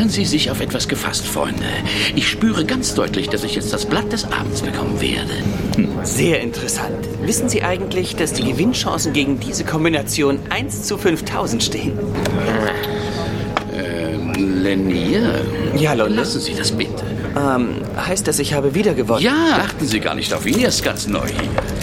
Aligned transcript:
Machen 0.00 0.08
Sie 0.08 0.24
sich 0.24 0.50
auf 0.50 0.62
etwas 0.62 0.88
gefasst, 0.88 1.26
Freunde. 1.26 1.62
Ich 2.16 2.26
spüre 2.26 2.64
ganz 2.64 2.94
deutlich, 2.94 3.28
dass 3.28 3.44
ich 3.44 3.54
jetzt 3.54 3.70
das 3.70 3.84
Blatt 3.84 4.10
des 4.10 4.24
Abends 4.24 4.62
bekommen 4.62 4.98
werde. 4.98 5.30
Sehr 6.04 6.40
interessant. 6.40 7.06
Wissen 7.20 7.50
Sie 7.50 7.62
eigentlich, 7.62 8.16
dass 8.16 8.32
die 8.32 8.44
Gewinnchancen 8.44 9.12
gegen 9.12 9.38
diese 9.40 9.62
Kombination 9.62 10.38
1 10.48 10.84
zu 10.84 10.96
5000 10.96 11.62
stehen? 11.62 11.98
Ähm, 13.74 14.62
Lenier? 14.62 15.44
Ja, 15.76 15.92
Lotte. 15.92 16.14
Lassen 16.14 16.40
Sie 16.40 16.54
das 16.54 16.72
bitte. 16.72 17.04
Ähm, 17.36 17.82
heißt 17.94 18.26
das, 18.26 18.38
ich 18.38 18.54
habe 18.54 18.74
wieder 18.74 18.94
gewonnen? 18.94 19.20
Ja, 19.20 19.58
achten 19.66 19.86
Sie 19.86 20.00
gar 20.00 20.14
nicht 20.14 20.32
auf 20.32 20.46
ihn. 20.46 20.60
Er 20.60 20.68
ist 20.68 20.82
ganz 20.82 21.08
neu 21.08 21.26
hier. 21.26 21.79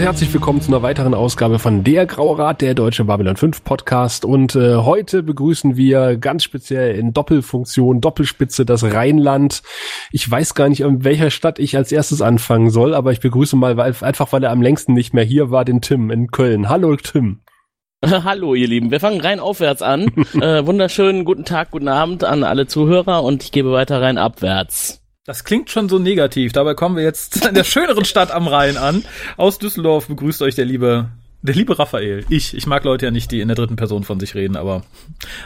Und 0.00 0.06
herzlich 0.06 0.32
willkommen 0.32 0.62
zu 0.62 0.70
einer 0.70 0.80
weiteren 0.80 1.12
Ausgabe 1.12 1.58
von 1.58 1.84
Der 1.84 2.06
Graue 2.06 2.38
Rat, 2.38 2.62
der 2.62 2.72
Deutsche 2.72 3.04
Babylon 3.04 3.36
5 3.36 3.62
Podcast. 3.62 4.24
Und 4.24 4.56
äh, 4.56 4.76
heute 4.76 5.22
begrüßen 5.22 5.76
wir 5.76 6.16
ganz 6.16 6.42
speziell 6.42 6.96
in 6.98 7.12
Doppelfunktion, 7.12 8.00
Doppelspitze 8.00 8.64
das 8.64 8.82
Rheinland. 8.82 9.62
Ich 10.10 10.28
weiß 10.30 10.54
gar 10.54 10.70
nicht, 10.70 10.80
in 10.80 11.04
welcher 11.04 11.30
Stadt 11.30 11.58
ich 11.58 11.76
als 11.76 11.92
erstes 11.92 12.22
anfangen 12.22 12.70
soll, 12.70 12.94
aber 12.94 13.12
ich 13.12 13.20
begrüße 13.20 13.56
mal, 13.56 13.76
weil, 13.76 13.94
einfach 14.00 14.32
weil 14.32 14.42
er 14.42 14.52
am 14.52 14.62
längsten 14.62 14.94
nicht 14.94 15.12
mehr 15.12 15.24
hier 15.24 15.50
war, 15.50 15.66
den 15.66 15.82
Tim 15.82 16.10
in 16.10 16.30
Köln. 16.30 16.70
Hallo 16.70 16.96
Tim. 16.96 17.42
Hallo 18.02 18.54
ihr 18.54 18.68
Lieben, 18.68 18.90
wir 18.90 19.00
fangen 19.00 19.20
rein 19.20 19.38
aufwärts 19.38 19.82
an. 19.82 20.04
äh, 20.40 20.64
wunderschönen 20.64 21.26
guten 21.26 21.44
Tag, 21.44 21.72
guten 21.72 21.88
Abend 21.88 22.24
an 22.24 22.42
alle 22.42 22.66
Zuhörer 22.66 23.22
und 23.22 23.42
ich 23.42 23.52
gebe 23.52 23.70
weiter 23.72 24.00
rein 24.00 24.16
abwärts. 24.16 24.99
Das 25.26 25.44
klingt 25.44 25.68
schon 25.68 25.90
so 25.90 25.98
negativ. 25.98 26.52
Dabei 26.52 26.72
kommen 26.72 26.96
wir 26.96 27.02
jetzt 27.02 27.44
in 27.48 27.54
der 27.54 27.64
schöneren 27.64 28.06
Stadt 28.06 28.30
am 28.30 28.48
Rhein 28.48 28.78
an. 28.78 29.04
Aus 29.36 29.58
Düsseldorf 29.58 30.08
begrüßt 30.08 30.40
euch 30.40 30.54
der 30.54 30.64
liebe, 30.64 31.10
der 31.42 31.54
liebe 31.54 31.78
Raphael. 31.78 32.24
Ich, 32.30 32.56
ich 32.56 32.66
mag 32.66 32.84
Leute 32.84 33.04
ja 33.04 33.10
nicht, 33.10 33.30
die 33.30 33.40
in 33.40 33.48
der 33.48 33.54
dritten 33.54 33.76
Person 33.76 34.02
von 34.02 34.18
sich 34.18 34.34
reden, 34.34 34.56
aber 34.56 34.82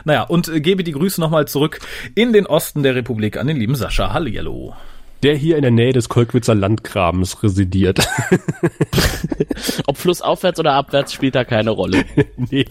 naja, 0.04 0.22
und 0.22 0.48
äh, 0.48 0.60
gebe 0.60 0.84
die 0.84 0.92
Grüße 0.92 1.20
nochmal 1.20 1.48
zurück 1.48 1.80
in 2.14 2.32
den 2.32 2.46
Osten 2.46 2.84
der 2.84 2.94
Republik 2.94 3.36
an 3.36 3.48
den 3.48 3.56
lieben 3.56 3.74
Sascha. 3.74 4.12
Hallihallo. 4.12 4.76
Der 5.24 5.34
hier 5.34 5.56
in 5.56 5.62
der 5.62 5.70
Nähe 5.72 5.92
des 5.92 6.08
Kolkwitzer 6.08 6.54
Landgrabens 6.54 7.42
residiert. 7.42 8.06
Ob 9.86 9.96
flussaufwärts 9.96 10.60
oder 10.60 10.74
abwärts 10.74 11.12
spielt 11.12 11.34
da 11.34 11.44
keine 11.44 11.70
Rolle. 11.70 12.04
nee, 12.36 12.64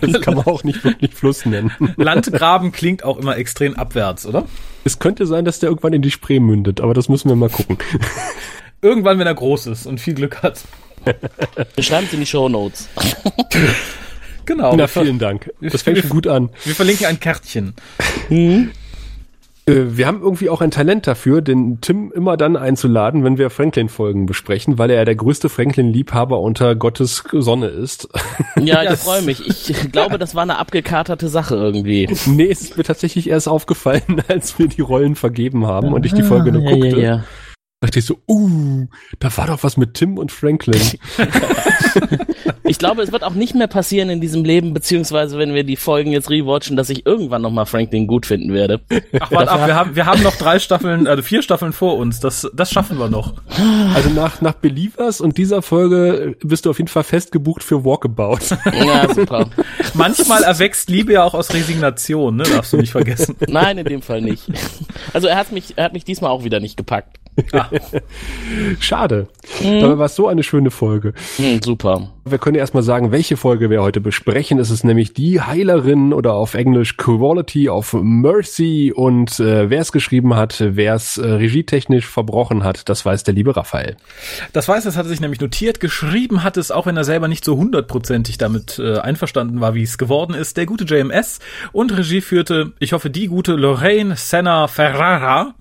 das 0.00 0.20
kann 0.22 0.36
man 0.36 0.46
auch 0.46 0.64
nicht 0.64 0.84
wirklich 0.84 1.12
Fluss 1.12 1.44
nennen. 1.44 1.72
Landgraben 1.96 2.72
klingt 2.72 3.04
auch 3.04 3.18
immer 3.18 3.36
extrem 3.36 3.74
abwärts, 3.74 4.24
oder? 4.24 4.46
Es 4.86 5.00
könnte 5.00 5.26
sein, 5.26 5.44
dass 5.44 5.58
der 5.58 5.68
irgendwann 5.68 5.94
in 5.94 6.02
die 6.02 6.12
Spree 6.12 6.38
mündet, 6.38 6.80
aber 6.80 6.94
das 6.94 7.08
müssen 7.08 7.28
wir 7.28 7.34
mal 7.34 7.48
gucken. 7.48 7.76
Irgendwann, 8.82 9.18
wenn 9.18 9.26
er 9.26 9.34
groß 9.34 9.66
ist 9.66 9.84
und 9.84 9.98
viel 9.98 10.14
Glück 10.14 10.44
hat. 10.44 10.60
Schreiben 11.80 12.06
Sie 12.08 12.14
in 12.14 12.20
die 12.20 12.26
Show 12.26 12.48
Notes. 12.48 12.88
Genau. 14.44 14.76
Na, 14.76 14.86
vielen 14.86 15.18
Dank. 15.18 15.52
Das 15.60 15.82
fängt 15.82 15.98
schon 15.98 16.10
gut 16.10 16.28
an. 16.28 16.50
Wir 16.64 16.76
verlinken 16.76 17.06
ein 17.06 17.18
Kärtchen. 17.18 17.74
Mhm. 18.28 18.70
Wir 19.68 20.06
haben 20.06 20.22
irgendwie 20.22 20.48
auch 20.48 20.60
ein 20.60 20.70
Talent 20.70 21.08
dafür, 21.08 21.42
den 21.42 21.80
Tim 21.80 22.12
immer 22.14 22.36
dann 22.36 22.56
einzuladen, 22.56 23.24
wenn 23.24 23.36
wir 23.36 23.50
Franklin-Folgen 23.50 24.24
besprechen, 24.24 24.78
weil 24.78 24.90
er 24.90 24.98
ja 24.98 25.04
der 25.04 25.16
größte 25.16 25.48
Franklin-Liebhaber 25.48 26.38
unter 26.38 26.76
Gottes 26.76 27.24
Sonne 27.32 27.66
ist. 27.66 28.08
Ja, 28.58 28.82
ich 28.82 28.98
freue 28.98 29.22
mich. 29.22 29.46
Ich 29.46 29.92
glaube, 29.92 30.18
das 30.18 30.34
war 30.34 30.42
eine 30.42 30.58
abgekaterte 30.58 31.28
Sache 31.28 31.56
irgendwie. 31.56 32.08
Nee, 32.26 32.50
es 32.50 32.62
ist 32.62 32.76
mir 32.76 32.84
tatsächlich 32.84 33.28
erst 33.28 33.48
aufgefallen, 33.48 34.22
als 34.28 34.58
wir 34.58 34.66
die 34.66 34.80
Rollen 34.80 35.14
vergeben 35.14 35.66
haben 35.66 35.92
und 35.92 36.06
ich 36.06 36.14
die 36.14 36.22
Folge 36.22 36.52
nur 36.52 36.62
ja, 36.62 36.70
guckte. 36.70 37.00
Ja, 37.00 37.16
ja. 37.16 37.24
Dachte 37.86 38.00
ich 38.00 38.04
so, 38.04 38.18
uh, 38.28 38.86
da 39.20 39.34
war 39.36 39.46
doch 39.46 39.62
was 39.62 39.76
mit 39.76 39.94
Tim 39.94 40.18
und 40.18 40.32
Franklin. 40.32 40.80
ich 42.64 42.78
glaube, 42.78 43.02
es 43.02 43.12
wird 43.12 43.22
auch 43.22 43.34
nicht 43.34 43.54
mehr 43.54 43.68
passieren 43.68 44.10
in 44.10 44.20
diesem 44.20 44.44
Leben, 44.44 44.74
beziehungsweise 44.74 45.38
wenn 45.38 45.54
wir 45.54 45.62
die 45.62 45.76
Folgen 45.76 46.10
jetzt 46.10 46.30
rewatchen, 46.30 46.76
dass 46.76 46.90
ich 46.90 47.06
irgendwann 47.06 47.42
nochmal 47.42 47.66
Franklin 47.66 48.06
gut 48.06 48.26
finden 48.26 48.52
werde. 48.52 48.80
Ach, 49.20 49.30
warte 49.30 49.52
ab, 49.52 49.66
wir 49.66 49.74
haben, 49.76 49.96
wir 49.96 50.06
haben 50.06 50.22
noch 50.22 50.34
drei 50.36 50.58
Staffeln, 50.58 51.06
also 51.06 51.22
vier 51.22 51.42
Staffeln 51.42 51.72
vor 51.72 51.96
uns. 51.96 52.18
Das, 52.18 52.50
das 52.54 52.70
schaffen 52.70 52.98
wir 52.98 53.08
noch. 53.08 53.34
Also 53.94 54.10
nach, 54.10 54.40
nach 54.40 54.54
Believers 54.54 55.20
und 55.20 55.38
dieser 55.38 55.62
Folge 55.62 56.36
bist 56.42 56.66
du 56.66 56.70
auf 56.70 56.78
jeden 56.78 56.88
Fall 56.88 57.04
fest 57.04 57.30
gebucht 57.30 57.62
für 57.62 57.84
Walkabout. 57.84 58.56
Ja, 58.86 59.12
super. 59.12 59.48
Manchmal 59.94 60.42
erwächst 60.42 60.90
Liebe 60.90 61.14
ja 61.14 61.24
auch 61.24 61.34
aus 61.34 61.52
Resignation, 61.54 62.36
ne? 62.36 62.44
Darfst 62.44 62.72
du 62.72 62.76
nicht 62.76 62.92
vergessen. 62.92 63.34
Nein, 63.48 63.78
in 63.78 63.84
dem 63.84 64.02
Fall 64.02 64.20
nicht. 64.20 64.44
Also 65.12 65.28
er 65.28 65.36
hat 65.36 65.50
mich, 65.50 65.74
er 65.76 65.84
hat 65.84 65.92
mich 65.92 66.04
diesmal 66.04 66.30
auch 66.30 66.44
wieder 66.44 66.60
nicht 66.60 66.76
gepackt. 66.76 67.18
Ah. 67.52 67.68
Schade. 68.80 69.28
Mhm. 69.62 69.80
Dabei 69.80 69.98
war 69.98 70.06
es 70.06 70.16
so 70.16 70.26
eine 70.28 70.42
schöne 70.42 70.70
Folge. 70.70 71.12
Mhm, 71.38 71.60
super. 71.62 72.10
Wir 72.24 72.38
können 72.38 72.56
erstmal 72.56 72.82
sagen, 72.82 73.12
welche 73.12 73.36
Folge 73.36 73.70
wir 73.70 73.82
heute 73.82 74.00
besprechen. 74.00 74.58
Es 74.58 74.70
ist 74.70 74.84
nämlich 74.84 75.12
die 75.12 75.40
Heilerin 75.40 76.12
oder 76.12 76.34
auf 76.34 76.54
Englisch 76.54 76.96
Quality 76.96 77.68
of 77.68 77.92
Mercy. 77.92 78.92
Und 78.94 79.38
äh, 79.38 79.70
wer 79.70 79.80
es 79.80 79.92
geschrieben 79.92 80.34
hat, 80.34 80.56
wer 80.60 80.94
es 80.94 81.18
äh, 81.18 81.26
regietechnisch 81.26 82.06
verbrochen 82.06 82.64
hat, 82.64 82.88
das 82.88 83.04
weiß 83.04 83.22
der 83.22 83.34
liebe 83.34 83.56
Raphael. 83.56 83.96
Das 84.52 84.66
weiß, 84.66 84.84
das 84.84 84.96
hat 84.96 85.06
er 85.06 85.10
sich 85.10 85.20
nämlich 85.20 85.40
notiert. 85.40 85.78
Geschrieben 85.78 86.42
hat 86.42 86.56
es, 86.56 86.70
auch 86.70 86.86
wenn 86.86 86.96
er 86.96 87.04
selber 87.04 87.28
nicht 87.28 87.44
so 87.44 87.56
hundertprozentig 87.56 88.38
damit 88.38 88.78
äh, 88.78 88.98
einverstanden 88.98 89.60
war, 89.60 89.74
wie 89.74 89.82
es 89.82 89.98
geworden 89.98 90.34
ist, 90.34 90.56
der 90.56 90.66
gute 90.66 90.84
JMS. 90.84 91.38
Und 91.72 91.96
Regie 91.96 92.22
führte, 92.22 92.72
ich 92.80 92.92
hoffe, 92.92 93.10
die 93.10 93.28
gute 93.28 93.52
Lorraine 93.52 94.16
Senna 94.16 94.66
Ferrara. 94.66 95.54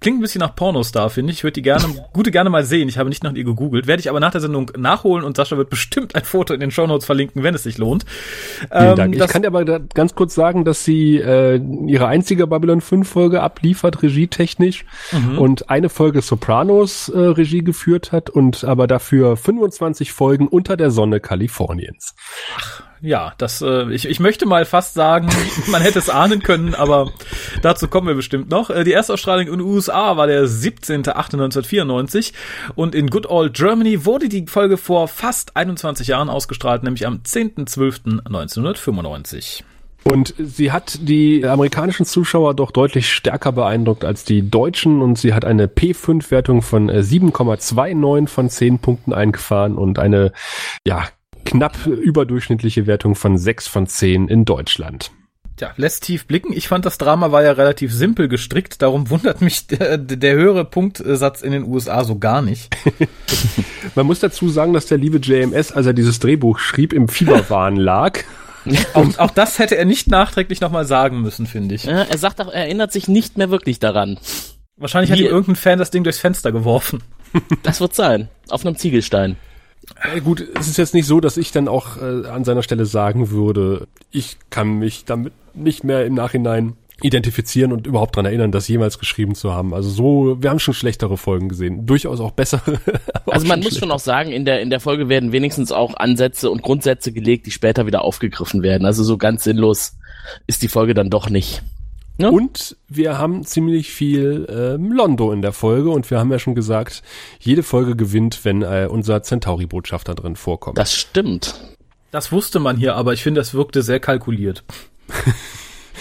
Klingt 0.00 0.18
ein 0.18 0.22
bisschen 0.22 0.40
nach 0.40 0.54
Pornostar, 0.54 1.10
finde 1.10 1.32
ich. 1.32 1.38
Ich 1.38 1.44
würde 1.44 1.54
die 1.54 1.62
gerne, 1.62 1.84
gute 2.12 2.30
gerne 2.30 2.50
mal 2.50 2.64
sehen. 2.64 2.88
Ich 2.88 2.98
habe 2.98 3.08
nicht 3.08 3.24
nach 3.24 3.32
ihr 3.34 3.44
gegoogelt. 3.44 3.86
Werde 3.86 4.00
ich 4.00 4.08
aber 4.08 4.20
nach 4.20 4.30
der 4.30 4.40
Sendung 4.40 4.70
nachholen 4.76 5.24
und 5.24 5.36
Sascha 5.36 5.56
wird 5.56 5.70
bestimmt 5.70 6.14
ein 6.14 6.24
Foto 6.24 6.54
in 6.54 6.60
den 6.60 6.70
Shownotes 6.70 7.04
verlinken, 7.04 7.42
wenn 7.42 7.54
es 7.54 7.64
sich 7.64 7.78
lohnt. 7.78 8.04
Vielen 8.70 8.90
ähm, 8.90 8.96
Dank. 8.96 9.16
Ich 9.16 9.26
kann 9.26 9.42
dir 9.42 9.48
aber 9.48 9.64
ganz 9.64 10.14
kurz 10.14 10.34
sagen, 10.34 10.64
dass 10.64 10.84
sie 10.84 11.16
äh, 11.16 11.60
ihre 11.86 12.06
einzige 12.06 12.46
Babylon 12.46 12.80
5 12.80 13.08
Folge 13.08 13.42
abliefert, 13.42 14.02
regietechnisch, 14.02 14.84
mhm. 15.12 15.38
und 15.38 15.70
eine 15.70 15.88
Folge 15.88 16.22
Sopranos 16.22 17.08
äh, 17.08 17.18
Regie 17.18 17.64
geführt 17.64 18.12
hat 18.12 18.30
und 18.30 18.64
aber 18.64 18.86
dafür 18.86 19.36
25 19.36 20.12
Folgen 20.12 20.46
unter 20.46 20.76
der 20.76 20.90
Sonne 20.90 21.20
Kaliforniens. 21.20 22.14
Ach 22.56 22.87
ja, 23.00 23.32
das, 23.38 23.62
äh, 23.62 23.90
ich, 23.92 24.06
ich 24.06 24.20
möchte 24.20 24.46
mal 24.46 24.64
fast 24.64 24.94
sagen, 24.94 25.28
man 25.68 25.82
hätte 25.82 25.98
es 25.98 26.08
ahnen 26.08 26.40
können, 26.42 26.74
aber 26.74 27.10
dazu 27.62 27.88
kommen 27.88 28.06
wir 28.08 28.14
bestimmt 28.14 28.50
noch. 28.50 28.70
Äh, 28.70 28.84
die 28.84 28.92
Erstausstrahlung 28.92 29.46
in 29.46 29.52
den 29.52 29.62
USA 29.62 30.16
war 30.16 30.26
der 30.26 30.46
17.08.1994 30.46 32.32
und 32.74 32.94
in 32.94 33.08
Good 33.08 33.26
Old 33.26 33.54
Germany 33.54 34.04
wurde 34.04 34.28
die 34.28 34.46
Folge 34.46 34.76
vor 34.76 35.08
fast 35.08 35.56
21 35.56 36.08
Jahren 36.08 36.28
ausgestrahlt, 36.28 36.82
nämlich 36.82 37.06
am 37.06 37.20
10.12.1995. 37.24 39.62
Und 40.04 40.34
sie 40.38 40.70
hat 40.72 40.98
die 41.02 41.44
amerikanischen 41.44 42.06
Zuschauer 42.06 42.54
doch 42.54 42.70
deutlich 42.70 43.12
stärker 43.12 43.52
beeindruckt 43.52 44.04
als 44.04 44.24
die 44.24 44.48
deutschen 44.48 45.02
und 45.02 45.18
sie 45.18 45.34
hat 45.34 45.44
eine 45.44 45.66
P5-Wertung 45.66 46.62
von 46.62 46.88
7,29 46.90 48.28
von 48.28 48.48
10 48.48 48.78
Punkten 48.78 49.12
eingefahren 49.12 49.76
und 49.76 49.98
eine, 49.98 50.32
ja, 50.86 51.08
knapp 51.44 51.86
überdurchschnittliche 51.86 52.86
Wertung 52.86 53.14
von 53.14 53.38
6 53.38 53.68
von 53.68 53.86
10 53.86 54.28
in 54.28 54.44
Deutschland. 54.44 55.10
Ja, 55.60 55.72
lässt 55.76 56.04
tief 56.04 56.26
blicken. 56.26 56.52
Ich 56.52 56.68
fand, 56.68 56.86
das 56.86 56.98
Drama 56.98 57.32
war 57.32 57.42
ja 57.42 57.52
relativ 57.52 57.92
simpel 57.92 58.28
gestrickt, 58.28 58.80
darum 58.80 59.10
wundert 59.10 59.40
mich 59.40 59.66
der, 59.66 59.98
der 59.98 60.34
höhere 60.34 60.64
Punktsatz 60.64 61.42
in 61.42 61.50
den 61.52 61.64
USA 61.64 62.04
so 62.04 62.18
gar 62.18 62.42
nicht. 62.42 62.76
Man 63.94 64.06
muss 64.06 64.20
dazu 64.20 64.48
sagen, 64.48 64.72
dass 64.72 64.86
der 64.86 64.98
liebe 64.98 65.18
JMS, 65.18 65.72
als 65.72 65.86
er 65.86 65.94
dieses 65.94 66.20
Drehbuch 66.20 66.58
schrieb, 66.58 66.92
im 66.92 67.08
Fieberwahn 67.08 67.76
lag. 67.76 68.20
auch, 68.94 69.18
auch 69.18 69.30
das 69.30 69.58
hätte 69.58 69.76
er 69.76 69.84
nicht 69.84 70.08
nachträglich 70.08 70.60
nochmal 70.60 70.84
sagen 70.84 71.22
müssen, 71.22 71.46
finde 71.46 71.74
ich. 71.74 71.84
Ja, 71.84 72.02
er 72.02 72.18
sagt 72.18 72.40
auch, 72.40 72.48
er 72.48 72.64
erinnert 72.64 72.92
sich 72.92 73.08
nicht 73.08 73.36
mehr 73.36 73.50
wirklich 73.50 73.80
daran. 73.80 74.18
Wahrscheinlich 74.76 75.10
Wie, 75.10 75.14
hat 75.14 75.20
ihm 75.20 75.26
irgendein 75.26 75.56
Fan 75.56 75.78
das 75.78 75.90
Ding 75.90 76.04
durchs 76.04 76.20
Fenster 76.20 76.52
geworfen. 76.52 77.02
Das 77.62 77.80
wird 77.80 77.94
sein. 77.94 78.28
Auf 78.48 78.64
einem 78.64 78.76
Ziegelstein. 78.76 79.36
Gut, 80.22 80.46
es 80.58 80.68
ist 80.68 80.76
jetzt 80.76 80.94
nicht 80.94 81.06
so, 81.06 81.20
dass 81.20 81.36
ich 81.36 81.50
dann 81.50 81.68
auch 81.68 81.96
äh, 81.96 82.26
an 82.28 82.44
seiner 82.44 82.62
Stelle 82.62 82.86
sagen 82.86 83.30
würde, 83.30 83.88
ich 84.10 84.36
kann 84.50 84.78
mich 84.78 85.04
damit 85.04 85.32
nicht 85.54 85.82
mehr 85.82 86.06
im 86.06 86.14
Nachhinein 86.14 86.76
identifizieren 87.02 87.72
und 87.72 87.86
überhaupt 87.86 88.16
dran 88.16 88.24
erinnern, 88.24 88.50
das 88.50 88.66
jemals 88.66 88.98
geschrieben 88.98 89.34
zu 89.34 89.52
haben. 89.52 89.72
Also 89.72 89.88
so, 89.88 90.42
wir 90.42 90.50
haben 90.50 90.58
schon 90.58 90.74
schlechtere 90.74 91.16
Folgen 91.16 91.48
gesehen, 91.48 91.86
durchaus 91.86 92.20
auch 92.20 92.32
bessere. 92.32 92.80
also 93.26 93.46
man 93.46 93.60
muss 93.60 93.78
schon 93.78 93.92
auch 93.92 94.00
sagen, 94.00 94.32
in 94.32 94.44
der 94.44 94.60
in 94.60 94.70
der 94.70 94.80
Folge 94.80 95.08
werden 95.08 95.30
wenigstens 95.30 95.70
auch 95.70 95.94
Ansätze 95.96 96.50
und 96.50 96.62
Grundsätze 96.62 97.12
gelegt, 97.12 97.46
die 97.46 97.52
später 97.52 97.86
wieder 97.86 98.02
aufgegriffen 98.02 98.62
werden. 98.62 98.84
Also 98.84 99.04
so 99.04 99.16
ganz 99.16 99.44
sinnlos 99.44 99.96
ist 100.46 100.62
die 100.62 100.68
Folge 100.68 100.94
dann 100.94 101.08
doch 101.08 101.30
nicht. 101.30 101.62
Ja. 102.18 102.30
Und 102.30 102.76
wir 102.88 103.16
haben 103.16 103.44
ziemlich 103.44 103.92
viel 103.92 104.46
ähm, 104.50 104.92
Londo 104.92 105.32
in 105.32 105.40
der 105.40 105.52
Folge 105.52 105.90
und 105.90 106.10
wir 106.10 106.18
haben 106.18 106.32
ja 106.32 106.38
schon 106.38 106.56
gesagt, 106.56 107.02
jede 107.38 107.62
Folge 107.62 107.94
gewinnt, 107.94 108.44
wenn 108.44 108.62
äh, 108.62 108.88
unser 108.90 109.22
Centauri-Botschafter 109.22 110.16
drin 110.16 110.34
vorkommt. 110.34 110.76
Das 110.78 110.94
stimmt. 110.94 111.54
Das 112.10 112.32
wusste 112.32 112.58
man 112.58 112.76
hier, 112.76 112.96
aber 112.96 113.12
ich 113.12 113.22
finde, 113.22 113.40
das 113.40 113.54
wirkte 113.54 113.82
sehr 113.82 114.00
kalkuliert. 114.00 114.64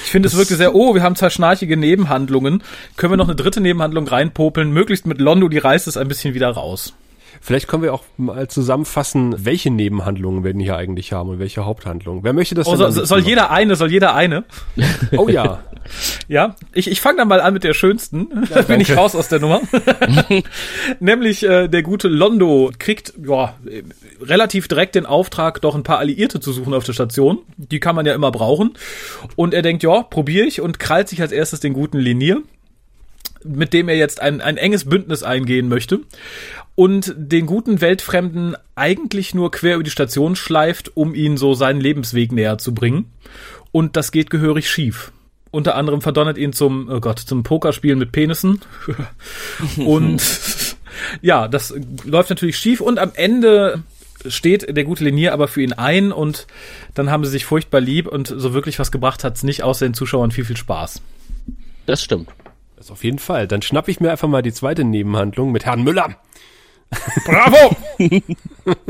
Ich 0.04 0.12
finde, 0.12 0.28
es 0.28 0.38
wirkte 0.38 0.56
sehr, 0.56 0.76
oh, 0.76 0.94
wir 0.94 1.04
haben 1.04 1.16
zwei 1.16 1.30
schnarchige 1.30 1.76
Nebenhandlungen. 1.76 2.64
Können 2.96 3.14
wir 3.14 3.18
noch 3.18 3.28
eine 3.28 3.36
dritte 3.36 3.60
Nebenhandlung 3.60 4.08
reinpopeln? 4.08 4.72
Möglichst 4.72 5.06
mit 5.06 5.20
Londo, 5.20 5.50
die 5.50 5.58
reißt 5.58 5.88
es 5.88 5.98
ein 5.98 6.08
bisschen 6.08 6.34
wieder 6.34 6.50
raus. 6.50 6.94
Vielleicht 7.42 7.68
können 7.68 7.84
wir 7.84 7.94
auch 7.94 8.04
mal 8.18 8.48
zusammenfassen, 8.48 9.36
welche 9.38 9.72
Nebenhandlungen 9.72 10.44
wir 10.44 10.54
denn 10.54 10.62
hier 10.62 10.76
eigentlich 10.76 11.14
haben 11.14 11.30
und 11.30 11.40
welche 11.40 11.66
Haupthandlungen. 11.66 12.24
Wer 12.24 12.34
möchte 12.34 12.56
das 12.56 12.68
oh? 12.68 12.76
Soll, 12.76 12.92
soll 12.92 13.20
jeder 13.22 13.52
eine, 13.52 13.76
soll 13.76 13.92
jeder 13.92 14.16
eine? 14.16 14.44
Oh 15.16 15.30
ja. 15.30 15.60
ja, 16.28 16.56
ich, 16.74 16.90
ich 16.90 17.02
fange 17.02 17.18
dann 17.18 17.28
mal 17.28 17.42
an 17.42 17.54
mit 17.54 17.64
der 17.64 17.74
schönsten. 17.74 18.28
Ja, 18.50 18.56
da 18.56 18.62
bin 18.64 18.82
ich 18.82 18.96
raus 18.96 19.16
aus 19.16 19.30
der 19.30 19.40
Nummer. 19.40 19.62
Nämlich 21.00 21.44
äh, 21.44 21.68
der 21.68 21.84
gute 21.84 22.08
Londo 22.08 22.72
kriegt 22.78 23.14
ja 23.24 23.56
relativ 24.22 24.68
direkt 24.68 24.96
den 24.96 25.06
Auftrag, 25.06 25.62
doch 25.62 25.76
ein 25.76 25.84
paar 25.84 26.00
Alliierte 26.00 26.40
zu 26.40 26.52
suchen 26.52 26.74
auf 26.74 26.84
der 26.84 26.94
Station. 26.94 27.40
Die 27.58 27.80
kann 27.80 27.96
man 27.96 28.06
ja 28.06 28.14
immer 28.14 28.32
brauchen. 28.32 28.74
Und 29.36 29.54
er 29.54 29.62
denkt, 29.62 29.84
ja, 29.84 30.04
probiere 30.04 30.46
ich 30.46 30.62
und 30.62 30.80
krallt 30.80 31.10
sich 31.10 31.22
als 31.22 31.32
erstes 31.32 31.60
den 31.60 31.74
guten 31.74 31.98
Linier 31.98 32.42
mit 33.44 33.72
dem 33.72 33.88
er 33.88 33.96
jetzt 33.96 34.20
ein, 34.20 34.42
ein 34.42 34.58
enges 34.58 34.86
Bündnis 34.86 35.24
eingehen 35.24 35.70
möchte 35.70 36.02
und 36.78 37.16
den 37.18 37.48
guten 37.48 37.82
Weltfremden 37.82 38.56
eigentlich 38.76 39.34
nur 39.34 39.50
quer 39.50 39.76
über 39.76 39.84
die 39.84 39.90
Station 39.90 40.36
schleift, 40.36 40.96
um 40.96 41.16
ihn 41.16 41.36
so 41.36 41.56
seinen 41.56 41.82
Lebensweg 41.82 42.32
näher 42.32 42.60
zu 42.60 42.72
bringen. 42.76 43.12
Und 43.72 43.96
das 43.96 44.12
geht 44.12 44.30
gehörig 44.30 44.70
schief. 44.70 45.12
Unter 45.50 45.74
anderem 45.74 46.02
verdonnert 46.02 46.38
ihn 46.38 46.54
zum, 46.54 46.88
oh 46.88 47.00
Gott, 47.00 47.18
zum 47.18 47.42
Pokerspielen 47.42 47.98
mit 47.98 48.12
Penissen. 48.12 48.62
und 49.78 50.22
ja, 51.24 51.48
das 51.48 51.74
läuft 52.06 52.30
natürlich 52.30 52.60
schief 52.60 52.80
und 52.80 53.00
am 53.00 53.10
Ende 53.16 53.82
steht 54.28 54.78
der 54.78 54.84
gute 54.84 55.04
Linier 55.04 55.34
aber 55.34 55.48
für 55.48 55.64
ihn 55.64 55.74
ein 55.74 56.12
und 56.12 56.46
dann 56.94 57.10
haben 57.10 57.26
sie 57.26 57.32
sich 57.32 57.46
furchtbar 57.46 57.82
lieb 57.82 58.08
und 58.08 58.28
so 58.28 58.54
wirklich 58.54 58.78
was 58.78 58.92
gebracht 58.92 59.24
hat's 59.24 59.42
nicht, 59.42 59.64
außer 59.64 59.88
den 59.88 59.96
Zuschauern 59.96 60.30
viel, 60.30 60.46
viel 60.46 60.58
Spaß. 60.58 61.02
Das 61.88 62.04
stimmt. 62.04 62.30
Das 62.76 62.92
auf 62.92 63.04
jeden 63.04 63.18
Fall. 63.18 63.48
Dann 63.48 63.64
schnapp 63.64 63.88
ich 63.88 64.00
mir 64.00 64.12
einfach 64.12 64.28
mal 64.28 64.44
die 64.44 64.54
zweite 64.54 64.84
Nebenhandlung 64.84 65.52
mit 65.52 65.66
Herrn 65.66 65.82
Müller. 65.84 66.18
Bravo! 67.26 67.76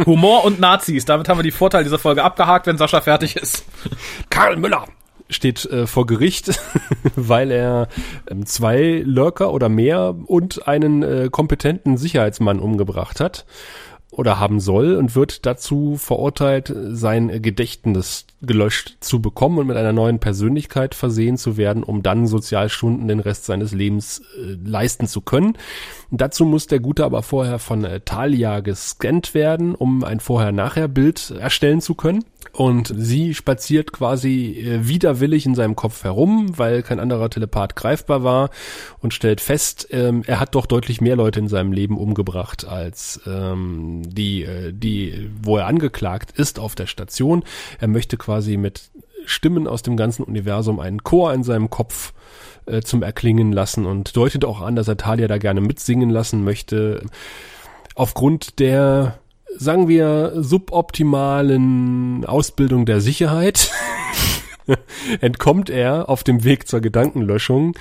Humor 0.06 0.46
und 0.46 0.60
Nazis. 0.60 1.06
Damit 1.06 1.30
haben 1.30 1.40
wir 1.40 1.44
die 1.44 1.52
Vorteile 1.52 1.84
dieser 1.84 2.00
Folge 2.00 2.24
abgehakt, 2.24 2.68
wenn 2.68 2.78
Sascha 2.78 3.02
fertig 3.02 3.36
ist. 3.36 3.66
Karl 4.30 4.58
Müller 4.58 4.86
steht 5.30 5.66
äh, 5.66 5.88
vor 5.88 6.06
Gericht, 6.06 6.60
weil 7.16 7.52
er 7.52 7.88
ähm, 8.30 8.46
zwei 8.46 9.02
Lurker 9.06 9.52
oder 9.52 9.70
mehr 9.70 10.16
und 10.26 10.68
einen 10.68 11.04
äh, 11.04 11.30
kompetenten 11.32 11.98
Sicherheitsmann 11.98 12.60
umgebracht 12.60 13.20
hat 13.20 13.46
oder 14.12 14.40
haben 14.40 14.60
soll 14.60 14.96
und 14.96 15.16
wird 15.16 15.46
dazu 15.46 15.98
verurteilt, 15.98 16.74
sein 16.76 17.42
Gedächtnis 17.42 18.26
gelöscht 18.42 18.98
zu 19.02 19.22
bekommen 19.22 19.58
und 19.58 19.68
mit 19.68 19.78
einer 19.78 19.94
neuen 19.94 20.20
Persönlichkeit 20.20 20.96
versehen 20.96 21.38
zu 21.38 21.58
werden, 21.58 21.84
um 21.84 22.04
dann 22.04 22.26
Sozialstunden 22.26 23.08
den 23.08 23.20
Rest 23.20 23.46
seines 23.46 23.74
Lebens 23.74 24.22
äh, 24.38 24.56
leisten 24.64 25.08
zu 25.08 25.22
können. 25.22 25.58
Dazu 26.10 26.46
muss 26.46 26.68
der 26.68 26.80
Gute 26.80 27.04
aber 27.04 27.22
vorher 27.22 27.60
von 27.60 27.84
äh, 27.84 28.00
Talia 28.00 28.62
gescannt 28.62 29.34
werden, 29.34 29.76
um 29.76 30.04
ein 30.04 30.20
Vorher-Nachher-Bild 30.20 31.32
erstellen 31.40 31.82
zu 31.82 31.96
können. 31.96 32.24
Und 32.58 32.92
sie 32.98 33.36
spaziert 33.36 33.94
quasi 33.94 34.60
äh, 34.60 34.88
widerwillig 34.88 35.46
in 35.46 35.54
seinem 35.54 35.76
Kopf 35.76 36.04
herum, 36.04 36.58
weil 36.58 36.82
kein 36.82 37.00
anderer 37.00 37.30
Telepath 37.30 37.76
greifbar 37.76 38.24
war 38.24 38.50
und 39.00 39.14
stellt 39.14 39.42
fest, 39.42 39.88
ähm, 39.92 40.24
er 40.26 40.40
hat 40.40 40.56
doch 40.56 40.66
deutlich 40.66 41.00
mehr 41.00 41.16
Leute 41.16 41.40
in 41.40 41.50
seinem 41.50 41.72
Leben 41.72 42.00
umgebracht 42.00 42.66
als 42.66 43.22
ähm, 43.28 44.02
die, 44.08 44.42
äh, 44.42 44.74
die, 44.74 45.30
wo 45.40 45.58
er 45.58 45.68
angeklagt 45.68 46.32
ist 46.32 46.58
auf 46.58 46.74
der 46.74 46.88
Station. 46.88 47.44
Er 47.80 47.90
möchte 47.90 48.18
quasi 48.18 48.58
mit 48.58 48.90
Stimmen 49.26 49.68
aus 49.68 49.84
dem 49.84 49.96
ganzen 49.96 50.24
Universum 50.24 50.80
einen 50.80 51.04
Chor 51.04 51.36
in 51.36 51.44
seinem 51.44 51.70
Kopf 51.70 52.12
äh, 52.66 52.82
zum 52.82 53.04
Erklingen 53.04 53.52
lassen 53.52 53.86
und 53.86 54.18
deutet 54.18 54.46
auch 54.46 54.62
an, 54.62 54.76
dass 54.76 54.88
er 54.88 54.98
Talia 54.98 55.28
da 55.28 55.38
gerne 55.38 55.62
mitsingen 55.62 56.10
lassen 56.10 56.44
möchte. 56.44 57.06
Aufgrund 57.94 58.58
der 58.58 59.20
sagen 59.56 59.88
wir, 59.88 60.34
suboptimalen 60.36 62.26
Ausbildung 62.26 62.86
der 62.86 63.02
Sicherheit 63.02 63.72
entkommt 65.22 65.70
er 65.70 66.10
auf 66.10 66.24
dem 66.24 66.44
Weg 66.44 66.68
zur 66.68 66.82
Gedankenlöschung 66.82 67.78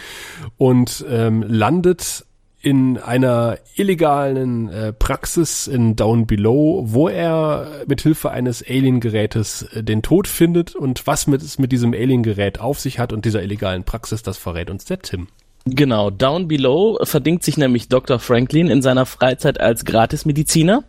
und 0.57 1.05
ähm, 1.09 1.43
landet 1.43 2.25
in 2.67 2.99
einer 2.99 3.59
illegalen 3.77 4.69
äh, 4.69 4.93
Praxis 4.93 5.69
in 5.69 5.95
Down 5.95 6.27
Below, 6.27 6.83
wo 6.87 7.09
er 7.09 7.85
mit 7.87 8.01
Hilfe 8.01 8.33
eines 8.33 8.61
Alien-Gerätes 8.67 9.63
äh, 9.73 9.85
den 9.85 10.03
Tod 10.03 10.27
findet 10.27 10.75
und 10.75 11.07
was 11.07 11.29
mit, 11.29 11.43
es 11.43 11.61
mit 11.61 11.71
diesem 11.71 11.93
Alien-Gerät 11.93 12.59
auf 12.61 12.81
sich 12.81 12.99
hat 12.99 13.13
und 13.13 13.25
dieser 13.25 13.43
illegalen 13.43 13.85
Praxis, 13.85 14.25
das 14.25 14.37
verrät 14.37 14.69
uns 14.69 14.85
der 14.85 15.01
Tim. 15.01 15.29
Genau, 15.65 16.11
Down 16.11 16.49
Below 16.49 16.99
verdingt 17.03 17.43
sich 17.43 17.57
nämlich 17.57 17.89
Dr. 17.89 18.19
Franklin 18.19 18.69
in 18.69 18.83
seiner 18.83 19.07
Freizeit 19.07 19.61
als 19.61 19.85
Gratismediziner. 19.85 20.83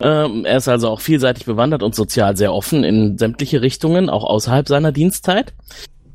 Ähm, 0.00 0.44
er 0.44 0.56
ist 0.56 0.68
also 0.68 0.88
auch 0.88 1.00
vielseitig 1.00 1.46
bewandert 1.46 1.82
und 1.82 1.94
sozial 1.94 2.36
sehr 2.36 2.52
offen 2.52 2.84
in 2.84 3.16
sämtliche 3.16 3.62
Richtungen, 3.62 4.10
auch 4.10 4.24
außerhalb 4.24 4.66
seiner 4.66 4.92
Dienstzeit. 4.92 5.54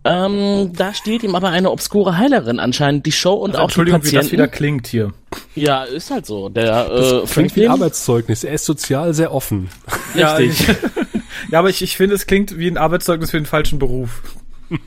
Ähm, 0.06 0.72
da 0.76 0.94
stiehlt 0.94 1.24
ihm 1.24 1.36
aber 1.36 1.50
eine 1.50 1.72
obskure 1.72 2.18
Heilerin 2.18 2.60
anscheinend 2.60 3.06
die 3.06 3.12
Show 3.12 3.34
und 3.34 3.52
also, 3.52 3.60
auch 3.60 3.64
Entschuldigung, 3.66 4.00
die 4.00 4.06
Patienten. 4.06 4.26
wie 4.26 4.28
das 4.28 4.32
wieder 4.32 4.48
klingt 4.48 4.88
hier. 4.88 5.14
Ja, 5.56 5.84
ist 5.84 6.10
halt 6.10 6.26
so. 6.26 6.50
Der 6.50 6.88
das 6.88 7.12
äh, 7.12 7.26
klingt 7.26 7.56
wie 7.56 7.68
Arbeitszeugnis. 7.68 8.44
Er 8.44 8.54
ist 8.54 8.66
sozial 8.66 9.14
sehr 9.14 9.34
offen. 9.34 9.70
Richtig. 10.16 10.68
Ja, 10.68 10.76
ja 11.52 11.60
aber 11.60 11.70
ich, 11.70 11.82
ich 11.82 11.98
finde, 11.98 12.16
es 12.16 12.28
klingt 12.28 12.58
wie 12.58 12.68
ein 12.68 12.78
Arbeitszeugnis 12.78 13.32
für 13.32 13.38
den 13.38 13.46
falschen 13.46 13.78
Beruf. 13.78 14.22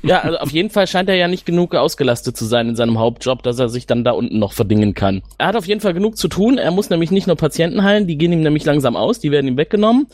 Ja, 0.02 0.20
also 0.20 0.38
auf 0.38 0.50
jeden 0.50 0.70
Fall 0.70 0.87
scheint 0.87 1.08
er 1.08 1.14
ja 1.14 1.29
nicht 1.29 1.46
genug 1.46 1.75
ausgelastet 1.75 2.37
zu 2.37 2.44
sein 2.44 2.69
in 2.69 2.76
seinem 2.76 2.99
Hauptjob, 2.99 3.43
dass 3.43 3.58
er 3.58 3.69
sich 3.69 3.87
dann 3.87 4.05
da 4.05 4.12
unten 4.12 4.38
noch 4.38 4.52
verdingen 4.52 4.94
kann. 4.94 5.23
Er 5.38 5.49
hat 5.49 5.56
auf 5.56 5.67
jeden 5.67 5.81
Fall 5.81 5.94
genug 5.94 6.17
zu 6.17 6.29
tun. 6.29 6.58
Er 6.58 6.70
muss 6.70 6.90
nämlich 6.90 7.11
nicht 7.11 7.26
nur 7.26 7.37
Patienten 7.37 7.82
heilen, 7.82 8.06
die 8.06 8.19
gehen 8.19 8.32
ihm 8.32 8.43
nämlich 8.43 8.64
langsam 8.64 8.96
aus, 8.96 9.20
die 9.20 9.31
werden 9.31 9.49
ihm 9.49 9.56
weggenommen. 9.56 10.06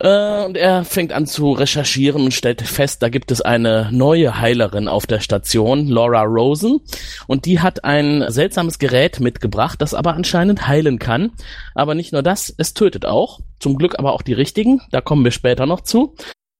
Äh, 0.00 0.44
und 0.44 0.56
er 0.56 0.84
fängt 0.84 1.12
an 1.12 1.26
zu 1.26 1.52
recherchieren 1.52 2.22
und 2.22 2.34
stellt 2.34 2.62
fest, 2.62 3.02
da 3.02 3.08
gibt 3.08 3.30
es 3.30 3.40
eine 3.40 3.88
neue 3.92 4.40
Heilerin 4.40 4.88
auf 4.88 5.06
der 5.06 5.20
Station, 5.20 5.88
Laura 5.88 6.22
Rosen. 6.22 6.80
Und 7.26 7.46
die 7.46 7.60
hat 7.60 7.84
ein 7.84 8.24
seltsames 8.28 8.78
Gerät 8.78 9.20
mitgebracht, 9.20 9.80
das 9.82 9.94
aber 9.94 10.14
anscheinend 10.14 10.68
heilen 10.68 10.98
kann. 10.98 11.32
Aber 11.74 11.94
nicht 11.94 12.12
nur 12.12 12.22
das, 12.22 12.54
es 12.56 12.74
tötet 12.74 13.06
auch. 13.06 13.40
Zum 13.58 13.76
Glück 13.76 13.98
aber 13.98 14.12
auch 14.12 14.22
die 14.22 14.34
richtigen. 14.34 14.80
Da 14.92 15.00
kommen 15.00 15.24
wir 15.24 15.32
später 15.32 15.66
noch 15.66 15.80
zu. 15.80 16.14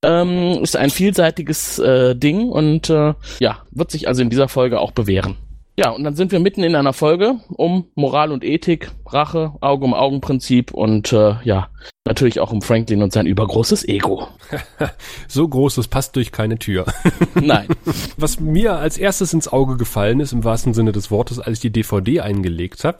Ähm, 0.04 0.62
ist 0.62 0.76
ein 0.76 0.90
vielseitiges 0.90 1.78
äh, 1.80 2.14
Ding 2.14 2.50
und 2.50 2.88
äh, 2.88 3.14
ja, 3.40 3.62
wird 3.72 3.90
sich 3.90 4.06
also 4.06 4.22
in 4.22 4.30
dieser 4.30 4.48
Folge 4.48 4.78
auch 4.80 4.92
bewähren. 4.92 5.36
Ja, 5.78 5.90
und 5.90 6.02
dann 6.02 6.16
sind 6.16 6.32
wir 6.32 6.40
mitten 6.40 6.64
in 6.64 6.74
einer 6.74 6.92
Folge 6.92 7.36
um 7.50 7.86
Moral 7.94 8.32
und 8.32 8.42
Ethik, 8.42 8.90
Rache, 9.06 9.52
Auge 9.60 9.84
um 9.84 9.94
Augen-Prinzip 9.94 10.72
und 10.72 11.12
äh, 11.12 11.36
ja, 11.44 11.68
natürlich 12.04 12.40
auch 12.40 12.50
um 12.50 12.62
Franklin 12.62 13.00
und 13.00 13.12
sein 13.12 13.26
übergroßes 13.26 13.86
Ego. 13.86 14.26
so 15.28 15.46
groß, 15.46 15.76
das 15.76 15.86
passt 15.86 16.16
durch 16.16 16.32
keine 16.32 16.58
Tür. 16.58 16.84
Nein. 17.40 17.68
Was 18.16 18.40
mir 18.40 18.74
als 18.74 18.98
erstes 18.98 19.32
ins 19.32 19.46
Auge 19.46 19.76
gefallen 19.76 20.18
ist, 20.18 20.32
im 20.32 20.42
wahrsten 20.42 20.74
Sinne 20.74 20.90
des 20.90 21.12
Wortes, 21.12 21.38
als 21.38 21.58
ich 21.58 21.60
die 21.60 21.70
DVD 21.70 22.22
eingelegt 22.22 22.82
habe, 22.82 22.98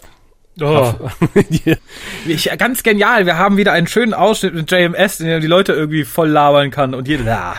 Oh. 0.60 0.92
ich, 2.26 2.50
ganz 2.58 2.82
genial. 2.82 3.26
Wir 3.26 3.38
haben 3.38 3.56
wieder 3.56 3.72
einen 3.72 3.86
schönen 3.86 4.14
Ausschnitt 4.14 4.54
mit 4.54 4.70
JMS, 4.70 5.20
in 5.20 5.26
dem 5.26 5.40
die 5.40 5.46
Leute 5.46 5.72
irgendwie 5.72 6.04
voll 6.04 6.28
labern 6.28 6.70
kann 6.70 6.94
und 6.94 7.06
jeder. 7.06 7.54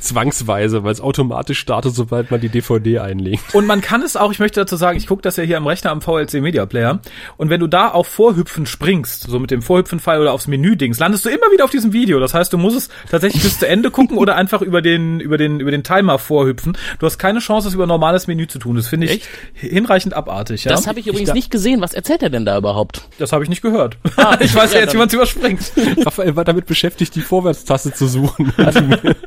Zwangsweise, 0.00 0.84
weil 0.84 0.92
es 0.92 1.00
automatisch 1.00 1.58
startet, 1.58 1.94
sobald 1.94 2.30
man 2.30 2.40
die 2.40 2.48
DVD 2.48 3.00
einlegt. 3.00 3.54
Und 3.54 3.66
man 3.66 3.80
kann 3.80 4.02
es 4.02 4.16
auch, 4.16 4.32
ich 4.32 4.38
möchte 4.38 4.60
dazu 4.60 4.76
sagen, 4.76 4.96
ich 4.96 5.06
gucke 5.06 5.22
das 5.22 5.36
ja 5.36 5.44
hier 5.44 5.56
am 5.56 5.66
Rechner 5.66 5.90
am 5.90 6.00
VLC 6.00 6.34
Media 6.34 6.66
Player. 6.66 7.00
Und 7.36 7.50
wenn 7.50 7.60
du 7.60 7.66
da 7.66 7.88
auf 7.88 8.08
Vorhüpfen 8.08 8.66
springst, 8.66 9.24
so 9.24 9.38
mit 9.38 9.50
dem 9.50 9.62
Vorhüpfen-Pfeil 9.62 10.20
oder 10.20 10.32
aufs 10.32 10.46
Menü-Dings, 10.46 10.98
landest 10.98 11.24
du 11.24 11.28
immer 11.28 11.50
wieder 11.52 11.64
auf 11.64 11.70
diesem 11.70 11.92
Video. 11.92 12.18
Das 12.18 12.34
heißt, 12.34 12.52
du 12.52 12.58
musst 12.58 12.76
es 12.76 12.88
tatsächlich 13.10 13.42
bis 13.42 13.58
zu 13.58 13.68
Ende 13.68 13.90
gucken 13.90 14.16
oder 14.16 14.36
einfach 14.36 14.62
über 14.62 14.82
den, 14.82 15.20
über 15.20 15.38
den, 15.38 15.60
über 15.60 15.70
den 15.70 15.84
Timer 15.84 16.18
vorhüpfen. 16.18 16.76
Du 16.98 17.06
hast 17.06 17.18
keine 17.18 17.40
Chance, 17.40 17.68
es 17.68 17.74
über 17.74 17.86
normales 17.86 18.26
Menü 18.26 18.46
zu 18.46 18.58
tun. 18.58 18.76
Das 18.76 18.88
finde 18.88 19.06
ich 19.06 19.12
Echt? 19.12 19.28
hinreichend 19.54 20.14
abartig. 20.14 20.64
Ja? 20.64 20.72
Das 20.72 20.86
habe 20.86 21.00
ich 21.00 21.06
übrigens 21.06 21.30
ich 21.30 21.34
nicht 21.34 21.50
gesehen. 21.50 21.80
Was 21.80 21.94
erzählt 21.94 22.21
er 22.22 22.30
denn 22.30 22.44
da 22.44 22.56
überhaupt? 22.56 23.08
Das 23.18 23.32
habe 23.32 23.44
ich 23.44 23.50
nicht 23.50 23.62
gehört. 23.62 23.98
Ah, 24.16 24.36
ich 24.40 24.54
weiß 24.54 24.74
ja, 24.74 24.80
jetzt, 24.80 24.94
wie 24.94 24.98
man 24.98 25.08
es 25.08 25.14
überspringt. 25.14 25.72
Raphael 26.04 26.36
war 26.36 26.44
damit 26.44 26.66
beschäftigt, 26.66 27.14
die 27.14 27.20
Vorwärtstaste 27.20 27.92
zu 27.92 28.06
suchen. 28.06 28.52
Also, 28.56 28.80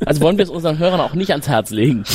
also 0.06 0.22
wollen 0.22 0.38
wir 0.38 0.44
es 0.44 0.50
unseren 0.50 0.80
Hörern 0.80 1.00
auch 1.00 1.14
nicht 1.14 1.32
ans 1.32 1.48
Herz 1.48 1.70
legen. 1.72 2.04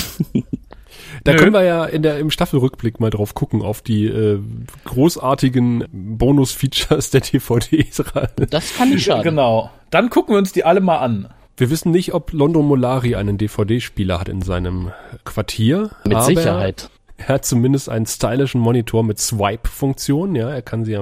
Da 1.25 1.33
Nö. 1.33 1.39
können 1.39 1.53
wir 1.53 1.65
ja 1.65 1.85
in 1.85 2.03
der, 2.03 2.19
im 2.19 2.31
Staffelrückblick 2.31 3.01
mal 3.01 3.11
drauf 3.11 3.35
gucken, 3.35 3.63
auf 3.63 3.83
die 3.83 4.07
äh, 4.07 4.41
großartigen 4.85 5.85
Bonus-Features 5.93 7.11
der 7.11 7.21
DVD. 7.21 7.87
Das 8.49 8.75
kann 8.75 8.91
nicht 8.91 9.05
schaden. 9.05 9.25
Genau. 9.25 9.71
Dann 9.91 10.09
gucken 10.09 10.35
wir 10.35 10.39
uns 10.39 10.53
die 10.53 10.65
alle 10.65 10.81
mal 10.81 10.99
an. 10.99 11.29
Wir 11.57 11.69
wissen 11.69 11.91
nicht, 11.91 12.15
ob 12.15 12.33
London 12.33 12.65
Molari 12.65 13.17
einen 13.17 13.37
DVD-Spieler 13.37 14.19
hat 14.19 14.31
in 14.31 14.41
seinem 14.41 14.93
Quartier. 15.25 15.91
Mit 16.05 16.15
aber 16.15 16.25
Sicherheit. 16.25 16.91
Er 17.27 17.35
hat 17.35 17.45
zumindest 17.45 17.89
einen 17.89 18.07
stylischen 18.07 18.61
Monitor 18.61 19.05
mit 19.05 19.19
Swipe-Funktion. 19.19 20.35
Ja, 20.35 20.51
er 20.51 20.63
kann 20.63 20.85
sie 20.85 20.99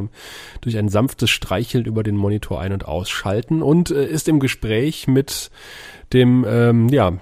durch 0.61 0.77
ein 0.77 0.89
sanftes 0.89 1.31
Streicheln 1.31 1.85
über 1.85 2.03
den 2.03 2.17
Monitor 2.17 2.61
ein- 2.61 2.73
und 2.73 2.87
ausschalten 2.87 3.63
und 3.63 3.91
äh, 3.91 4.05
ist 4.07 4.29
im 4.29 4.41
Gespräch 4.41 5.07
mit 5.07 5.51
dem, 6.13 6.45
ähm, 6.49 6.89
ja, 6.89 7.13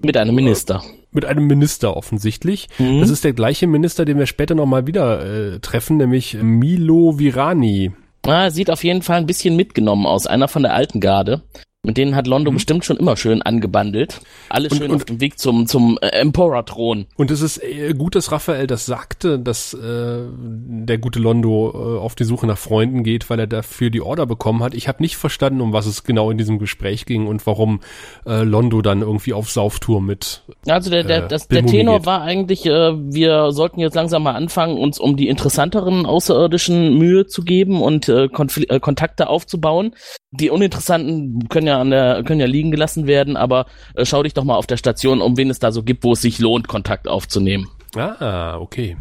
Mit 0.00 0.16
einem 0.16 0.34
Minister. 0.34 0.82
mit 1.10 1.24
einem 1.24 1.46
Minister 1.46 1.96
offensichtlich. 1.96 2.68
Das 2.78 3.10
ist 3.10 3.24
der 3.24 3.32
gleiche 3.32 3.66
Minister, 3.66 4.04
den 4.04 4.18
wir 4.18 4.26
später 4.26 4.54
nochmal 4.54 4.86
wieder 4.86 5.24
äh, 5.54 5.58
treffen, 5.60 5.96
nämlich 5.96 6.36
Milo 6.40 7.18
Virani. 7.18 7.92
Ah, 8.24 8.50
sieht 8.50 8.70
auf 8.70 8.84
jeden 8.84 9.02
Fall 9.02 9.16
ein 9.18 9.26
bisschen 9.26 9.56
mitgenommen 9.56 10.06
aus. 10.06 10.26
Einer 10.28 10.46
von 10.48 10.62
der 10.62 10.74
alten 10.74 11.00
Garde. 11.00 11.42
Mit 11.84 11.96
denen 11.96 12.14
hat 12.14 12.28
Londo 12.28 12.52
bestimmt 12.52 12.84
schon 12.84 12.96
immer 12.96 13.16
schön 13.16 13.42
angebandelt. 13.42 14.20
Alles 14.48 14.70
Und- 14.70 14.78
schön 14.78 14.90
und- 14.92 14.96
auf 14.98 15.04
dem 15.04 15.20
Weg 15.20 15.40
zum, 15.40 15.66
zum 15.66 15.98
äh, 16.00 16.10
Emperor-Thron. 16.10 17.06
Und 17.16 17.32
es 17.32 17.40
ist 17.40 17.60
äh, 17.60 17.92
gut, 17.92 18.14
dass 18.14 18.30
Raphael 18.30 18.68
das 18.68 18.86
sagte, 18.86 19.36
dass 19.40 19.74
äh, 19.74 20.20
der 20.32 20.98
gute 20.98 21.18
Londo 21.18 21.72
äh, 21.74 21.98
auf 21.98 22.14
die 22.14 22.22
Suche 22.22 22.46
nach 22.46 22.56
Freunden 22.56 23.02
geht, 23.02 23.28
weil 23.30 23.40
er 23.40 23.48
dafür 23.48 23.90
die 23.90 24.00
Order 24.00 24.26
bekommen 24.26 24.62
hat. 24.62 24.74
Ich 24.74 24.86
habe 24.86 25.02
nicht 25.02 25.16
verstanden, 25.16 25.60
um 25.60 25.72
was 25.72 25.86
es 25.86 26.04
genau 26.04 26.30
in 26.30 26.38
diesem 26.38 26.60
Gespräch 26.60 27.04
ging 27.04 27.26
und 27.26 27.44
warum 27.48 27.80
äh, 28.26 28.44
Londo 28.44 28.80
dann 28.80 29.00
irgendwie 29.02 29.32
auf 29.32 29.50
Sauftour 29.50 30.00
mit. 30.00 30.42
Also 30.66 30.90
der, 30.90 31.02
der, 31.02 31.24
Äh, 31.24 31.28
das, 31.28 31.48
der 31.48 31.66
Tenor 31.66 31.98
geht. 31.98 32.06
war 32.06 32.22
eigentlich, 32.22 32.66
äh, 32.66 32.70
wir 32.70 33.50
sollten 33.50 33.80
jetzt 33.80 33.94
langsam 33.94 34.22
mal 34.22 34.34
anfangen, 34.34 34.78
uns 34.78 34.98
um 34.98 35.16
die 35.16 35.28
interessanteren 35.28 36.06
Außerirdischen 36.06 36.96
Mühe 36.96 37.26
zu 37.26 37.42
geben 37.42 37.82
und 37.82 38.08
äh, 38.08 38.28
Konfl 38.28 38.66
äh, 38.68 38.78
Kontakte 38.78 39.28
aufzubauen. 39.28 39.94
Die 40.30 40.50
uninteressanten 40.50 41.48
können 41.48 41.66
ja 41.66 41.80
an 41.80 41.90
der, 41.90 42.22
können 42.22 42.40
ja 42.40 42.46
liegen 42.46 42.70
gelassen 42.70 43.06
werden, 43.06 43.36
aber 43.36 43.66
äh, 43.94 44.04
schau 44.04 44.22
dich 44.22 44.34
doch 44.34 44.44
mal 44.44 44.56
auf 44.56 44.66
der 44.66 44.76
Station, 44.76 45.20
um 45.20 45.36
wen 45.36 45.50
es 45.50 45.58
da 45.58 45.72
so 45.72 45.82
gibt, 45.82 46.04
wo 46.04 46.12
es 46.12 46.22
sich 46.22 46.38
lohnt, 46.38 46.68
Kontakt 46.68 47.08
aufzunehmen. 47.08 47.68
Ah, 47.96 48.56
okay. 48.58 48.96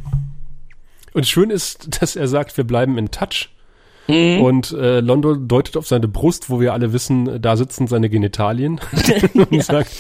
Und 1.14 1.28
schön 1.28 1.50
ist, 1.50 1.88
dass 2.02 2.16
er 2.16 2.28
sagt, 2.28 2.58
wir 2.58 2.64
bleiben 2.64 2.98
in 2.98 3.12
Touch. 3.12 3.50
Mhm. 4.08 4.42
Und 4.42 4.72
äh, 4.72 5.00
Londo 5.00 5.36
deutet 5.36 5.78
auf 5.78 5.88
seine 5.88 6.08
Brust, 6.08 6.50
wo 6.50 6.60
wir 6.60 6.74
alle 6.74 6.94
wissen, 6.94 7.42
da 7.42 7.56
sitzen 7.56 7.88
seine 7.88 8.10
Genitalien 8.10 8.80
und 9.50 9.64
sagt, 9.64 9.92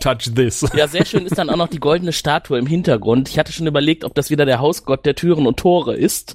touch 0.00 0.34
this. 0.34 0.66
Ja, 0.74 0.88
sehr 0.88 1.04
schön 1.04 1.26
ist 1.26 1.38
dann 1.38 1.50
auch 1.50 1.56
noch 1.56 1.68
die 1.68 1.80
goldene 1.80 2.12
Statue 2.12 2.58
im 2.58 2.66
Hintergrund. 2.66 3.28
Ich 3.28 3.38
hatte 3.38 3.52
schon 3.52 3.66
überlegt, 3.66 4.04
ob 4.04 4.14
das 4.14 4.30
wieder 4.30 4.44
der 4.46 4.60
Hausgott 4.60 5.06
der 5.06 5.14
Türen 5.14 5.46
und 5.46 5.58
Tore 5.58 5.96
ist. 5.96 6.34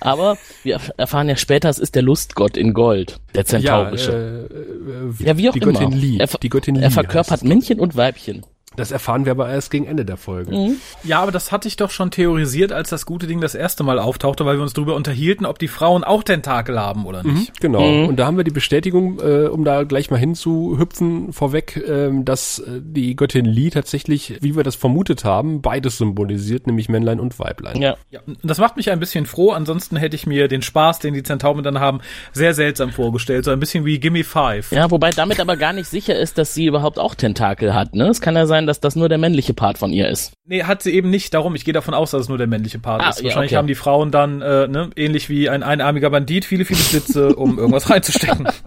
Aber 0.00 0.36
wir 0.64 0.80
erfahren 0.96 1.28
ja 1.28 1.36
später, 1.36 1.68
es 1.68 1.78
ist 1.78 1.94
der 1.94 2.02
Lustgott 2.02 2.56
in 2.56 2.74
Gold, 2.74 3.20
der 3.36 3.44
zentaurische. 3.44 4.48
äh, 4.50 5.24
äh, 5.24 5.26
ja, 5.28 5.38
wie 5.38 5.48
auch 5.48 5.52
die 5.52 5.60
immer. 5.60 5.72
Göttin 5.72 5.92
Li. 5.92 6.18
Er, 6.18 6.26
die 6.26 6.48
Göttin 6.48 6.74
Li 6.74 6.82
er 6.82 6.90
verkörpert. 6.90 7.44
Männchen 7.44 7.78
und 7.78 7.96
Weibchen. 7.96 8.44
Das 8.76 8.90
erfahren 8.90 9.24
wir 9.24 9.32
aber 9.32 9.48
erst 9.48 9.70
gegen 9.70 9.86
Ende 9.86 10.04
der 10.04 10.16
Folge. 10.16 10.52
Mhm. 10.52 10.76
Ja, 11.04 11.20
aber 11.20 11.32
das 11.32 11.52
hatte 11.52 11.68
ich 11.68 11.76
doch 11.76 11.90
schon 11.90 12.10
theorisiert, 12.10 12.72
als 12.72 12.90
das 12.90 13.06
gute 13.06 13.26
Ding 13.26 13.40
das 13.40 13.54
erste 13.54 13.82
Mal 13.82 13.98
auftauchte, 13.98 14.44
weil 14.44 14.56
wir 14.56 14.62
uns 14.62 14.72
darüber 14.72 14.94
unterhielten, 14.94 15.46
ob 15.46 15.58
die 15.58 15.68
Frauen 15.68 16.04
auch 16.04 16.22
Tentakel 16.22 16.78
haben 16.80 17.06
oder 17.06 17.22
nicht. 17.22 17.60
Genau. 17.60 17.82
Mhm. 17.82 18.08
Und 18.08 18.16
da 18.16 18.26
haben 18.26 18.36
wir 18.36 18.44
die 18.44 18.50
Bestätigung, 18.50 19.20
äh, 19.20 19.46
um 19.46 19.64
da 19.64 19.84
gleich 19.84 20.10
mal 20.10 20.18
hinzuhüpfen, 20.18 21.32
vorweg, 21.32 21.82
ähm, 21.86 22.24
dass 22.24 22.58
äh, 22.58 22.80
die 22.82 23.16
Göttin 23.16 23.44
Li 23.44 23.70
tatsächlich, 23.70 24.38
wie 24.40 24.56
wir 24.56 24.62
das 24.62 24.74
vermutet 24.74 25.24
haben, 25.24 25.62
beides 25.62 25.98
symbolisiert, 25.98 26.66
nämlich 26.66 26.88
Männlein 26.88 27.20
und 27.20 27.38
Weiblein. 27.38 27.80
Ja. 27.80 27.96
Ja, 28.10 28.20
und 28.26 28.38
das 28.42 28.58
macht 28.58 28.76
mich 28.76 28.90
ein 28.90 29.00
bisschen 29.00 29.26
froh. 29.26 29.52
Ansonsten 29.52 29.96
hätte 29.96 30.16
ich 30.16 30.26
mir 30.26 30.48
den 30.48 30.62
Spaß, 30.62 30.98
den 30.98 31.14
die 31.14 31.22
Zentauren 31.22 31.62
dann 31.62 31.80
haben, 31.80 32.00
sehr 32.32 32.54
seltsam 32.54 32.90
vorgestellt. 32.90 33.44
So 33.44 33.50
ein 33.50 33.60
bisschen 33.60 33.84
wie 33.84 33.98
Gimme 33.98 34.24
Five. 34.24 34.72
Ja, 34.72 34.90
wobei 34.90 35.10
damit 35.10 35.40
aber 35.40 35.56
gar 35.56 35.72
nicht 35.72 35.88
sicher 35.88 36.18
ist, 36.18 36.38
dass 36.38 36.54
sie 36.54 36.66
überhaupt 36.66 36.98
auch 36.98 37.14
Tentakel 37.14 37.74
hat. 37.74 37.94
Ne? 37.94 38.08
Es 38.08 38.20
kann 38.20 38.36
ja 38.36 38.46
sein, 38.46 38.61
dass 38.66 38.80
das 38.80 38.96
nur 38.96 39.08
der 39.08 39.18
männliche 39.18 39.54
Part 39.54 39.78
von 39.78 39.92
ihr 39.92 40.08
ist. 40.08 40.32
Nee, 40.46 40.64
hat 40.64 40.82
sie 40.82 40.92
eben 40.94 41.10
nicht. 41.10 41.32
Darum, 41.34 41.54
ich 41.54 41.64
gehe 41.64 41.74
davon 41.74 41.94
aus, 41.94 42.10
dass 42.12 42.22
es 42.22 42.28
nur 42.28 42.38
der 42.38 42.46
männliche 42.46 42.78
Part 42.78 43.02
Ah, 43.02 43.08
ist. 43.10 43.18
ja, 43.20 43.24
Wahrscheinlich 43.26 43.52
okay. 43.52 43.56
haben 43.58 43.66
die 43.68 43.74
Frauen 43.74 44.10
dann, 44.10 44.40
äh, 44.42 44.68
ne, 44.68 44.90
ähnlich 44.96 45.28
wie 45.28 45.48
ein 45.48 45.62
einarmiger 45.62 46.10
Bandit, 46.10 46.44
viele, 46.44 46.64
viele 46.64 46.80
Schlitze, 46.80 47.34
um 47.34 47.58
irgendwas 47.58 47.88
reinzustecken. 47.90 48.48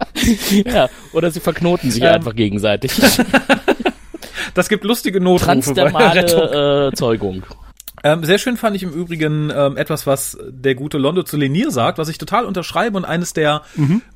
Ja, 0.66 0.88
oder 1.12 1.30
sie 1.30 1.40
verknoten 1.40 1.90
sich 1.90 2.02
Ähm. 2.02 2.08
einfach 2.14 2.34
gegenseitig. 2.34 2.92
Das 4.54 4.68
gibt 4.70 4.84
lustige 4.84 5.20
Notrufe 5.20 5.74
bei 5.74 5.82
der 5.82 5.84
Rettung. 6.14 6.40
Transdermale 6.40 6.88
äh, 6.88 6.92
Zeugung. 6.96 7.42
Ähm, 8.06 8.22
sehr 8.22 8.38
schön 8.38 8.56
fand 8.56 8.76
ich 8.76 8.84
im 8.84 8.92
Übrigen 8.92 9.52
ähm, 9.54 9.76
etwas, 9.76 10.06
was 10.06 10.38
der 10.48 10.76
gute 10.76 10.96
Londo 10.96 11.24
zu 11.24 11.36
Lenier 11.36 11.72
sagt, 11.72 11.98
was 11.98 12.08
ich 12.08 12.18
total 12.18 12.44
unterschreibe 12.44 12.96
und 12.96 13.04
eines 13.04 13.32
der 13.32 13.62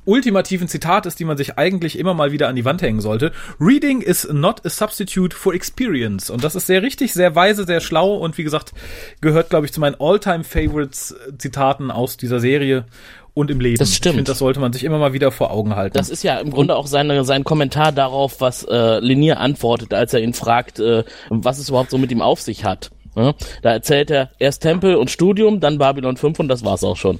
ultimativen 0.05 0.69
Zitate 0.69 1.09
ist, 1.09 1.19
die 1.19 1.25
man 1.25 1.35
sich 1.35 1.57
eigentlich 1.57 1.99
immer 1.99 2.13
mal 2.13 2.31
wieder 2.31 2.47
an 2.47 2.55
die 2.55 2.63
Wand 2.63 2.81
hängen 2.81 3.01
sollte. 3.01 3.33
Reading 3.59 3.99
is 4.01 4.25
not 4.31 4.65
a 4.65 4.69
substitute 4.69 5.35
for 5.35 5.53
experience. 5.53 6.29
Und 6.29 6.45
das 6.45 6.55
ist 6.55 6.67
sehr 6.67 6.81
richtig, 6.81 7.11
sehr 7.11 7.35
weise, 7.35 7.65
sehr 7.65 7.81
schlau 7.81 8.15
und 8.15 8.37
wie 8.37 8.45
gesagt, 8.45 8.71
gehört, 9.19 9.49
glaube 9.49 9.65
ich, 9.65 9.73
zu 9.73 9.81
meinen 9.81 9.97
All-Time-Favorites 9.99 11.11
äh, 11.11 11.37
Zitaten 11.37 11.91
aus 11.91 12.15
dieser 12.15 12.39
Serie 12.39 12.85
und 13.33 13.51
im 13.51 13.59
Leben. 13.59 13.77
Das 13.77 13.93
stimmt. 13.93 14.13
Ich 14.13 14.15
finde, 14.19 14.31
das 14.31 14.39
sollte 14.39 14.61
man 14.61 14.71
sich 14.71 14.85
immer 14.85 14.99
mal 14.99 15.11
wieder 15.11 15.31
vor 15.31 15.51
Augen 15.51 15.75
halten. 15.75 15.97
Das 15.97 16.09
ist 16.09 16.23
ja 16.23 16.39
im 16.39 16.51
Grunde 16.51 16.77
auch 16.77 16.87
seine, 16.87 17.25
sein 17.25 17.43
Kommentar 17.43 17.91
darauf, 17.91 18.39
was 18.39 18.63
äh, 18.63 18.99
Linier 18.99 19.39
antwortet, 19.39 19.93
als 19.93 20.13
er 20.13 20.21
ihn 20.21 20.33
fragt, 20.33 20.79
äh, 20.79 21.03
was 21.29 21.59
es 21.59 21.67
überhaupt 21.67 21.89
so 21.89 21.97
mit 21.97 22.11
ihm 22.11 22.21
auf 22.21 22.39
sich 22.41 22.63
hat. 22.63 22.91
Ja? 23.15 23.33
Da 23.61 23.71
erzählt 23.71 24.11
er 24.11 24.31
erst 24.39 24.61
Tempel 24.63 24.95
und 24.95 25.11
Studium, 25.11 25.59
dann 25.59 25.77
Babylon 25.77 26.17
5 26.17 26.39
und 26.39 26.47
das 26.47 26.63
war's 26.63 26.83
auch 26.83 26.97
schon. 26.97 27.19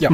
ja. 0.00 0.10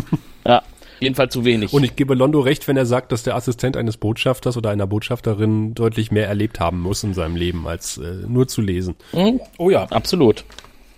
Ja, 0.46 0.62
jedenfalls 1.00 1.32
zu 1.32 1.44
wenig. 1.44 1.72
Und 1.72 1.82
ich 1.82 1.96
gebe 1.96 2.14
Londo 2.14 2.40
recht, 2.40 2.68
wenn 2.68 2.76
er 2.76 2.86
sagt, 2.86 3.10
dass 3.10 3.24
der 3.24 3.34
Assistent 3.34 3.76
eines 3.76 3.96
Botschafters 3.96 4.56
oder 4.56 4.70
einer 4.70 4.86
Botschafterin 4.86 5.74
deutlich 5.74 6.12
mehr 6.12 6.28
erlebt 6.28 6.60
haben 6.60 6.80
muss 6.80 7.02
in 7.02 7.14
seinem 7.14 7.36
Leben, 7.36 7.66
als 7.66 7.98
äh, 7.98 8.26
nur 8.28 8.46
zu 8.46 8.60
lesen. 8.60 8.94
Hm? 9.10 9.40
Oh 9.58 9.70
ja. 9.70 9.84
Absolut. 9.84 10.44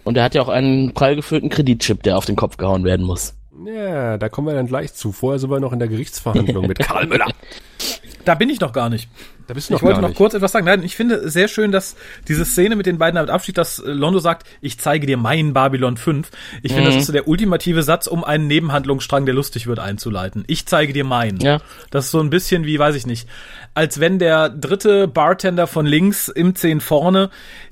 Und 0.04 0.16
er 0.16 0.24
hat 0.24 0.34
ja 0.34 0.42
auch 0.42 0.48
einen 0.48 0.92
prall 0.94 1.16
gefüllten 1.16 1.48
Kreditchip, 1.48 2.02
der 2.02 2.16
auf 2.16 2.24
den 2.24 2.36
Kopf 2.36 2.56
gehauen 2.56 2.84
werden 2.84 3.04
muss. 3.06 3.34
Ja, 3.66 4.18
da 4.18 4.28
kommen 4.28 4.46
wir 4.46 4.54
dann 4.54 4.66
gleich 4.66 4.94
zu. 4.94 5.12
Vorher 5.12 5.38
sind 5.38 5.50
wir 5.50 5.60
noch 5.60 5.72
in 5.72 5.78
der 5.80 5.88
Gerichtsverhandlung 5.88 6.66
mit 6.66 6.78
Karl 6.78 7.06
Müller. 7.06 7.26
Da 8.28 8.34
bin 8.34 8.50
ich 8.50 8.60
noch 8.60 8.72
gar 8.74 8.90
nicht. 8.90 9.08
Da 9.46 9.54
bist 9.54 9.70
du 9.70 9.72
noch 9.72 9.80
Ich 9.80 9.86
wollte 9.86 10.02
noch 10.02 10.08
nicht. 10.08 10.18
kurz 10.18 10.34
etwas 10.34 10.52
sagen. 10.52 10.66
Nein, 10.66 10.82
ich 10.82 10.94
finde 10.96 11.30
sehr 11.30 11.48
schön, 11.48 11.72
dass 11.72 11.96
diese 12.28 12.44
Szene 12.44 12.76
mit 12.76 12.84
den 12.84 12.98
beiden 12.98 13.14
damit 13.14 13.30
abschließt, 13.30 13.56
dass 13.56 13.78
äh, 13.78 13.90
Londo 13.90 14.18
sagt, 14.18 14.46
ich 14.60 14.78
zeige 14.78 15.06
dir 15.06 15.16
meinen 15.16 15.54
Babylon 15.54 15.96
5. 15.96 16.30
Ich 16.62 16.72
finde, 16.72 16.84
das 16.88 16.94
Mhm. 16.96 17.00
ist 17.00 17.06
so 17.06 17.12
der 17.14 17.26
ultimative 17.26 17.82
Satz, 17.82 18.06
um 18.06 18.24
einen 18.24 18.46
Nebenhandlungsstrang, 18.46 19.24
der 19.24 19.34
lustig 19.34 19.66
wird, 19.66 19.78
einzuleiten. 19.78 20.44
Ich 20.46 20.66
zeige 20.66 20.92
dir 20.92 21.04
meinen. 21.04 21.40
Ja. 21.40 21.60
Das 21.90 22.04
ist 22.04 22.10
so 22.10 22.20
ein 22.20 22.28
bisschen 22.28 22.66
wie, 22.66 22.78
weiß 22.78 22.94
ich 22.96 23.06
nicht, 23.06 23.26
als 23.72 23.98
wenn 23.98 24.18
der 24.18 24.50
dritte 24.50 25.08
Bartender 25.08 25.66
von 25.66 25.86
links 25.86 26.28
im 26.28 26.54
10 26.54 26.82
vorne 26.82 27.30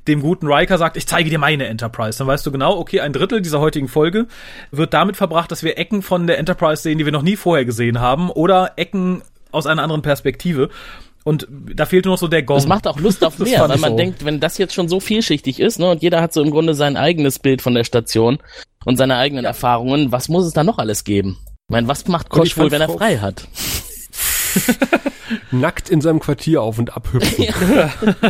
dem 0.09 0.23
guten 0.23 0.47
Riker 0.51 0.79
sagt, 0.79 0.97
ich 0.97 1.07
zeige 1.07 1.29
dir 1.29 1.39
meine 1.39 1.67
Enterprise. 1.67 2.17
Dann 2.17 2.29
weißt 2.29 2.47
du 2.47 2.51
genau, 2.53 2.79
okay, 2.79 3.01
ein 3.01 3.13
Drittel 3.13 3.43
dieser 3.43 3.61
heutigen 3.61 3.89
Folge 3.89 4.27
wird 4.71 4.95
damit 4.95 5.17
verbracht, 5.19 5.51
dass 5.53 5.63
wir 5.63 5.77
Ecken 5.77 6.01
von 6.01 6.27
der 6.27 6.39
Enterprise 6.39 6.81
sehen, 6.83 6.97
die 6.97 7.05
wir 7.05 7.13
noch 7.13 7.21
nie 7.23 7.37
vorher 7.37 7.67
gesehen 7.67 8.01
haben 8.01 8.31
oder 8.31 8.73
Ecken 8.77 9.21
aus 9.57 9.67
einer 9.67 9.83
anderen 9.83 10.03
Perspektive. 10.03 10.71
Und 11.25 11.49
da 11.51 11.87
fehlt 11.87 12.05
nur 12.05 12.15
noch 12.15 12.21
so 12.21 12.29
der 12.29 12.45
Gong. 12.45 12.59
Das 12.59 12.69
macht 12.69 12.87
auch 12.87 13.01
Lust 13.01 13.25
auf 13.25 13.39
mehr, 13.41 13.69
weil 13.69 13.79
man 13.79 13.93
so. 13.93 13.97
denkt, 13.97 14.25
wenn 14.25 14.39
das 14.39 14.59
jetzt 14.59 14.75
schon 14.75 14.89
so 14.89 15.01
vielschichtig 15.01 15.59
ist, 15.59 15.81
ne, 15.81 15.91
und 15.91 16.03
jeder 16.03 16.21
hat 16.21 16.33
so 16.33 16.41
im 16.41 16.53
Grunde 16.53 16.75
sein 16.75 16.97
eigenes 16.97 17.41
Bild 17.41 17.63
von 17.63 17.75
der 17.75 17.83
Station 17.83 18.39
und 18.85 18.97
seine 18.97 19.17
eigenen 19.17 19.45
Erfahrungen, 19.45 20.13
was 20.13 20.29
muss 20.29 20.47
es 20.47 20.53
da 20.53 20.63
noch 20.63 20.79
alles 20.79 21.03
geben? 21.03 21.39
Ich 21.69 21.73
meine, 21.73 21.89
was 21.89 22.07
macht 22.07 22.29
Kosch 22.29 22.57
wohl, 22.57 22.71
wenn 22.71 22.81
er 22.81 22.89
frei 22.89 23.19
hat? 23.19 23.49
Nackt 25.51 25.89
in 25.91 26.01
seinem 26.01 26.21
Quartier 26.21 26.63
auf 26.63 26.79
und 26.79 26.97
ab 26.97 27.09
hüpfen. 27.13 27.47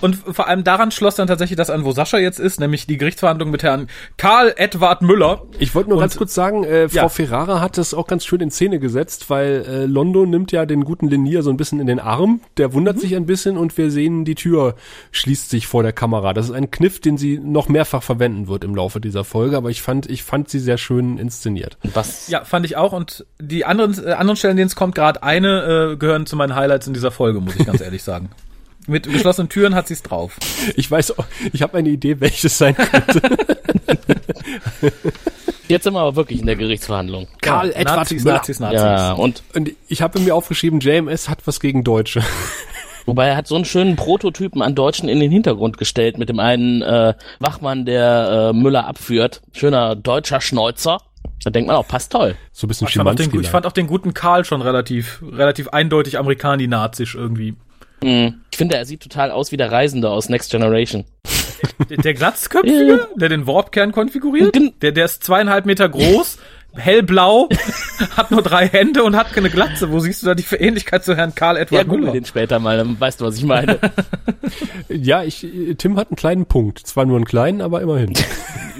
Und 0.00 0.16
vor 0.16 0.48
allem 0.48 0.64
daran 0.64 0.90
schloss 0.90 1.14
dann 1.14 1.28
tatsächlich 1.28 1.56
das 1.56 1.70
an, 1.70 1.84
wo 1.84 1.92
Sascha 1.92 2.18
jetzt 2.18 2.38
ist, 2.38 2.60
nämlich 2.60 2.86
die 2.86 2.98
Gerichtsverhandlung 2.98 3.50
mit 3.50 3.62
Herrn 3.62 3.86
Karl 4.16 4.52
Edward 4.56 5.00
Müller. 5.02 5.42
Ich 5.58 5.74
wollte 5.74 5.88
nur 5.88 5.98
Und- 5.98 6.02
ganz 6.02 6.16
kurz 6.16 6.34
sagen, 6.34 6.64
äh, 6.64 6.88
Frau 6.88 6.96
Ja. 7.02 7.08
Ferrara 7.08 7.60
hat 7.60 7.78
das 7.78 7.94
auch 7.94 8.06
ganz 8.06 8.24
schön 8.26 8.40
in 8.40 8.50
Szene 8.50 8.78
gesetzt, 8.78 9.30
weil 9.30 9.64
äh, 9.66 9.86
Londo 9.86 10.26
nimmt 10.26 10.52
ja 10.52 10.66
den 10.66 10.84
guten 10.84 11.08
Linier 11.08 11.42
so 11.42 11.50
ein 11.50 11.56
bisschen 11.56 11.80
in 11.80 11.86
den 11.86 12.00
Arm, 12.00 12.40
der 12.58 12.68
Mhm. 12.68 12.72
wundert 12.74 13.00
sich 13.00 13.14
ein 13.16 13.24
bisschen 13.26 13.56
und 13.56 13.76
wir 13.78 13.90
sehen, 13.90 14.24
die 14.24 14.34
Tür 14.34 14.74
schließt 15.12 15.48
sich 15.50 15.66
vor 15.66 15.82
der 15.82 15.92
Kamera. 15.92 16.34
Das 16.34 16.46
ist 16.46 16.52
ein 16.54 16.70
Kniff, 16.70 17.00
den 17.00 17.16
sie 17.16 17.38
noch 17.38 17.68
mehrfach 17.68 18.02
verwenden 18.02 18.48
wird 18.48 18.64
im 18.64 18.74
Laufe 18.74 19.00
dieser 19.00 19.24
Folge, 19.24 19.56
aber 19.56 19.70
ich 19.70 19.80
fand, 19.82 20.10
ich 20.10 20.22
fand 20.22 20.48
sie 20.50 20.58
sehr 20.58 20.76
schön 20.78 21.16
inszeniert. 21.18 21.78
Was? 21.94 22.28
Ja, 22.28 22.44
fand 22.44 22.66
ich 22.66 22.76
auch. 22.76 22.92
Und 22.92 23.24
die 23.40 23.64
anderen, 23.64 23.96
äh, 24.06 24.12
anderen 24.12 24.36
Stellen, 24.36 24.56
denen 24.56 24.66
es 24.68 24.76
kommt, 24.76 24.94
gerade 24.94 25.21
eine, 25.22 25.92
äh, 25.92 25.96
gehören 25.96 26.26
zu 26.26 26.36
meinen 26.36 26.54
Highlights 26.54 26.86
in 26.86 26.94
dieser 26.94 27.10
Folge, 27.10 27.40
muss 27.40 27.56
ich 27.56 27.66
ganz 27.66 27.80
ehrlich 27.82 28.02
sagen. 28.02 28.30
Mit 28.88 29.08
geschlossenen 29.10 29.48
Türen 29.48 29.74
hat 29.76 29.86
sie 29.86 29.94
es 29.94 30.02
drauf. 30.02 30.36
Ich 30.74 30.90
weiß, 30.90 31.16
auch- 31.18 31.26
ich 31.52 31.62
habe 31.62 31.78
eine 31.78 31.88
Idee, 31.88 32.18
welches 32.20 32.58
sein 32.58 32.74
könnte. 32.74 33.22
Jetzt 35.68 35.84
sind 35.84 35.94
wir 35.94 36.00
aber 36.00 36.16
wirklich 36.16 36.40
in 36.40 36.46
der 36.46 36.56
Gerichtsverhandlung. 36.56 37.28
Karl 37.40 37.68
Ja, 37.70 37.76
Edward 37.76 37.96
Nazis, 37.96 38.24
Müller. 38.24 38.36
Nazis, 38.36 38.60
Nazis. 38.60 38.80
Ja, 38.80 39.12
und 39.12 39.42
Und 39.54 39.70
ich 39.88 40.02
habe 40.02 40.18
mir 40.20 40.34
aufgeschrieben, 40.34 40.80
JMS 40.80 41.28
hat 41.28 41.46
was 41.46 41.60
gegen 41.60 41.84
Deutsche. 41.84 42.22
wobei 43.06 43.28
er 43.28 43.36
hat 43.36 43.46
so 43.46 43.54
einen 43.56 43.64
schönen 43.64 43.96
Prototypen 43.96 44.60
an 44.62 44.74
Deutschen 44.74 45.08
in 45.08 45.20
den 45.20 45.30
Hintergrund 45.30 45.78
gestellt 45.78 46.18
mit 46.18 46.28
dem 46.28 46.40
einen 46.40 46.82
äh, 46.82 47.14
Wachmann, 47.38 47.86
der 47.86 48.50
äh, 48.52 48.56
Müller 48.56 48.86
abführt. 48.86 49.42
Schöner 49.52 49.94
deutscher 49.96 50.40
Schneuzer. 50.40 50.98
Da 51.44 51.50
denkt 51.50 51.66
man 51.66 51.76
auch, 51.76 51.86
passt 51.86 52.12
toll. 52.12 52.36
So 52.52 52.66
ein 52.66 52.68
bisschen 52.68 52.88
Ich 52.88 52.94
fand, 52.94 53.08
auch 53.08 53.14
den, 53.14 53.40
ich 53.40 53.48
fand 53.48 53.66
auch 53.66 53.72
den 53.72 53.86
guten 53.86 54.14
Karl 54.14 54.44
schon 54.44 54.62
relativ, 54.62 55.22
relativ 55.22 55.68
eindeutig 55.68 56.18
amerikani-nazisch 56.18 57.14
irgendwie. 57.14 57.56
Mhm. 58.02 58.40
Ich 58.50 58.58
finde, 58.58 58.76
er 58.76 58.84
sieht 58.84 59.00
total 59.00 59.30
aus 59.30 59.52
wie 59.52 59.56
der 59.56 59.70
Reisende 59.72 60.10
aus 60.10 60.28
Next 60.28 60.50
Generation. 60.50 61.04
Der, 61.88 61.96
der 61.98 62.14
Glatzköpfige, 62.14 63.08
der 63.16 63.28
den 63.28 63.46
Warpkern 63.46 63.92
konfiguriert, 63.92 64.56
der, 64.82 64.92
der 64.92 65.04
ist 65.04 65.22
zweieinhalb 65.24 65.64
Meter 65.64 65.88
groß, 65.88 66.38
hellblau, 66.74 67.48
hat 68.16 68.30
nur 68.30 68.42
drei 68.42 68.66
Hände 68.68 69.02
und 69.04 69.16
hat 69.16 69.32
keine 69.32 69.50
Glatze. 69.50 69.90
Wo 69.92 70.00
siehst 70.00 70.22
du 70.22 70.26
da 70.26 70.34
die 70.34 70.44
Ähnlichkeit 70.54 71.04
zu 71.04 71.16
Herrn 71.16 71.34
Karl 71.34 71.56
Ja, 71.56 71.62
Edward 71.62 71.84
google 71.88 72.00
Müller? 72.00 72.12
den 72.12 72.24
später 72.24 72.58
mal, 72.58 72.76
dann 72.78 72.98
weißt 73.00 73.20
du, 73.20 73.24
was 73.26 73.36
ich 73.36 73.44
meine. 73.44 73.78
ja, 74.88 75.22
ich, 75.22 75.46
Tim 75.78 75.96
hat 75.98 76.08
einen 76.10 76.16
kleinen 76.16 76.46
Punkt. 76.46 76.78
Zwar 76.80 77.04
nur 77.04 77.16
einen 77.16 77.24
kleinen, 77.24 77.60
aber 77.60 77.80
immerhin. 77.82 78.14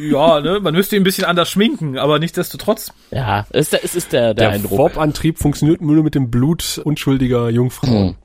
Ja, 0.00 0.40
ne, 0.40 0.58
man 0.58 0.74
müsste 0.74 0.96
ihn 0.96 1.02
ein 1.02 1.04
bisschen 1.04 1.26
anders 1.26 1.50
schminken, 1.50 1.96
aber 1.98 2.18
nichtsdestotrotz. 2.18 2.92
ja, 3.10 3.46
es 3.50 3.66
ist 3.66 3.72
der, 3.74 3.84
es 3.84 3.94
ist 3.94 4.12
der, 4.12 4.34
der, 4.34 4.46
Der 4.46 4.50
Eindruck. 4.50 4.78
Warp-Antrieb 4.78 5.38
funktioniert 5.38 5.80
nur 5.82 6.02
mit 6.02 6.14
dem 6.16 6.30
Blut 6.30 6.80
unschuldiger 6.82 7.50
Jungfrauen. 7.50 8.16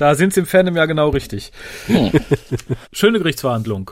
Da 0.00 0.14
sind 0.14 0.32
sie 0.32 0.40
im 0.40 0.46
Fandom 0.46 0.76
ja 0.76 0.86
genau 0.86 1.10
richtig. 1.10 1.52
Schöne 2.90 3.18
Gerichtsverhandlung. 3.18 3.90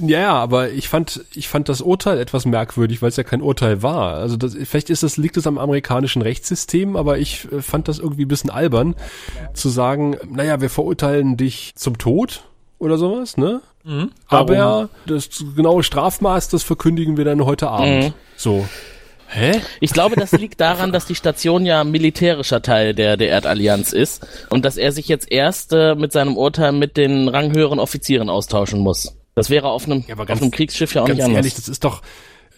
Ja, 0.00 0.18
ja, 0.18 0.32
aber 0.32 0.70
ich 0.70 0.88
fand, 0.88 1.24
ich 1.32 1.46
fand 1.46 1.68
das 1.68 1.80
Urteil 1.80 2.18
etwas 2.18 2.44
merkwürdig, 2.44 3.02
weil 3.02 3.10
es 3.10 3.16
ja 3.16 3.22
kein 3.22 3.40
Urteil 3.40 3.80
war. 3.80 4.14
Also 4.14 4.36
das, 4.36 4.56
vielleicht 4.64 4.90
ist 4.90 5.04
das, 5.04 5.16
liegt 5.16 5.36
es 5.36 5.46
am 5.46 5.58
amerikanischen 5.58 6.22
Rechtssystem, 6.22 6.96
aber 6.96 7.18
ich 7.18 7.46
äh, 7.52 7.62
fand 7.62 7.86
das 7.86 8.00
irgendwie 8.00 8.24
ein 8.24 8.28
bisschen 8.28 8.50
albern, 8.50 8.96
zu 9.52 9.68
sagen, 9.68 10.16
naja, 10.28 10.60
wir 10.60 10.70
verurteilen 10.70 11.36
dich 11.36 11.74
zum 11.76 11.98
Tod 11.98 12.42
oder 12.80 12.98
sowas, 12.98 13.36
ne? 13.36 13.60
Aber 14.26 14.88
das 15.06 15.28
genaue 15.54 15.84
Strafmaß, 15.84 16.48
das 16.48 16.64
verkündigen 16.64 17.16
wir 17.16 17.24
dann 17.24 17.44
heute 17.44 17.68
Abend. 17.68 18.12
So. 18.36 18.66
Hä? 19.34 19.60
Ich 19.80 19.92
glaube, 19.92 20.14
das 20.16 20.30
liegt 20.32 20.60
daran, 20.60 20.92
dass 20.92 21.06
die 21.06 21.16
Station 21.16 21.66
ja 21.66 21.82
militärischer 21.82 22.62
Teil 22.62 22.94
der, 22.94 23.16
der 23.16 23.28
Erdallianz 23.30 23.92
ist 23.92 24.24
und 24.48 24.64
dass 24.64 24.76
er 24.76 24.92
sich 24.92 25.08
jetzt 25.08 25.30
erst 25.30 25.72
äh, 25.72 25.96
mit 25.96 26.12
seinem 26.12 26.36
Urteil 26.36 26.70
mit 26.72 26.96
den 26.96 27.28
ranghöheren 27.28 27.80
Offizieren 27.80 28.30
austauschen 28.30 28.78
muss. 28.80 29.16
Das 29.34 29.50
wäre 29.50 29.68
auf 29.68 29.86
einem, 29.86 30.04
auf 30.16 30.26
ganz- 30.26 30.40
einem 30.40 30.52
Kriegsschiff 30.52 30.94
ja 30.94 31.02
auch 31.02 31.08
nicht 31.08 31.20
anders. 31.22 31.36
ehrlich, 31.36 31.54
das 31.54 31.68
ist 31.68 31.82
doch, 31.82 32.02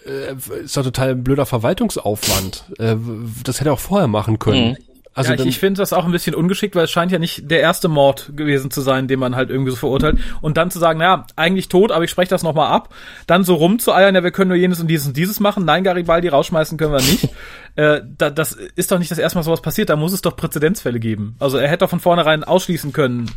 äh, 0.06 0.34
ist 0.62 0.76
doch 0.76 0.84
total 0.84 1.12
ein 1.12 1.24
blöder 1.24 1.46
Verwaltungsaufwand. 1.46 2.64
Äh, 2.78 2.96
das 3.42 3.60
hätte 3.60 3.70
er 3.70 3.72
auch 3.72 3.78
vorher 3.80 4.08
machen 4.08 4.38
können. 4.38 4.76
Also 5.16 5.32
ja, 5.32 5.40
ich, 5.40 5.46
ich 5.46 5.58
finde 5.58 5.80
das 5.80 5.94
auch 5.94 6.04
ein 6.04 6.12
bisschen 6.12 6.34
ungeschickt, 6.34 6.76
weil 6.76 6.84
es 6.84 6.90
scheint 6.90 7.10
ja 7.10 7.18
nicht 7.18 7.50
der 7.50 7.60
erste 7.60 7.88
Mord 7.88 8.32
gewesen 8.36 8.70
zu 8.70 8.82
sein, 8.82 9.08
den 9.08 9.18
man 9.18 9.34
halt 9.34 9.48
irgendwie 9.48 9.70
so 9.70 9.78
verurteilt. 9.78 10.18
Und 10.42 10.58
dann 10.58 10.70
zu 10.70 10.78
sagen, 10.78 10.98
naja, 10.98 11.26
eigentlich 11.36 11.68
tot, 11.68 11.90
aber 11.90 12.04
ich 12.04 12.10
spreche 12.10 12.28
das 12.28 12.42
nochmal 12.42 12.70
ab. 12.70 12.94
Dann 13.26 13.42
so 13.42 13.54
rumzueiern, 13.54 14.14
ja, 14.14 14.22
wir 14.22 14.30
können 14.30 14.48
nur 14.48 14.58
jenes 14.58 14.78
und 14.78 14.88
dieses 14.88 15.06
und 15.06 15.16
dieses 15.16 15.40
machen. 15.40 15.64
Nein, 15.64 15.84
Garibaldi 15.84 16.28
rausschmeißen 16.28 16.76
können 16.76 16.92
wir 16.92 17.00
nicht. 17.00 17.30
äh, 17.76 18.02
da, 18.18 18.28
das 18.28 18.52
ist 18.52 18.92
doch 18.92 18.98
nicht 18.98 19.10
das 19.10 19.16
erste 19.16 19.38
Mal 19.38 19.42
sowas 19.42 19.62
passiert. 19.62 19.88
Da 19.88 19.96
muss 19.96 20.12
es 20.12 20.20
doch 20.20 20.36
Präzedenzfälle 20.36 21.00
geben. 21.00 21.34
Also 21.38 21.56
er 21.56 21.68
hätte 21.68 21.86
doch 21.86 21.90
von 21.90 22.00
vornherein 22.00 22.44
ausschließen 22.44 22.92
können, 22.92 23.30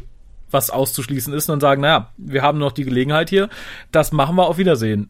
was 0.52 0.72
auszuschließen 0.72 1.34
ist 1.34 1.48
und 1.48 1.54
dann 1.54 1.62
sagen, 1.62 1.82
naja, 1.82 2.12
wir 2.18 2.42
haben 2.42 2.58
noch 2.58 2.74
die 2.74 2.84
Gelegenheit 2.84 3.30
hier. 3.30 3.48
Das 3.94 4.12
machen 4.12 4.36
wir 4.36 4.48
auf 4.48 4.58
Wiedersehen. 4.58 5.10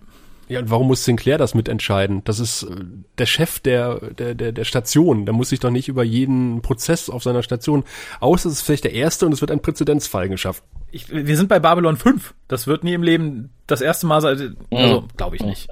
Ja, 0.50 0.60
und 0.60 0.72
warum 0.72 0.88
muss 0.88 1.06
Sinclair 1.06 1.38
das 1.38 1.54
mitentscheiden? 1.54 2.24
Das 2.24 2.40
ist 2.40 2.64
äh, 2.64 2.76
der 3.20 3.28
Chef 3.28 3.60
der, 3.60 4.00
der, 4.14 4.34
der, 4.34 4.52
der 4.52 4.64
Station. 4.64 5.26
Der 5.26 5.34
muss 5.34 5.50
sich 5.50 5.60
doch 5.60 5.70
nicht 5.70 5.88
über 5.88 6.04
jeden 6.04 6.62
Prozess 6.64 7.10
auf 7.10 7.22
seiner 7.22 7.44
Station 7.44 7.84
aus. 8.20 8.44
Das 8.44 8.54
ist 8.54 8.62
vielleicht 8.64 8.84
der 8.84 8.94
erste 8.94 9.28
und 9.28 9.32
es 9.32 9.42
wird 9.42 9.52
ein 9.52 9.62
Präzedenzfall 9.62 10.28
geschaffen. 10.28 10.64
Ich, 10.92 11.10
wir 11.10 11.38
sind 11.38 11.50
bei 11.50 11.60
Babylon 11.60 11.98
5. 11.98 12.34
Das 12.48 12.66
wird 12.66 12.84
nie 12.84 12.94
im 12.94 13.04
Leben 13.04 13.52
das 13.68 13.82
erste 13.82 14.08
Mal 14.08 14.22
sein. 14.22 14.58
Also, 14.72 15.04
glaube 15.16 15.36
ich 15.36 15.44
nicht. 15.44 15.70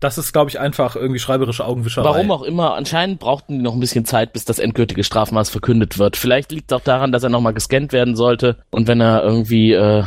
Das 0.00 0.16
ist, 0.18 0.32
glaube 0.32 0.50
ich, 0.50 0.60
einfach 0.60 0.94
irgendwie 0.96 1.18
schreiberische 1.18 1.64
Augenwischerei. 1.64 2.04
Warum 2.04 2.30
auch 2.30 2.42
immer, 2.42 2.74
anscheinend 2.74 3.18
brauchten 3.18 3.54
die 3.54 3.62
noch 3.62 3.74
ein 3.74 3.80
bisschen 3.80 4.04
Zeit, 4.04 4.32
bis 4.32 4.44
das 4.44 4.58
endgültige 4.58 5.02
Strafmaß 5.02 5.50
verkündet 5.50 5.98
wird. 5.98 6.16
Vielleicht 6.16 6.52
liegt 6.52 6.70
es 6.70 6.76
auch 6.76 6.82
daran, 6.84 7.10
dass 7.12 7.22
er 7.24 7.30
nochmal 7.30 7.54
gescannt 7.54 7.92
werden 7.92 8.14
sollte 8.14 8.58
und 8.70 8.86
wenn 8.86 9.00
er 9.00 9.22
irgendwie, 9.24 9.72
äh, 9.72 10.04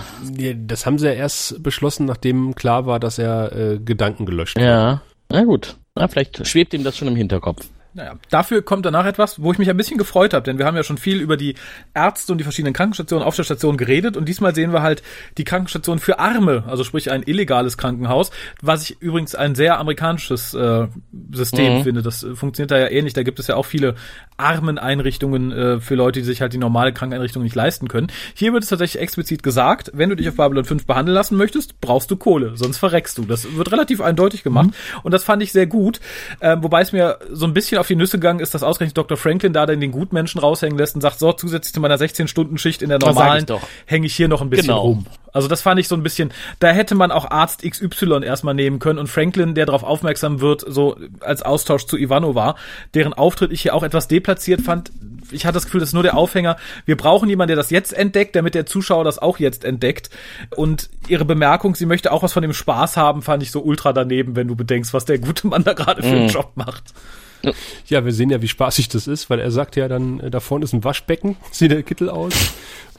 Das 0.66 0.86
haben 0.86 0.98
sie 0.98 1.08
ja 1.08 1.14
erst 1.14 1.62
beschlossen, 1.62 2.06
nachdem 2.06 2.56
klar 2.56 2.86
war, 2.86 3.00
dass 3.00 3.18
er 3.18 3.52
äh, 3.56 3.80
Gedanken 3.80 4.26
gelöscht 4.26 4.56
hat. 4.56 4.64
ja, 4.64 5.02
na 5.30 5.44
gut, 5.44 5.76
na, 5.96 6.08
vielleicht 6.08 6.46
schwebt 6.48 6.74
ihm 6.74 6.84
das 6.84 6.98
schon 6.98 7.08
im 7.08 7.16
Hinterkopf. 7.16 7.66
Naja, 7.94 8.16
dafür 8.30 8.62
kommt 8.62 8.86
danach 8.86 9.06
etwas, 9.06 9.42
wo 9.42 9.52
ich 9.52 9.58
mich 9.58 9.70
ein 9.70 9.78
bisschen 9.78 9.98
gefreut 9.98 10.34
habe, 10.34 10.44
denn 10.44 10.58
wir 10.58 10.66
haben 10.66 10.76
ja 10.76 10.84
schon 10.84 10.98
viel 10.98 11.20
über 11.20 11.38
die 11.38 11.56
Ärzte 11.94 12.32
und 12.32 12.38
die 12.38 12.44
verschiedenen 12.44 12.74
Krankenstationen 12.74 13.26
auf 13.26 13.36
der 13.36 13.44
Station 13.44 13.78
geredet 13.78 14.18
und 14.18 14.28
diesmal 14.30 14.54
sehen 14.56 14.72
wir 14.74 14.82
halt 14.82 15.04
die 15.38 15.44
Krankenstation 15.44 16.00
für 16.00 16.20
Arme, 16.20 16.64
also 16.68 16.84
sprich 16.84 17.12
ein 17.12 17.24
illegales 17.24 17.78
Krankenhaus, 17.78 18.32
was 18.62 18.84
ich 18.84 19.02
übrigens 19.02 19.36
ein 19.36 19.56
sehr 19.56 19.80
amerikanisches 19.80 20.54
äh, 20.54 20.88
System 21.34 21.72
Mhm. 21.72 21.84
finde. 21.84 22.02
Das 22.02 22.24
äh, 22.24 22.36
funktioniert 22.36 22.72
da 22.72 22.78
ja 22.78 22.90
ähnlich. 22.90 23.14
Da 23.14 23.24
gibt 23.24 23.40
es 23.40 23.48
ja 23.48 23.56
auch 23.56 23.66
viele 23.66 23.96
Armeneinrichtungen 24.38 25.52
äh, 25.52 25.80
für 25.80 25.96
Leute, 25.96 26.20
die 26.20 26.26
sich 26.26 26.42
halt 26.42 26.54
die 26.54 26.58
normale 26.58 26.94
Krankeneinrichtung 26.94 27.44
nicht 27.44 27.56
leisten 27.56 27.88
können. 27.88 28.08
Hier 28.34 28.54
wird 28.54 28.64
es 28.64 28.70
tatsächlich 28.70 29.02
explizit 29.02 29.44
gesagt, 29.44 29.92
wenn 29.94 30.10
du 30.10 30.16
dich 30.16 30.28
auf 30.30 30.36
Babylon 30.36 30.66
5 30.66 30.86
behandeln 30.86 31.16
lassen 31.16 31.38
möchtest, 31.38 31.80
brauchst 31.82 32.10
du 32.12 32.16
Kohle, 32.16 32.54
sonst 32.56 32.78
verreckst 32.78 33.18
du. 33.18 33.24
Das 33.26 33.56
wird 33.56 33.72
relativ 33.72 34.02
eindeutig 34.02 34.44
gemacht 34.44 34.70
und 35.04 35.14
das 35.14 35.24
fand 35.24 35.44
ich 35.44 35.52
sehr 35.52 35.68
gut. 35.68 36.00
Ähm, 36.42 36.64
wobei 36.64 36.82
es 36.82 36.92
mir 36.92 37.20
so 37.32 37.46
ein 37.46 37.54
bisschen 37.54 37.80
auf 37.82 37.88
die 37.88 37.96
Nüsse 37.96 38.18
gegangen 38.18 38.40
ist, 38.40 38.54
dass 38.54 38.64
ausgerechnet 38.64 38.98
Dr. 38.98 39.18
Franklin 39.18 39.54
da 39.54 39.66
dann 39.66 39.80
den 39.80 39.92
Gutmenschen 39.92 40.40
raushängen 40.40 40.78
lässt 40.78 40.96
und 40.96 41.02
sagt, 41.02 41.20
so, 41.20 41.34
zusätzlich 41.34 41.74
zu 41.74 41.82
meiner 41.82 41.98
16-Stunden-Schicht 41.98 42.82
in 42.82 42.90
der 42.90 43.00
normalen 43.00 43.46
hänge 43.86 44.08
ich 44.08 44.16
hier 44.16 44.28
noch 44.28 44.42
ein 44.42 44.50
bisschen 44.50 44.68
Genau. 44.68 44.82
rum. 44.82 45.06
Also 45.34 45.48
das 45.48 45.62
fand 45.62 45.80
ich 45.80 45.88
so 45.88 45.96
ein 45.96 46.04
bisschen, 46.04 46.34
da 46.60 46.70
hätte 46.70 46.94
man 46.96 47.12
auch 47.12 47.30
Arzt 47.30 47.64
XY 47.64 48.24
erstmal 48.24 48.54
nehmen 48.54 48.80
können 48.80 49.00
und 49.00 49.08
Franklin, 49.08 49.56
der 49.56 49.66
darauf 49.66 49.84
aufmerksam 49.84 50.42
wird, 50.42 50.64
so 50.68 50.98
als 51.22 51.42
Austausch 51.42 51.86
zu 51.86 51.98
Ivanova, 51.98 52.56
deren 52.94 53.14
Auftritt 53.14 53.52
ich 53.52 53.62
hier 53.62 53.74
auch 53.74 53.84
etwas 53.84 54.08
deplatziert 54.08 54.62
fand. 54.62 54.92
Ich 55.32 55.46
hatte 55.46 55.54
das 55.54 55.66
Gefühl, 55.66 55.80
das 55.80 55.90
ist 55.90 55.94
nur 55.94 56.04
der 56.04 56.18
Aufhänger. 56.18 56.58
Wir 56.86 56.98
brauchen 56.98 57.30
jemanden, 57.30 57.50
der 57.50 57.56
das 57.56 57.70
jetzt 57.70 57.94
entdeckt, 57.94 58.36
damit 58.36 58.56
der 58.56 58.66
Zuschauer 58.66 59.06
das 59.06 59.20
auch 59.20 59.40
jetzt 59.40 59.64
entdeckt. 59.64 60.10
Und 60.56 60.90
ihre 61.08 61.24
Bemerkung, 61.24 61.76
sie 61.76 61.86
möchte 61.86 62.12
auch 62.12 62.24
was 62.24 62.34
von 62.34 62.42
dem 62.42 62.54
Spaß 62.54 62.98
haben, 62.98 63.22
fand 63.22 63.42
ich 63.42 63.52
so 63.52 63.62
ultra 63.62 63.94
daneben, 63.94 64.36
wenn 64.36 64.50
du 64.50 64.56
bedenkst, 64.56 64.94
was 64.94 65.06
der 65.06 65.20
gute 65.20 65.48
Mann 65.48 65.64
da 65.64 65.72
gerade 65.74 66.04
für 66.04 66.10
einen 66.10 66.28
Job 66.28 66.52
macht. 66.56 66.94
Ja, 67.88 68.06
wir 68.06 68.14
sehen 68.14 68.30
ja, 68.30 68.42
wie 68.42 68.48
spaßig 68.48 68.90
das 68.90 69.08
ist, 69.08 69.30
weil 69.30 69.40
er 69.40 69.52
sagt 69.52 69.76
ja 69.76 69.88
dann, 69.88 70.20
äh, 70.20 70.32
da 70.32 70.40
vorne 70.40 70.66
ist 70.66 70.74
ein 70.74 70.84
Waschbecken, 70.84 71.38
sieht 71.52 71.72
der 71.72 71.84
Kittel 71.84 72.10
aus 72.10 72.34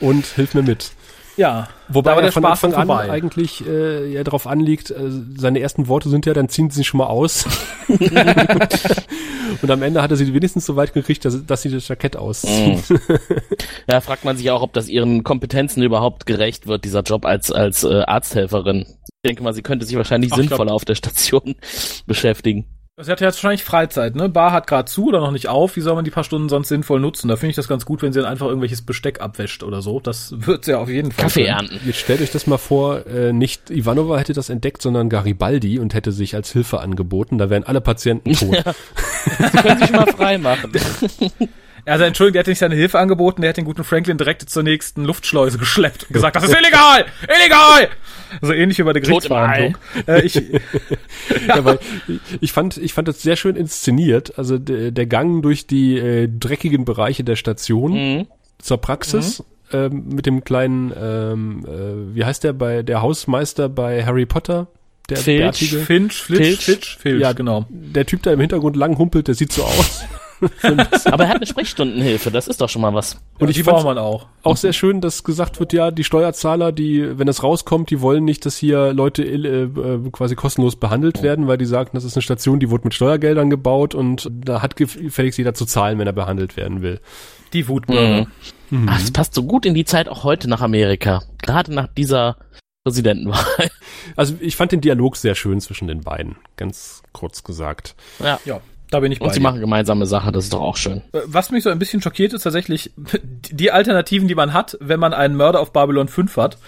und 0.00 0.26
hilf 0.26 0.54
mir 0.54 0.62
mit. 0.62 0.92
Ja, 1.36 1.68
Wobei 1.88 2.10
da 2.10 2.16
war 2.16 2.22
er 2.22 2.22
der 2.24 2.32
von 2.32 2.42
Spaß 2.42 2.64
Anfang 2.64 2.80
an 2.80 2.86
vorbei. 2.88 3.10
eigentlich 3.10 3.66
äh, 3.66 4.12
ja 4.12 4.22
darauf 4.22 4.46
anliegt, 4.46 4.90
äh, 4.90 5.10
seine 5.36 5.60
ersten 5.60 5.88
Worte 5.88 6.10
sind 6.10 6.26
ja, 6.26 6.34
dann 6.34 6.50
ziehen 6.50 6.68
sie 6.68 6.76
sich 6.78 6.86
schon 6.86 6.98
mal 6.98 7.06
aus. 7.06 7.46
und 9.62 9.70
am 9.70 9.82
Ende 9.82 10.02
hat 10.02 10.10
er 10.10 10.16
sie 10.18 10.34
wenigstens 10.34 10.66
so 10.66 10.76
weit 10.76 10.92
gekriegt, 10.92 11.24
dass, 11.24 11.44
dass 11.46 11.62
sie 11.62 11.70
das 11.70 11.88
Jackett 11.88 12.16
ausziehen. 12.16 12.82
Da 13.86 14.00
fragt 14.00 14.24
man 14.24 14.36
sich 14.36 14.50
auch, 14.50 14.62
ob 14.62 14.74
das 14.74 14.88
ihren 14.88 15.24
Kompetenzen 15.24 15.82
überhaupt 15.82 16.26
gerecht 16.26 16.66
wird, 16.66 16.84
dieser 16.84 17.00
Job 17.00 17.24
als, 17.24 17.50
als 17.50 17.82
äh, 17.82 18.02
Arzthelferin. 18.02 18.86
Ich 19.06 19.28
denke 19.28 19.42
mal, 19.42 19.54
sie 19.54 19.62
könnte 19.62 19.86
sich 19.86 19.96
wahrscheinlich 19.96 20.32
Ach, 20.32 20.36
sinnvoller 20.36 20.72
auf 20.72 20.84
der 20.84 20.94
Station 20.96 21.54
beschäftigen. 22.06 22.66
Sie 23.00 23.10
hat 23.10 23.22
ja 23.22 23.28
jetzt 23.28 23.36
wahrscheinlich 23.36 23.64
Freizeit, 23.64 24.16
ne? 24.16 24.28
Bar 24.28 24.52
hat 24.52 24.66
gerade 24.66 24.84
zu 24.84 25.06
oder 25.06 25.20
noch 25.20 25.30
nicht 25.30 25.48
auf. 25.48 25.76
Wie 25.76 25.80
soll 25.80 25.94
man 25.94 26.04
die 26.04 26.10
paar 26.10 26.24
Stunden 26.24 26.50
sonst 26.50 26.68
sinnvoll 26.68 27.00
nutzen? 27.00 27.26
Da 27.28 27.36
finde 27.36 27.50
ich 27.50 27.56
das 27.56 27.66
ganz 27.66 27.86
gut, 27.86 28.02
wenn 28.02 28.12
sie 28.12 28.20
dann 28.20 28.28
einfach 28.28 28.46
irgendwelches 28.46 28.82
Besteck 28.82 29.22
abwäscht 29.22 29.62
oder 29.62 29.80
so. 29.80 29.98
Das 29.98 30.34
wird 30.36 30.66
sie 30.66 30.72
ja 30.72 30.78
auf 30.78 30.90
jeden 30.90 31.10
Fall. 31.10 31.24
Kaffee 31.24 31.44
können. 31.44 31.70
ernten. 31.70 31.80
Jetzt 31.86 32.00
stellt 32.00 32.20
euch 32.20 32.32
das 32.32 32.46
mal 32.46 32.58
vor, 32.58 33.06
äh, 33.06 33.32
nicht 33.32 33.70
Ivanova 33.70 34.18
hätte 34.18 34.34
das 34.34 34.50
entdeckt, 34.50 34.82
sondern 34.82 35.08
Garibaldi 35.08 35.78
und 35.78 35.94
hätte 35.94 36.12
sich 36.12 36.34
als 36.34 36.52
Hilfe 36.52 36.80
angeboten. 36.80 37.38
Da 37.38 37.48
wären 37.48 37.64
alle 37.64 37.80
Patienten 37.80 38.34
tot. 38.34 38.54
Sie 39.38 39.56
können 39.56 39.78
sich 39.78 39.92
mal 39.92 40.06
frei 40.08 40.36
machen. 40.36 40.72
Also 41.84 42.04
Entschuldigung, 42.04 42.34
der 42.34 42.40
hat 42.40 42.46
nicht 42.46 42.58
seine 42.60 42.74
Hilfe 42.76 42.98
angeboten, 42.98 43.42
der 43.42 43.50
hat 43.50 43.56
den 43.56 43.64
guten 43.64 43.82
Franklin 43.84 44.16
direkt 44.16 44.48
zur 44.48 44.62
nächsten 44.62 45.04
Luftschleuse 45.04 45.58
geschleppt 45.58 46.04
und 46.04 46.12
gesagt, 46.12 46.36
das 46.36 46.44
ist 46.44 46.50
illegal! 46.56 47.06
Illegal! 47.24 47.88
So 48.40 48.52
ähnlich 48.52 48.78
wie 48.78 48.82
bei 48.84 48.92
der 48.92 49.02
Gerichtsverhandlung. 49.02 49.76
Äh, 50.06 50.22
ich, 50.22 50.34
Ja, 51.48 51.64
weil 51.64 51.78
ich 52.40 52.52
fand, 52.52 52.76
ich 52.76 52.94
fand 52.94 53.08
das 53.08 53.20
sehr 53.22 53.36
schön 53.36 53.56
inszeniert. 53.56 54.38
Also 54.38 54.58
der, 54.58 54.90
der 54.92 55.06
Gang 55.06 55.42
durch 55.42 55.66
die 55.66 55.98
äh, 55.98 56.28
dreckigen 56.28 56.84
Bereiche 56.84 57.24
der 57.24 57.36
Station 57.36 57.92
Mhm. 57.92 58.26
zur 58.58 58.78
Praxis 58.78 59.42
ähm, 59.72 60.04
mit 60.14 60.24
dem 60.26 60.44
kleinen, 60.44 60.92
ähm, 60.96 61.64
äh, 61.66 62.14
wie 62.16 62.24
heißt 62.24 62.44
der 62.44 62.52
bei 62.52 62.82
der 62.82 63.02
Hausmeister 63.02 63.68
bei 63.68 64.04
Harry 64.04 64.24
Potter? 64.26 64.68
Der 65.10 65.16
Filch, 65.16 65.40
bärtige. 65.40 65.78
Finch, 65.78 66.14
Flitch, 66.22 66.40
Filch. 66.42 66.64
Fitch, 66.64 66.96
Filch, 66.98 67.20
Ja, 67.20 67.32
genau. 67.32 67.66
Der 67.68 68.06
Typ, 68.06 68.22
der 68.22 68.34
im 68.34 68.40
Hintergrund 68.40 68.76
lang 68.76 68.96
humpelt, 68.98 69.26
der 69.28 69.34
sieht 69.34 69.52
so 69.52 69.64
aus. 69.64 70.04
Aber 71.04 71.24
er 71.24 71.28
hat 71.28 71.36
eine 71.36 71.46
Sprechstundenhilfe, 71.46 72.30
das 72.30 72.48
ist 72.48 72.60
doch 72.60 72.68
schon 72.68 72.82
mal 72.82 72.94
was. 72.94 73.16
Und 73.38 73.48
ich 73.48 73.62
braucht 73.62 73.82
fand 73.82 73.96
man 73.96 73.98
auch. 73.98 74.26
auch 74.42 74.56
sehr 74.56 74.72
schön, 74.72 75.00
dass 75.00 75.24
gesagt 75.24 75.60
wird, 75.60 75.72
ja, 75.72 75.90
die 75.90 76.04
Steuerzahler, 76.04 76.72
die, 76.72 77.18
wenn 77.18 77.28
es 77.28 77.42
rauskommt, 77.42 77.90
die 77.90 78.00
wollen 78.00 78.24
nicht, 78.24 78.44
dass 78.46 78.56
hier 78.56 78.92
Leute 78.92 79.24
äh, 79.24 79.36
äh, 79.36 80.10
quasi 80.10 80.34
kostenlos 80.34 80.76
behandelt 80.76 81.22
werden, 81.22 81.48
weil 81.48 81.58
die 81.58 81.66
sagen, 81.66 81.90
das 81.94 82.04
ist 82.04 82.16
eine 82.16 82.22
Station, 82.22 82.60
die 82.60 82.70
wurde 82.70 82.84
mit 82.84 82.94
Steuergeldern 82.94 83.50
gebaut 83.50 83.94
und 83.94 84.28
da 84.32 84.62
hat 84.62 84.76
gefälligst 84.76 85.38
jeder 85.38 85.54
zu 85.54 85.66
zahlen, 85.66 85.98
wenn 85.98 86.06
er 86.06 86.12
behandelt 86.12 86.56
werden 86.56 86.82
will. 86.82 87.00
Die 87.52 87.68
Wutbürger. 87.68 88.26
Ach, 88.86 89.00
es 89.00 89.10
passt 89.10 89.34
so 89.34 89.42
gut 89.42 89.66
in 89.66 89.74
die 89.74 89.84
Zeit 89.84 90.08
auch 90.08 90.24
heute 90.24 90.48
nach 90.48 90.62
Amerika. 90.62 91.22
Gerade 91.42 91.74
nach 91.74 91.88
dieser 91.88 92.36
Präsidentenwahl. 92.84 93.70
Also 94.16 94.34
ich 94.40 94.56
fand 94.56 94.72
den 94.72 94.80
Dialog 94.80 95.16
sehr 95.16 95.34
schön 95.34 95.60
zwischen 95.60 95.86
den 95.86 96.00
beiden, 96.00 96.36
ganz 96.56 97.02
kurz 97.12 97.44
gesagt. 97.44 97.94
Ja. 98.18 98.40
Ja, 98.44 98.60
da 98.92 99.00
bin 99.00 99.10
ich 99.10 99.18
bei 99.18 99.24
Und 99.26 99.32
sie 99.32 99.40
dir. 99.40 99.44
machen 99.44 99.60
gemeinsame 99.60 100.06
Sache, 100.06 100.30
das 100.32 100.44
ist 100.44 100.52
doch 100.52 100.60
auch 100.60 100.76
schön. 100.76 100.98
Äh, 101.12 101.20
Was 101.26 101.50
mich 101.50 101.64
so 101.64 101.70
ein 101.70 101.78
bisschen 101.78 102.02
schockiert, 102.02 102.32
ist 102.32 102.42
tatsächlich 102.42 102.92
die 103.50 103.72
Alternativen, 103.72 104.28
die 104.28 104.34
man 104.34 104.52
hat, 104.52 104.76
wenn 104.80 105.00
man 105.00 105.14
einen 105.14 105.34
Mörder 105.34 105.60
auf 105.60 105.72
Babylon 105.72 106.08
5 106.08 106.36
hat. 106.36 106.58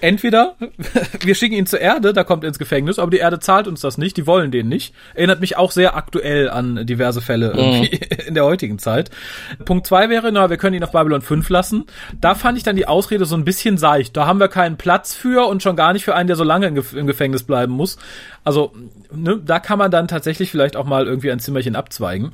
Entweder 0.00 0.56
wir 1.20 1.34
schicken 1.34 1.54
ihn 1.54 1.66
zur 1.66 1.80
Erde, 1.80 2.12
da 2.12 2.24
kommt 2.24 2.44
er 2.44 2.48
ins 2.48 2.58
Gefängnis, 2.58 2.98
aber 2.98 3.10
die 3.10 3.18
Erde 3.18 3.38
zahlt 3.38 3.68
uns 3.68 3.80
das 3.80 3.98
nicht, 3.98 4.16
die 4.16 4.26
wollen 4.26 4.50
den 4.50 4.68
nicht. 4.68 4.94
Erinnert 5.14 5.40
mich 5.40 5.56
auch 5.56 5.70
sehr 5.70 5.96
aktuell 5.96 6.50
an 6.50 6.86
diverse 6.86 7.20
Fälle 7.20 7.52
irgendwie 7.54 7.96
in 8.26 8.34
der 8.34 8.44
heutigen 8.44 8.78
Zeit. 8.78 9.10
Punkt 9.64 9.86
zwei 9.86 10.10
wäre, 10.10 10.32
na, 10.32 10.50
wir 10.50 10.56
können 10.56 10.74
ihn 10.74 10.84
auf 10.84 10.92
Babylon 10.92 11.22
5 11.22 11.48
lassen. 11.48 11.84
Da 12.20 12.34
fand 12.34 12.58
ich 12.58 12.64
dann 12.64 12.76
die 12.76 12.86
Ausrede 12.88 13.24
so 13.24 13.36
ein 13.36 13.44
bisschen 13.44 13.78
seicht. 13.78 14.16
Da 14.16 14.26
haben 14.26 14.40
wir 14.40 14.48
keinen 14.48 14.76
Platz 14.76 15.14
für 15.14 15.46
und 15.48 15.62
schon 15.62 15.76
gar 15.76 15.92
nicht 15.92 16.04
für 16.04 16.14
einen, 16.14 16.26
der 16.26 16.36
so 16.36 16.44
lange 16.44 16.66
im 16.66 17.06
Gefängnis 17.06 17.44
bleiben 17.44 17.72
muss. 17.72 17.96
Also, 18.42 18.72
ne, 19.14 19.40
da 19.44 19.58
kann 19.60 19.78
man 19.78 19.90
dann 19.90 20.08
tatsächlich 20.08 20.50
vielleicht 20.50 20.76
auch 20.76 20.84
mal 20.84 21.06
irgendwie 21.06 21.30
ein 21.30 21.40
Zimmerchen 21.40 21.76
abzweigen. 21.76 22.32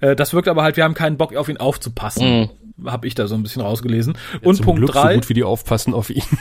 Äh, 0.00 0.16
das 0.16 0.32
wirkt 0.34 0.48
aber 0.48 0.62
halt, 0.62 0.76
wir 0.76 0.84
haben 0.84 0.94
keinen 0.94 1.16
Bock 1.16 1.34
auf 1.36 1.48
ihn 1.48 1.56
aufzupassen. 1.56 2.50
Hab 2.84 3.04
ich 3.04 3.14
da 3.14 3.26
so 3.28 3.34
ein 3.36 3.42
bisschen 3.42 3.62
rausgelesen. 3.62 4.18
und 4.42 4.56
Zum 4.56 4.64
Punkt 4.64 4.78
Glück 4.80 4.92
drei. 4.92 5.14
so 5.14 5.20
gut 5.20 5.28
wie 5.28 5.34
die 5.34 5.44
aufpassen 5.44 5.94
auf 5.94 6.10
ihn. 6.10 6.22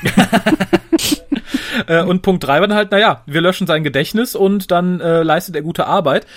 Äh, 1.87 2.03
und 2.03 2.21
Punkt 2.21 2.43
drei 2.43 2.61
war 2.61 2.67
dann 2.67 2.77
halt, 2.77 2.91
naja, 2.91 3.23
wir 3.25 3.41
löschen 3.41 3.65
sein 3.65 3.83
Gedächtnis 3.83 4.35
und 4.35 4.69
dann 4.69 5.01
äh, 5.01 5.23
leistet 5.23 5.55
er 5.55 5.63
gute 5.63 5.87
Arbeit. 5.87 6.27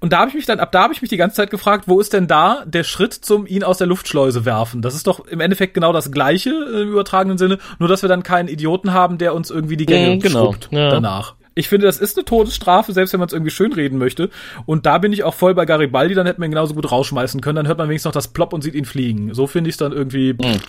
Und 0.00 0.12
da 0.12 0.18
habe 0.20 0.28
ich 0.28 0.34
mich 0.34 0.46
dann, 0.46 0.60
ab 0.60 0.70
da 0.72 0.84
habe 0.84 0.92
ich 0.92 1.02
mich 1.02 1.10
die 1.10 1.16
ganze 1.16 1.36
Zeit 1.36 1.50
gefragt, 1.50 1.84
wo 1.88 2.00
ist 2.00 2.12
denn 2.12 2.28
da 2.28 2.62
der 2.64 2.84
Schritt 2.84 3.12
zum 3.12 3.46
ihn 3.46 3.64
aus 3.64 3.78
der 3.78 3.86
Luftschleuse 3.88 4.44
werfen? 4.44 4.82
Das 4.82 4.94
ist 4.94 5.06
doch 5.06 5.26
im 5.26 5.40
Endeffekt 5.40 5.74
genau 5.74 5.92
das 5.92 6.12
Gleiche 6.12 6.50
äh, 6.50 6.82
im 6.82 6.90
übertragenen 6.90 7.38
Sinne, 7.38 7.58
nur 7.80 7.88
dass 7.88 8.02
wir 8.02 8.08
dann 8.08 8.22
keinen 8.22 8.48
Idioten 8.48 8.92
haben, 8.92 9.18
der 9.18 9.34
uns 9.34 9.50
irgendwie 9.50 9.76
die 9.76 9.86
Gänge 9.86 10.14
Mhm, 10.14 10.20
genau, 10.20 10.44
schrubbt 10.44 10.68
ja. 10.70 10.90
danach. 10.90 11.34
Ich 11.54 11.68
finde, 11.68 11.86
das 11.86 11.98
ist 11.98 12.16
eine 12.16 12.24
Todesstrafe, 12.24 12.92
selbst 12.92 13.12
wenn 13.12 13.20
man 13.20 13.28
es 13.28 13.32
irgendwie 13.32 13.50
schönreden 13.50 13.98
möchte. 13.98 14.30
Und 14.66 14.86
da 14.86 14.98
bin 14.98 15.12
ich 15.12 15.22
auch 15.24 15.34
voll 15.34 15.54
bei 15.54 15.64
Garibaldi, 15.66 16.14
dann 16.14 16.26
hätte 16.26 16.40
man 16.40 16.48
ihn 16.48 16.52
genauso 16.52 16.74
gut 16.74 16.90
rausschmeißen 16.90 17.40
können. 17.40 17.56
Dann 17.56 17.68
hört 17.68 17.78
man 17.78 17.88
wenigstens 17.88 18.06
noch 18.10 18.12
das 18.12 18.28
Plop 18.28 18.52
und 18.52 18.62
sieht 18.62 18.74
ihn 18.74 18.84
fliegen. 18.84 19.34
So 19.34 19.46
finde 19.46 19.68
ich 19.70 19.74
es 19.74 19.78
dann 19.78 19.92
irgendwie, 19.92 20.32
Mhm. 20.34 20.60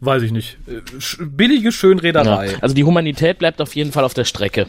weiß 0.00 0.22
ich 0.22 0.32
nicht. 0.32 0.58
Äh, 0.66 0.80
Billige 1.24 1.72
Schönrederei. 1.72 2.50
Ja. 2.52 2.58
Also 2.60 2.74
die 2.74 2.84
Humanität 2.84 3.38
bleibt 3.38 3.60
auf 3.62 3.74
jeden 3.76 3.92
Fall 3.92 4.04
auf 4.04 4.14
der 4.14 4.24
Strecke. 4.24 4.66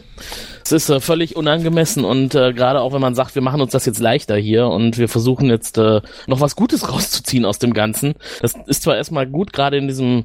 Es 0.64 0.72
ist 0.72 0.88
äh, 0.90 1.00
völlig 1.00 1.34
unangemessen 1.36 2.04
und 2.04 2.34
äh, 2.34 2.52
gerade 2.52 2.80
auch 2.80 2.92
wenn 2.92 3.00
man 3.00 3.14
sagt, 3.14 3.34
wir 3.34 3.42
machen 3.42 3.60
uns 3.60 3.72
das 3.72 3.84
jetzt 3.84 3.98
leichter 4.00 4.36
hier 4.36 4.66
und 4.68 4.96
wir 4.96 5.08
versuchen 5.08 5.50
jetzt 5.50 5.76
äh, 5.78 6.00
noch 6.26 6.40
was 6.40 6.56
Gutes 6.56 6.88
rauszuziehen 6.92 7.44
aus 7.44 7.58
dem 7.58 7.74
Ganzen. 7.74 8.14
Das 8.40 8.54
ist 8.66 8.82
zwar 8.84 8.96
erstmal 8.96 9.26
gut, 9.26 9.52
gerade 9.52 9.76
in 9.76 9.88
diesem 9.88 10.24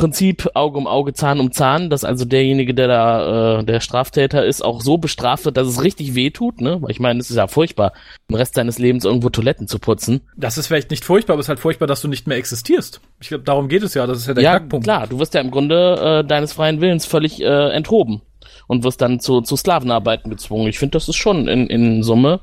Prinzip 0.00 0.48
Auge 0.54 0.78
um 0.78 0.86
Auge, 0.86 1.12
Zahn 1.12 1.40
um 1.40 1.52
Zahn, 1.52 1.90
dass 1.90 2.04
also 2.04 2.24
derjenige, 2.24 2.72
der 2.72 2.88
da 2.88 3.58
äh, 3.58 3.64
der 3.64 3.80
Straftäter 3.80 4.46
ist, 4.46 4.64
auch 4.64 4.80
so 4.80 4.96
bestraft 4.96 5.44
wird, 5.44 5.58
dass 5.58 5.68
es 5.68 5.82
richtig 5.82 6.14
weh 6.14 6.30
tut, 6.30 6.62
ne? 6.62 6.80
Weil 6.80 6.90
ich 6.90 7.00
meine, 7.00 7.20
es 7.20 7.28
ist 7.28 7.36
ja 7.36 7.48
furchtbar, 7.48 7.92
den 8.30 8.36
Rest 8.36 8.54
seines 8.54 8.78
Lebens 8.78 9.04
irgendwo 9.04 9.28
Toiletten 9.28 9.68
zu 9.68 9.78
putzen. 9.78 10.22
Das 10.38 10.56
ist 10.56 10.68
vielleicht 10.68 10.90
nicht 10.90 11.04
furchtbar, 11.04 11.34
aber 11.34 11.40
es 11.40 11.44
ist 11.44 11.48
halt 11.50 11.60
furchtbar, 11.60 11.86
dass 11.86 12.00
du 12.00 12.08
nicht 12.08 12.26
mehr 12.26 12.38
existierst. 12.38 13.02
Ich 13.20 13.28
glaube, 13.28 13.44
darum 13.44 13.68
geht 13.68 13.82
es 13.82 13.92
ja. 13.92 14.06
Das 14.06 14.16
ist 14.16 14.26
ja 14.26 14.32
der 14.32 14.42
ja, 14.42 14.58
Knackpunkt. 14.58 14.84
klar, 14.84 15.06
du 15.06 15.18
wirst 15.18 15.34
ja 15.34 15.42
im 15.42 15.50
Grunde 15.50 16.22
äh, 16.22 16.26
deines 16.26 16.54
freien 16.54 16.80
Willens 16.80 17.04
völlig 17.04 17.42
äh, 17.42 17.68
enthoben 17.68 18.22
und 18.68 18.84
wirst 18.84 19.02
dann 19.02 19.20
zu, 19.20 19.42
zu 19.42 19.54
Sklavenarbeiten 19.54 20.30
gezwungen. 20.30 20.66
Ich 20.68 20.78
finde, 20.78 20.92
das 20.92 21.10
ist 21.10 21.16
schon 21.16 21.46
in, 21.46 21.66
in 21.66 22.02
Summe 22.02 22.40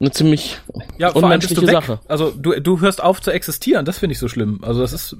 eine 0.00 0.12
ziemlich 0.12 0.56
Ja, 0.96 1.10
unmenschliche. 1.10 1.66
Sache. 1.66 2.00
Also 2.08 2.30
du, 2.30 2.58
du 2.58 2.80
hörst 2.80 3.02
auf 3.02 3.20
zu 3.20 3.32
existieren. 3.32 3.84
Das 3.84 3.98
finde 3.98 4.14
ich 4.14 4.18
so 4.18 4.28
schlimm. 4.28 4.60
Also 4.62 4.80
das 4.80 4.94
ist 4.94 5.16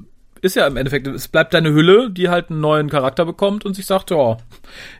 ist 0.46 0.56
ja 0.56 0.66
im 0.66 0.76
Endeffekt, 0.76 1.06
es 1.06 1.28
bleibt 1.28 1.52
deine 1.54 1.72
Hülle, 1.72 2.10
die 2.10 2.28
halt 2.28 2.50
einen 2.50 2.60
neuen 2.60 2.88
Charakter 2.88 3.24
bekommt 3.24 3.64
und 3.64 3.74
sich 3.74 3.86
sagt, 3.86 4.10
ja, 4.10 4.38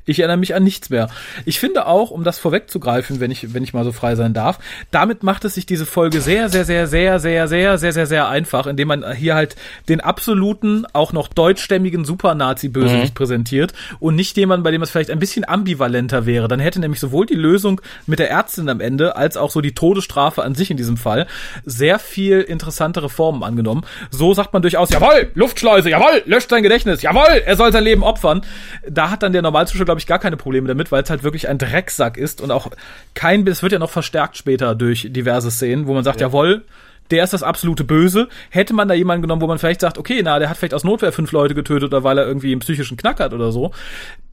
ich 0.05 0.19
erinnere 0.19 0.37
mich 0.37 0.55
an 0.55 0.63
nichts 0.63 0.91
mehr. 0.91 1.09
Ich 1.45 1.59
finde 1.59 1.87
auch, 1.87 2.11
um 2.11 2.25
das 2.25 2.39
vorwegzugreifen, 2.39 3.21
wenn 3.21 3.31
ich, 3.31 3.55
wenn 3.55 3.63
ich 3.63 3.75
mal 3.75 3.85
so 3.85 3.93
frei 3.93 4.15
sein 4.15 4.35
darf, 4.35 4.59
damit 4.91 5.23
macht 5.23 5.45
es 5.45 5.55
sich 5.55 5.67
diese 5.67 5.87
Folge 5.87 6.21
sehr, 6.21 6.49
sehr, 6.49 6.65
sehr, 6.65 6.87
sehr, 6.87 7.19
sehr, 7.19 7.49
sehr, 7.49 7.79
sehr, 7.79 7.93
sehr, 7.93 8.07
sehr 8.07 8.29
einfach, 8.29 8.67
indem 8.67 8.89
man 8.89 9.13
hier 9.15 9.35
halt 9.35 9.57
den 9.89 10.01
absoluten, 10.01 10.85
auch 10.93 11.13
noch 11.13 11.29
deutschstämmigen 11.29 12.05
Super-Nazi-Bösewicht 12.05 13.15
präsentiert 13.15 13.73
und 13.99 14.17
nicht 14.17 14.37
jemanden, 14.37 14.65
bei 14.65 14.71
dem 14.71 14.83
es 14.83 14.91
vielleicht 14.91 15.11
ein 15.11 15.19
bisschen 15.19 15.49
ambivalenter 15.49 16.27
wäre. 16.27 16.49
Dann 16.49 16.61
hätte 16.61 16.81
nämlich 16.81 17.01
sowohl 17.01 17.27
die 17.27 17.35
Lösung 17.35 17.81
mit 18.07 18.19
der 18.19 18.31
Ärztin 18.31 18.69
am 18.69 18.81
Ende, 18.81 19.17
als 19.17 19.37
auch 19.37 19.51
so 19.51 19.61
die 19.61 19.75
Todesstrafe 19.75 20.43
an 20.43 20.55
sich 20.55 20.71
in 20.71 20.77
diesem 20.77 20.97
Fall 20.97 21.27
sehr 21.65 21.99
viel 21.99 22.41
interessantere 22.41 23.09
Formen 23.09 23.43
angenommen. 23.43 23.85
So 24.11 24.35
sagt 24.35 24.53
man 24.53 24.63
durchaus, 24.63 24.91
jawohl, 24.91 25.31
Luftschleuse, 25.37 25.91
jawohl, 25.91 26.23
löscht 26.25 26.49
sein 26.49 26.63
Gedächtnis, 26.63 27.03
jawohl, 27.03 27.43
er 27.45 27.57
soll 27.57 27.71
sein 27.71 27.85
Leben 27.85 28.03
opfern. 28.03 28.41
Da 28.89 29.11
hat 29.11 29.23
dann 29.23 29.35
der 29.35 29.43
Normalzuschauer, 29.43 29.85
glaube 29.85 30.01
ich, 30.01 30.07
gar 30.07 30.19
keine 30.19 30.39
Probleme 30.39 30.67
damit, 30.67 30.91
weil 30.91 31.03
es 31.03 31.11
halt 31.11 31.23
wirklich 31.23 31.47
ein 31.49 31.59
Drecksack 31.59 32.17
ist 32.17 32.41
und 32.41 32.51
auch 32.51 32.69
kein, 33.13 33.47
es 33.47 33.63
wird 33.63 33.73
ja 33.73 33.79
noch 33.79 33.91
verstärkt 33.91 34.39
später 34.39 34.75
durch 34.75 35.09
diverse 35.11 35.51
Szenen, 35.51 35.87
wo 35.87 35.93
man 35.93 36.05
sagt, 36.05 36.23
jawohl, 36.23 36.65
der 37.11 37.25
ist 37.25 37.33
das 37.33 37.43
absolute 37.43 37.85
Böse. 37.85 38.29
Hätte 38.51 38.75
man 38.75 38.89
da 38.89 38.95
jemanden 38.95 39.23
genommen, 39.23 39.43
wo 39.43 39.47
man 39.47 39.59
vielleicht 39.59 39.81
sagt, 39.81 39.99
okay, 39.99 40.21
na, 40.25 40.39
der 40.39 40.49
hat 40.51 40.57
vielleicht 40.57 40.75
aus 40.75 40.85
Notwehr 40.85 41.13
fünf 41.13 41.33
Leute 41.33 41.55
getötet 41.55 41.85
oder 41.89 42.05
weil 42.05 42.19
er 42.19 42.27
irgendwie 42.27 42.53
einen 42.53 42.61
psychischen 42.61 42.97
Knack 42.97 43.21
hat 43.21 43.33
oder 43.33 43.53
so, 43.53 43.71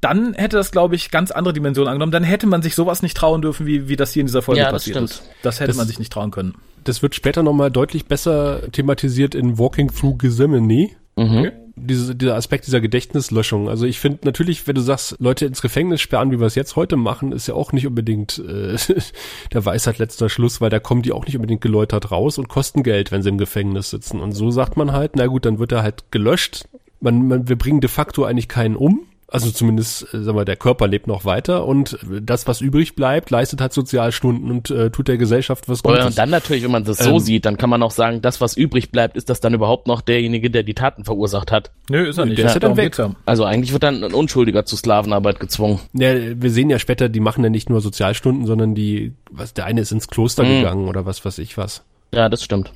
dann 0.02 0.34
hätte 0.34 0.58
das, 0.58 0.72
glaube 0.72 0.96
ich, 0.96 1.12
ganz 1.12 1.32
andere 1.32 1.54
Dimensionen 1.54 1.90
angenommen. 1.90 2.12
Dann 2.12 2.24
hätte 2.24 2.48
man 2.48 2.62
sich 2.62 2.76
sowas 2.76 3.02
nicht 3.02 3.16
trauen 3.16 3.42
dürfen, 3.42 3.66
wie, 3.66 3.88
wie 3.88 3.96
das 3.96 4.12
hier 4.14 4.22
in 4.22 4.28
dieser 4.28 4.42
Folge 4.42 4.62
Ja, 4.62 4.70
passiert 4.72 4.96
stimmt. 4.98 5.10
ist. 5.12 5.24
Das 5.44 5.60
hätte 5.60 5.68
Das- 5.70 5.78
man 5.78 5.88
sich 5.88 6.00
nicht 6.00 6.12
trauen 6.12 6.32
können. 6.32 6.56
Das 6.84 7.02
wird 7.02 7.16
später 7.16 7.44
nochmal 7.44 7.72
deutlich 7.72 8.08
besser 8.08 8.70
thematisiert 8.74 9.36
in 9.36 9.58
Walking 9.58 9.90
Through 9.90 10.18
Gethsemane. 10.18 10.90
Mhm. 11.16 11.52
Diese, 11.76 12.16
dieser 12.16 12.36
Aspekt 12.36 12.68
dieser 12.68 12.82
Gedächtnislöschung. 12.82 13.68
Also 13.68 13.88
ich 13.88 14.00
finde 14.00 14.20
natürlich, 14.26 14.68
wenn 14.68 14.76
du 14.76 14.82
sagst, 14.82 15.16
Leute 15.20 15.48
ins 15.48 15.62
Gefängnis 15.62 16.02
sperren, 16.02 16.32
wie 16.32 16.40
wir 16.40 16.46
es 16.46 16.54
jetzt 16.54 16.76
heute 16.76 16.98
machen, 16.98 17.32
ist 17.32 17.48
ja 17.48 17.56
auch 17.56 17.72
nicht 17.72 17.88
unbedingt 17.88 18.38
äh, 18.38 18.78
der 19.54 19.66
Weisheit 19.66 19.98
letzter 19.98 20.30
Schluss, 20.30 20.62
weil 20.62 20.70
da 20.70 20.80
kommen 20.80 21.02
die 21.02 21.12
auch 21.12 21.26
nicht 21.26 21.36
unbedingt 21.36 21.62
geläutert 21.62 22.12
raus 22.12 22.38
und 22.38 22.48
kosten 22.48 22.84
Geld, 22.84 23.12
wenn 23.12 23.24
sie 23.24 23.30
im 23.30 23.40
Gefängnis 23.40 23.90
sitzen. 23.90 24.20
Und 24.20 24.34
so 24.34 24.52
sagt 24.52 24.78
man 24.78 24.92
halt, 24.92 25.16
na 25.16 25.26
gut, 25.26 25.46
dann 25.46 25.58
wird 25.58 25.72
er 25.72 25.82
halt 25.82 26.12
gelöscht. 26.12 26.68
Man, 27.00 27.28
man, 27.28 27.50
wir 27.50 27.58
bringen 27.58 27.82
de 27.82 27.90
facto 27.90 28.24
eigentlich 28.24 28.48
keinen 28.48 28.76
um. 28.76 29.08
Also 29.34 29.50
zumindest, 29.52 30.04
äh, 30.14 30.22
sag 30.24 30.36
mal, 30.36 30.46
der 30.46 30.56
Körper 30.56 30.88
lebt 30.88 31.08
noch 31.08 31.26
weiter 31.26 31.66
und 31.66 31.98
das, 32.22 32.48
was 32.48 32.62
übrig 32.62 32.96
bleibt, 32.96 33.32
leistet 33.32 33.60
halt 33.62 33.74
Sozialstunden 33.74 34.52
und 34.52 34.70
äh, 34.70 34.92
tut 34.92 35.08
der 35.08 35.18
Gesellschaft 35.18 35.68
was 35.68 35.82
Gutes. 35.84 36.06
und 36.06 36.18
dann 36.18 36.30
natürlich, 36.30 36.64
wenn 36.64 36.72
man 36.72 36.84
das 36.84 37.00
so 37.00 37.10
Ähm. 37.14 37.20
sieht, 37.20 37.46
dann 37.46 37.58
kann 37.58 37.70
man 37.70 37.82
auch 37.82 37.92
sagen, 37.92 38.22
das, 38.22 38.40
was 38.42 38.56
übrig 38.56 38.92
bleibt, 38.92 39.18
ist 39.18 39.30
das 39.30 39.40
dann 39.40 39.54
überhaupt 39.54 39.88
noch 39.88 40.02
derjenige, 40.02 40.52
der 40.52 40.62
die 40.64 40.76
Taten 40.76 41.04
verursacht 41.04 41.52
hat. 41.52 41.72
Nö, 41.90 42.08
ist 42.08 42.20
er 42.20 42.26
nicht. 42.28 42.38
der 42.38 42.46
ist 42.46 42.54
ja 42.54 42.60
dann 42.60 42.78
weg. 42.78 42.96
Also 43.26 43.44
eigentlich 43.44 43.74
wird 43.74 43.82
dann 43.84 44.04
ein 44.04 44.14
Unschuldiger 44.14 44.66
zu 44.66 44.76
Sklavenarbeit 44.78 45.40
gezwungen. 45.40 45.80
Ja, 45.94 46.14
wir 46.40 46.52
sehen 46.52 46.70
ja 46.70 46.78
später, 46.78 47.10
die 47.10 47.20
machen 47.20 47.44
ja 47.44 47.50
nicht 47.50 47.70
nur 47.70 47.82
Sozialstunden, 47.82 48.46
sondern 48.46 48.76
die, 48.76 49.14
was, 49.32 49.54
der 49.56 49.66
eine 49.66 49.82
ist 49.82 49.92
ins 49.92 50.08
Kloster 50.08 50.44
Mhm. 50.44 50.58
gegangen 50.60 50.88
oder 50.88 51.06
was 51.08 51.26
weiß 51.26 51.40
ich 51.40 51.58
was. 51.58 51.84
Ja, 52.14 52.30
das 52.30 52.44
stimmt. 52.44 52.72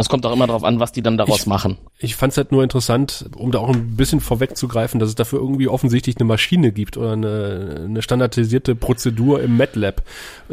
Es 0.00 0.08
kommt 0.08 0.24
auch 0.26 0.32
immer 0.32 0.46
darauf 0.46 0.64
an, 0.64 0.80
was 0.80 0.92
die 0.92 1.02
dann 1.02 1.16
daraus 1.18 1.40
Ich- 1.40 1.46
machen. 1.46 1.78
Ich 1.98 2.16
fand's 2.16 2.36
halt 2.36 2.52
nur 2.52 2.62
interessant, 2.62 3.26
um 3.36 3.50
da 3.50 3.58
auch 3.58 3.68
ein 3.70 3.96
bisschen 3.96 4.20
vorwegzugreifen, 4.20 5.00
dass 5.00 5.08
es 5.08 5.14
dafür 5.14 5.40
irgendwie 5.40 5.68
offensichtlich 5.68 6.16
eine 6.16 6.24
Maschine 6.26 6.72
gibt 6.72 6.96
oder 6.96 7.12
eine, 7.12 7.82
eine 7.86 8.02
standardisierte 8.02 8.74
Prozedur 8.74 9.40
im 9.42 9.56
MATLAb. 9.56 10.02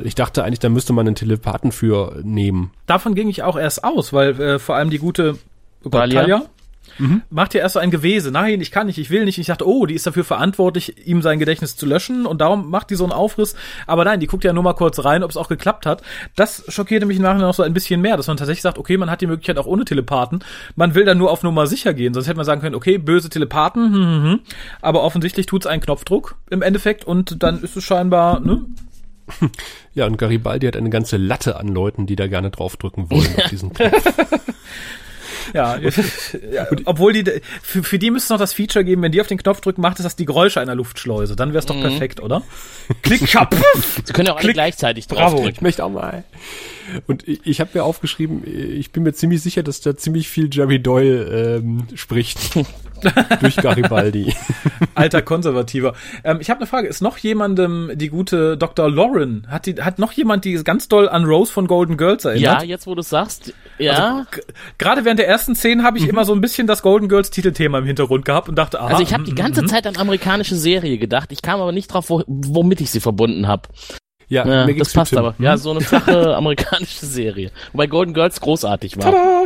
Ich 0.03 0.15
dachte 0.15 0.43
eigentlich, 0.43 0.59
da 0.59 0.69
müsste 0.69 0.93
man 0.93 1.05
einen 1.07 1.15
Telepathen 1.15 1.71
für 1.71 2.19
nehmen. 2.23 2.71
Davon 2.87 3.15
ging 3.15 3.29
ich 3.29 3.43
auch 3.43 3.57
erst 3.57 3.83
aus, 3.83 4.11
weil 4.13 4.39
äh, 4.41 4.59
vor 4.59 4.75
allem 4.75 4.89
die 4.89 4.97
gute 4.99 5.37
oh 5.83 5.89
Talia? 5.89 6.43
Talia 6.97 7.21
macht 7.29 7.53
ja 7.53 7.61
erst 7.61 7.73
so 7.73 7.79
ein 7.79 7.91
Gewese. 7.91 8.31
Nein, 8.31 8.61
ich 8.61 8.71
kann 8.71 8.87
nicht, 8.87 8.97
ich 8.97 9.09
will 9.09 9.25
nicht. 9.25 9.37
Ich 9.37 9.47
dachte, 9.47 9.67
oh, 9.67 9.85
die 9.85 9.95
ist 9.95 10.07
dafür 10.07 10.23
verantwortlich, 10.23 11.07
ihm 11.07 11.21
sein 11.21 11.39
Gedächtnis 11.39 11.75
zu 11.75 11.85
löschen 11.85 12.25
und 12.25 12.41
darum 12.41 12.69
macht 12.69 12.89
die 12.89 12.95
so 12.95 13.03
einen 13.03 13.13
Aufriss. 13.13 13.55
Aber 13.87 14.05
nein, 14.05 14.19
die 14.19 14.27
guckt 14.27 14.43
ja 14.43 14.53
nur 14.53 14.63
mal 14.63 14.73
kurz 14.73 15.03
rein, 15.03 15.23
ob 15.23 15.29
es 15.29 15.37
auch 15.37 15.47
geklappt 15.47 15.85
hat. 15.85 16.01
Das 16.35 16.63
schockierte 16.67 17.05
mich 17.05 17.17
im 17.17 17.23
Nachhinein 17.23 17.47
noch 17.47 17.53
so 17.53 17.63
ein 17.63 17.73
bisschen 17.73 18.01
mehr, 18.01 18.17
dass 18.17 18.27
man 18.27 18.37
tatsächlich 18.37 18.61
sagt, 18.61 18.77
okay, 18.77 18.97
man 18.97 19.09
hat 19.09 19.21
die 19.21 19.27
Möglichkeit 19.27 19.57
auch 19.57 19.65
ohne 19.65 19.85
Telepathen. 19.85 20.43
Man 20.75 20.95
will 20.95 21.05
dann 21.05 21.17
nur 21.17 21.31
auf 21.31 21.43
Nummer 21.43 21.67
sicher 21.67 21.93
gehen. 21.93 22.13
Sonst 22.13 22.27
hätte 22.27 22.37
man 22.37 22.45
sagen 22.45 22.61
können, 22.61 22.75
okay, 22.75 22.97
böse 22.97 23.29
Telepathen, 23.29 23.93
hm, 23.93 23.93
hm, 23.93 24.23
hm. 24.23 24.39
aber 24.81 25.03
offensichtlich 25.03 25.45
tut's 25.45 25.67
einen 25.67 25.81
Knopfdruck 25.81 26.35
im 26.49 26.61
Endeffekt 26.61 27.05
und 27.05 27.43
dann 27.43 27.61
ist 27.61 27.75
es 27.75 27.83
scheinbar, 27.83 28.39
ne? 28.39 28.65
Ja, 29.93 30.05
und 30.05 30.17
Garibaldi 30.17 30.67
hat 30.67 30.75
eine 30.75 30.89
ganze 30.89 31.15
Latte 31.17 31.55
an 31.55 31.69
Leuten, 31.69 32.05
die 32.05 32.15
da 32.17 32.27
gerne 32.27 32.51
draufdrücken 32.51 33.09
wollen 33.09 33.33
auf 33.37 33.49
diesen 33.49 33.73
Knopf. 33.73 34.03
Ja, 35.53 35.77
ja 35.77 36.67
obwohl 36.85 37.13
die, 37.13 37.41
für, 37.61 37.83
für 37.83 37.99
die 37.99 38.11
müsste 38.11 38.25
es 38.25 38.29
noch 38.31 38.39
das 38.39 38.53
Feature 38.53 38.83
geben, 38.83 39.01
wenn 39.01 39.11
die 39.11 39.21
auf 39.21 39.27
den 39.27 39.37
Knopf 39.37 39.61
drücken, 39.61 39.81
macht 39.81 39.99
es 39.99 40.03
das 40.03 40.15
die 40.15 40.25
Geräusche 40.25 40.59
einer 40.59 40.75
Luftschleuse. 40.75 41.35
Dann 41.35 41.49
wäre 41.49 41.59
es 41.59 41.65
doch 41.65 41.79
perfekt, 41.79 42.21
oder? 42.21 42.41
Klick, 43.01 43.27
schap, 43.27 43.51
puff. 43.51 44.01
Sie 44.03 44.13
können 44.13 44.27
ja 44.27 44.33
auch 44.33 44.37
alle 44.37 44.45
Klick. 44.45 44.55
gleichzeitig 44.55 45.07
Bravo. 45.07 45.21
draufdrücken. 45.21 45.55
Ich 45.55 45.61
möchte 45.61 45.83
auch 45.83 45.89
mal. 45.89 46.23
Und 47.07 47.27
ich, 47.27 47.41
ich 47.43 47.59
habe 47.59 47.71
mir 47.73 47.83
aufgeschrieben, 47.83 48.43
ich 48.45 48.91
bin 48.91 49.03
mir 49.03 49.13
ziemlich 49.13 49.41
sicher, 49.41 49.63
dass 49.63 49.81
da 49.81 49.95
ziemlich 49.95 50.29
viel 50.29 50.49
Jerry 50.51 50.81
Doyle 50.81 51.57
ähm, 51.57 51.87
spricht. 51.95 52.39
durch 53.41 53.57
Garibaldi. 53.57 54.33
Alter 54.95 55.21
Konservativer. 55.21 55.93
Ähm, 56.23 56.39
ich 56.39 56.49
habe 56.49 56.59
eine 56.59 56.67
Frage. 56.67 56.87
Ist 56.87 57.01
noch 57.01 57.17
jemandem 57.17 57.91
die 57.95 58.09
gute 58.09 58.57
Dr. 58.57 58.89
Lauren, 58.89 59.45
hat, 59.49 59.65
die, 59.65 59.75
hat 59.75 59.99
noch 59.99 60.11
jemand 60.11 60.45
die 60.45 60.53
ganz 60.63 60.87
doll 60.87 61.09
an 61.09 61.25
Rose 61.25 61.51
von 61.51 61.67
Golden 61.67 61.97
Girls 61.97 62.25
erinnert? 62.25 62.61
Ja, 62.61 62.67
jetzt 62.67 62.87
wo 62.87 62.95
du 62.95 63.01
sagst, 63.01 63.53
ja. 63.77 64.25
Also, 64.29 64.41
Gerade 64.77 65.05
während 65.05 65.19
der 65.19 65.27
ersten 65.27 65.55
Szenen 65.55 65.83
habe 65.83 65.97
ich 65.97 66.07
immer 66.07 66.25
so 66.25 66.33
ein 66.33 66.41
bisschen 66.41 66.67
das 66.67 66.81
Golden 66.81 67.09
Girls 67.09 67.29
Titelthema 67.29 67.79
im 67.79 67.85
Hintergrund 67.85 68.25
gehabt 68.25 68.49
und 68.49 68.55
dachte, 68.55 68.79
aha. 68.79 68.87
also 68.87 69.03
ich 69.03 69.13
habe 69.13 69.23
die 69.23 69.33
mm, 69.33 69.35
ganze 69.35 69.63
mm, 69.63 69.67
Zeit 69.67 69.87
an 69.87 69.97
amerikanische 69.97 70.55
Serie 70.55 70.97
gedacht. 70.97 71.31
Ich 71.31 71.41
kam 71.41 71.59
aber 71.61 71.71
nicht 71.71 71.87
drauf, 71.87 72.09
wo, 72.09 72.23
womit 72.27 72.81
ich 72.81 72.91
sie 72.91 72.99
verbunden 72.99 73.47
habe. 73.47 73.63
Ja, 74.27 74.45
Ja, 74.47 74.65
mir 74.65 74.75
das 74.75 74.93
passt 74.93 75.09
Tim. 75.11 75.19
aber. 75.19 75.35
Ja, 75.39 75.57
so 75.57 75.71
eine 75.71 75.81
flache 75.81 76.35
amerikanische 76.37 77.05
Serie. 77.05 77.51
Wobei 77.73 77.87
Golden 77.87 78.13
Girls 78.13 78.39
großartig 78.41 78.97
war. 78.97 79.11
Tada! 79.11 79.45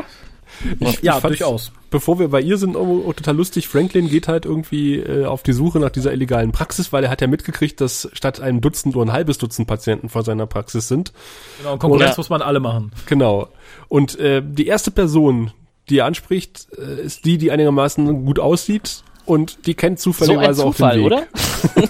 Ich, 0.80 1.02
Ja, 1.02 1.18
ich 1.18 1.24
durchaus. 1.24 1.72
Bevor 1.92 2.20
wir 2.20 2.28
bei 2.28 2.42
ihr 2.42 2.58
sind, 2.58 2.76
oh, 2.76 3.04
oh, 3.08 3.14
total 3.14 3.36
lustig. 3.38 3.68
Franklin 3.68 4.10
geht 4.10 4.28
halt 4.28 4.46
irgendwie 4.46 4.98
äh, 4.98 5.26
auf 5.26 5.42
die 5.42 5.54
Suche 5.54 5.80
nach 5.80 5.90
dieser 5.90 6.12
illegalen 6.14 6.52
Praxis, 6.52 6.92
weil 6.94 7.04
er 7.04 7.10
hat 7.10 7.22
ja 7.22 7.28
mitgekriegt, 7.28 7.82
dass 7.82 8.10
statt 8.14 8.40
einem 8.42 8.62
Dutzend 8.62 8.94
nur 8.96 9.04
ein 9.06 9.12
halbes 9.12 9.38
Dutzend 9.38 9.68
Patienten 9.68 10.10
vor 10.10 10.24
seiner 10.24 10.46
Praxis 10.48 10.88
sind. 10.88 11.14
Genau, 11.60 11.78
Konkurrenz 11.78 12.12
Ja. 12.12 12.18
muss 12.18 12.30
man 12.30 12.42
alle 12.42 12.60
machen. 12.60 12.92
Genau. 13.08 13.48
Und 13.88 14.20
äh, 14.20 14.44
die 14.46 14.68
erste 14.68 14.92
Person, 14.92 15.52
die 15.90 16.00
er 16.00 16.06
anspricht, 16.06 16.68
äh, 16.78 17.02
ist 17.02 17.26
die, 17.26 17.38
die 17.38 17.52
einigermaßen 17.52 18.26
gut 18.26 18.38
aussieht 18.40 19.04
und 19.26 19.66
die 19.66 19.74
kennt 19.74 20.00
So 20.00 20.10
ein 20.10 20.14
zufälligerweise 20.14 20.64
auch 20.66 20.76
Zufall, 20.76 20.98
den 20.98 21.06
Weg. 21.06 21.12
oder? 21.12 21.90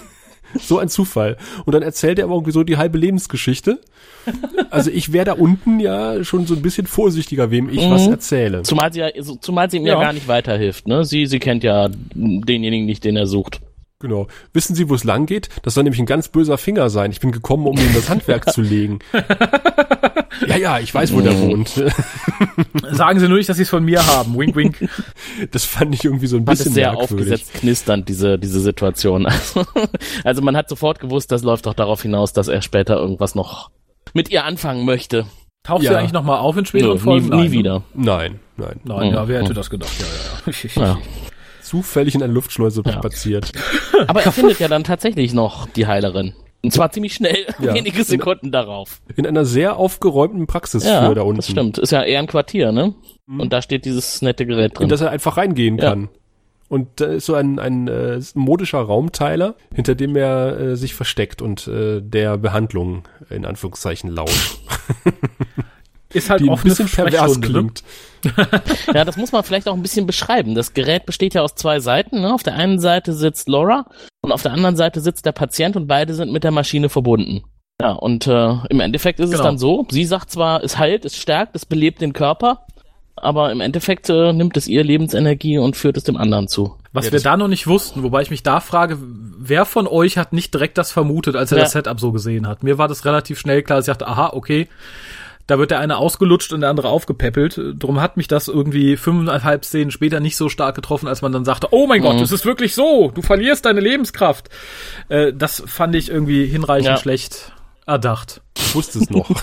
So 0.60 0.78
ein 0.78 0.88
Zufall. 0.88 1.36
Und 1.64 1.74
dann 1.74 1.82
erzählt 1.82 2.18
er 2.18 2.24
aber 2.26 2.34
irgendwie 2.34 2.52
so 2.52 2.64
die 2.64 2.76
halbe 2.76 2.98
Lebensgeschichte. 2.98 3.80
Also 4.70 4.90
ich 4.90 5.12
wäre 5.12 5.24
da 5.24 5.32
unten 5.32 5.80
ja 5.80 6.22
schon 6.24 6.46
so 6.46 6.54
ein 6.54 6.62
bisschen 6.62 6.86
vorsichtiger, 6.86 7.50
wem 7.50 7.68
ich 7.68 7.88
was 7.90 8.06
erzähle. 8.06 8.62
Zumal 8.62 8.92
sie, 8.92 9.00
ja, 9.00 9.08
zumal 9.40 9.70
sie 9.70 9.78
ihm 9.78 9.86
ja. 9.86 9.94
Ja. 9.94 10.00
gar 10.00 10.12
nicht 10.12 10.28
weiterhilft. 10.28 10.86
Ne? 10.86 11.04
Sie, 11.04 11.26
sie 11.26 11.38
kennt 11.38 11.64
ja 11.64 11.88
denjenigen 12.14 12.86
nicht, 12.86 13.04
den 13.04 13.16
er 13.16 13.26
sucht. 13.26 13.60
Genau. 14.00 14.26
Wissen 14.54 14.74
Sie, 14.74 14.88
wo 14.88 14.94
es 14.94 15.04
lang 15.04 15.26
geht? 15.26 15.48
Das 15.62 15.74
soll 15.74 15.84
nämlich 15.84 16.00
ein 16.00 16.06
ganz 16.06 16.28
böser 16.28 16.56
Finger 16.58 16.88
sein. 16.90 17.10
Ich 17.10 17.20
bin 17.20 17.32
gekommen, 17.32 17.66
um 17.66 17.76
ihm 17.76 17.94
das 17.94 18.08
Handwerk 18.08 18.50
zu 18.52 18.62
legen. 18.62 18.98
Ja, 20.46 20.56
ja, 20.56 20.78
ich 20.78 20.94
weiß, 20.94 21.12
wo 21.12 21.20
der 21.20 21.38
wohnt. 21.38 21.68
Sagen 22.92 23.20
Sie 23.20 23.28
nur 23.28 23.36
nicht, 23.36 23.48
dass 23.50 23.58
Sie 23.58 23.64
es 23.64 23.68
von 23.68 23.84
mir 23.84 24.04
haben. 24.06 24.38
Wink, 24.38 24.56
wink. 24.56 24.88
Das 25.50 25.64
fand 25.64 25.94
ich 25.94 26.04
irgendwie 26.04 26.28
so 26.28 26.36
ein 26.38 26.46
bisschen 26.46 26.72
sehr 26.72 26.92
merkwürdig. 26.92 27.12
aufgesetzt 27.34 27.54
knisternd, 27.54 28.08
diese, 28.08 28.38
diese 28.38 28.60
Situation. 28.60 29.26
Also, 29.26 29.66
also 30.24 30.40
man 30.40 30.56
hat 30.56 30.68
sofort 30.70 30.98
gewusst, 30.98 31.30
das 31.30 31.42
läuft 31.42 31.66
doch 31.66 31.74
darauf 31.74 32.00
hinaus, 32.02 32.32
dass 32.32 32.48
er 32.48 32.62
später 32.62 32.96
irgendwas 32.96 33.34
noch 33.34 33.70
mit 34.14 34.30
ihr 34.30 34.44
anfangen 34.44 34.86
möchte. 34.86 35.26
Taucht 35.62 35.82
Ja. 35.82 35.90
sie 35.90 35.96
eigentlich 35.98 36.12
nochmal 36.12 36.38
auf 36.38 36.56
in 36.56 36.62
Nö, 36.62 36.66
späteren 36.68 36.92
nie, 36.94 36.98
Folgen? 37.00 37.28
nie 37.28 37.36
Nein, 37.36 37.52
wieder. 37.52 37.82
Nein, 37.92 38.40
nein. 38.56 38.80
Nein, 38.84 39.08
Mhm. 39.08 39.14
ja, 39.14 39.28
wer 39.28 39.42
hätte 39.42 39.52
das 39.54 39.68
gedacht? 39.68 39.92
Ja, 39.98 40.06
ja, 40.52 40.52
ja. 40.74 40.86
Ja. 40.86 40.98
Zufällig 41.70 42.14
in 42.16 42.22
eine 42.22 42.32
Luftschleuse 42.32 42.82
Ja. 42.84 42.92
spaziert. 42.92 43.52
Aber 44.08 44.22
er 44.24 44.32
findet 44.32 44.58
ja 44.58 44.66
dann 44.66 44.82
tatsächlich 44.82 45.32
noch 45.34 45.68
die 45.68 45.86
Heilerin. 45.86 46.34
Und 46.62 46.72
zwar 46.72 46.90
ziemlich 46.90 47.14
schnell, 47.14 47.46
Ja. 47.60 47.74
wenige 47.74 48.02
Sekunden 48.02 48.50
darauf. 48.50 49.00
In 49.16 49.24
einer 49.26 49.44
sehr 49.44 49.76
aufgeräumten 49.76 50.46
Praxis 50.48 50.84
Ja, 50.84 51.06
für 51.08 51.14
da 51.14 51.22
unten. 51.22 51.36
das 51.36 51.48
stimmt. 51.48 51.78
Ist 51.78 51.92
ja 51.92 52.02
eher 52.02 52.18
ein 52.18 52.26
Quartier, 52.26 52.72
ne? 52.72 52.94
Und 53.28 53.52
da 53.52 53.62
steht 53.62 53.84
dieses 53.84 54.20
nette 54.20 54.44
Gerät 54.46 54.76
drin. 54.76 54.84
Und 54.84 54.88
dass 54.92 55.00
er 55.00 55.10
einfach 55.10 55.36
reingehen 55.36 55.78
Ja. 55.78 55.90
kann. 55.90 56.08
Und 56.68 56.88
da 57.00 57.06
ist 57.06 57.26
so 57.26 57.34
ein, 57.34 57.58
ein 57.60 57.86
äh, 57.88 58.20
modischer 58.34 58.80
Raumteiler, 58.80 59.54
hinter 59.74 59.94
dem 59.94 60.16
er 60.16 60.58
äh, 60.60 60.76
sich 60.76 60.94
versteckt 60.94 61.40
und 61.40 61.66
äh, 61.68 62.00
der 62.02 62.36
Behandlung 62.38 63.04
in 63.28 63.44
Anführungszeichen 63.46 64.10
lauscht. 64.10 64.58
Ist 66.12 66.30
halt 66.30 66.40
Die 66.42 66.50
ein 66.50 66.58
bisschen 66.62 66.88
pervers 66.88 67.14
Sprechstunde, 67.14 67.62
ne? 67.62 67.70
Ja, 68.94 69.04
das 69.04 69.16
muss 69.16 69.32
man 69.32 69.42
vielleicht 69.44 69.68
auch 69.68 69.74
ein 69.74 69.82
bisschen 69.82 70.06
beschreiben. 70.06 70.54
Das 70.54 70.74
Gerät 70.74 71.06
besteht 71.06 71.34
ja 71.34 71.42
aus 71.42 71.54
zwei 71.54 71.80
Seiten. 71.80 72.20
Ne? 72.20 72.32
Auf 72.34 72.42
der 72.42 72.54
einen 72.54 72.78
Seite 72.78 73.12
sitzt 73.12 73.48
Laura 73.48 73.86
und 74.22 74.32
auf 74.32 74.42
der 74.42 74.52
anderen 74.52 74.76
Seite 74.76 75.00
sitzt 75.00 75.26
der 75.26 75.32
Patient 75.32 75.76
und 75.76 75.86
beide 75.86 76.14
sind 76.14 76.32
mit 76.32 76.44
der 76.44 76.50
Maschine 76.50 76.88
verbunden. 76.88 77.42
Ja, 77.80 77.92
und 77.92 78.26
äh, 78.26 78.54
im 78.68 78.80
Endeffekt 78.80 79.20
ist 79.20 79.26
es 79.30 79.32
Genau. 79.36 79.44
dann 79.44 79.58
so, 79.58 79.86
sie 79.90 80.04
sagt 80.04 80.30
zwar, 80.30 80.62
es 80.62 80.76
heilt, 80.76 81.04
es 81.04 81.16
stärkt, 81.16 81.56
es 81.56 81.64
belebt 81.64 82.02
den 82.02 82.12
Körper, 82.12 82.66
aber 83.16 83.50
im 83.52 83.60
Endeffekt 83.62 84.10
äh, 84.10 84.32
nimmt 84.34 84.56
es 84.58 84.68
ihr 84.68 84.84
Lebensenergie 84.84 85.56
und 85.56 85.76
führt 85.76 85.96
es 85.96 86.04
dem 86.04 86.16
anderen 86.18 86.46
zu. 86.48 86.76
Was 86.92 87.06
Ja, 87.06 87.12
wir 87.12 87.20
da 87.20 87.36
noch 87.38 87.48
nicht 87.48 87.66
wussten, 87.66 88.02
wobei 88.02 88.20
ich 88.20 88.30
mich 88.30 88.42
da 88.42 88.60
frage, 88.60 88.98
wer 89.00 89.64
von 89.64 89.86
euch 89.86 90.18
hat 90.18 90.32
nicht 90.34 90.52
direkt 90.52 90.76
das 90.76 90.92
vermutet, 90.92 91.36
als 91.36 91.52
er 91.52 91.58
Ja. 91.58 91.64
das 91.64 91.72
Setup 91.72 91.98
so 92.00 92.12
gesehen 92.12 92.46
hat? 92.46 92.62
Mir 92.62 92.76
war 92.76 92.88
das 92.88 93.04
relativ 93.06 93.38
schnell 93.38 93.62
klar, 93.62 93.78
dass 93.78 93.88
ich 93.88 93.92
dachte, 93.92 94.08
aha, 94.08 94.30
okay, 94.34 94.68
da 95.50 95.58
wird 95.58 95.70
der 95.72 95.80
eine 95.80 95.96
ausgelutscht 95.98 96.52
und 96.52 96.60
der 96.60 96.70
andere 96.70 96.88
aufgepäppelt. 96.88 97.60
Drum 97.78 98.00
hat 98.00 98.16
mich 98.16 98.28
das 98.28 98.48
irgendwie 98.48 98.96
fünfeinhalb 98.96 99.64
Szenen 99.64 99.90
später 99.90 100.20
nicht 100.20 100.36
so 100.36 100.48
stark 100.48 100.74
getroffen, 100.76 101.08
als 101.08 101.22
man 101.22 101.32
dann 101.32 101.44
sagte, 101.44 101.68
oh 101.72 101.86
mein 101.86 102.02
Gott, 102.02 102.20
es 102.20 102.32
ist 102.32 102.44
wirklich 102.46 102.74
so, 102.74 103.10
du 103.14 103.22
verlierst 103.22 103.64
deine 103.64 103.80
Lebenskraft. 103.80 104.48
Äh, 105.08 105.32
das 105.32 105.62
fand 105.66 105.94
ich 105.96 106.08
irgendwie 106.10 106.46
hinreichend 106.46 106.86
Ja. 106.88 106.96
schlecht 106.96 107.52
erdacht. 107.86 108.40
Ich 108.56 108.74
wusste 108.76 109.00
es 109.00 109.10
noch. 109.10 109.28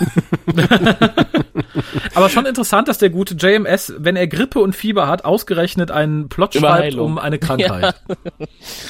Aber 2.14 2.30
schon 2.30 2.46
interessant, 2.46 2.88
dass 2.88 2.98
der 2.98 3.10
gute 3.10 3.36
JMS, 3.36 3.94
wenn 3.98 4.16
er 4.16 4.28
Grippe 4.28 4.60
und 4.60 4.76
Fieber 4.76 5.08
hat, 5.08 5.26
ausgerechnet 5.26 5.92
einen 5.92 6.30
Plot 6.30 6.56
Über 6.56 6.70
schreibt 6.70 6.84
Heilung. 6.84 7.06
um 7.06 7.18
eine 7.18 7.40
Krankheit. 7.40 7.96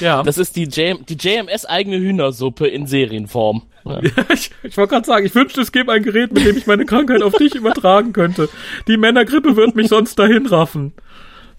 Ja. 0.00 0.22
Das 0.22 0.38
ist 0.38 0.54
die, 0.56 0.64
JM, 0.64 1.04
die 1.06 1.16
JMS 1.16 1.64
eigene 1.66 1.96
Hühnersuppe 1.98 2.68
in 2.68 2.86
Serienform. 2.86 3.62
Ja. 3.84 4.00
Ich, 4.32 4.50
ich 4.62 4.76
wollte 4.76 4.94
gerade 4.94 5.06
sagen, 5.06 5.26
ich 5.26 5.34
wünschte, 5.34 5.60
es 5.60 5.72
gäbe 5.72 5.92
ein 5.92 6.02
Gerät, 6.02 6.32
mit 6.32 6.44
dem 6.44 6.56
ich 6.56 6.66
meine 6.66 6.84
Krankheit 6.84 7.22
auf 7.22 7.34
dich 7.34 7.54
übertragen 7.54 8.12
könnte. 8.12 8.48
Die 8.86 8.96
Männergrippe 8.96 9.56
wird 9.56 9.76
mich 9.76 9.88
sonst 9.88 10.18
dahin 10.18 10.46
raffen. 10.46 10.92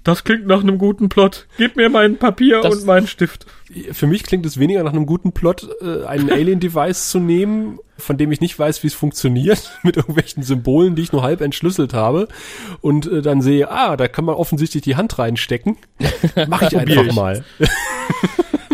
Das 0.04 0.24
klingt 0.24 0.48
nach 0.48 0.62
einem 0.62 0.78
guten 0.78 1.10
Plot. 1.10 1.46
Gib 1.58 1.76
mir 1.76 1.90
mein 1.90 2.18
Papier 2.18 2.62
Das- 2.62 2.74
und 2.78 2.86
meinen 2.86 3.06
Stift. 3.08 3.46
Für 3.92 4.08
mich 4.08 4.24
klingt 4.24 4.46
es 4.46 4.58
weniger 4.58 4.84
nach 4.84 4.94
einem 4.94 5.06
guten 5.06 5.34
Plot, 5.34 5.68
äh, 5.82 6.06
einen 6.06 6.30
Alien-Device 6.32 7.10
zu 7.10 7.20
nehmen, 7.20 7.80
von 7.98 8.18
dem 8.18 8.32
ich 8.32 8.40
nicht 8.40 8.58
weiß, 8.58 8.82
wie 8.84 8.88
es 8.88 8.94
funktioniert, 8.94 9.72
mit 9.84 9.98
irgendwelchen 9.98 10.42
Symbolen, 10.44 10.96
die 10.96 11.02
ich 11.04 11.12
nur 11.12 11.22
halb 11.22 11.42
entschlüsselt 11.42 11.94
habe, 11.94 12.28
und 12.82 13.12
äh, 13.12 13.22
dann 13.22 13.42
sehe, 13.42 13.70
ah, 13.70 13.98
da 13.98 14.08
kann 14.08 14.24
man 14.26 14.36
offensichtlich 14.36 14.82
die 14.84 14.96
Hand 14.96 15.20
reinstecken. 15.20 15.78
Mach 16.48 16.62
ich 16.62 16.78
einfach 16.78 17.04
ich. 17.06 17.14
mal. 17.14 17.44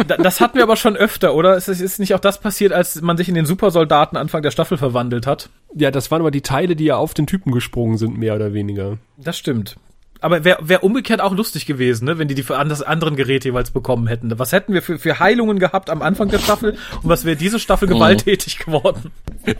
Da- 0.08 0.18
Das 0.18 0.40
hatten 0.42 0.56
wir 0.58 0.64
aber 0.64 0.76
schon 0.76 0.96
öfter, 0.96 1.34
oder? 1.34 1.58
Es 1.58 1.68
ist- 1.68 1.82
ist 1.82 2.00
nicht 2.00 2.14
auch 2.14 2.20
das 2.20 2.40
passiert, 2.40 2.72
als 2.72 3.02
man 3.02 3.18
sich 3.18 3.28
in 3.30 3.36
den 3.36 3.46
Supersoldaten 3.48 4.18
Anfang 4.18 4.44
der 4.44 4.52
Staffel 4.52 4.78
verwandelt 4.78 5.26
hat? 5.26 5.50
Ja, 5.74 5.90
das 5.90 6.12
waren 6.12 6.22
aber 6.22 6.32
die 6.32 6.42
Teile, 6.42 6.76
die 6.76 6.86
ja 6.86 6.98
auf 6.98 7.14
den 7.16 7.26
Typen 7.28 7.52
gesprungen 7.52 7.98
sind, 7.98 8.18
mehr 8.18 8.36
oder 8.36 8.54
weniger. 8.54 8.98
Das 9.18 9.38
stimmt. 9.38 9.78
Aber 10.22 10.44
wäre 10.44 10.60
wär 10.62 10.84
umgekehrt 10.84 11.22
auch 11.22 11.34
lustig 11.34 11.66
gewesen, 11.66 12.06
ne, 12.06 12.18
wenn 12.18 12.28
die 12.28 12.36
die 12.36 12.44
für 12.44 12.58
anders, 12.58 12.82
anderen 12.82 13.16
Geräte 13.16 13.50
jeweils 13.50 13.72
bekommen 13.72 14.08
hätten. 14.08 14.38
Was 14.40 14.52
hätten 14.52 14.74
wir 14.74 14.82
für, 14.82 14.98
für 14.98 15.20
Heilungen 15.20 15.60
gehabt 15.60 15.90
am 15.90 16.02
Anfang 16.02 16.30
der 16.30 16.40
Staffel 16.40 16.78
und 17.02 17.10
was 17.10 17.26
wäre 17.26 17.36
diese 17.36 17.60
Staffel 17.60 17.88
gewalttätig 17.88 18.60
geworden? 18.60 19.12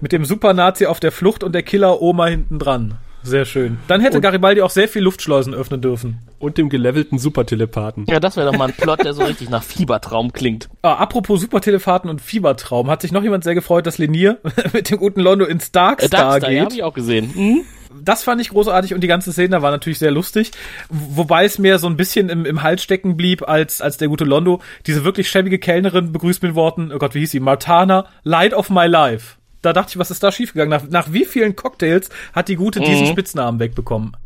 Mit 0.00 0.12
dem 0.12 0.24
Super-Nazi 0.24 0.86
auf 0.86 1.00
der 1.00 1.12
Flucht 1.12 1.44
und 1.44 1.52
der 1.52 1.62
Killer-Oma 1.62 2.26
hinten 2.26 2.58
dran. 2.58 2.98
Sehr 3.22 3.44
schön. 3.44 3.78
Dann 3.86 4.00
hätte 4.00 4.16
Und- 4.16 4.22
Garibaldi 4.22 4.62
auch 4.62 4.70
sehr 4.70 4.88
viel 4.88 5.02
Luftschleusen 5.02 5.54
öffnen 5.54 5.80
dürfen. 5.80 6.18
Und 6.38 6.56
dem 6.58 6.68
gelevelten 6.70 7.18
Supertelepathen. 7.18 8.06
ja, 8.08 8.18
das 8.18 8.36
wäre 8.36 8.50
doch 8.50 8.58
mal 8.58 8.68
ein 8.68 8.74
Plot, 8.74 9.04
der 9.04 9.12
so 9.12 9.22
richtig 9.24 9.50
nach 9.50 9.62
Fiebertraum 9.62 10.32
klingt. 10.32 10.68
Ah, 10.82 10.94
apropos 10.94 11.40
Supertelefaten 11.42 12.08
und 12.08 12.20
Fiebertraum, 12.22 12.88
hat 12.90 13.02
sich 13.02 13.12
noch 13.12 13.22
jemand 13.22 13.44
sehr 13.44 13.54
gefreut, 13.54 13.86
dass 13.86 13.98
Lenier 13.98 14.38
mit 14.72 14.90
dem 14.90 14.98
guten 14.98 15.20
Londo 15.20 15.44
ins 15.44 15.68
Äh, 15.68 15.72
Darkstar 15.72 16.20
Darkstar, 16.30 16.50
ja, 16.50 16.58
geht. 16.60 16.64
habe 16.64 16.74
ich 16.74 16.82
auch 16.82 16.94
gesehen. 16.94 17.34
Hm? 17.34 17.60
das 18.02 18.22
fand 18.22 18.40
ich 18.40 18.50
großartig 18.50 18.94
und 18.94 19.00
die 19.02 19.08
ganze 19.08 19.32
Szene 19.32 19.60
war 19.62 19.72
natürlich 19.72 19.98
sehr 19.98 20.12
lustig. 20.12 20.52
Wobei 20.88 21.44
es 21.44 21.58
mir 21.58 21.78
so 21.78 21.88
ein 21.88 21.96
bisschen 21.96 22.28
im, 22.30 22.46
im 22.46 22.62
Hals 22.62 22.82
stecken 22.84 23.16
blieb, 23.16 23.46
als, 23.48 23.80
als 23.82 23.96
der 23.98 24.06
gute 24.08 24.24
Londo 24.24 24.60
diese 24.86 25.04
wirklich 25.04 25.28
schäbige 25.28 25.58
Kellnerin 25.58 26.12
begrüßt 26.12 26.40
mit 26.42 26.52
den 26.52 26.54
Worten, 26.54 26.92
oh 26.94 26.98
Gott, 26.98 27.14
wie 27.14 27.18
hieß 27.18 27.32
sie? 27.32 27.40
Martana, 27.40 28.06
Light 28.22 28.54
of 28.54 28.70
my 28.70 28.86
life. 28.86 29.36
Da 29.62 29.72
dachte 29.72 29.90
ich, 29.90 29.98
was 29.98 30.10
ist 30.10 30.22
da 30.22 30.32
schiefgegangen? 30.32 30.70
Nach, 30.70 30.88
nach 30.88 31.12
wie 31.12 31.24
vielen 31.24 31.54
Cocktails 31.56 32.08
hat 32.32 32.48
die 32.48 32.56
gute 32.56 32.80
diesen 32.80 33.06
Spitznamen 33.06 33.60
wegbekommen? 33.60 34.16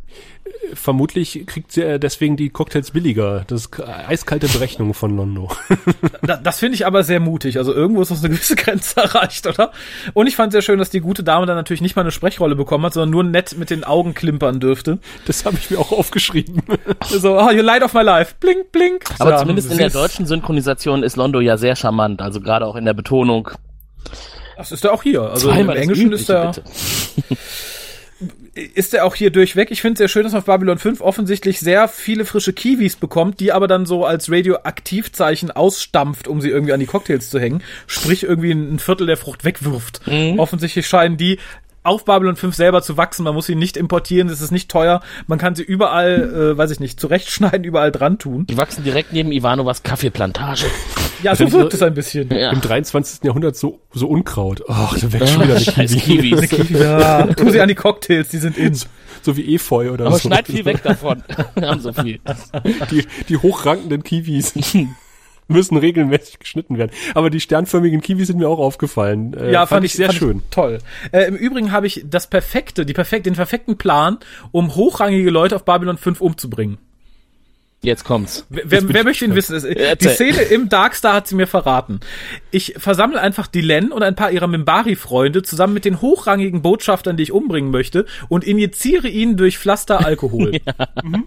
Vermutlich 0.75 1.45
kriegt 1.47 1.73
sie 1.73 1.83
äh, 1.83 1.99
deswegen 1.99 2.37
die 2.37 2.49
Cocktails 2.51 2.93
billiger. 2.93 3.45
Das 3.49 3.63
ist 3.63 3.71
k- 3.73 3.85
eiskalte 4.09 4.49
Berechnung 4.49 4.95
von 4.95 5.17
Londo. 5.17 5.51
Da, 6.23 6.37
das 6.37 6.59
finde 6.61 6.75
ich 6.77 6.87
aber 6.87 7.03
sehr 7.05 7.21
mutig. 7.21 7.59
Also 7.59 7.75
irgendwo 7.75 8.01
ist 8.01 8.11
das 8.11 8.21
eine 8.25 8.33
gewisse 8.35 8.57
Grenze 8.57 9.01
erreicht, 9.03 9.47
oder? 9.47 9.73
Und 10.15 10.27
ich 10.27 10.37
fand 10.37 10.53
sehr 10.53 10.63
schön, 10.63 10.79
dass 10.79 10.89
die 10.91 11.01
gute 11.01 11.23
Dame 11.23 11.45
dann 11.47 11.57
natürlich 11.57 11.83
nicht 11.83 11.97
mal 11.97 12.03
eine 12.03 12.13
Sprechrolle 12.13 12.55
bekommen 12.57 12.87
hat, 12.87 12.95
sondern 12.95 13.11
nur 13.11 13.25
nett 13.25 13.59
mit 13.59 13.71
den 13.71 13.85
Augen 13.85 14.15
klimpern 14.15 14.61
dürfte. 14.61 14.99
Das 15.27 15.45
habe 15.45 15.57
ich 15.59 15.71
mir 15.71 15.79
auch 15.79 15.93
aufgeschrieben. 15.93 16.63
So, 17.09 17.39
oh, 17.39 17.51
you 17.51 17.63
light 17.63 17.83
of 17.83 17.93
my 17.93 18.03
life. 18.03 18.35
Blink, 18.41 18.73
blink. 18.73 19.05
Aber 19.19 19.31
Ja, 19.33 19.37
zumindest 19.39 19.71
in 19.71 19.79
der 19.79 19.91
deutschen 19.91 20.27
Synchronisation 20.27 21.03
ist 21.03 21.17
Londo 21.17 21.41
ja 21.41 21.57
sehr 21.57 21.77
charmant, 21.77 22.23
also 22.23 22.41
gerade 22.41 22.67
auch 22.67 22.77
in 22.77 22.85
der 22.85 22.95
Betonung. 22.95 23.51
Das 24.57 24.73
ist 24.73 24.85
er 24.85 24.93
auch 24.93 25.03
hier. 25.03 25.23
Also 25.23 25.49
Zweimal 25.49 25.77
im 25.77 25.83
Englischen 25.83 26.13
ist 26.13 26.29
Übliche, 26.29 26.35
er, 26.35 26.53
bitte. 26.53 26.65
ist 28.75 28.95
er 28.95 29.05
auch 29.05 29.15
hier 29.15 29.31
durchweg. 29.31 29.71
Ich 29.71 29.81
finde 29.81 29.95
es 29.95 29.99
sehr 29.99 30.09
schön, 30.09 30.23
dass 30.23 30.33
man 30.33 30.41
auf 30.41 30.47
Babylon 30.47 30.79
5 30.79 31.01
offensichtlich 31.01 31.61
sehr 31.61 31.89
viele 31.89 32.25
frische 32.25 32.53
Kiwis 32.53 32.97
bekommt, 32.97 33.41
die 33.41 33.53
aber 33.53 33.67
dann 33.67 33.87
so 33.87 34.05
als 34.05 34.31
Radioaktivzeichen 34.31 35.51
ausstampft, 35.51 36.29
um 36.29 36.41
sie 36.41 36.51
irgendwie 36.51 36.73
an 36.73 36.81
die 36.81 36.87
Cocktails 36.87 37.31
zu 37.31 37.41
hängen. 37.41 37.63
Sprich, 37.87 38.23
irgendwie 38.23 38.53
ein 38.53 38.79
Viertel 38.79 39.07
der 39.07 39.17
Frucht 39.17 39.45
wegwirft. 39.45 40.07
Mhm. 40.07 40.39
Offensichtlich 40.39 40.87
scheinen 40.87 41.17
die 41.17 41.39
auf 41.85 42.05
Babylon 42.05 42.35
5 42.35 42.55
selber 42.57 42.83
zu 42.83 42.97
wachsen. 42.97 43.25
Man 43.25 43.35
muss 43.35 43.47
sie 43.47 43.55
nicht 43.55 43.77
importieren, 43.77 44.29
es 44.29 44.41
ist 44.41 44.51
nicht 44.51 44.71
teuer. 44.71 45.01
Man 45.27 45.39
kann 45.39 45.55
sie 45.55 45.63
überall, 45.63 46.55
äh, 46.55 46.59
weiß 46.59 46.71
ich 46.71 46.81
nicht, 46.81 46.99
zurechtschneiden, 46.99 47.63
überall 47.65 47.93
dran 47.93 48.19
tun. 48.19 48.47
Die 48.47 48.57
wachsen 48.57 48.83
direkt 48.83 49.13
neben 49.13 49.31
Ivanovas 49.31 49.83
Kaffeeplantage. 49.83 50.67
Ja, 51.23 51.37
so 51.37 51.51
wirkt 51.53 51.75
es 51.75 51.83
ein 51.83 51.95
bisschen. 51.95 52.31
Ja. 52.31 52.51
Im 52.51 52.61
23. 52.61 53.23
Jahrhundert 53.25 53.57
so, 53.57 53.81
so 53.93 54.09
Unkraut. 54.09 54.63
Ach, 54.69 54.99
da 54.99 55.13
wächst 55.13 55.35
schon 55.35 55.45
wieder 55.45 55.57
eine 55.57 55.65
Scheiß 55.65 55.93
Kiwi. 55.97 56.31
Kiwis. 56.47 56.71
Ja, 56.71 57.27
tu 57.27 57.51
sie 57.51 57.61
an 57.61 57.69
die 57.69 57.75
Cocktails, 57.75 58.29
die 58.29 58.39
sind 58.39 58.59
in. 58.59 58.77
So 59.23 59.37
wie 59.37 59.55
Efeu 59.55 59.91
oder 59.91 60.07
Aber 60.07 60.19
so. 60.19 60.29
schneid 60.29 60.47
viel 60.47 60.65
weg 60.67 60.83
davon. 60.83 61.23
Wir 61.55 61.69
haben 61.69 61.81
so 61.81 61.93
viel. 61.95 62.21
Die, 62.91 63.07
die 63.29 63.37
hochrankenden 63.39 64.03
Kiwis 64.03 64.53
müssen 65.49 65.77
regelmäßig 65.77 66.39
geschnitten 66.39 66.79
werden. 66.79 66.91
Aber 67.15 67.31
die 67.31 67.41
sternförmigen 67.41 68.01
Kiwis 68.01 68.29
sind 68.29 68.39
mir 68.39 68.49
auch 68.49 68.59
aufgefallen. 68.59 69.35
Äh, 69.35 69.53
Ja, 69.53 69.67
fand, 69.67 69.85
ich 69.85 69.95
sehr 69.95 70.07
fand 70.07 70.19
schön. 70.19 70.39
Ich 70.39 70.51
toll. 70.51 70.79
Äh, 71.13 71.25
Im 71.25 71.37
Übrigen 71.37 71.73
habe 71.73 71.87
ich 71.87 72.05
das 72.09 72.29
perfekte, 72.29 72.87
die 72.87 72.93
perfekt, 72.95 73.27
den 73.27 73.35
perfekten 73.35 73.77
Plan, 73.77 74.19
um 74.53 74.75
hochrangige 74.75 75.31
Leute 75.31 75.57
auf 75.57 75.65
Babylon 75.65 75.99
5 75.99 76.21
umzubringen. 76.21 76.79
Jetzt 77.85 78.05
kommt's. 78.05 78.47
Wer, 78.49 78.63
wer, 78.71 78.89
wer 78.89 79.05
möchte 79.05 79.27
ihn 79.27 79.35
wissen? 79.35 79.63
Die. 79.63 80.09
Szene 80.09 80.41
im 80.41 80.71
Darkstar 80.71 81.13
hat 81.13 81.29
sie 81.29 81.35
mir 81.35 81.47
verraten. 81.47 82.01
Ich 82.51 82.75
versammle 82.79 83.21
einfach 83.21 83.47
die 83.47 83.61
Len 83.61 83.93
und 83.93 84.03
ein 84.03 84.15
paar 84.15 84.31
ihrer 84.31 84.47
Mimbari-Freunde 84.47 85.43
zusammen 85.43 85.75
mit 85.75 85.85
den 85.85 86.01
hochrangigen 86.01 86.63
Botschaftern, 86.63 87.19
die 87.19 87.25
ich 87.25 87.33
umbringen 87.33 87.71
möchte, 87.71 88.07
und 88.31 88.43
injiziere 88.43 89.09
ihnen 89.09 89.37
durch 89.37 89.59
Pflaster 89.59 90.05
Alkohol. 90.05 90.61
Mhm. 91.03 91.25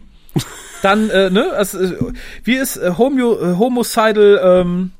Dann, 0.81 1.09
äh, 1.09 1.29
ne, 1.29 1.47
es, 1.57 1.73
äh, 1.73 1.95
wie 2.43 2.55
ist 2.55 2.77
äh, 2.77 2.93
Homo, 2.97 3.33
äh, 3.33 3.57
homicidal, 3.57 4.39
ähm, 4.43 4.91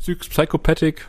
Psych- 0.00 0.28
Psychopathic, 0.30 1.06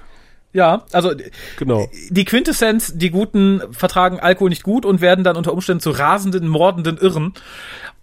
ja, 0.56 0.86
also 0.94 1.12
genau. 1.58 1.90
die 2.10 2.24
Quintessenz, 2.24 2.94
die 2.96 3.10
Guten 3.10 3.62
vertragen 3.72 4.22
Alkohol 4.22 4.48
nicht 4.48 4.64
gut 4.64 4.86
und 4.86 5.02
werden 5.02 5.26
dann 5.26 5.36
unter 5.36 5.52
Umständen 5.52 5.82
zu 5.82 5.92
rasenden, 5.92 6.48
mordenden 6.48 6.98
Irren. 6.98 7.34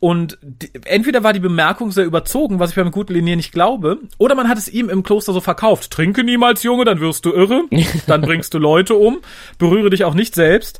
Und 0.00 0.36
die, 0.42 0.70
entweder 0.84 1.24
war 1.24 1.32
die 1.32 1.40
Bemerkung 1.40 1.92
sehr 1.92 2.04
überzogen, 2.04 2.58
was 2.58 2.70
ich 2.70 2.76
beim 2.76 2.90
guten 2.90 3.14
Linier 3.14 3.36
nicht 3.36 3.52
glaube, 3.52 4.00
oder 4.18 4.34
man 4.34 4.50
hat 4.50 4.58
es 4.58 4.68
ihm 4.68 4.90
im 4.90 5.02
Kloster 5.02 5.32
so 5.32 5.40
verkauft. 5.40 5.92
Trinke 5.92 6.24
niemals, 6.24 6.62
Junge, 6.62 6.84
dann 6.84 7.00
wirst 7.00 7.24
du 7.24 7.32
irre, 7.32 7.62
dann 8.06 8.20
bringst 8.20 8.52
du 8.52 8.58
Leute 8.58 8.96
um, 8.96 9.22
berühre 9.56 9.88
dich 9.88 10.04
auch 10.04 10.12
nicht 10.12 10.34
selbst. 10.34 10.78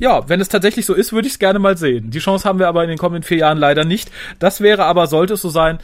Ja, 0.00 0.28
wenn 0.28 0.40
es 0.40 0.48
tatsächlich 0.48 0.86
so 0.86 0.94
ist, 0.94 1.12
würde 1.12 1.28
ich 1.28 1.34
es 1.34 1.38
gerne 1.38 1.58
mal 1.58 1.76
sehen. 1.76 2.10
Die 2.10 2.18
Chance 2.18 2.48
haben 2.48 2.58
wir 2.58 2.68
aber 2.68 2.82
in 2.82 2.88
den 2.88 2.98
kommenden 2.98 3.22
vier 3.22 3.36
Jahren 3.36 3.58
leider 3.58 3.84
nicht. 3.84 4.10
Das 4.38 4.60
wäre 4.62 4.84
aber, 4.84 5.06
sollte 5.06 5.34
es 5.34 5.42
so 5.42 5.50
sein, 5.50 5.78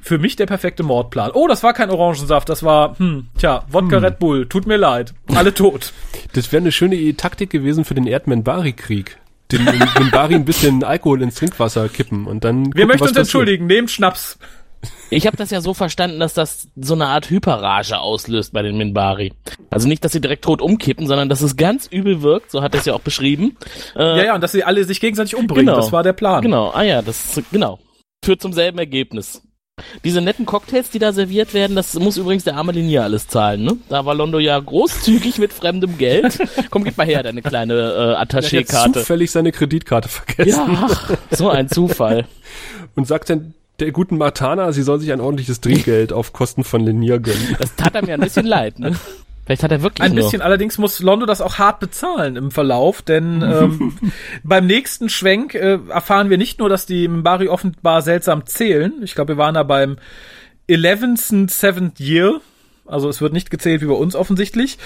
für 0.00 0.18
mich 0.18 0.36
der 0.36 0.46
perfekte 0.46 0.82
Mordplan. 0.82 1.32
Oh, 1.34 1.46
das 1.48 1.62
war 1.62 1.74
kein 1.74 1.90
Orangensaft, 1.90 2.48
das 2.48 2.62
war, 2.62 2.98
hm, 2.98 3.26
tja, 3.36 3.64
Wodka 3.68 3.98
Red 3.98 4.18
Bull, 4.18 4.48
tut 4.48 4.66
mir 4.66 4.78
leid. 4.78 5.14
Alle 5.34 5.54
tot. 5.54 5.92
Das 6.34 6.52
wäre 6.52 6.60
eine 6.60 6.72
schöne 6.72 7.16
Taktik 7.16 7.48
gewesen 7.48 7.86
für 7.86 7.94
den 7.94 8.06
Erdmenbari-Krieg. 8.06 9.18
Den 9.50 9.64
Minbari 9.64 10.34
ein 10.34 10.44
bisschen 10.44 10.84
Alkohol 10.84 11.22
ins 11.22 11.36
Trinkwasser 11.36 11.88
kippen 11.88 12.26
und 12.26 12.44
dann. 12.44 12.66
Wir 12.66 12.84
gucken, 12.84 12.86
möchten 12.88 13.08
uns 13.08 13.16
entschuldigen, 13.16 13.66
nehmt 13.66 13.90
Schnaps. 13.90 14.38
Ich 15.10 15.26
habe 15.26 15.36
das 15.36 15.50
ja 15.50 15.60
so 15.60 15.74
verstanden, 15.74 16.20
dass 16.20 16.34
das 16.34 16.68
so 16.76 16.94
eine 16.94 17.06
Art 17.06 17.30
Hyperrage 17.30 17.98
auslöst 17.98 18.52
bei 18.52 18.62
den 18.62 18.76
Minbari. 18.76 19.32
Also 19.70 19.88
nicht, 19.88 20.04
dass 20.04 20.12
sie 20.12 20.20
direkt 20.20 20.44
tot 20.44 20.60
umkippen, 20.60 21.06
sondern 21.06 21.28
dass 21.28 21.40
es 21.40 21.56
ganz 21.56 21.86
übel 21.86 22.22
wirkt, 22.22 22.50
so 22.50 22.62
hat 22.62 22.74
er 22.74 22.80
es 22.80 22.86
ja 22.86 22.94
auch 22.94 23.00
beschrieben. 23.00 23.56
Äh, 23.96 24.18
Ja, 24.18 24.24
ja, 24.26 24.34
und 24.34 24.42
dass 24.42 24.52
sie 24.52 24.64
alle 24.64 24.84
sich 24.84 25.00
gegenseitig 25.00 25.34
umbringen, 25.34 25.66
Genau. 25.66 25.78
das 25.78 25.92
war 25.92 26.02
der 26.02 26.12
Plan. 26.12 26.42
Genau, 26.42 26.70
ah 26.70 26.82
ja, 26.82 27.02
das 27.02 27.40
genau. 27.50 27.78
Führt 28.24 28.42
zum 28.42 28.52
selben 28.52 28.78
Ergebnis. 28.78 29.42
Diese 30.04 30.20
netten 30.20 30.44
Cocktails, 30.44 30.90
die 30.90 30.98
da 30.98 31.12
serviert 31.12 31.54
werden, 31.54 31.76
das 31.76 31.94
muss 31.94 32.16
übrigens 32.16 32.42
der 32.44 32.56
arme 32.56 32.72
Linier 32.72 33.04
alles 33.04 33.28
zahlen, 33.28 33.62
ne? 33.62 33.76
Da 33.88 34.04
war 34.04 34.12
Londo 34.14 34.40
ja 34.40 34.58
großzügig 34.58 35.38
mit 35.38 35.52
fremdem 35.52 35.96
Geld. 35.98 36.36
Komm, 36.70 36.82
gib 36.82 36.96
mal 36.98 37.06
her, 37.06 37.22
deine 37.22 37.42
kleine 37.42 37.74
äh, 37.74 38.12
Er 38.14 38.18
hat 38.18 38.34
Attaché-Karte. 38.34 38.98
zufällig 39.00 39.30
seine 39.30 39.52
Kreditkarte 39.52 40.08
vergessen 40.08 40.50
Ja, 40.72 40.86
ach, 40.90 41.10
so 41.30 41.48
ein 41.48 41.68
Zufall. 41.68 42.26
und 42.96 43.06
sagt 43.06 43.30
dann 43.30 43.54
der 43.78 43.92
guten 43.92 44.18
Martana, 44.18 44.72
sie 44.72 44.82
soll 44.82 44.98
sich 44.98 45.12
ein 45.12 45.20
ordentliches 45.20 45.60
Trinkgeld 45.60 46.12
auf 46.12 46.32
Kosten 46.32 46.64
von 46.64 46.84
Lenier 46.84 47.20
gönnen. 47.20 47.56
Das 47.58 47.76
tat 47.76 47.94
er 47.94 48.04
mir 48.04 48.14
ein 48.14 48.20
bisschen 48.20 48.46
leid, 48.46 48.78
ne? 48.78 48.96
Vielleicht 49.48 49.62
hat 49.62 49.72
er 49.72 49.80
wirklich 49.80 50.04
Ein 50.04 50.14
nur. 50.14 50.24
bisschen, 50.24 50.42
allerdings 50.42 50.76
muss 50.76 51.00
Londo 51.00 51.24
das 51.24 51.40
auch 51.40 51.56
hart 51.58 51.80
bezahlen 51.80 52.36
im 52.36 52.50
Verlauf, 52.50 53.00
denn 53.00 53.40
ähm, 53.40 53.96
beim 54.44 54.66
nächsten 54.66 55.08
Schwenk 55.08 55.54
äh, 55.54 55.78
erfahren 55.88 56.28
wir 56.28 56.36
nicht 56.36 56.58
nur, 56.58 56.68
dass 56.68 56.84
die 56.84 57.08
Mbari 57.08 57.48
offenbar 57.48 58.02
seltsam 58.02 58.44
zählen. 58.44 58.92
Ich 59.02 59.14
glaube, 59.14 59.34
wir 59.34 59.38
waren 59.38 59.54
da 59.54 59.62
beim 59.62 59.96
11th 60.68 61.48
Seventh 61.48 61.98
Year. 61.98 62.42
Also 62.88 63.08
es 63.08 63.20
wird 63.20 63.32
nicht 63.32 63.50
gezählt 63.50 63.82
wie 63.82 63.86
bei 63.86 63.94
uns 63.94 64.14
offensichtlich. 64.14 64.78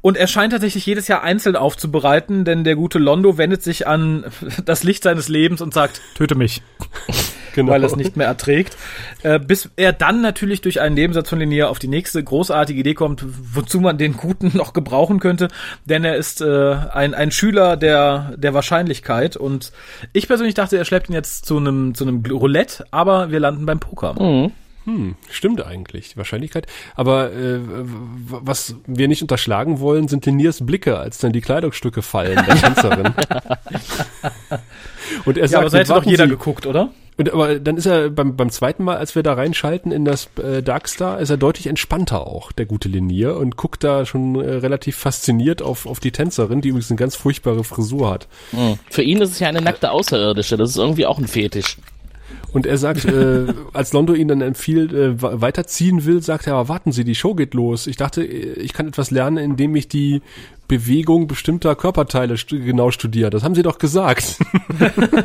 Und 0.00 0.16
er 0.16 0.26
scheint 0.26 0.52
tatsächlich 0.52 0.86
jedes 0.86 1.08
Jahr 1.08 1.22
einzeln 1.22 1.56
aufzubereiten, 1.56 2.44
denn 2.44 2.64
der 2.64 2.76
gute 2.76 2.98
Londo 2.98 3.38
wendet 3.38 3.62
sich 3.62 3.86
an 3.86 4.24
das 4.64 4.84
Licht 4.84 5.02
seines 5.02 5.28
Lebens 5.28 5.60
und 5.60 5.74
sagt, 5.74 6.00
töte 6.14 6.34
mich. 6.34 6.62
Genau. 7.54 7.72
weil 7.72 7.82
er 7.82 7.86
es 7.86 7.96
nicht 7.96 8.16
mehr 8.16 8.28
erträgt. 8.28 8.76
Äh, 9.24 9.40
bis 9.40 9.68
er 9.74 9.92
dann 9.92 10.20
natürlich 10.20 10.60
durch 10.60 10.80
einen 10.80 10.94
Nebensatz 10.94 11.28
von 11.28 11.40
Linier 11.40 11.70
auf 11.70 11.80
die 11.80 11.88
nächste 11.88 12.22
großartige 12.22 12.78
Idee 12.78 12.94
kommt, 12.94 13.24
wozu 13.26 13.80
man 13.80 13.98
den 13.98 14.16
Guten 14.16 14.52
noch 14.56 14.72
gebrauchen 14.72 15.18
könnte, 15.18 15.48
denn 15.84 16.04
er 16.04 16.14
ist 16.14 16.40
äh, 16.40 16.76
ein, 16.92 17.14
ein 17.14 17.32
Schüler 17.32 17.76
der, 17.76 18.34
der 18.36 18.54
Wahrscheinlichkeit 18.54 19.36
und 19.36 19.72
ich 20.12 20.28
persönlich 20.28 20.54
dachte, 20.54 20.76
er 20.78 20.84
schleppt 20.84 21.08
ihn 21.08 21.14
jetzt 21.14 21.46
zu 21.46 21.56
einem 21.56 21.96
zu 21.96 22.06
einem 22.06 22.24
Roulette, 22.24 22.86
aber 22.92 23.32
wir 23.32 23.40
landen 23.40 23.66
beim 23.66 23.80
Poker. 23.80 24.14
Mhm. 24.22 24.52
Hm, 24.88 25.16
stimmt 25.30 25.62
eigentlich, 25.62 26.12
die 26.12 26.16
Wahrscheinlichkeit. 26.16 26.66
Aber 26.94 27.30
äh, 27.30 27.58
was 27.60 28.74
wir 28.86 29.06
nicht 29.06 29.20
unterschlagen 29.20 29.80
wollen, 29.80 30.08
sind 30.08 30.24
Leniers 30.24 30.64
Blicke, 30.64 30.98
als 30.98 31.18
dann 31.18 31.32
die 31.34 31.42
Kleidungsstücke 31.42 32.00
fallen 32.00 32.42
der 32.46 32.56
Tänzerin. 32.62 33.12
und 35.26 35.36
er 35.36 35.42
Ja, 35.42 35.48
sagt, 35.48 35.60
aber 35.60 35.70
so 35.70 35.76
hätte 35.76 35.92
doch 35.92 36.04
jeder 36.04 36.24
Sie, 36.24 36.30
geguckt, 36.30 36.64
oder? 36.64 36.88
Und 37.18 37.30
aber 37.34 37.58
dann 37.58 37.76
ist 37.76 37.84
er 37.84 38.08
beim, 38.08 38.34
beim 38.34 38.48
zweiten 38.48 38.82
Mal, 38.82 38.96
als 38.96 39.14
wir 39.14 39.22
da 39.22 39.34
reinschalten 39.34 39.92
in 39.92 40.06
das 40.06 40.30
äh, 40.42 40.62
Darkstar, 40.62 41.20
ist 41.20 41.28
er 41.28 41.36
deutlich 41.36 41.66
entspannter 41.66 42.26
auch, 42.26 42.50
der 42.52 42.64
gute 42.64 42.88
Linier, 42.88 43.36
und 43.36 43.58
guckt 43.58 43.84
da 43.84 44.06
schon 44.06 44.36
äh, 44.36 44.54
relativ 44.54 44.96
fasziniert 44.96 45.60
auf, 45.60 45.84
auf 45.84 46.00
die 46.00 46.12
Tänzerin, 46.12 46.62
die 46.62 46.68
übrigens 46.68 46.90
eine 46.90 46.98
ganz 46.98 47.14
furchtbare 47.14 47.62
Frisur 47.62 48.08
hat. 48.08 48.26
Mhm. 48.52 48.78
Für 48.88 49.02
ihn 49.02 49.20
ist 49.20 49.32
es 49.32 49.38
ja 49.38 49.48
eine 49.48 49.60
nackte 49.60 49.90
Außerirdische, 49.90 50.56
das 50.56 50.70
ist 50.70 50.78
irgendwie 50.78 51.04
auch 51.04 51.18
ein 51.18 51.28
Fetisch. 51.28 51.76
Und 52.52 52.66
er 52.66 52.78
sagt, 52.78 53.04
äh, 53.04 53.46
als 53.72 53.92
Londo 53.92 54.14
ihn 54.14 54.28
dann 54.28 54.40
empfiehlt, 54.40 54.92
äh, 54.92 55.20
weiterziehen 55.20 56.04
will, 56.04 56.22
sagt 56.22 56.46
er, 56.46 56.54
aber 56.54 56.68
warten 56.68 56.92
Sie, 56.92 57.04
die 57.04 57.14
Show 57.14 57.34
geht 57.34 57.54
los. 57.54 57.86
Ich 57.86 57.96
dachte, 57.96 58.22
äh, 58.24 58.60
ich 58.60 58.72
kann 58.72 58.88
etwas 58.88 59.10
lernen, 59.10 59.36
indem 59.38 59.76
ich 59.76 59.88
die 59.88 60.22
Bewegung 60.66 61.28
bestimmter 61.28 61.74
Körperteile 61.74 62.36
stu 62.36 62.58
genau 62.58 62.90
studiere. 62.90 63.30
Das 63.30 63.42
haben 63.42 63.54
Sie 63.54 63.62
doch 63.62 63.78
gesagt. 63.78 64.38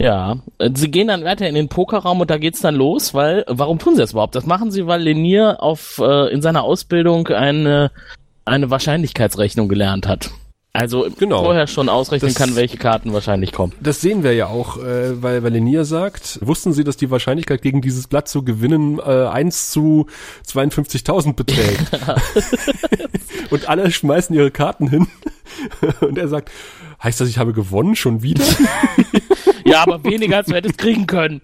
Ja, 0.00 0.38
äh, 0.56 0.70
sie 0.72 0.90
gehen 0.90 1.08
dann 1.08 1.24
weiter 1.24 1.46
in 1.46 1.54
den 1.54 1.68
Pokerraum 1.68 2.22
und 2.22 2.30
da 2.30 2.38
geht's 2.38 2.60
dann 2.60 2.74
los, 2.74 3.12
weil, 3.12 3.44
warum 3.46 3.78
tun 3.78 3.96
sie 3.96 4.00
das 4.00 4.12
überhaupt? 4.12 4.34
Das 4.34 4.46
machen 4.46 4.70
sie, 4.70 4.86
weil 4.86 5.02
Lenier 5.02 5.62
auf, 5.62 6.00
äh, 6.02 6.32
in 6.32 6.40
seiner 6.40 6.64
Ausbildung 6.64 7.28
eine, 7.28 7.90
eine 8.46 8.70
Wahrscheinlichkeitsrechnung 8.70 9.68
gelernt 9.68 10.08
hat. 10.08 10.30
Also 10.72 11.08
Genau. 11.18 11.42
vorher 11.42 11.66
schon 11.66 11.88
ausrechnen 11.88 12.32
Das- 12.32 12.38
kann, 12.38 12.54
welche 12.54 12.76
Karten 12.76 13.12
wahrscheinlich 13.12 13.50
kommen. 13.52 13.72
Das 13.80 14.00
sehen 14.00 14.22
wir 14.22 14.34
ja 14.34 14.46
auch, 14.46 14.76
äh, 14.76 15.20
weil, 15.20 15.42
weil 15.42 15.52
Lenier 15.52 15.84
sagt, 15.84 16.38
wussten 16.42 16.72
Sie, 16.72 16.84
dass 16.84 16.96
die 16.96 17.10
Wahrscheinlichkeit 17.10 17.60
gegen 17.60 17.80
dieses 17.82 18.06
Blatt 18.06 18.28
zu 18.28 18.44
gewinnen 18.44 19.00
äh, 19.00 19.02
1 19.26 19.70
zu 19.70 20.06
52.000 20.46 21.34
beträgt? 21.34 21.90
Und 23.50 23.68
alle 23.68 23.90
schmeißen 23.90 24.34
ihre 24.36 24.52
Karten 24.52 24.86
hin. 24.88 25.08
Und 26.00 26.16
er 26.18 26.28
sagt, 26.28 26.50
heißt 27.02 27.20
das, 27.20 27.28
ich 27.28 27.38
habe 27.38 27.52
gewonnen 27.52 27.96
schon 27.96 28.22
wieder? 28.22 28.44
Ja, 29.64 29.82
aber 29.82 30.04
weniger 30.04 30.36
als 30.38 30.46
du 30.46 30.54
hättest 30.54 30.78
kriegen 30.78 31.06
können. 31.08 31.40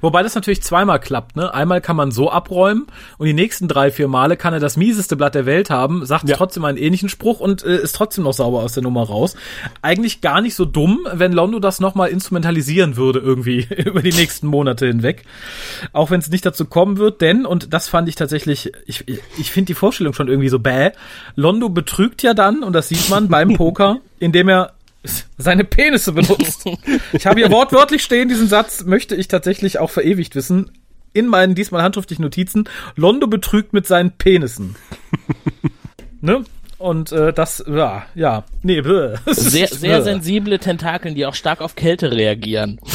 Wobei 0.00 0.22
das 0.22 0.34
natürlich 0.34 0.62
zweimal 0.62 1.00
klappt, 1.00 1.36
ne? 1.36 1.52
Einmal 1.52 1.80
kann 1.80 1.96
man 1.96 2.10
so 2.10 2.30
abräumen 2.30 2.86
und 3.18 3.26
die 3.26 3.32
nächsten 3.34 3.68
drei, 3.68 3.90
vier 3.90 4.08
Male 4.08 4.36
kann 4.36 4.52
er 4.54 4.60
das 4.60 4.76
mieseste 4.76 5.16
Blatt 5.16 5.34
der 5.34 5.46
Welt 5.46 5.70
haben, 5.70 6.04
sagt 6.06 6.28
Ja. 6.28 6.36
trotzdem 6.36 6.64
einen 6.64 6.78
ähnlichen 6.78 7.08
Spruch 7.08 7.40
und 7.40 7.64
äh, 7.64 7.76
ist 7.76 7.94
trotzdem 7.96 8.24
noch 8.24 8.32
sauber 8.32 8.60
aus 8.62 8.72
der 8.72 8.82
Nummer 8.82 9.04
raus. 9.04 9.36
Eigentlich 9.82 10.20
gar 10.20 10.40
nicht 10.40 10.54
so 10.54 10.64
dumm, 10.64 11.06
wenn 11.12 11.32
Londo 11.32 11.58
das 11.58 11.80
nochmal 11.80 12.08
instrumentalisieren 12.10 12.96
würde 12.96 13.18
irgendwie 13.18 13.66
über 13.84 14.02
die 14.02 14.12
nächsten 14.12 14.46
Monate 14.46 14.86
hinweg. 14.86 15.24
Auch 15.92 16.10
wenn 16.10 16.20
es 16.20 16.30
nicht 16.30 16.44
dazu 16.46 16.64
kommen 16.64 16.98
wird, 16.98 17.20
denn, 17.20 17.46
und 17.46 17.72
das 17.72 17.88
fand 17.88 18.08
ich 18.08 18.14
tatsächlich, 18.14 18.72
ich, 18.86 19.04
ich, 19.08 19.20
ich 19.38 19.50
finde 19.50 19.66
die 19.66 19.74
Vorstellung 19.74 20.12
schon 20.12 20.28
irgendwie 20.28 20.48
so 20.48 20.58
bäh, 20.58 20.90
Londo 21.36 21.68
betrügt 21.68 22.22
ja 22.22 22.34
dann, 22.34 22.62
und 22.62 22.72
das 22.72 22.88
sieht 22.88 23.08
man 23.10 23.28
beim 23.28 23.54
Poker, 23.54 23.98
indem 24.18 24.48
er 24.48 24.72
seine 25.36 25.64
Penisse 25.64 26.12
benutzt. 26.12 26.64
Ich 27.12 27.26
habe 27.26 27.40
hier 27.40 27.50
wortwörtlich 27.50 28.02
stehen, 28.02 28.28
diesen 28.28 28.48
Satz 28.48 28.84
möchte 28.84 29.14
ich 29.14 29.28
tatsächlich 29.28 29.78
auch 29.78 29.90
verewigt 29.90 30.34
wissen. 30.34 30.70
In 31.12 31.26
meinen 31.26 31.54
diesmal 31.54 31.82
handschriftlichen 31.82 32.22
Notizen. 32.22 32.68
Londo 32.94 33.26
betrügt 33.26 33.72
mit 33.72 33.86
seinen 33.86 34.12
Penissen. 34.12 34.76
ne? 36.20 36.44
Und 36.78 37.10
äh, 37.10 37.32
das, 37.32 37.64
ja, 37.68 38.04
ja, 38.14 38.44
nee, 38.62 38.80
bäh. 38.80 39.16
Sehr, 39.26 39.66
sehr 39.66 40.02
sensible 40.02 40.60
Tentakeln, 40.60 41.16
die 41.16 41.26
auch 41.26 41.34
stark 41.34 41.60
auf 41.60 41.74
Kälte 41.74 42.12
reagieren. 42.12 42.80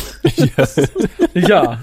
Ja, 1.36 1.80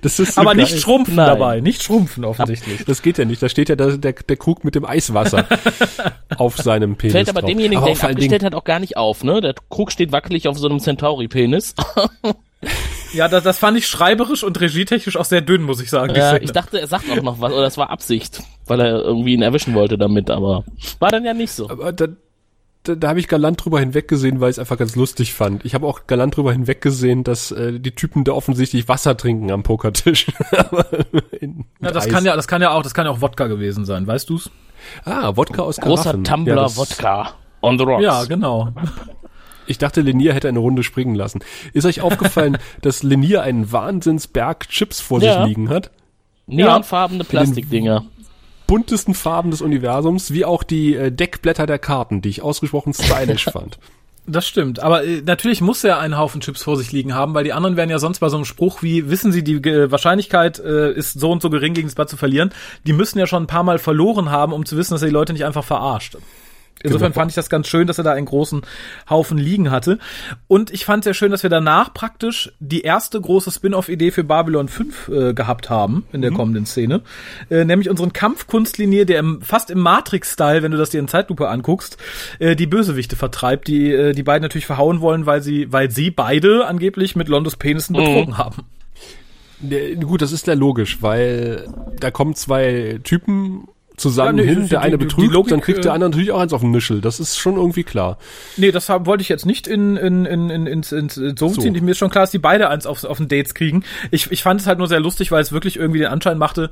Das 0.00 0.18
ist 0.18 0.38
Aber 0.38 0.54
nicht 0.54 0.80
schrumpfen 0.80 1.16
Nein. 1.16 1.26
dabei, 1.26 1.60
nicht 1.60 1.82
schrumpfen 1.82 2.24
offensichtlich. 2.24 2.84
Das 2.86 3.02
geht 3.02 3.18
ja 3.18 3.26
nicht. 3.26 3.42
Da 3.42 3.48
steht 3.50 3.68
ja 3.68 3.76
der, 3.76 3.98
der, 3.98 4.14
der 4.14 4.36
Krug 4.36 4.64
mit 4.64 4.74
dem 4.74 4.86
Eiswasser 4.86 5.46
auf 6.38 6.56
seinem 6.56 6.96
Penis. 6.96 7.12
Fällt 7.12 7.28
aber 7.28 7.42
drauf. 7.42 7.50
demjenigen, 7.50 7.82
aber 7.82 7.92
der 7.92 8.00
ihn 8.02 8.14
abgestellt 8.16 8.44
hat, 8.44 8.54
auch 8.54 8.64
gar 8.64 8.80
nicht 8.80 8.96
auf, 8.96 9.22
ne? 9.24 9.42
Der 9.42 9.54
Krug 9.68 9.92
steht 9.92 10.10
wackelig 10.10 10.48
auf 10.48 10.58
so 10.58 10.68
einem 10.68 10.80
Centauri-Penis. 10.80 11.74
Ja, 13.12 13.28
das, 13.28 13.44
das 13.44 13.58
fand 13.58 13.76
ich 13.78 13.86
schreiberisch 13.86 14.42
und 14.42 14.58
regietechnisch 14.60 15.16
auch 15.16 15.24
sehr 15.26 15.42
dünn, 15.42 15.62
muss 15.62 15.80
ich 15.80 15.90
sagen. 15.90 16.14
Ja, 16.14 16.30
Szene. 16.30 16.44
ich 16.44 16.52
dachte, 16.52 16.80
er 16.80 16.86
sagt 16.86 17.04
auch 17.10 17.22
noch 17.22 17.40
was, 17.40 17.52
oder 17.52 17.62
das 17.62 17.76
war 17.76 17.90
Absicht, 17.90 18.42
weil 18.66 18.80
er 18.80 19.02
irgendwie 19.02 19.34
ihn 19.34 19.42
erwischen 19.42 19.74
wollte 19.74 19.98
damit, 19.98 20.30
aber 20.30 20.64
war 20.98 21.10
dann 21.10 21.24
ja 21.24 21.34
nicht 21.34 21.52
so. 21.52 21.68
aber 21.70 21.92
da, 21.92 22.06
da, 22.82 22.94
da 22.94 23.08
habe 23.08 23.18
ich 23.18 23.26
galant 23.28 23.64
drüber 23.64 23.80
hinweggesehen, 23.80 24.40
weil 24.40 24.50
ich 24.50 24.54
es 24.56 24.58
einfach 24.60 24.76
ganz 24.78 24.94
lustig 24.96 25.32
fand. 25.34 25.64
Ich 25.64 25.74
habe 25.74 25.86
auch 25.86 26.06
galant 26.06 26.36
drüber 26.36 26.52
hinweggesehen, 26.52 27.24
dass 27.24 27.50
äh, 27.50 27.80
die 27.80 27.90
Typen 27.92 28.22
da 28.24 28.32
offensichtlich 28.32 28.88
Wasser 28.88 29.16
trinken 29.16 29.50
am 29.50 29.62
Pokertisch. 29.64 30.26
Aber 30.56 30.86
in- 31.40 31.64
ja, 31.80 31.90
das 31.90 32.06
Eis. 32.06 32.12
kann 32.12 32.24
ja, 32.24 32.36
das 32.36 32.46
kann 32.48 32.62
ja 32.62 32.70
auch, 32.70 32.82
das 32.82 32.94
kann 32.94 33.06
ja 33.06 33.12
auch 33.12 33.20
Wodka 33.20 33.46
gewesen 33.48 33.84
sein, 33.84 34.06
weißt 34.06 34.30
du's? 34.30 34.50
Ah, 35.04 35.32
Wodka 35.36 35.62
aus 35.62 35.78
Großer 35.78 36.02
Karaffen. 36.04 36.24
Tumbler 36.24 36.54
Ja, 36.56 36.62
das- 36.62 36.76
Wodka 36.76 37.30
on 37.62 37.78
the 37.78 37.84
rocks. 37.84 38.04
Ja, 38.04 38.24
genau. 38.24 38.68
Ich 39.66 39.78
dachte, 39.78 40.00
Lenier 40.00 40.32
hätte 40.32 40.46
eine 40.48 40.60
Runde 40.60 40.84
springen 40.84 41.16
lassen. 41.16 41.40
Ist 41.72 41.86
euch 41.86 42.00
aufgefallen, 42.00 42.58
dass 42.82 43.02
Lenier 43.02 43.42
einen 43.42 43.72
Wahnsinnsberg 43.72 44.68
Chips 44.68 45.00
vor 45.00 45.20
Ja. 45.20 45.38
sich 45.40 45.48
liegen 45.48 45.68
hat? 45.70 45.90
Neonfarbene 46.46 47.24
Plastikdinger. 47.24 48.04
Buntesten 48.66 49.14
Farben 49.14 49.50
des 49.50 49.62
Universums, 49.62 50.32
wie 50.32 50.44
auch 50.44 50.62
die 50.62 50.94
äh, 50.94 51.12
Deckblätter 51.12 51.66
der 51.66 51.78
Karten, 51.78 52.22
die 52.22 52.28
ich 52.28 52.42
ausgesprochen 52.42 52.94
stylisch 52.94 53.44
fand. 53.52 53.78
Das 54.28 54.46
stimmt. 54.46 54.80
Aber 54.80 55.04
äh, 55.04 55.22
natürlich 55.24 55.60
muss 55.60 55.84
er 55.84 55.98
einen 55.98 56.18
Haufen 56.18 56.40
Chips 56.40 56.62
vor 56.62 56.76
sich 56.76 56.90
liegen 56.90 57.14
haben, 57.14 57.34
weil 57.34 57.44
die 57.44 57.52
anderen 57.52 57.76
wären 57.76 57.90
ja 57.90 57.98
sonst 57.98 58.18
bei 58.18 58.28
so 58.28 58.36
einem 58.36 58.44
Spruch 58.44 58.82
wie, 58.82 59.08
wissen 59.08 59.30
Sie, 59.30 59.44
die 59.44 59.54
äh, 59.54 59.90
Wahrscheinlichkeit 59.90 60.58
äh, 60.58 60.92
ist 60.92 61.18
so 61.20 61.30
und 61.30 61.42
so 61.42 61.50
gering, 61.50 61.74
gegen 61.74 61.86
das 61.86 61.94
Blatt 61.94 62.10
zu 62.10 62.16
verlieren. 62.16 62.50
Die 62.86 62.92
müssen 62.92 63.18
ja 63.18 63.26
schon 63.26 63.44
ein 63.44 63.48
paar 63.48 63.62
Mal 63.62 63.78
verloren 63.78 64.30
haben, 64.30 64.52
um 64.52 64.66
zu 64.66 64.76
wissen, 64.76 64.94
dass 64.94 65.02
er 65.02 65.08
die 65.08 65.14
Leute 65.14 65.32
nicht 65.32 65.44
einfach 65.44 65.64
verarscht. 65.64 66.16
Insofern 66.82 67.12
Genau. 67.12 67.20
fand 67.20 67.30
ich 67.30 67.34
das 67.34 67.48
ganz 67.48 67.68
schön, 67.68 67.86
dass 67.86 67.98
er 67.98 68.04
da 68.04 68.12
einen 68.12 68.26
großen 68.26 68.62
Haufen 69.08 69.38
liegen 69.38 69.70
hatte. 69.70 69.98
Und 70.46 70.70
ich 70.72 70.84
fand 70.84 71.04
sehr 71.04 71.14
schön, 71.14 71.30
dass 71.30 71.42
wir 71.42 71.50
danach 71.50 71.92
praktisch 71.94 72.52
die 72.60 72.82
erste 72.82 73.20
große 73.20 73.50
Spin-off-Idee 73.50 74.10
für 74.10 74.24
Babylon 74.24 74.68
5 74.68 75.08
äh, 75.08 75.34
gehabt 75.34 75.70
haben 75.70 76.04
in 76.12 76.22
der 76.22 76.30
kommenden 76.32 76.66
Szene. 76.66 77.02
Äh, 77.50 77.64
nämlich 77.64 77.88
unseren 77.88 78.12
Kampfkunstlinie, 78.12 79.06
der 79.06 79.20
im, 79.20 79.40
fast 79.42 79.70
im 79.70 79.80
Matrix-Style, 79.80 80.62
wenn 80.62 80.70
du 80.72 80.78
das 80.78 80.90
dir 80.90 81.00
in 81.00 81.08
Zeitlupe 81.08 81.48
anguckst, 81.48 81.96
äh, 82.38 82.54
die 82.56 82.66
Bösewichte 82.66 83.16
vertreibt, 83.16 83.68
die 83.68 83.90
äh, 83.92 84.12
die 84.12 84.22
beiden 84.22 84.42
natürlich 84.42 84.66
verhauen 84.66 85.00
wollen, 85.00 85.26
weil 85.26 85.42
sie, 85.42 85.72
weil 85.72 85.90
sie 85.90 86.10
beide 86.10 86.66
angeblich 86.66 87.16
mit 87.16 87.28
Londos 87.28 87.56
Penissen 87.56 87.96
betrogen 87.96 88.38
haben. 88.38 88.64
Der, 89.60 89.94
gut, 89.96 90.20
das 90.20 90.32
ist 90.32 90.46
ja 90.46 90.54
logisch, 90.54 90.98
weil 91.00 91.66
da 91.98 92.10
kommen 92.10 92.34
zwei 92.34 93.00
Typen 93.02 93.66
zusammen 93.96 94.38
Ja, 94.38 94.44
nee, 94.44 94.50
hin, 94.50 94.62
die- 94.64 94.68
der 94.68 94.82
eine 94.82 94.98
betrügt, 94.98 95.32
Logik, 95.32 95.50
dann 95.50 95.60
kriegt 95.60 95.84
der 95.84 95.92
äh, 95.92 95.94
andere 95.94 96.10
natürlich 96.10 96.30
auch 96.32 96.40
eins 96.40 96.52
auf 96.52 96.60
den 96.60 96.70
Nischel. 96.70 97.00
Das 97.00 97.18
ist 97.20 97.36
schon 97.38 97.56
irgendwie 97.56 97.84
klar. 97.84 98.18
Nee, 98.56 98.70
das 98.72 98.88
hab, 98.88 99.06
wollte 99.06 99.22
ich 99.22 99.28
jetzt 99.28 99.46
nicht 99.46 99.66
in, 99.66 99.96
in, 99.96 100.24
in, 100.26 100.50
in, 100.50 100.66
ins, 100.66 100.92
ins, 100.92 101.16
ins 101.16 101.40
so 101.40 101.48
So. 101.48 101.60
ziehen. 101.60 101.72
Mir 101.84 101.90
ist 101.92 101.98
schon 101.98 102.10
klar, 102.10 102.24
dass 102.24 102.30
die 102.30 102.38
beide 102.38 102.68
eins 102.68 102.86
auf, 102.86 103.04
auf 103.04 103.18
den 103.18 103.28
Dates 103.28 103.54
kriegen. 103.54 103.84
Ich, 104.10 104.30
ich 104.30 104.42
fand 104.42 104.60
es 104.60 104.66
halt 104.66 104.78
nur 104.78 104.88
sehr 104.88 105.00
lustig, 105.00 105.30
weil 105.32 105.42
es 105.42 105.52
wirklich 105.52 105.76
irgendwie 105.76 105.98
den 106.00 106.08
Anschein 106.08 106.38
machte, 106.38 106.70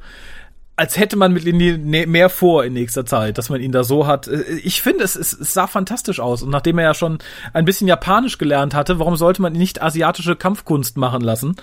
als 0.77 0.99
hätte 0.99 1.15
man 1.17 1.33
mit 1.33 1.45
Linie 1.45 1.79
ne- 1.79 2.07
mehr 2.07 2.29
vor 2.29 2.65
in 2.65 2.73
nächster 2.73 3.07
Zeit, 3.07 3.39
dass 3.39 3.49
man 3.49 3.61
ihn 3.61 3.71
da 3.71 3.85
so 3.85 4.07
hat. 4.09 4.27
Äh, 4.27 4.43
Ich 4.65 4.83
finde, 4.83 5.05
es, 5.05 5.15
es, 5.15 5.33
es 5.33 5.55
sah 5.55 5.69
fantastisch 5.69 6.19
aus. 6.19 6.43
Und 6.43 6.51
nachdem 6.51 6.79
er 6.79 6.85
ja 6.85 6.95
schon 6.95 7.19
ein 7.53 7.65
bisschen 7.65 7.87
Japanisch 7.87 8.39
gelernt 8.39 8.75
hatte, 8.75 8.99
warum 8.99 9.15
sollte 9.17 9.41
man 9.41 9.55
ihn 9.55 9.59
nicht 9.61 9.83
asiatische 9.83 10.35
Kampfkunst 10.35 10.97
machen 10.97 11.21
lassen? 11.21 11.55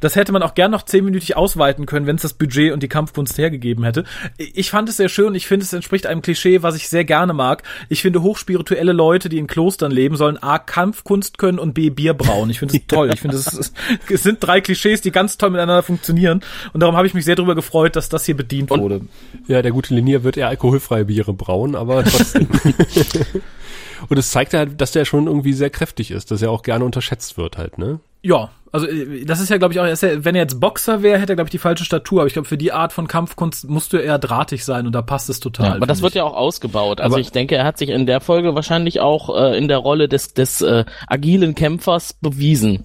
Das 0.00 0.16
hätte 0.16 0.32
man 0.32 0.42
auch 0.42 0.54
gern 0.54 0.70
noch 0.70 0.82
zehnminütig 0.82 1.36
ausweiten 1.36 1.86
können, 1.86 2.06
wenn 2.06 2.16
es 2.16 2.22
das 2.22 2.34
Budget 2.34 2.72
und 2.72 2.82
die 2.82 2.88
Kampfkunst 2.88 3.38
hergegeben 3.38 3.84
hätte. 3.84 4.04
Ich 4.36 4.70
fand 4.70 4.88
es 4.88 4.98
sehr 4.98 5.08
schön. 5.08 5.34
Ich 5.34 5.46
finde, 5.46 5.64
es 5.64 5.72
entspricht 5.72 6.06
einem 6.06 6.20
Klischee, 6.20 6.62
was 6.62 6.76
ich 6.76 6.88
sehr 6.90 7.04
gerne 7.06 7.32
mag. 7.32 7.62
Ich 7.88 8.02
finde, 8.02 8.22
hochspirituelle 8.22 8.92
Leute, 8.92 9.28
die 9.30 9.38
in 9.38 9.46
Klostern 9.46 9.92
leben, 9.92 10.16
sollen 10.16 10.36
A, 10.42 10.58
Kampfkunst 10.58 11.38
können 11.38 11.58
und 11.58 11.72
B, 11.72 11.88
Bier 11.88 12.12
brauen. 12.12 12.50
Ich 12.50 12.58
finde 12.58 12.76
es 12.76 12.82
toll. 12.86 13.10
Ich 13.14 13.20
finde, 13.20 13.36
es, 13.38 13.72
es 14.10 14.22
sind 14.22 14.38
drei 14.40 14.60
Klischees, 14.60 15.00
die 15.00 15.10
ganz 15.10 15.38
toll 15.38 15.50
miteinander 15.50 15.82
funktionieren. 15.82 16.42
Und 16.74 16.80
darum 16.82 16.96
habe 16.96 17.06
ich 17.06 17.14
mich 17.14 17.24
sehr 17.24 17.36
darüber 17.36 17.54
gefreut, 17.54 17.96
dass 17.96 18.08
das 18.10 18.26
hier 18.26 18.36
bedient 18.42 18.70
wurde. 18.70 19.02
Ja, 19.46 19.62
der 19.62 19.72
gute 19.72 19.94
Linier 19.94 20.24
wird 20.24 20.36
eher 20.36 20.48
alkoholfreie 20.48 21.04
Biere 21.04 21.32
brauen, 21.32 21.74
aber 21.74 22.04
trotzdem. 22.04 22.48
Und 24.08 24.18
es 24.18 24.30
zeigt 24.30 24.54
halt, 24.54 24.80
dass 24.80 24.92
der 24.92 25.04
schon 25.04 25.26
irgendwie 25.26 25.52
sehr 25.52 25.70
kräftig 25.70 26.10
ist, 26.10 26.30
dass 26.30 26.42
er 26.42 26.50
auch 26.50 26.62
gerne 26.62 26.84
unterschätzt 26.84 27.38
wird 27.38 27.56
halt, 27.56 27.78
ne? 27.78 28.00
Ja, 28.22 28.50
also 28.70 28.86
äh, 28.86 29.24
das 29.24 29.40
ist 29.40 29.50
ja, 29.50 29.58
glaube 29.58 29.74
ich, 29.74 29.80
auch, 29.80 29.84
wenn 29.84 30.34
er 30.34 30.42
jetzt 30.42 30.60
Boxer 30.60 31.02
wäre, 31.02 31.20
hätte 31.20 31.32
er, 31.32 31.36
glaube 31.36 31.48
ich, 31.48 31.52
die 31.52 31.58
falsche 31.58 31.84
Statur. 31.84 32.20
Aber 32.20 32.26
ich 32.26 32.32
glaube, 32.32 32.48
für 32.48 32.58
die 32.58 32.72
Art 32.72 32.92
von 32.92 33.06
Kampfkunst 33.06 33.68
musst 33.68 33.92
du 33.92 33.98
eher 33.98 34.18
drahtig 34.18 34.64
sein 34.64 34.86
und 34.86 34.92
da 34.92 35.02
passt 35.02 35.28
es 35.28 35.40
total. 35.40 35.66
Ja, 35.66 35.74
aber 35.76 35.86
das 35.86 35.98
finde 35.98 36.04
wird 36.04 36.14
ja 36.14 36.24
auch 36.24 36.34
ausgebaut. 36.34 37.00
Also 37.00 37.14
Aber- 37.14 37.20
ich 37.20 37.30
denke, 37.30 37.56
er 37.56 37.64
hat 37.64 37.78
sich 37.78 37.90
in 37.90 38.06
der 38.06 38.20
Folge 38.20 38.54
wahrscheinlich 38.54 39.00
auch 39.00 39.36
äh, 39.36 39.58
in 39.58 39.68
der 39.68 39.78
Rolle 39.78 40.08
des, 40.08 40.34
des 40.34 40.62
äh, 40.62 40.84
agilen 41.06 41.54
Kämpfers 41.54 42.14
bewiesen. 42.14 42.84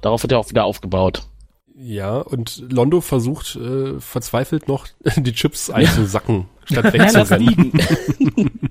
Darauf 0.00 0.22
wird 0.22 0.32
ja 0.32 0.38
auch 0.38 0.48
wieder 0.48 0.64
aufgebaut. 0.64 1.26
Ja, 1.76 2.18
und 2.18 2.62
Londo 2.70 3.00
versucht 3.00 3.56
äh, 3.56 3.98
verzweifelt 3.98 4.68
noch 4.68 4.86
die 5.16 5.32
Chips 5.32 5.70
einzusacken, 5.70 6.46
statt 6.64 6.94
Ja, 6.94 7.10
lass 7.10 7.30
wegzurennen. 7.30 7.72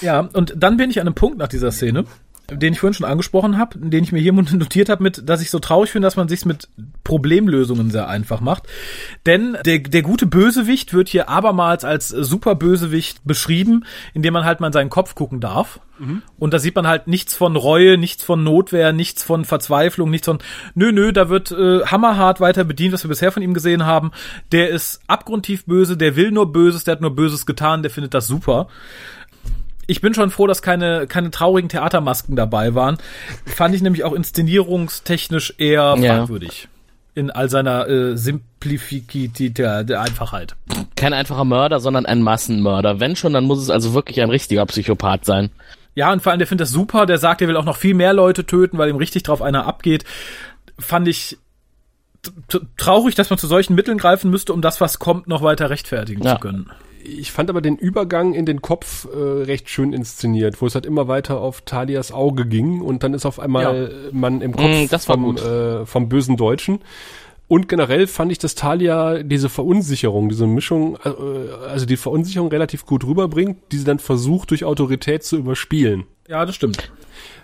Ja, 0.00 0.20
und 0.20 0.54
dann 0.56 0.76
bin 0.78 0.90
ich 0.90 0.98
an 0.98 1.06
einem 1.06 1.14
Punkt 1.14 1.38
nach 1.38 1.48
dieser 1.48 1.70
Szene, 1.70 2.04
den 2.50 2.72
ich 2.72 2.80
vorhin 2.80 2.94
schon 2.94 3.06
angesprochen 3.06 3.58
habe, 3.58 3.78
den 3.78 4.04
ich 4.04 4.12
mir 4.12 4.20
hier 4.20 4.32
notiert 4.32 4.88
habe, 4.88 5.02
mit, 5.02 5.28
dass 5.28 5.42
ich 5.42 5.50
so 5.50 5.58
traurig 5.58 5.90
finde, 5.90 6.06
dass 6.06 6.16
man 6.16 6.28
sich 6.28 6.44
mit 6.44 6.68
Problemlösungen 7.04 7.90
sehr 7.90 8.08
einfach 8.08 8.40
macht. 8.40 8.64
Denn 9.26 9.56
der, 9.64 9.78
der 9.78 10.02
gute 10.02 10.26
Bösewicht 10.26 10.92
wird 10.92 11.08
hier 11.08 11.28
abermals 11.28 11.84
als 11.84 12.08
super 12.08 12.54
Bösewicht 12.54 13.20
beschrieben, 13.24 13.84
indem 14.14 14.34
man 14.34 14.44
halt 14.44 14.60
mal 14.60 14.68
in 14.68 14.72
seinen 14.72 14.90
Kopf 14.90 15.14
gucken 15.14 15.40
darf. 15.40 15.80
Und 16.38 16.54
da 16.54 16.58
sieht 16.58 16.74
man 16.74 16.86
halt 16.86 17.06
nichts 17.08 17.34
von 17.34 17.56
Reue, 17.56 17.98
nichts 17.98 18.24
von 18.24 18.42
Notwehr, 18.42 18.92
nichts 18.92 19.22
von 19.22 19.44
Verzweiflung, 19.44 20.10
nichts 20.10 20.26
von, 20.26 20.38
nö, 20.74 20.92
nö, 20.92 21.12
da 21.12 21.28
wird 21.28 21.50
äh, 21.52 21.84
hammerhart 21.84 22.40
weiter 22.40 22.64
bedient, 22.64 22.94
was 22.94 23.04
wir 23.04 23.10
bisher 23.10 23.32
von 23.32 23.42
ihm 23.42 23.52
gesehen 23.52 23.84
haben. 23.84 24.10
Der 24.50 24.70
ist 24.70 25.02
abgrundtief 25.08 25.66
böse, 25.66 25.98
der 25.98 26.16
will 26.16 26.30
nur 26.30 26.52
Böses, 26.52 26.84
der 26.84 26.92
hat 26.92 27.02
nur 27.02 27.14
Böses 27.14 27.44
getan, 27.44 27.82
der 27.82 27.90
findet 27.90 28.14
das 28.14 28.26
super. 28.26 28.68
Ich 29.90 30.00
bin 30.00 30.14
schon 30.14 30.30
froh, 30.30 30.46
dass 30.46 30.62
keine, 30.62 31.08
keine 31.08 31.32
traurigen 31.32 31.68
Theatermasken 31.68 32.36
dabei 32.36 32.76
waren. 32.76 32.96
Fand 33.44 33.74
ich 33.74 33.82
nämlich 33.82 34.04
auch 34.04 34.12
inszenierungstechnisch 34.12 35.54
eher 35.58 35.96
Ja. 35.98 36.18
fragwürdig. 36.18 36.68
In 37.16 37.32
all 37.32 37.50
seiner 37.50 37.88
äh, 37.88 38.16
Simplifikität 38.16 39.58
der, 39.58 39.82
der 39.82 40.00
Einfachheit. 40.00 40.54
Kein 40.94 41.12
einfacher 41.12 41.44
Mörder, 41.44 41.80
sondern 41.80 42.06
ein 42.06 42.22
Massenmörder. 42.22 43.00
Wenn 43.00 43.16
schon, 43.16 43.32
dann 43.32 43.44
muss 43.44 43.58
es 43.60 43.68
also 43.68 43.92
wirklich 43.92 44.20
ein 44.22 44.30
richtiger 44.30 44.64
Psychopath 44.66 45.24
sein. 45.24 45.50
Ja, 45.96 46.12
und 46.12 46.22
vor 46.22 46.30
allem, 46.30 46.38
der 46.38 46.46
findet 46.46 46.66
das 46.66 46.70
super, 46.70 47.04
der 47.04 47.18
sagt, 47.18 47.42
er 47.42 47.48
will 47.48 47.56
auch 47.56 47.64
noch 47.64 47.76
viel 47.76 47.94
mehr 47.94 48.12
Leute 48.12 48.46
töten, 48.46 48.78
weil 48.78 48.88
ihm 48.90 48.96
richtig 48.96 49.24
drauf 49.24 49.42
einer 49.42 49.66
abgeht. 49.66 50.04
Fand 50.78 51.08
ich 51.08 51.36
traurig, 52.76 53.16
dass 53.16 53.28
man 53.28 53.40
zu 53.40 53.48
solchen 53.48 53.74
Mitteln 53.74 53.98
greifen 53.98 54.30
müsste, 54.30 54.52
um 54.52 54.62
das, 54.62 54.80
was 54.80 55.00
kommt, 55.00 55.26
noch 55.26 55.42
weiter 55.42 55.68
rechtfertigen 55.68 56.22
Ja. 56.22 56.34
zu 56.36 56.40
können. 56.40 56.70
Ich 57.02 57.32
fand 57.32 57.50
aber 57.50 57.60
den 57.60 57.76
Übergang 57.76 58.34
in 58.34 58.46
den 58.46 58.60
Kopf 58.62 59.06
äh, 59.06 59.16
recht 59.16 59.68
schön 59.70 59.92
inszeniert, 59.92 60.60
wo 60.60 60.66
es 60.66 60.74
halt 60.74 60.86
immer 60.86 61.08
weiter 61.08 61.40
auf 61.40 61.62
Talias 61.62 62.12
Auge 62.12 62.46
ging 62.46 62.80
und 62.80 63.02
dann 63.02 63.14
ist 63.14 63.26
auf 63.26 63.38
einmal 63.40 64.10
äh, 64.10 64.14
man 64.14 64.40
im 64.40 64.52
Kopf 64.52 64.64
Mm, 64.64 64.88
das 64.90 65.08
war 65.08 65.16
vom, 65.16 65.24
gut. 65.24 65.42
äh, 65.42 65.86
vom 65.86 66.08
bösen 66.08 66.36
Deutschen. 66.36 66.80
Und 67.48 67.68
generell 67.68 68.06
fand 68.06 68.30
ich, 68.30 68.38
dass 68.38 68.54
Talia 68.54 69.22
diese 69.24 69.48
Verunsicherung, 69.48 70.28
diese 70.28 70.46
Mischung, 70.46 70.96
äh, 71.04 71.08
also 71.68 71.84
die 71.86 71.96
Verunsicherung 71.96 72.48
relativ 72.48 72.86
gut 72.86 73.04
rüberbringt, 73.04 73.58
die 73.72 73.78
sie 73.78 73.84
dann 73.84 73.98
versucht 73.98 74.50
durch 74.50 74.64
Autorität 74.64 75.24
zu 75.24 75.36
überspielen. 75.36 76.04
Ja, 76.28 76.46
das 76.46 76.54
stimmt. 76.54 76.92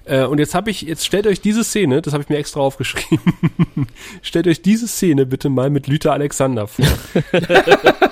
Äh, 0.05 0.25
und 0.25 0.39
jetzt 0.39 0.55
habe 0.55 0.71
ich, 0.71 0.83
jetzt 0.83 1.05
stellt 1.05 1.27
euch 1.27 1.41
diese 1.41 1.65
Szene, 1.65 2.03
das 2.03 2.13
habe 2.13 2.23
ich 2.23 2.29
mir 2.29 2.37
extra 2.37 2.61
aufgeschrieben, 2.61 3.19
stellt 4.23 4.47
euch 4.47 4.63
diese 4.63 4.87
Szene 4.87 5.27
bitte 5.27 5.49
mal 5.49 5.71
mit 5.71 5.89
Lüther 5.89 6.13
Alexander 6.13 6.69
vor. 6.69 6.87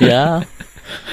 Ja, 0.00 0.42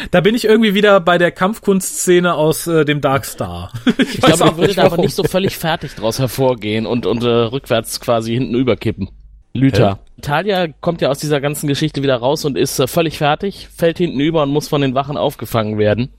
Da 0.10 0.22
bin 0.22 0.34
ich 0.34 0.46
irgendwie 0.46 0.74
wieder 0.74 1.00
bei 1.00 1.18
der 1.18 1.32
Kampfkunstszene 1.32 2.34
aus 2.34 2.66
äh, 2.68 2.86
dem 2.86 3.02
Dark 3.02 3.26
Star. 3.26 3.72
ich 3.98 4.20
glaube, 4.20 4.44
er 4.44 4.58
würde 4.58 4.74
da 4.74 4.84
aber 4.86 4.98
nicht 4.98 5.14
so 5.14 5.24
völlig 5.24 5.58
fertig 5.58 5.96
draus 5.96 6.20
hervorgehen 6.20 6.86
und, 6.86 7.06
und 7.06 7.24
äh, 7.24 7.28
rückwärts 7.28 8.00
quasi 8.00 8.34
hinten 8.34 8.56
überkippen. 8.56 9.10
Lüther. 9.54 10.00
Talia 10.22 10.68
kommt 10.68 11.02
ja 11.02 11.10
aus 11.10 11.20
dieser 11.20 11.42
ganzen 11.42 11.68
Geschichte 11.68 12.04
wieder 12.04 12.16
raus 12.16 12.46
und 12.46 12.58
ist 12.58 12.80
äh, 12.80 12.88
völlig 12.88 13.18
fertig, 13.18 13.68
fällt 13.76 13.98
hinten 13.98 14.20
über 14.20 14.44
und 14.44 14.50
muss 14.50 14.68
von 14.68 14.82
den 14.82 14.96
Wachen 14.96 15.18
aufgefangen 15.18 15.78
werden. 15.78 16.10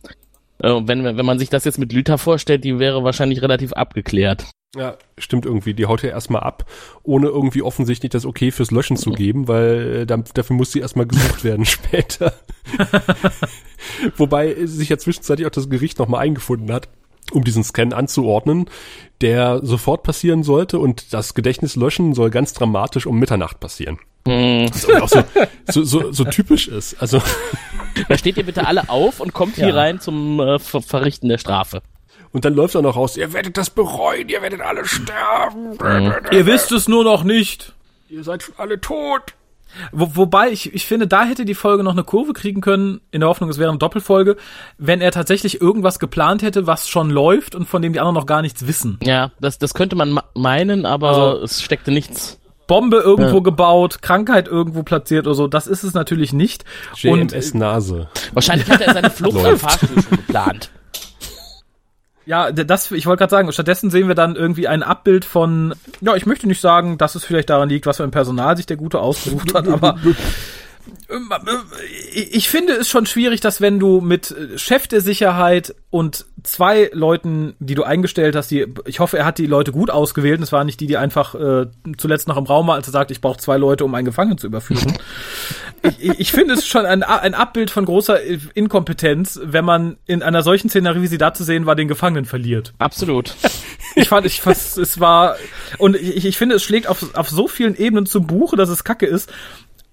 Äh, 0.63 0.73
und 0.73 0.89
wenn, 0.89 1.05
wenn 1.05 1.27
man 1.27 1.39
sich 1.39 1.51
das 1.51 1.65
jetzt 1.65 1.79
mit 1.79 1.93
Lüther 1.93 2.19
vorstellt, 2.19 2.65
die 2.65 2.79
wäre 2.79 3.05
wahrscheinlich 3.05 3.43
relativ 3.43 3.73
abgeklärt. 3.73 4.47
Ja, 4.75 4.97
stimmt 5.19 5.45
irgendwie. 5.45 5.75
Die 5.75 5.85
haut 5.85 6.03
ja 6.03 6.09
erstmal 6.09 6.43
ab, 6.43 6.65
ohne 7.03 7.27
irgendwie 7.27 7.61
offensichtlich 7.61 8.11
das 8.11 8.25
Okay 8.25 8.51
fürs 8.51 8.71
Löschen 8.71 8.97
zu 8.97 9.11
geben, 9.11 9.47
weil 9.47 10.07
äh, 10.09 10.23
dafür 10.35 10.57
muss 10.57 10.73
sie 10.73 10.81
erstmal 10.81 11.07
gesucht 11.07 11.45
werden 11.45 11.67
später. 11.67 12.33
Wobei 14.17 14.65
sich 14.65 14.89
ja 14.89 14.97
zwischenzeitlich 14.97 15.47
auch 15.47 15.51
das 15.51 15.69
Gericht 15.69 15.99
nochmal 15.99 16.23
eingefunden 16.23 16.73
hat 16.73 16.89
um 17.31 17.45
diesen 17.45 17.65
Scan 17.65 17.93
anzuordnen, 17.93 18.69
der 19.21 19.61
sofort 19.65 20.03
passieren 20.03 20.43
sollte 20.43 20.79
und 20.79 21.13
das 21.15 21.35
Gedächtnis 21.35 21.77
löschen 21.77 22.15
soll 22.15 22.31
ganz 22.31 22.53
dramatisch 22.53 23.07
um 23.07 23.19
Mitternacht 23.19 23.61
passieren. 23.61 23.99
Was 24.25 24.89
auch 24.89 25.09
so, 25.09 25.23
so, 25.69 25.83
so, 25.85 26.13
so 26.13 26.25
typisch 26.25 26.69
ist. 26.69 27.01
Also 27.01 27.21
Da 28.09 28.17
steht 28.17 28.37
ihr 28.39 28.45
bitte 28.47 28.67
alle 28.67 28.89
auf 28.89 29.21
und 29.21 29.33
kommt 29.35 29.57
hier 29.57 29.69
Ja. 29.69 29.75
rein 29.75 30.01
zum 30.01 30.41
äh, 30.41 30.59
Ver 30.59 30.81
Verrichten 30.81 31.29
der 31.29 31.39
Strafe. 31.39 31.83
und 32.33 32.45
dann 32.45 32.55
läuft 32.55 32.75
er 32.75 32.83
noch 32.83 32.97
raus, 32.97 33.17
ihr 33.17 33.33
werdet 33.33 33.57
das 33.59 33.69
bereuen, 33.71 34.29
ihr 34.29 34.41
werdet 34.43 34.61
alle 34.63 34.85
sterben. 34.87 35.77
Ihr 36.31 36.47
wisst 36.47 36.73
es 36.73 36.89
nur 36.89 37.05
noch 37.05 37.23
nicht. 37.25 37.73
Ihr 38.09 38.25
seid 38.25 38.51
alle 38.57 38.81
tot. 38.81 39.35
Wo, 39.91 40.17
wobei 40.17 40.51
ich, 40.51 40.75
ich 40.75 40.85
finde, 40.87 41.07
da 41.07 41.25
hätte 41.25 41.47
die 41.47 41.55
Folge 41.55 41.83
noch 41.83 41.93
eine 41.93 42.05
Kurve 42.05 42.35
kriegen 42.35 42.61
können, 42.61 43.01
in 43.11 43.21
der 43.21 43.29
Hoffnung, 43.31 43.49
es 43.49 43.57
wäre 43.59 43.71
eine 43.71 43.79
Doppelfolge, 43.79 44.37
wenn 44.77 45.01
er 45.01 45.13
tatsächlich 45.13 45.63
irgendwas 45.63 45.99
geplant 45.99 46.43
hätte, 46.43 46.67
was 46.67 46.89
schon 46.91 47.09
läuft 47.09 47.55
und 47.55 47.67
von 47.67 47.81
dem 47.81 47.95
die 47.95 48.01
anderen 48.01 48.15
noch 48.17 48.27
gar 48.27 48.43
nichts 48.43 48.67
wissen. 48.67 48.99
Ja, 49.03 49.33
das, 49.41 49.59
das 49.59 49.73
könnte 49.73 49.97
man 49.97 50.11
ma- 50.13 50.25
meinen, 50.35 50.85
aber 50.85 51.09
Also- 51.09 51.43
es 51.45 51.63
steckte 51.63 51.91
nichts. 51.91 52.39
Bombe 52.67 52.99
irgendwo 52.99 53.37
Ja. 53.39 53.43
gebaut, 53.43 54.03
Krankheit 54.03 54.49
irgendwo 54.49 54.83
platziert 54.83 55.27
oder 55.27 55.35
so, 55.35 55.47
das 55.49 55.67
ist 55.67 55.83
es 55.83 55.95
natürlich 55.95 56.33
nicht. 56.33 56.65
Und 57.05 57.33
JMS 57.33 57.55
Nase. 57.55 58.09
Wahrscheinlich 58.33 58.69
hat 58.71 58.81
er 58.81 58.95
seine 58.95 59.11
Flucht 59.11 59.35
Läuft. 59.43 59.63
Fahrstuhl 59.63 60.03
schon 60.03 60.17
geplant. 60.19 60.71
ja, 62.25 62.53
das, 62.53 62.91
ich 62.93 63.07
wollte 63.07 63.19
gerade 63.19 63.31
sagen, 63.31 63.53
stattdessen 63.53 63.91
sehen 63.91 64.07
wir 64.09 64.15
dann 64.15 64.37
irgendwie 64.37 64.69
ein 64.69 64.83
Abbild 64.83 65.25
von, 65.25 65.75
ja, 66.01 66.15
ich 66.15 66.25
möchte 66.25 66.47
nicht 66.47 66.61
sagen, 66.61 66.97
dass 66.99 67.15
es 67.17 67.25
vielleicht 67.25 67.51
daran 67.51 67.69
liegt, 67.69 67.87
was 67.87 67.97
für 67.97 68.05
ein 68.05 68.11
Personal 68.13 68.57
sich 68.57 68.67
der 68.67 68.77
Gute 68.77 69.01
ausgesucht 69.01 69.55
hat, 69.55 69.67
aber 69.69 69.97
äh, 70.05 70.15
ich 72.15 72.49
finde 72.49 72.75
es 72.75 72.89
schon 72.89 73.07
schwierig, 73.07 73.41
dass 73.41 73.61
wenn 73.61 73.79
du 73.79 74.01
mit 74.01 74.31
äh, 74.31 74.59
Chef 74.59 74.87
der 74.87 75.01
Sicherheit 75.01 75.75
und 75.91 76.25
zwei 76.43 76.91
Leuten, 76.93 77.55
die 77.61 77.75
du 77.75 77.83
eingestellt 77.85 78.35
hast, 78.35 78.51
die, 78.51 78.67
ich 78.87 79.01
hoffe, 79.01 79.19
er 79.19 79.25
hat 79.25 79.39
die 79.39 79.47
Leute 79.47 79.73
gut 79.73 79.91
ausgewählt, 79.91 80.39
und 80.39 80.43
es 80.45 80.53
waren 80.53 80.67
nicht 80.67 80.81
die, 80.81 80.87
die 80.87 80.97
einfach 80.97 81.35
äh, 81.35 81.67
zuletzt 81.99 82.29
noch 82.29 82.37
im 82.37 82.45
Raum 82.45 82.67
waren, 82.67 82.77
als 82.77 82.89
er 82.89 82.93
sagt, 82.93 83.11
ich 83.11 83.21
brauche 83.21 83.39
zwei 83.39 83.57
Leute, 83.59 83.85
um 83.85 83.95
einen 83.95 84.05
Gefangenen 84.07 84.39
zu 84.39 84.47
überführen. 84.47 84.97
ich, 86.01 86.19
ich- 86.21 86.33
finde 86.33 86.55
es 86.55 86.67
schon 86.67 86.87
ein, 86.87 87.03
ein 87.03 87.35
Abbild 87.35 87.71
von 87.71 87.85
großer 87.85 88.19
Inkompetenz, 88.55 89.39
wenn 89.43 89.65
man 89.65 89.97
in 90.07 90.23
einer 90.23 90.43
solchen 90.43 90.69
Szenerie, 90.71 91.03
wie 91.03 91.07
sie 91.09 91.19
da 91.19 91.35
zu 91.35 91.45
sehen 91.45 91.67
war, 91.67 91.75
den 91.77 91.89
Gefangenen 91.89 92.25
verliert. 92.25 92.73
Absolut. 92.79 93.35
Ich 93.95 94.09
fand, 94.09 94.25
ich 94.25 94.41
fast, 94.41 94.79
es 94.79 95.01
war, 95.01 95.37
und 95.77 95.97
ich, 95.97 96.25
ich 96.25 96.39
finde, 96.39 96.55
es 96.55 96.63
schlägt 96.63 96.87
auf, 96.87 97.15
auf 97.15 97.29
so 97.29 97.47
vielen 97.47 97.77
Ebenen 97.77 98.07
zum 98.07 98.27
Buche, 98.27 98.57
dass 98.57 98.71
es 98.71 98.85
kacke 98.85 99.05
ist. 99.05 99.31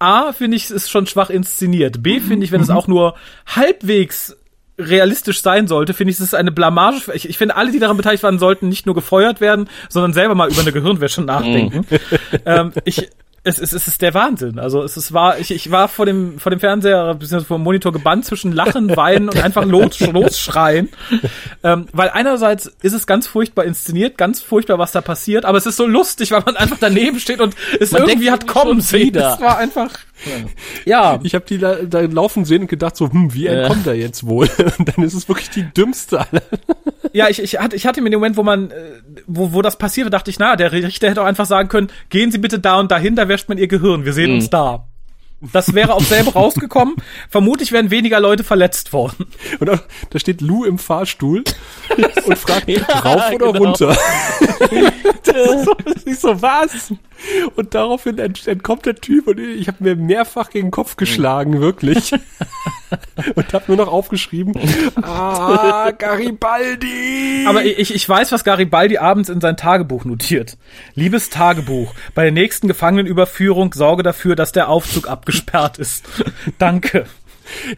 A, 0.00 0.32
finde 0.32 0.56
ich, 0.56 0.64
es 0.64 0.70
ist 0.70 0.90
schon 0.90 1.06
schwach 1.06 1.30
inszeniert. 1.30 2.02
B, 2.02 2.20
finde 2.20 2.44
ich, 2.44 2.52
wenn 2.52 2.60
es 2.60 2.70
auch 2.70 2.88
nur 2.88 3.14
halbwegs 3.46 4.36
realistisch 4.78 5.42
sein 5.42 5.68
sollte, 5.68 5.92
finde 5.92 6.10
ich, 6.10 6.16
es 6.16 6.24
ist 6.24 6.34
eine 6.34 6.50
Blamage. 6.50 7.12
Ich, 7.12 7.28
ich 7.28 7.38
finde, 7.38 7.56
alle, 7.56 7.70
die 7.70 7.78
daran 7.78 7.96
beteiligt 7.96 8.22
waren, 8.22 8.38
sollten 8.38 8.68
nicht 8.68 8.86
nur 8.86 8.94
gefeuert 8.94 9.40
werden, 9.40 9.68
sondern 9.88 10.12
selber 10.12 10.34
mal 10.34 10.50
über 10.50 10.62
eine 10.62 10.72
Gehirnwäsche 10.72 11.22
nachdenken. 11.22 11.86
ähm, 12.46 12.72
ich, 12.84 13.10
es, 13.42 13.58
es, 13.58 13.72
es 13.72 13.88
ist 13.88 14.02
der 14.02 14.12
Wahnsinn. 14.12 14.58
Also 14.58 14.82
es 14.82 14.96
ist 14.96 15.12
war, 15.12 15.38
ich, 15.38 15.50
ich 15.50 15.70
war 15.70 15.88
vor 15.88 16.04
dem 16.04 16.38
vor 16.38 16.50
dem 16.50 16.60
Fernseher 16.60 17.14
bzw. 17.14 17.44
vor 17.44 17.58
dem 17.58 17.64
Monitor 17.64 17.90
gebannt 17.92 18.26
zwischen 18.26 18.52
Lachen, 18.52 18.94
Weinen 18.96 19.28
und 19.28 19.42
einfach 19.42 19.64
los, 19.64 19.98
losschreien. 20.00 20.90
Ähm, 21.62 21.86
weil 21.92 22.10
einerseits 22.10 22.66
ist 22.82 22.92
es 22.92 23.06
ganz 23.06 23.26
furchtbar 23.26 23.64
inszeniert, 23.64 24.18
ganz 24.18 24.42
furchtbar, 24.42 24.78
was 24.78 24.92
da 24.92 25.00
passiert, 25.00 25.44
aber 25.44 25.56
es 25.56 25.66
ist 25.66 25.76
so 25.76 25.86
lustig, 25.86 26.32
weil 26.32 26.42
man 26.44 26.56
einfach 26.56 26.76
daneben 26.78 27.18
steht 27.18 27.40
und 27.40 27.54
es 27.78 27.92
Man 27.92 28.06
irgendwie 28.06 28.30
hat 28.30 28.46
kommen 28.46 28.80
sehen. 28.80 29.06
wieder. 29.08 29.20
Das 29.20 29.40
war 29.40 29.56
einfach. 29.56 29.90
Ja. 30.84 31.18
Ich 31.22 31.34
habe 31.34 31.44
die 31.46 31.58
da, 31.58 31.76
da 31.76 32.00
laufen 32.00 32.44
sehen 32.44 32.62
und 32.62 32.68
gedacht 32.68 32.96
so, 32.96 33.10
hm, 33.10 33.34
wie 33.34 33.46
entkommt 33.46 33.86
er 33.86 33.94
jetzt 33.94 34.26
wohl? 34.26 34.48
Und 34.78 34.96
dann 34.96 35.04
ist 35.04 35.14
es 35.14 35.28
wirklich 35.28 35.50
die 35.50 35.62
dümmste 35.62 36.20
aller. 36.20 36.42
Ja, 37.12 37.28
ich, 37.28 37.42
ich, 37.42 37.58
hatte, 37.58 37.76
ich 37.76 37.86
hatte 37.86 38.00
mir 38.00 38.10
den 38.10 38.20
Moment, 38.20 38.36
wo 38.36 38.42
man, 38.42 38.70
äh, 38.70 38.74
wo, 39.26 39.52
wo 39.52 39.62
das 39.62 39.76
passierte, 39.76 40.10
dachte 40.10 40.30
ich, 40.30 40.38
na, 40.38 40.56
der 40.56 40.72
Richter 40.72 41.10
hätte 41.10 41.22
auch 41.22 41.26
einfach 41.26 41.46
sagen 41.46 41.68
können, 41.68 41.88
gehen 42.08 42.30
Sie 42.30 42.38
bitte 42.38 42.58
da 42.58 42.78
und 42.78 42.90
dahin, 42.90 43.16
da 43.16 43.28
wäscht 43.28 43.48
man 43.48 43.58
Ihr 43.58 43.68
Gehirn, 43.68 44.04
wir 44.04 44.12
sehen 44.12 44.32
uns 44.32 44.50
da. 44.50 44.86
Das 45.40 45.74
wäre 45.74 45.94
auch 45.94 46.02
selber 46.02 46.32
rausgekommen. 46.32 46.96
Vermutlich 47.30 47.72
wären 47.72 47.90
weniger 47.90 48.20
Leute 48.20 48.44
verletzt 48.44 48.92
worden. 48.92 49.26
Und 49.58 49.70
auch, 49.70 49.78
da 50.10 50.18
steht 50.18 50.42
Lou 50.42 50.64
im 50.64 50.78
Fahrstuhl 50.78 51.44
und 52.26 52.38
fragt, 52.38 52.68
rauf 53.04 53.32
oder 53.32 53.52
genau. 53.52 53.64
runter? 53.64 53.88
das 55.24 55.36
ist 55.36 55.64
so, 55.64 55.74
das 55.84 56.02
ist 56.04 56.20
so, 56.20 56.42
was? 56.42 56.92
Und 57.54 57.74
daraufhin 57.74 58.18
ent, 58.18 58.46
entkommt 58.46 58.86
der 58.86 58.96
Typ 58.96 59.26
und 59.26 59.38
ich 59.38 59.68
habe 59.68 59.84
mir 59.84 59.96
mehrfach 59.96 60.50
gegen 60.50 60.68
den 60.68 60.72
Kopf 60.72 60.96
geschlagen, 60.96 61.60
wirklich. 61.60 62.12
und 63.34 63.52
habe 63.52 63.64
nur 63.68 63.76
noch 63.76 63.88
aufgeschrieben, 63.88 64.54
ah, 65.02 65.90
Garibaldi! 65.98 67.44
Aber 67.46 67.64
ich, 67.64 67.94
ich 67.94 68.08
weiß, 68.08 68.32
was 68.32 68.44
Garibaldi 68.44 68.98
abends 68.98 69.28
in 69.28 69.40
sein 69.40 69.56
Tagebuch 69.56 70.04
notiert. 70.04 70.56
Liebes 70.94 71.30
Tagebuch, 71.30 71.94
bei 72.14 72.22
der 72.22 72.32
nächsten 72.32 72.68
Gefangenenüberführung 72.68 73.72
sorge 73.74 74.02
dafür, 74.02 74.36
dass 74.36 74.52
der 74.52 74.68
Aufzug 74.68 75.08
abgesperrt 75.08 75.78
ist. 75.78 76.04
Danke. 76.58 77.06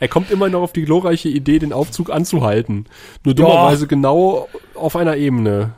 Er 0.01 0.09
kommt 0.09 0.30
immer 0.30 0.49
noch 0.51 0.62
auf 0.62 0.72
die 0.72 0.84
glorreiche 0.84 1.28
Idee, 1.28 1.59
den 1.59 1.72
Aufzug 1.72 2.11
anzuhalten. 2.11 2.86
Nur 3.24 3.34
dummerweise 3.34 3.86
genau 3.86 4.49
auf 4.74 4.97
einer 4.97 5.16
Ebene. 5.16 5.72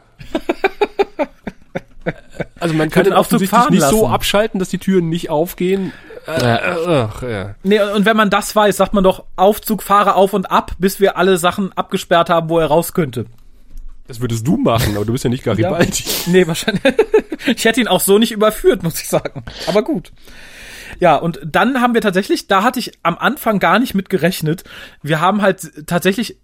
Also 2.59 2.75
man 2.75 2.91
kann 2.91 3.05
den 3.05 3.13
Aufzug 3.13 3.47
fahren 3.47 3.73
nicht 3.73 3.83
so 3.83 4.03
lassen. 4.03 4.13
abschalten, 4.13 4.59
dass 4.59 4.69
die 4.69 4.79
Türen 4.79 5.09
nicht 5.09 5.31
aufgehen. 5.31 5.93
Äh, 6.27 6.33
äh, 6.33 7.09
ach, 7.09 7.23
ja. 7.23 7.55
Nee, 7.63 7.81
und 7.81 8.07
wenn 8.07 8.17
man 8.17 8.31
das 8.31 8.55
weiß, 8.57 8.77
sagt 8.77 8.95
man 8.95 9.05
doch, 9.05 9.25
Aufzug, 9.37 9.83
fahre 9.83 10.15
auf 10.15 10.33
und 10.33 10.51
ab, 10.51 10.73
bis 10.79 11.01
wir 11.01 11.17
alle 11.17 11.37
Sachen 11.37 11.73
abgesperrt 11.73 12.31
haben, 12.31 12.49
wo 12.49 12.59
er 12.59 12.67
raus 12.67 12.95
könnte. 12.95 13.27
Das 14.07 14.21
würdest 14.21 14.47
du 14.47 14.57
machen, 14.57 14.97
aber 14.97 15.05
du 15.05 15.13
bist 15.13 15.25
ja 15.25 15.31
nicht 15.31 15.45
Garibaldi. 15.45 16.05
Nee, 16.27 16.47
wahrscheinlich. 16.47 16.83
ich 17.47 17.65
hätte 17.65 17.81
ihn 17.81 17.89
auch 17.89 18.01
so 18.01 18.19
nicht 18.19 18.33
überführt, 18.33 18.83
muss 18.83 19.01
ich 19.01 19.09
sagen. 19.09 19.45
Aber 19.67 19.83
gut. 19.83 20.13
Ja, 21.01 21.17
und 21.17 21.41
dann 21.45 21.81
haben 21.81 21.95
wir 21.95 22.03
tatsächlich, 22.03 22.47
da 22.47 22.63
hatte 22.63 22.79
ich 22.79 22.93
am 23.03 23.17
Anfang 23.19 23.59
gar 23.59 23.79
nicht 23.79 23.95
mit 23.95 24.11
gerechnet. 24.11 24.65
Wir 25.03 25.21
haben 25.21 25.43
halt 25.43 25.87
tatsächlich 25.87 26.39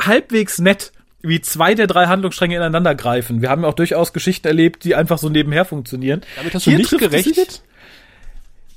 halbwegs 0.00 0.58
nett, 0.58 0.92
wie 1.26 1.40
zwei 1.40 1.74
der 1.74 1.86
drei 1.86 2.06
Handlungsstränge 2.06 2.56
ineinander 2.56 2.94
greifen. 2.94 3.42
Wir 3.42 3.50
haben 3.50 3.62
ja 3.62 3.68
auch 3.68 3.74
durchaus 3.74 4.12
Geschichten 4.12 4.46
erlebt, 4.46 4.84
die 4.84 4.94
einfach 4.94 5.18
so 5.18 5.28
nebenher 5.28 5.64
funktionieren. 5.64 6.22
Damit 6.36 6.54
hast 6.54 6.66
du 6.66 6.70
Hier 6.70 6.78
nicht 6.78 6.96
gerechnet? 6.98 7.62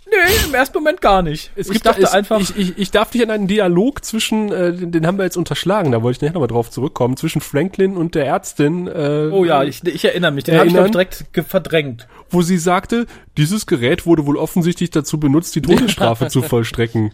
Nee, 0.09 0.47
im 0.47 0.55
ersten 0.55 0.77
Moment 0.77 1.01
gar 1.01 1.21
nicht. 1.21 1.51
Es 1.55 1.67
ich 1.67 1.73
gibt 1.73 1.85
dachte 1.85 2.01
es, 2.01 2.11
einfach, 2.11 2.39
Ich, 2.39 2.57
ich, 2.57 2.77
ich 2.77 2.91
darf 2.91 3.11
dich 3.11 3.21
an 3.21 3.29
einen 3.29 3.47
Dialog 3.47 4.03
zwischen, 4.03 4.51
äh, 4.51 4.73
den, 4.73 4.91
den 4.91 5.05
haben 5.05 5.17
wir 5.17 5.25
jetzt 5.25 5.37
unterschlagen, 5.37 5.91
da 5.91 6.01
wollte 6.01 6.17
ich 6.17 6.21
nachher 6.21 6.33
nochmal 6.33 6.47
drauf 6.47 6.71
zurückkommen, 6.71 7.15
zwischen 7.15 7.41
Franklin 7.41 7.95
und 7.95 8.15
der 8.15 8.25
Ärztin. 8.25 8.87
Äh, 8.87 9.29
oh 9.31 9.45
ja, 9.45 9.63
ich, 9.63 9.85
ich 9.85 10.03
erinnere 10.03 10.31
mich, 10.31 10.45
den 10.45 10.57
habe 10.57 10.67
ich, 10.67 10.73
glaub 10.73 10.91
direkt 10.91 11.25
verdrängt. 11.47 12.07
wo 12.31 12.41
sie 12.41 12.57
sagte, 12.57 13.05
dieses 13.37 13.67
Gerät 13.67 14.05
wurde 14.05 14.25
wohl 14.25 14.37
offensichtlich 14.37 14.89
dazu 14.89 15.19
benutzt, 15.19 15.55
die 15.55 15.61
Todesstrafe 15.61 16.27
zu 16.29 16.41
vollstrecken. 16.41 17.11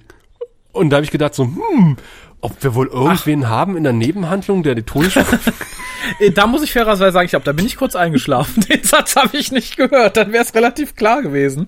Und 0.71 0.89
da 0.89 0.97
habe 0.97 1.05
ich 1.05 1.11
gedacht 1.11 1.35
so, 1.35 1.43
hm, 1.43 1.97
ob 2.45 2.63
wir 2.63 2.75
wohl 2.75 2.87
irgendwen 2.87 3.49
haben 3.49 3.75
in 3.75 3.83
der 3.83 3.93
Nebenhandlung, 3.93 4.63
der 4.63 4.75
die 4.75 4.83
Todesstrafe... 4.83 5.39
Da 6.33 6.47
muss 6.47 6.63
ich 6.63 6.71
fairerweise 6.71 7.11
sagen, 7.11 7.25
ich 7.25 7.31
glaube, 7.31 7.45
da 7.45 7.51
bin 7.51 7.65
ich 7.65 7.77
kurz 7.77 7.95
eingeschlafen. 7.95 8.63
Den 8.69 8.83
Satz 8.83 9.15
habe 9.15 9.37
ich 9.37 9.51
nicht 9.51 9.77
gehört, 9.77 10.17
dann 10.17 10.31
wäre 10.31 10.43
es 10.43 10.53
relativ 10.53 10.95
klar 10.95 11.21
gewesen. 11.21 11.67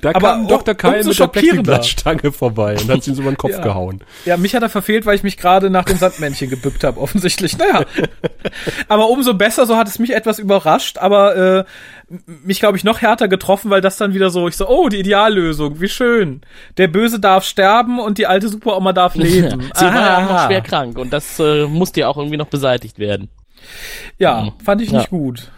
Da 0.00 0.10
Aber 0.10 0.30
kam 0.32 0.48
Dr. 0.48 0.74
umso 0.74 0.96
mit 0.96 1.06
der 1.06 1.12
schockierender. 1.14 1.62
Plexiglasstange 1.74 2.32
vorbei 2.32 2.76
und 2.80 2.90
hat 2.90 3.04
sie 3.04 3.10
ihm 3.10 3.14
so 3.16 3.22
über 3.22 3.30
den 3.30 3.36
Kopf 3.36 3.52
Ja. 3.52 3.60
gehauen. 3.62 4.00
Ja, 4.24 4.36
mich 4.36 4.54
hat 4.54 4.62
er 4.62 4.68
verfehlt, 4.68 5.06
weil 5.06 5.16
ich 5.16 5.22
mich 5.22 5.36
gerade 5.36 5.70
nach 5.70 5.84
dem 5.84 5.98
Sandmännchen 5.98 6.50
gebückt 6.50 6.82
habe, 6.82 7.00
offensichtlich. 7.00 7.56
Naja. 7.56 7.84
aber 8.88 9.08
umso 9.10 9.34
besser, 9.34 9.66
so 9.66 9.76
hat 9.76 9.86
es 9.86 9.98
mich 9.98 10.14
etwas 10.14 10.38
überrascht, 10.38 10.98
aber 10.98 11.36
äh, 11.36 11.64
mich, 12.26 12.60
glaube 12.60 12.76
ich, 12.76 12.84
noch 12.84 13.00
härter 13.02 13.26
getroffen, 13.28 13.70
weil 13.70 13.80
das 13.80 13.96
dann 13.96 14.14
wieder 14.14 14.30
so, 14.30 14.46
ich 14.46 14.56
so, 14.56 14.68
oh, 14.68 14.88
die 14.88 14.98
Ideallösung, 14.98 15.80
wie 15.80 15.88
schön. 15.88 16.40
Der 16.76 16.86
Böse 16.88 17.18
darf 17.18 17.44
sterben 17.44 17.98
und 17.98 18.18
die 18.18 18.26
alte 18.26 18.48
Superoma 18.48 18.92
darf 18.92 19.14
leben. 19.16 19.62
Sie 19.74 19.84
war 19.84 19.94
ja 19.94 20.16
auch 20.24 20.30
noch 20.30 20.46
schwer 20.46 20.60
krank 20.60 20.98
und 20.98 21.12
das 21.12 21.38
äh, 21.40 21.66
musste 21.66 22.00
ja 22.00 22.08
auch 22.08 22.16
irgendwie 22.16 22.36
noch 22.36 22.46
beseitigt 22.46 22.98
werden. 22.98 23.28
Ja, 24.18 24.52
fand 24.64 24.82
ich 24.82 24.90
Ja. 24.90 24.98
nicht 24.98 25.10
gut. 25.10 25.50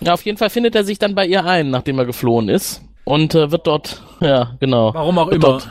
Ja, 0.00 0.12
auf 0.14 0.22
jeden 0.22 0.38
Fall 0.38 0.50
findet 0.50 0.74
er 0.76 0.84
sich 0.84 0.98
dann 0.98 1.14
bei 1.14 1.26
ihr 1.26 1.44
ein, 1.44 1.70
nachdem 1.70 1.98
er 1.98 2.04
geflohen 2.04 2.48
ist. 2.48 2.82
Und 3.04 3.34
äh, 3.34 3.50
wird 3.50 3.66
dort, 3.66 4.02
ja, 4.20 4.54
genau. 4.60 4.92
Warum 4.92 5.18
auch 5.18 5.28
immer. 5.28 5.38
Dort, 5.40 5.68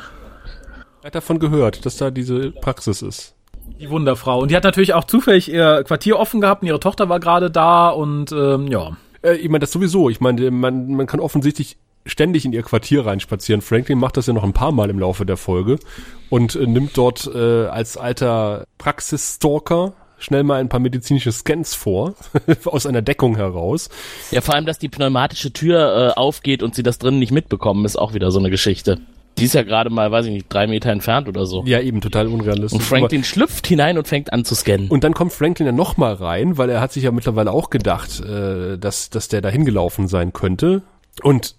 Er 1.04 1.08
hat 1.08 1.16
davon 1.16 1.38
gehört, 1.40 1.86
dass 1.86 1.98
da 1.98 2.10
diese 2.10 2.52
Praxis 2.52 3.02
ist. 3.04 3.36
Die 3.80 3.90
Wunderfrau. 3.92 4.40
Und 4.40 4.50
die 4.50 4.56
hat 4.56 4.64
natürlich 4.64 4.96
auch 4.96 5.04
zufällig 5.04 5.52
ihr 5.52 5.84
Quartier 5.84 6.18
offen 6.18 6.42
gehabt 6.42 6.64
und 6.64 6.68
ihre 6.68 6.80
Tochter 6.80 7.08
war 7.10 7.20
gerade 7.20 7.52
da 7.52 7.90
und 7.90 8.32
ähm, 8.32 8.68
ja. 8.68 8.98
Äh, 9.22 9.36
ich 9.36 9.50
meine, 9.50 9.60
das 9.60 9.72
sowieso. 9.72 10.10
Ich 10.10 10.22
meine, 10.22 10.52
man, 10.52 10.92
man 10.94 11.08
kann 11.08 11.20
offensichtlich 11.20 11.78
ständig 12.06 12.46
in 12.46 12.54
ihr 12.54 12.64
Quartier 12.64 13.06
reinspazieren. 13.06 13.62
Franklin 13.62 14.00
macht 14.00 14.18
das 14.18 14.28
ja 14.28 14.34
noch 14.34 14.44
ein 14.44 14.54
paar 14.54 14.72
Mal 14.72 14.90
im 14.90 15.00
Laufe 15.00 15.26
der 15.26 15.38
Folge 15.38 15.78
und 16.30 16.56
äh, 16.56 16.66
nimmt 16.66 16.98
dort 16.98 17.30
äh, 17.34 17.66
als 17.66 17.98
alter 17.98 18.66
Praxisstalker 18.78 19.94
schnell 20.20 20.44
mal 20.44 20.60
ein 20.60 20.70
paar 20.70 20.80
medizinische 20.80 21.32
Scans 21.32 21.76
vor, 21.76 22.16
aus 22.66 22.86
einer 22.86 23.02
Deckung 23.02 23.36
heraus. 23.36 23.90
ja, 24.32 24.42
vor 24.42 24.56
allem, 24.56 24.66
dass 24.66 24.80
die 24.80 24.90
pneumatische 24.90 25.54
Tür 25.54 26.14
äh, 26.16 26.20
aufgeht 26.20 26.64
und 26.64 26.74
sie 26.74 26.84
das 26.84 26.98
drinnen 26.98 27.20
nicht 27.20 27.32
mitbekommen, 27.32 27.86
ist 27.86 27.98
auch 27.98 28.14
wieder 28.14 28.32
so 28.32 28.40
eine 28.40 28.50
Geschichte. 28.50 29.00
Die 29.38 29.46
ist 29.46 29.54
ja 29.54 29.64
gerade 29.64 29.90
mal, 29.90 30.12
weiß 30.12 30.26
ich 30.26 30.32
nicht, 30.32 30.48
drei 30.50 30.68
Meter 30.68 30.92
entfernt 30.92 31.28
oder 31.28 31.46
so. 31.46 31.64
Ja, 31.66 31.80
eben, 31.80 32.02
total 32.02 32.28
unrealistisch. 32.28 32.74
Und 32.74 32.82
Franklin 32.82 33.24
schlüpft 33.24 33.68
hinein 33.68 33.98
und 33.98 34.08
fängt 34.08 34.34
an 34.34 34.46
zu 34.46 34.56
scannen. 34.56 34.88
Und 34.90 35.04
dann 35.04 35.14
kommt 35.14 35.34
Franklin 35.34 35.68
ja 35.68 35.72
nochmal 35.72 36.14
rein, 36.14 36.58
weil 36.58 36.70
er 36.70 36.82
hat 36.82 36.92
sich 36.92 37.04
ja 37.04 37.12
mittlerweile 37.12 37.52
auch 37.52 37.70
gedacht, 37.70 38.20
äh, 38.20 38.78
dass, 38.78 39.10
dass 39.10 39.28
der 39.28 39.42
da 39.42 39.50
hingelaufen 39.50 40.08
sein 40.08 40.34
könnte. 40.34 40.82
Und 41.22 41.56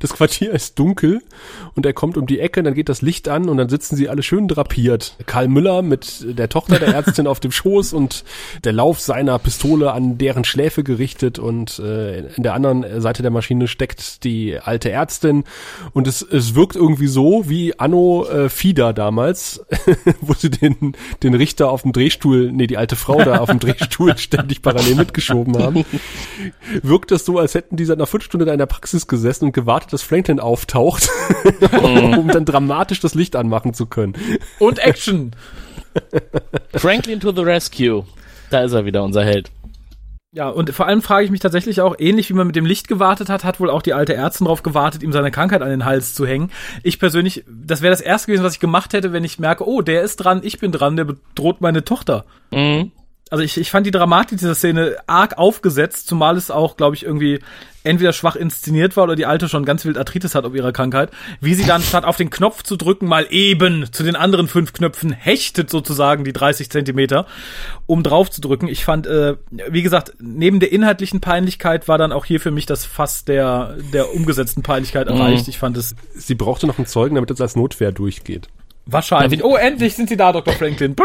das 0.00 0.12
Quartier 0.12 0.52
ist 0.52 0.78
dunkel 0.78 1.22
und 1.74 1.86
er 1.86 1.92
kommt 1.92 2.16
um 2.16 2.26
die 2.26 2.40
Ecke, 2.40 2.62
dann 2.62 2.74
geht 2.74 2.88
das 2.88 3.02
Licht 3.02 3.28
an 3.28 3.48
und 3.48 3.56
dann 3.56 3.68
sitzen 3.68 3.96
sie 3.96 4.08
alle 4.08 4.22
schön 4.22 4.48
drapiert. 4.48 5.16
Karl 5.26 5.48
Müller 5.48 5.82
mit 5.82 6.24
der 6.38 6.48
Tochter 6.48 6.78
der 6.78 6.94
Ärztin 6.94 7.26
auf 7.26 7.40
dem 7.40 7.52
Schoß 7.52 7.92
und 7.92 8.24
der 8.64 8.72
Lauf 8.72 9.00
seiner 9.00 9.38
Pistole 9.38 9.92
an 9.92 10.18
deren 10.18 10.44
Schläfe 10.44 10.82
gerichtet 10.82 11.38
und 11.38 11.78
äh, 11.78 12.20
in 12.34 12.42
der 12.42 12.54
anderen 12.54 13.00
Seite 13.00 13.22
der 13.22 13.30
Maschine 13.30 13.68
steckt 13.68 14.24
die 14.24 14.58
alte 14.58 14.90
Ärztin 14.90 15.44
und 15.92 16.06
es, 16.06 16.22
es 16.22 16.54
wirkt 16.54 16.76
irgendwie 16.76 17.06
so 17.06 17.48
wie 17.48 17.78
Anno 17.78 18.26
äh, 18.26 18.48
Fieder 18.48 18.92
damals, 18.92 19.64
wo 20.20 20.34
sie 20.34 20.50
den, 20.50 20.94
den 21.22 21.34
Richter 21.34 21.70
auf 21.70 21.82
dem 21.82 21.92
Drehstuhl, 21.92 22.52
nee, 22.52 22.66
die 22.66 22.76
alte 22.76 22.96
Frau 22.96 23.22
da 23.22 23.38
auf 23.38 23.50
dem 23.50 23.58
Drehstuhl 23.58 24.16
ständig 24.18 24.62
parallel 24.62 24.96
mitgeschoben 24.96 25.58
haben. 25.58 25.84
Wirkt 26.82 27.10
das 27.10 27.24
so, 27.24 27.38
als 27.38 27.54
hätten 27.54 27.76
die 27.76 27.84
seit 27.84 27.98
einer 27.98 28.06
Viertelstunde 28.06 28.44
in 28.46 28.50
einer 28.50 28.66
Praxis 28.66 29.06
gesessen 29.06 29.46
und 29.46 29.52
gewartet, 29.52 29.81
dass 29.86 30.02
Franklin 30.02 30.40
auftaucht, 30.40 31.08
um 31.82 32.28
dann 32.28 32.44
dramatisch 32.44 33.00
das 33.00 33.14
Licht 33.14 33.36
anmachen 33.36 33.74
zu 33.74 33.86
können. 33.86 34.14
Und 34.58 34.78
Action. 34.78 35.32
Franklin 36.74 37.20
to 37.20 37.32
the 37.32 37.42
rescue. 37.42 38.04
Da 38.50 38.62
ist 38.62 38.72
er 38.72 38.84
wieder, 38.84 39.02
unser 39.02 39.24
Held. 39.24 39.50
Ja, 40.34 40.48
und 40.48 40.70
vor 40.70 40.86
allem 40.86 41.02
frage 41.02 41.26
ich 41.26 41.30
mich 41.30 41.40
tatsächlich 41.40 41.82
auch, 41.82 41.94
ähnlich 41.98 42.30
wie 42.30 42.34
man 42.34 42.46
mit 42.46 42.56
dem 42.56 42.64
Licht 42.64 42.88
gewartet 42.88 43.28
hat, 43.28 43.44
hat 43.44 43.60
wohl 43.60 43.68
auch 43.68 43.82
die 43.82 43.92
alte 43.92 44.14
Ärztin 44.14 44.46
darauf 44.46 44.62
gewartet, 44.62 45.02
ihm 45.02 45.12
seine 45.12 45.30
Krankheit 45.30 45.60
an 45.60 45.68
den 45.68 45.84
Hals 45.84 46.14
zu 46.14 46.26
hängen. 46.26 46.50
Ich 46.82 46.98
persönlich, 46.98 47.44
das 47.46 47.82
wäre 47.82 47.90
das 47.90 48.00
erste 48.00 48.28
gewesen, 48.28 48.42
was 48.42 48.54
ich 48.54 48.60
gemacht 48.60 48.94
hätte, 48.94 49.12
wenn 49.12 49.24
ich 49.24 49.38
merke, 49.38 49.68
oh, 49.68 49.82
der 49.82 50.00
ist 50.00 50.16
dran, 50.16 50.40
ich 50.42 50.58
bin 50.58 50.72
dran, 50.72 50.96
der 50.96 51.04
bedroht 51.04 51.60
meine 51.60 51.84
Tochter. 51.84 52.24
Mhm. 52.50 52.92
Also 53.32 53.42
ich, 53.44 53.56
ich 53.56 53.70
fand 53.70 53.86
die 53.86 53.90
Dramatik 53.90 54.36
dieser 54.36 54.54
Szene 54.54 54.96
arg 55.06 55.38
aufgesetzt, 55.38 56.06
zumal 56.06 56.36
es 56.36 56.50
auch, 56.50 56.76
glaube 56.76 56.96
ich, 56.96 57.02
irgendwie 57.02 57.40
entweder 57.82 58.12
schwach 58.12 58.36
inszeniert 58.36 58.94
war 58.94 59.04
oder 59.04 59.16
die 59.16 59.24
Alte 59.24 59.48
schon 59.48 59.64
ganz 59.64 59.86
wild 59.86 59.96
Arthritis 59.96 60.34
hat 60.34 60.44
auf 60.44 60.54
ihrer 60.54 60.70
Krankheit, 60.70 61.10
wie 61.40 61.54
sie 61.54 61.64
dann 61.64 61.80
statt 61.80 62.04
auf 62.04 62.18
den 62.18 62.28
Knopf 62.28 62.62
zu 62.62 62.76
drücken, 62.76 63.06
mal 63.06 63.26
eben 63.30 63.90
zu 63.90 64.02
den 64.02 64.16
anderen 64.16 64.48
fünf 64.48 64.74
Knöpfen 64.74 65.12
hechtet 65.12 65.70
sozusagen 65.70 66.24
die 66.24 66.34
30 66.34 66.68
Zentimeter, 66.68 67.24
um 67.86 68.02
drauf 68.02 68.30
zu 68.30 68.42
drücken. 68.42 68.68
Ich 68.68 68.84
fand, 68.84 69.06
äh, 69.06 69.36
wie 69.50 69.82
gesagt, 69.82 70.12
neben 70.20 70.60
der 70.60 70.70
inhaltlichen 70.70 71.22
Peinlichkeit 71.22 71.88
war 71.88 71.96
dann 71.96 72.12
auch 72.12 72.26
hier 72.26 72.38
für 72.38 72.50
mich 72.50 72.66
das 72.66 72.84
Fass 72.84 73.24
der, 73.24 73.78
der 73.94 74.14
umgesetzten 74.14 74.62
Peinlichkeit 74.62 75.08
erreicht. 75.08 75.48
Ich 75.48 75.56
fand 75.56 75.78
es... 75.78 75.96
Sie 76.14 76.34
brauchte 76.34 76.66
noch 76.66 76.76
einen 76.76 76.86
Zeugen, 76.86 77.14
damit 77.14 77.30
es 77.30 77.40
als 77.40 77.56
Notwehr 77.56 77.92
durchgeht. 77.92 78.48
Wahrscheinlich. 78.86 79.44
Oh, 79.44 79.56
endlich 79.56 79.94
sind 79.94 80.08
sie 80.08 80.16
da, 80.16 80.32
Dr. 80.32 80.52
Franklin. 80.54 80.96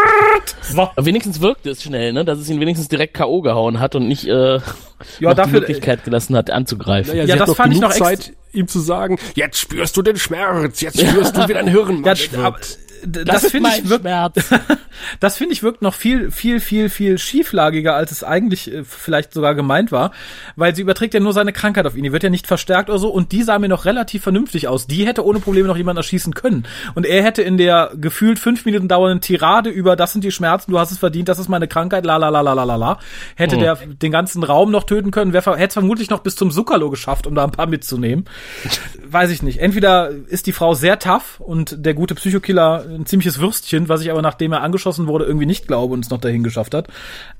So. 0.61 0.81
Aber 0.81 1.05
wenigstens 1.05 1.41
wirkte 1.41 1.69
es 1.69 1.83
schnell, 1.83 2.11
ne? 2.11 2.25
Dass 2.25 2.39
es 2.39 2.49
ihn 2.49 2.59
wenigstens 2.59 2.87
direkt 2.87 3.13
K.O. 3.13 3.41
gehauen 3.41 3.79
hat 3.79 3.93
und 3.95 4.07
nicht 4.07 4.25
äh, 4.25 4.55
Ja, 4.55 4.59
noch 5.21 5.33
dafür- 5.35 5.45
die 5.45 5.59
Möglichkeit 5.59 6.03
gelassen 6.03 6.35
hat, 6.35 6.49
anzugreifen. 6.49 7.11
Naja, 7.11 7.25
Ja, 7.25 7.33
sie 7.35 7.39
das 7.45 7.55
fand 7.55 7.73
ich 7.73 7.79
noch 7.79 7.93
Zeit, 7.93 8.33
ihm 8.51 8.67
zu 8.67 8.79
sagen, 8.79 9.19
jetzt 9.35 9.59
spürst 9.59 9.95
du 9.95 10.01
den 10.01 10.17
Schmerz, 10.17 10.81
jetzt 10.81 10.99
spürst 11.07 11.37
du, 11.37 11.47
wie 11.47 11.53
dein 11.53 11.67
Hirn 11.67 12.03
Ja, 12.03 12.13
aber, 12.43 12.57
das, 13.05 13.41
das, 13.41 13.51
finde 13.51 13.69
ich 13.77 13.89
wirkt, 13.89 14.01
Schmerz. 14.01 14.49
das 15.19 15.37
finde 15.37 15.53
ich 15.53 15.63
wirkt 15.63 15.81
noch 15.81 15.93
viel, 15.93 16.31
viel, 16.31 16.59
viel, 16.59 16.89
viel 16.89 17.17
schieflagiger, 17.17 17.95
als 17.95 18.11
es 18.11 18.23
eigentlich 18.23 18.73
äh, 18.73 18.83
vielleicht 18.83 19.33
sogar 19.33 19.55
gemeint 19.55 19.91
war, 19.91 20.11
weil 20.55 20.75
sie 20.75 20.81
überträgt 20.81 21.13
ja 21.13 21.19
nur 21.19 21.33
seine 21.33 21.53
Krankheit 21.53 21.85
auf 21.85 21.95
ihn. 21.95 22.03
Die 22.03 22.11
wird 22.11 22.23
ja 22.23 22.29
nicht 22.29 22.47
verstärkt 22.47 22.89
oder 22.89 22.99
so 22.99 23.09
und 23.09 23.31
die 23.31 23.43
sah 23.43 23.59
mir 23.59 23.69
noch 23.69 23.85
relativ 23.85 24.23
vernünftig 24.23 24.67
aus. 24.67 24.87
Die 24.87 25.05
hätte 25.05 25.25
ohne 25.25 25.39
Probleme 25.39 25.67
noch 25.67 25.77
jemanden 25.77 25.97
erschießen 25.97 26.33
können. 26.33 26.65
Und 26.95 27.05
er 27.05 27.23
hätte 27.23 27.41
in 27.41 27.57
der 27.57 27.91
gefühlt 27.95 28.39
fünf 28.39 28.65
Minuten 28.65 28.87
dauernden 28.87 29.21
Tirade 29.21 29.69
über 29.69 29.95
das 29.95 30.13
sind 30.13 30.23
die 30.23 30.31
Schmerzen, 30.31 30.71
du 30.71 30.79
hast 30.79 30.91
es 30.91 30.97
verdient, 30.97 31.29
das 31.29 31.39
ist 31.39 31.49
meine 31.49 31.67
Krankheit, 31.67 32.05
la 32.05 32.17
la 32.17 32.29
la 32.29 32.41
la 32.41 32.53
la 32.53 32.63
la 32.63 32.75
la, 32.75 32.99
hätte 33.35 33.57
der 33.57 33.75
den 33.75 34.11
ganzen 34.11 34.43
Raum 34.43 34.71
noch 34.71 34.83
töten 34.83 35.11
können, 35.11 35.33
wer 35.33 35.43
hätte 35.45 35.67
es 35.67 35.73
vermutlich 35.73 36.09
noch 36.09 36.19
bis 36.19 36.35
zum 36.35 36.51
Zuckerlo 36.51 36.89
geschafft, 36.89 37.27
um 37.27 37.35
da 37.35 37.43
ein 37.43 37.51
paar 37.51 37.67
mitzunehmen. 37.67 38.25
Weiß 39.09 39.31
ich 39.31 39.41
nicht. 39.41 39.59
Entweder 39.59 40.09
ist 40.09 40.47
die 40.47 40.53
Frau 40.53 40.73
sehr 40.73 40.99
tough 40.99 41.39
und 41.39 41.85
der 41.85 41.93
gute 41.93 42.15
Psychokiller 42.15 42.85
ein 42.87 43.05
ziemliches 43.05 43.39
Würstchen, 43.39 43.89
was 43.89 44.01
ich 44.01 44.09
aber 44.11 44.21
nachdem 44.21 44.51
er 44.53 44.61
angeschossen 44.61 45.07
wurde 45.07 45.25
irgendwie 45.25 45.45
nicht 45.45 45.67
glaube 45.67 45.93
und 45.93 46.03
es 46.05 46.09
noch 46.09 46.19
dahin 46.19 46.43
geschafft 46.43 46.73
hat. 46.73 46.87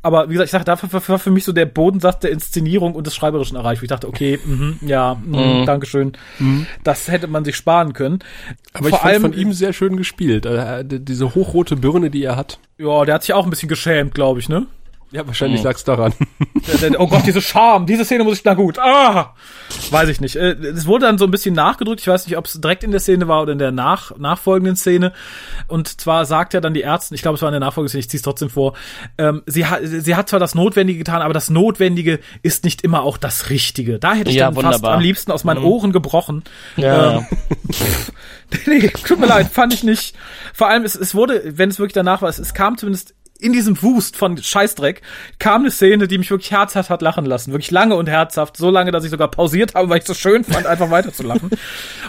Aber 0.01 0.29
wie 0.29 0.33
gesagt, 0.33 0.47
ich 0.47 0.51
sage, 0.51 0.65
da 0.65 0.77
war 1.09 1.19
für 1.19 1.31
mich 1.31 1.43
so 1.45 1.53
der 1.53 1.65
Bodensatz 1.65 2.19
der 2.19 2.31
Inszenierung 2.31 2.93
und 2.95 3.07
des 3.07 3.15
Schreiberischen 3.15 3.57
erreicht, 3.57 3.81
wo 3.81 3.83
ich 3.85 3.89
dachte, 3.89 4.07
okay, 4.07 4.39
mhm, 4.45 4.77
ja, 4.81 5.15
mhm, 5.15 5.65
Dankeschön. 5.65 6.13
Das 6.83 7.07
hätte 7.09 7.27
man 7.27 7.45
sich 7.45 7.55
sparen 7.55 7.93
können. 7.93 8.19
Aber 8.73 8.89
ich 8.89 8.95
fand 8.95 9.21
von 9.21 9.33
ihm 9.33 9.53
sehr 9.53 9.73
schön 9.73 9.97
gespielt. 9.97 10.45
Äh, 10.45 10.83
d- 10.85 10.99
diese 10.99 11.33
hochrote 11.35 11.75
Birne, 11.75 12.09
die 12.09 12.23
er 12.23 12.35
hat. 12.35 12.59
ja, 12.77 13.05
der 13.05 13.15
hat 13.15 13.23
sich 13.23 13.33
auch 13.33 13.43
ein 13.45 13.49
bisschen 13.49 13.69
geschämt, 13.69 14.13
glaube 14.13 14.39
ich, 14.39 14.49
ne? 14.49 14.65
Ja, 15.11 15.25
wahrscheinlich 15.25 15.63
lag's 15.63 15.85
daran. 15.85 16.13
Oh 16.97 17.07
Gott, 17.07 17.23
diese 17.25 17.41
Scham, 17.41 17.85
diese 17.85 18.03
Szene 18.03 18.25
muss 18.25 18.39
ich, 18.39 18.43
na 18.43 18.55
gut, 18.55 18.77
ah, 18.77 19.35
weiß 19.89 20.09
ich 20.09 20.19
nicht. 20.19 20.35
Äh, 20.35 20.51
Es 20.51 20.85
wurde 20.85 21.05
dann 21.05 21.17
so 21.17 21.23
ein 21.23 21.31
bisschen 21.31 21.55
nachgedrückt, 21.55 22.01
ich 22.01 22.07
weiß 22.07 22.27
nicht, 22.27 22.37
ob 22.37 22.45
es 22.45 22.59
direkt 22.59 22.83
in 22.83 22.91
der 22.91 22.99
Szene 22.99 23.27
war 23.29 23.41
oder 23.41 23.53
in 23.53 23.57
der 23.57 23.71
nach, 23.71 24.17
nachfolgenden 24.17 24.75
Szene. 24.75 25.13
Und 25.67 26.01
zwar 26.01 26.25
sagt 26.25 26.53
ja 26.53 26.59
dann 26.59 26.73
die 26.73 26.81
Ärztin, 26.81 27.15
ich 27.15 27.21
glaube, 27.21 27.35
es 27.35 27.41
war 27.41 27.47
in 27.47 27.53
der 27.53 27.61
nachfolgenden 27.61 27.89
Szene, 27.89 27.99
ich 28.01 28.09
ziehe 28.09 28.19
es 28.19 28.23
trotzdem 28.23 28.49
vor, 28.49 28.73
ähm, 29.17 29.43
sie, 29.45 29.65
hat, 29.65 29.79
sie 29.83 30.15
hat 30.15 30.27
zwar 30.27 30.41
das 30.41 30.55
Notwendige 30.55 30.97
getan, 30.99 31.21
aber 31.21 31.33
das 31.33 31.49
Notwendige 31.49 32.19
ist 32.43 32.65
nicht 32.65 32.81
immer 32.83 33.03
auch 33.03 33.17
das 33.17 33.49
Richtige. 33.49 33.99
Da 33.99 34.13
hätte 34.13 34.29
ich 34.29 34.35
Ja, 34.35 34.47
dann 34.47 34.55
fast 34.55 34.65
wunderbar. 34.65 34.95
am 34.95 35.01
liebsten 35.01 35.31
aus 35.31 35.45
meinen 35.45 35.63
Ohren 35.63 35.93
gebrochen. 35.93 36.43
Ja. 36.75 37.19
Ähm, 37.19 37.25
nee, 38.67 38.89
tut 38.89 39.19
mir 39.19 39.27
leid, 39.27 39.47
fand 39.51 39.73
ich 39.73 39.83
nicht. 39.83 40.15
Vor 40.53 40.67
allem, 40.67 40.83
es, 40.83 40.95
es 40.95 41.15
wurde, 41.15 41.41
wenn 41.57 41.69
es 41.69 41.79
wirklich 41.79 41.93
danach 41.93 42.21
war, 42.21 42.29
es, 42.29 42.39
es 42.39 42.53
kam 42.53 42.77
zumindest 42.77 43.13
in 43.39 43.53
diesem 43.53 43.81
Wust 43.81 44.15
von 44.15 44.37
Scheißdreck, 44.37 45.01
kam 45.39 45.61
eine 45.61 45.71
Szene, 45.71 46.07
die 46.07 46.17
mich 46.17 46.31
wirklich 46.31 46.51
herzhaft 46.51 46.89
hat 46.89 47.01
lachen 47.01 47.25
lassen. 47.25 47.51
Wirklich 47.51 47.71
lange 47.71 47.95
und 47.95 48.07
herzhaft. 48.07 48.57
So 48.57 48.69
lange, 48.69 48.91
dass 48.91 49.03
ich 49.03 49.11
sogar 49.11 49.29
pausiert 49.29 49.75
habe, 49.75 49.89
weil 49.89 49.97
ich 49.97 50.03
es 50.03 50.07
so 50.07 50.13
schön 50.13 50.43
fand, 50.43 50.65
einfach 50.67 50.89
weiter 50.91 51.13
zu 51.13 51.23
lachen. 51.23 51.49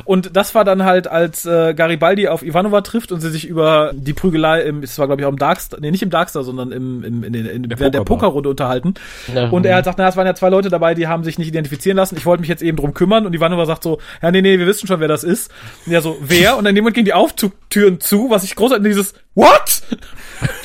Und 0.05 0.37
das 0.37 0.55
war 0.55 0.65
dann 0.65 0.85
halt, 0.85 1.09
als 1.09 1.47
äh, 1.47 1.75
Garibaldi 1.75 2.29
auf 2.29 2.43
Ivanova 2.43 2.81
trifft 2.83 3.13
und 3.13 3.21
sie 3.21 3.31
sich 3.31 3.47
über 3.47 3.93
die 3.95 4.13
Prügelei 4.13 4.63
im, 4.63 4.83
es 4.83 4.99
war 4.99 5.07
glaube 5.07 5.23
ich 5.23 5.27
auch 5.27 5.33
im 5.33 5.39
Darkstar, 5.39 5.81
nee, 5.81 5.91
nicht 5.91 6.03
im 6.03 6.11
Darkstar, 6.11 6.45
sondern 6.45 6.73
im, 6.73 7.05
im, 7.05 7.25
in, 7.25 7.35
in, 7.35 7.47
in 7.47 7.63
der, 7.69 7.91
der 7.91 8.01
Pokerbar. 8.05 8.19
Pokerrunde 8.19 8.49
unterhalten. 8.51 8.95
Ja. 9.35 9.49
Und 9.49 9.67
er 9.67 9.77
hat 9.77 9.85
gesagt, 9.85 9.99
na, 9.99 10.09
es 10.09 10.17
waren 10.17 10.27
ja 10.27 10.35
zwei 10.35 10.49
Leute 10.49 10.69
dabei, 10.69 10.95
die 10.95 11.07
haben 11.07 11.25
sich 11.25 11.39
nicht 11.39 11.49
identifizieren 11.49 11.97
lassen. 11.97 12.17
Ich 12.17 12.27
wollte 12.27 12.41
mich 12.41 12.49
jetzt 12.49 12.63
eben 12.63 12.77
drum 12.77 12.95
kümmern. 12.95 13.27
Und 13.27 13.35
Ivanova 13.35 13.67
sagt 13.67 13.83
so, 13.83 13.99
ja, 14.23 14.31
nee, 14.31 14.43
nee, 14.43 14.59
wir 14.59 14.67
wissen 14.67 14.87
schon, 14.87 15.01
wer 15.01 15.09
das 15.09 15.25
ist. 15.25 15.51
Und 15.87 15.93
ja, 15.93 16.01
so, 16.01 16.17
wer? 16.21 16.57
Und 16.57 16.65
dann 16.65 16.75
jemand 16.75 16.95
ging 16.95 17.05
die 17.05 17.15
Aufzugtüren 17.15 18.01
zu, 18.01 18.31
was 18.31 18.45
ich 18.45 18.55
großartig, 18.57 18.87
dieses, 18.87 19.15
what? 19.39 19.83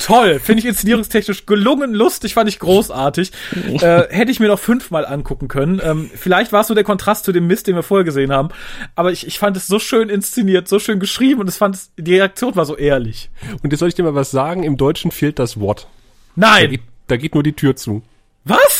Toll, 0.00 0.38
finde 0.38 0.60
ich 0.60 0.66
inszenierungstechnisch 0.66 1.46
gelungen, 1.46 1.94
lustig, 1.94 2.34
fand 2.34 2.48
ich 2.48 2.58
großartig. 2.58 3.32
äh, 3.80 4.08
hätte 4.10 4.30
ich 4.30 4.38
mir 4.40 4.48
noch 4.48 4.58
fünfmal 4.58 5.06
angucken 5.06 5.48
können. 5.48 5.80
Ähm, 5.82 6.10
vielleicht 6.14 6.52
war 6.52 6.60
es 6.60 6.68
so 6.68 6.74
der 6.74 6.84
Kontrast 6.84 7.24
zu 7.24 7.32
dem 7.32 7.46
Mist, 7.46 7.66
den 7.66 7.74
wir 7.74 7.82
vorher 7.82 8.04
gesehen 8.04 8.32
haben. 8.32 8.50
Aber 8.94 9.12
ich, 9.12 9.26
ich 9.26 9.38
fand 9.38 9.56
es 9.56 9.66
so 9.66 9.78
schön 9.78 10.08
inszeniert, 10.08 10.68
so 10.68 10.78
schön 10.78 11.00
geschrieben 11.00 11.40
und 11.40 11.48
es 11.48 11.56
fand 11.56 11.74
es, 11.76 11.90
die 11.96 12.14
Reaktion 12.14 12.54
war 12.56 12.66
so 12.66 12.76
ehrlich. 12.76 13.30
Und 13.62 13.72
jetzt 13.72 13.80
soll 13.80 13.88
ich 13.88 13.94
dir 13.94 14.02
mal 14.04 14.14
was 14.14 14.30
sagen, 14.30 14.62
im 14.62 14.76
Deutschen 14.76 15.10
fehlt 15.10 15.38
das 15.38 15.58
Wort. 15.58 15.88
Da 16.36 16.48
Nein! 16.48 16.70
geht, 16.70 16.82
da 17.06 17.16
geht 17.16 17.34
nur 17.34 17.42
die 17.42 17.54
Tür 17.54 17.76
zu. 17.76 18.02
Was? 18.44 18.73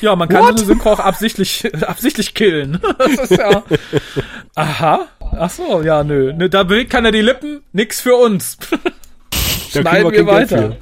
Ja, 0.00 0.16
man 0.16 0.28
kann 0.28 0.42
so 0.42 0.48
eine 0.48 0.58
Synchro 0.58 0.92
auch 0.92 1.00
absichtlich, 1.00 1.70
absichtlich 1.86 2.34
killen. 2.34 2.80
Das 2.98 3.30
ist 3.30 3.38
ja. 3.38 3.62
Aha. 4.54 5.06
Ach 5.38 5.50
so, 5.50 5.82
ja, 5.82 6.02
nö. 6.02 6.32
da 6.48 6.62
bewegt 6.62 6.90
keiner 6.90 7.12
die 7.12 7.20
Lippen. 7.20 7.62
Nix 7.72 8.00
für 8.00 8.14
uns. 8.14 8.56
Schneiden 9.70 10.04
wir 10.04 10.10
Geld 10.10 10.26
weiter. 10.26 10.76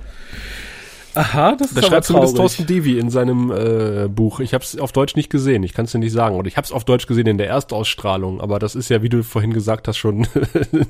Aha, 1.14 1.54
das 1.56 1.68
ist 1.68 1.76
Da 1.76 1.80
aber 1.80 1.88
schreibt 1.88 2.06
zumindest. 2.06 2.36
Thorsten 2.36 2.66
Devi 2.66 2.98
in 2.98 3.10
seinem 3.10 3.50
äh, 3.50 4.08
Buch. 4.08 4.40
Ich 4.40 4.52
habe 4.52 4.64
es 4.64 4.76
auf 4.78 4.92
Deutsch 4.92 5.14
nicht 5.14 5.30
gesehen, 5.30 5.62
ich 5.62 5.72
kann 5.72 5.84
es 5.84 5.92
dir 5.92 5.98
nicht 5.98 6.12
sagen. 6.12 6.36
Oder 6.36 6.48
ich 6.48 6.56
habe 6.56 6.64
es 6.64 6.72
auf 6.72 6.84
Deutsch 6.84 7.06
gesehen 7.06 7.26
in 7.26 7.38
der 7.38 7.48
Erstausstrahlung, 7.48 8.40
aber 8.40 8.58
das 8.58 8.74
ist 8.74 8.88
ja, 8.90 9.02
wie 9.02 9.08
du 9.08 9.22
vorhin 9.22 9.52
gesagt 9.52 9.86
hast, 9.86 9.96
schon 9.96 10.26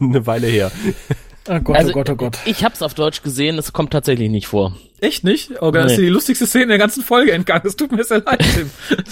eine 0.01 0.27
Weile 0.27 0.47
her. 0.47 0.71
Oh 1.49 1.61
Gott, 1.61 1.77
Also, 1.77 1.91
oh 1.91 1.93
Gott, 1.93 2.11
oh 2.11 2.17
Gott. 2.17 2.39
Ich 2.47 2.65
hab's 2.65 2.81
auf 2.81 2.95
Deutsch 2.95 3.23
gesehen, 3.23 3.59
es 3.59 3.73
kommt 3.73 3.93
tatsächlich 3.93 4.31
nicht 4.31 4.47
vor. 4.47 4.75
Echt 5.01 5.25
nicht? 5.25 5.51
Oh 5.61 5.67
Gott, 5.73 5.75
das 5.77 5.85
ist 5.85 5.91
Nee. 5.93 5.97
dir 5.97 6.03
die 6.09 6.13
lustigste 6.15 6.47
Szene 6.47 6.69
der 6.69 6.79
ganzen 6.79 7.03
Folge 7.03 7.33
entgangen. 7.33 7.63
Es 7.67 7.77
tut 7.77 7.93
mir 7.93 8.05
sehr 8.05 8.23
leid, 8.25 8.43
Tim. 8.55 8.71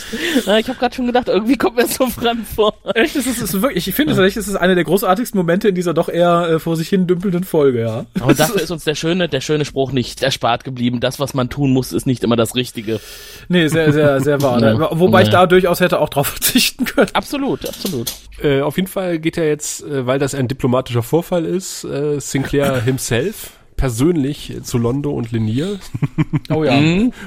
Ja, 0.47 0.57
ich 0.59 0.69
habe 0.69 0.79
gerade 0.79 0.95
schon 0.95 1.07
gedacht, 1.07 1.29
irgendwie 1.29 1.57
kommt 1.57 1.77
mir 1.77 1.83
das 1.83 1.95
so 1.97 2.07
fremd 2.07 2.47
vor. 2.49 2.75
Echt, 2.95 3.15
es 3.17 3.27
ist, 3.27 3.43
es 3.43 3.53
ist 3.55 3.63
wirklich, 3.63 3.87
ich 3.89 3.95
finde 3.95 4.13
tatsächlich, 4.15 4.37
es 4.39 4.49
ist 4.49 4.55
einer 4.57 4.75
der 4.75 4.85
großartigsten 4.85 5.37
Momente 5.39 5.69
in 5.69 5.75
dieser 5.75 5.93
doch 5.93 6.09
eher 6.09 6.49
äh, 6.49 6.59
vor 6.59 6.77
sich 6.77 6.89
hin 6.89 7.07
dümpelnden 7.07 7.45
Folge, 7.45 7.81
ja. 7.81 8.07
Aber 8.21 8.33
dafür 8.33 8.61
ist 8.63 8.71
uns 8.71 8.85
der 8.85 8.95
schöne, 8.95 9.29
der 9.29 9.41
schöne 9.41 9.65
Spruch 9.65 9.93
nicht 9.93 10.23
erspart 10.23 10.65
geblieben. 10.65 11.01
Das, 11.01 11.19
was 11.21 11.35
man 11.35 11.51
tun 11.51 11.73
muss, 11.73 11.93
ist 11.93 12.07
nicht 12.07 12.25
immer 12.25 12.37
das 12.37 12.55
Richtige. 12.55 13.01
Nee, 13.49 13.69
sehr, 13.69 13.93
sehr, 13.93 14.21
sehr 14.21 14.41
wahr. 14.41 14.53
Ja. 14.63 14.75
Ne? 14.75 14.89
Wobei 14.93 15.23
ich 15.23 15.29
Ja. 15.29 15.33
da 15.41 15.47
durchaus 15.47 15.81
hätte 15.81 15.99
auch 16.01 16.09
drauf 16.09 16.27
verzichten 16.29 16.85
können. 16.85 17.11
Absolut, 17.13 17.67
absolut. 17.69 18.13
Äh, 18.43 18.61
auf 18.61 18.77
jeden 18.77 18.89
Fall 18.89 19.19
geht 19.19 19.37
er 19.37 19.49
jetzt, 19.49 19.83
äh, 19.83 20.07
weil 20.07 20.19
das 20.19 20.35
ein 20.35 20.47
diplomatischer 20.49 21.03
Vorfall 21.03 21.45
ist, 21.45 21.85
äh, 21.85 22.21
Sinclair 22.21 22.81
himself 22.83 23.51
persönlich 23.87 24.53
zu 24.63 24.79
Londo 24.79 25.11
und 25.11 25.33
Linier, 25.33 25.81
Oh 26.51 26.63
ja. 26.63 26.79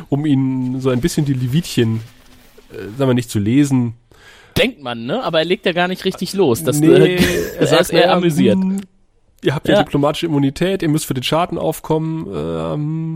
Um 0.07 0.25
ihnen 0.25 0.79
so 0.79 0.89
ein 0.89 1.01
bisschen 1.01 1.25
die 1.25 1.33
Levitchen, 1.33 1.99
äh, 2.71 2.77
sagen 2.97 3.09
wir 3.09 3.13
nicht 3.13 3.29
zu 3.29 3.39
lesen, 3.39 3.95
Denkt 4.55 4.81
man, 4.81 5.05
ne? 5.05 5.21
Aber 5.21 5.39
er 5.39 5.43
legt 5.45 5.65
ja 5.65 5.73
gar 5.73 5.89
nicht 5.89 6.05
richtig 6.05 6.31
los. 6.33 6.63
Das, 6.63 6.79
nee, 6.79 6.87
äh, 6.87 7.21
er 7.59 7.67
sagt 7.67 7.81
ist 7.81 7.89
eher 7.89 8.03
eher, 8.03 8.13
amüsiert. 8.13 8.57
Ihr 9.43 9.53
habt 9.53 9.67
ja, 9.67 9.73
Ja. 9.73 9.83
diplomatische 9.83 10.27
Immunität, 10.27 10.81
ihr 10.81 10.87
müsst 10.87 11.05
für 11.05 11.13
den 11.13 11.23
Schaden 11.23 11.57
aufkommen. 11.57 12.25
Ähm, 12.33 13.13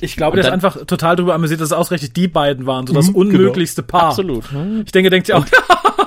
Ich 0.00 0.16
glaube, 0.16 0.36
der 0.38 0.46
ist 0.46 0.50
einfach 0.50 0.86
total 0.86 1.14
drüber 1.16 1.34
amüsiert, 1.34 1.60
dass 1.60 1.68
es 1.68 1.72
ausgerechnet 1.74 2.16
die 2.16 2.26
beiden 2.26 2.64
waren, 2.64 2.86
so 2.86 2.94
das 2.94 3.08
Mhm, 3.10 3.16
unmöglichste 3.16 3.82
Paar. 3.82 4.04
Absolut. 4.08 4.44
Ich 4.86 4.92
denke, 4.92 5.10
denkt 5.10 5.28
ihr 5.28 5.36
auch, 5.36 5.44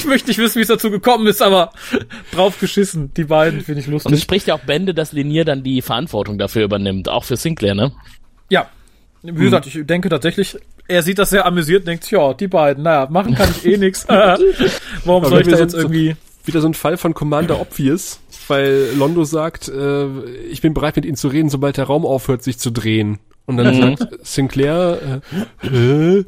ich 0.00 0.06
möchte 0.06 0.28
nicht 0.28 0.38
wissen, 0.38 0.56
wie 0.56 0.62
es 0.62 0.68
dazu 0.68 0.90
gekommen 0.90 1.26
ist, 1.26 1.42
aber 1.42 1.72
drauf 2.32 2.58
geschissen. 2.60 3.12
Die 3.14 3.24
beiden 3.24 3.60
finde 3.60 3.80
ich 3.80 3.88
Und 3.88 3.94
es 3.94 4.04
lustig. 4.04 4.22
spricht 4.22 4.46
ja 4.48 4.54
auch 4.54 4.60
Bände, 4.60 4.94
dass 4.94 5.12
Linier 5.12 5.44
dann 5.44 5.62
die 5.62 5.82
Verantwortung 5.82 6.38
dafür 6.38 6.64
übernimmt, 6.64 7.08
auch 7.08 7.24
für 7.24 7.36
Sinclair, 7.36 7.74
ne? 7.74 7.92
Ja. 8.48 8.68
Wie 9.22 9.44
gesagt, 9.44 9.66
ich 9.66 9.78
denke 9.86 10.08
tatsächlich, 10.08 10.56
er 10.88 11.02
sieht 11.02 11.18
das 11.18 11.30
sehr 11.30 11.44
amüsiert 11.46 11.80
und 11.80 11.88
denkt, 11.88 12.10
ja, 12.10 12.32
die 12.32 12.48
beiden, 12.48 12.82
naja, 12.84 13.06
machen 13.10 13.34
kann 13.34 13.50
ich 13.50 13.66
eh 13.66 13.76
nix. 13.76 14.08
Warum 15.04 15.24
soll 15.26 15.42
ich 15.42 15.48
da 15.48 15.58
jetzt 15.58 15.72
so- 15.72 15.78
irgendwie... 15.78 16.16
wieder 16.46 16.60
so 16.62 16.68
ein 16.68 16.74
Fall 16.74 16.96
von 16.96 17.12
Commander 17.12 17.60
Obvious, 17.60 18.20
weil 18.48 18.86
Londo 18.96 19.24
sagt, 19.24 19.68
äh, 19.68 20.06
ich 20.50 20.62
bin 20.62 20.72
bereit 20.72 20.96
mit 20.96 21.04
Ihnen 21.04 21.16
zu 21.16 21.28
reden, 21.28 21.50
sobald 21.50 21.76
der 21.76 21.84
Raum 21.84 22.06
aufhört, 22.06 22.42
sich 22.42 22.58
zu 22.58 22.70
drehen. 22.70 23.18
Und 23.46 23.56
dann 23.58 23.74
sagt 23.98 24.26
Sinclair, 24.26 25.20
äh, 25.62 25.66
äh, 25.66 26.24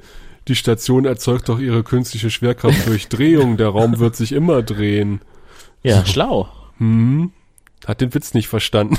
die 0.49 0.55
Station 0.55 1.05
erzeugt 1.05 1.49
doch 1.49 1.59
ihre 1.59 1.83
künstliche 1.83 2.31
Schwerkraft 2.31 2.87
durch 2.87 3.09
Drehung, 3.09 3.57
der 3.57 3.69
Raum 3.69 3.99
wird 3.99 4.17
sich 4.17 4.33
immer 4.33 4.63
drehen. 4.63 5.21
Ja, 5.83 6.05
schlau. 6.05 6.49
Hm, 6.79 7.33
hat 7.87 8.01
den 8.01 8.15
Witz 8.15 8.35
nicht 8.35 8.49
verstanden. 8.49 8.99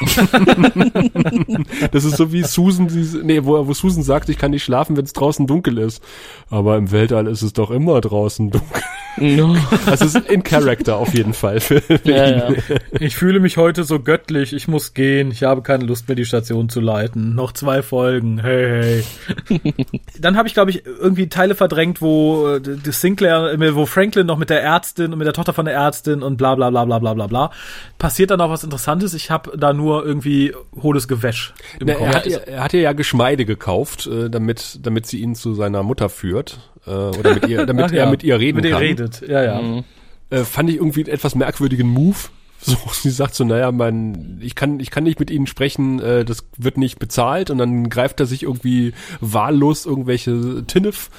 das 1.92 2.04
ist 2.04 2.16
so 2.16 2.32
wie 2.32 2.42
Susan, 2.42 2.88
die, 2.88 3.20
nee, 3.22 3.44
wo, 3.44 3.66
wo 3.66 3.74
Susan 3.74 4.02
sagt, 4.02 4.28
ich 4.28 4.38
kann 4.38 4.50
nicht 4.50 4.64
schlafen, 4.64 4.96
wenn 4.96 5.04
es 5.04 5.12
draußen 5.12 5.46
dunkel 5.46 5.78
ist. 5.78 6.02
Aber 6.50 6.76
im 6.76 6.90
Weltall 6.90 7.26
ist 7.26 7.42
es 7.42 7.52
doch 7.52 7.70
immer 7.70 8.00
draußen 8.00 8.50
dunkel. 8.50 8.82
No. 9.16 9.56
Das 9.86 10.00
ist 10.00 10.16
in 10.16 10.42
Character 10.42 10.96
auf 10.96 11.14
jeden 11.14 11.34
Fall. 11.34 11.60
Ja, 12.04 12.26
ihn. 12.26 12.56
ja. 12.68 12.76
Ich 12.98 13.14
fühle 13.16 13.38
mich 13.38 13.56
heute 13.56 13.84
so 13.84 14.00
göttlich, 14.00 14.52
ich 14.52 14.66
muss 14.66 14.94
gehen, 14.94 15.30
ich 15.30 15.44
habe 15.44 15.62
keine 15.62 15.84
Lust 15.84 16.08
mehr, 16.08 16.16
die 16.16 16.24
Station 16.24 16.68
zu 16.68 16.80
leiten. 16.80 17.34
Noch 17.34 17.52
zwei 17.52 17.82
Folgen, 17.82 18.40
hey, 18.40 19.04
hey. 19.48 19.62
Dann 20.18 20.36
habe 20.36 20.48
ich, 20.48 20.54
glaube 20.54 20.70
ich, 20.70 20.84
irgendwie 20.84 21.28
Teile 21.28 21.54
verdrängt, 21.54 22.02
wo 22.02 22.48
äh, 22.48 22.60
die 22.60 22.92
Sinclair, 22.92 23.52
äh, 23.52 23.74
wo 23.74 23.86
Franklin 23.86 24.26
noch 24.26 24.38
mit 24.38 24.50
der 24.50 24.62
Ärztin 24.62 25.12
und 25.12 25.18
mit 25.18 25.26
der 25.26 25.34
Tochter 25.34 25.52
von 25.52 25.64
der 25.64 25.74
Ärztin 25.74 26.22
und 26.22 26.36
bla 26.36 26.56
bla 26.56 26.70
bla 26.70 26.84
bla 26.84 26.98
bla 26.98 27.14
bla 27.14 27.26
bla. 27.26 27.50
Passiert 27.98 28.30
dann 28.30 28.40
auch 28.40 28.50
was 28.50 28.64
Interessantes, 28.64 29.14
ich 29.14 29.30
habe 29.30 29.56
da 29.56 29.72
nur 29.72 29.83
irgendwie 29.90 30.54
hohles 30.80 31.08
Gewäsch 31.08 31.54
im 31.80 31.86
Na, 31.86 31.94
er, 31.94 32.14
hat 32.14 32.26
ihr, 32.26 32.38
er 32.46 32.64
hat 32.64 32.72
ihr 32.72 32.80
ja 32.80 32.92
Geschmeide 32.92 33.44
gekauft, 33.44 34.06
äh, 34.06 34.30
damit, 34.30 34.80
damit 34.82 35.06
sie 35.06 35.20
ihn 35.20 35.34
zu 35.34 35.54
seiner 35.54 35.82
Mutter 35.82 36.08
führt. 36.08 36.58
Äh, 36.86 36.90
oder 36.90 37.34
mit 37.34 37.48
ihr, 37.48 37.66
damit 37.66 37.84
Ach 37.88 37.92
er 37.92 38.04
ja, 38.04 38.10
mit 38.10 38.22
ihr 38.22 38.38
reden 38.38 38.56
mit 38.56 38.64
ihr 38.64 38.72
kann. 38.72 38.80
redet, 38.80 39.22
ja, 39.26 39.42
ja. 39.42 39.60
Mhm. 39.60 39.84
Äh, 40.30 40.44
fand 40.44 40.70
ich 40.70 40.76
irgendwie 40.76 41.04
einen 41.04 41.14
etwas 41.14 41.34
merkwürdigen 41.34 41.88
Move. 41.88 42.16
So, 42.66 42.78
sie 42.92 43.10
sagt 43.10 43.34
so, 43.34 43.44
naja, 43.44 43.70
mein, 43.72 44.38
ich 44.40 44.54
kann, 44.54 44.80
ich 44.80 44.90
kann 44.90 45.04
nicht 45.04 45.20
mit 45.20 45.30
ihnen 45.30 45.46
sprechen, 45.46 46.00
äh, 46.00 46.24
das 46.24 46.46
wird 46.56 46.78
nicht 46.78 46.98
bezahlt 46.98 47.50
und 47.50 47.58
dann 47.58 47.90
greift 47.90 48.20
er 48.20 48.26
sich 48.26 48.44
irgendwie 48.44 48.94
wahllos 49.20 49.84
irgendwelche 49.84 50.64
Tinnef 50.66 51.10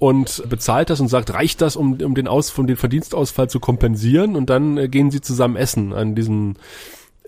und 0.00 0.42
bezahlt 0.48 0.88
das 0.88 0.98
und 0.98 1.08
sagt, 1.08 1.34
reicht 1.34 1.60
das, 1.60 1.76
um, 1.76 2.00
um 2.00 2.14
den 2.14 2.26
Aus, 2.26 2.48
von 2.48 2.66
den 2.66 2.78
Verdienstausfall 2.78 3.50
zu 3.50 3.60
kompensieren 3.60 4.34
und 4.34 4.48
dann 4.48 4.78
äh, 4.78 4.88
gehen 4.88 5.10
sie 5.10 5.20
zusammen 5.20 5.56
essen 5.56 5.92
an 5.92 6.14
diesen 6.14 6.56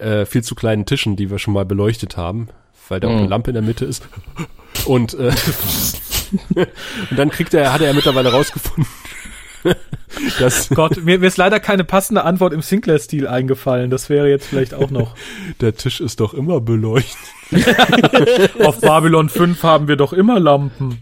äh, 0.03 0.27
viel 0.27 0.43
zu 0.43 0.55
kleinen 0.55 0.87
Tischen, 0.87 1.17
die 1.17 1.31
wir 1.31 1.39
schon 1.39 1.55
mal 1.55 1.65
beleuchtet 1.65 2.17
haben, 2.17 2.49
weil 2.89 3.01
da 3.01 3.09
auch 3.09 3.17
eine 3.17 3.27
Lampe 3.27 3.51
in 3.51 3.55
der 3.55 3.63
Mitte 3.63 3.85
ist. 3.85 4.07
Und, 4.85 5.15
äh, 5.15 5.33
und 7.11 7.19
dann 7.19 7.31
kriegt 7.31 7.55
er, 7.55 7.73
hat 7.73 7.81
er 7.81 7.89
ja 7.89 7.93
mittlerweile 7.93 8.33
rausgefunden, 8.33 8.87
Gott, 10.75 11.05
mir, 11.05 11.19
mir 11.19 11.27
ist 11.27 11.37
leider 11.37 11.61
keine 11.61 11.85
passende 11.85 12.25
Antwort 12.25 12.53
im 12.53 12.63
Sinclair-Stil 12.63 13.27
eingefallen. 13.27 13.91
Das 13.91 14.11
wäre 14.11 14.29
jetzt 14.29 14.47
vielleicht 14.47 14.75
auch 14.75 14.91
noch. 14.91 15.15
der 15.61 15.75
Tisch 15.75 16.01
ist 16.01 16.21
doch 16.21 16.35
immer 16.35 16.61
beleuchtet. 16.61 17.17
Auf 18.65 18.81
Babylon 18.81 19.29
5 19.29 19.63
haben 19.63 19.89
wir 19.89 19.97
doch 19.97 20.13
immer 20.13 20.41
Lampen. 20.41 21.01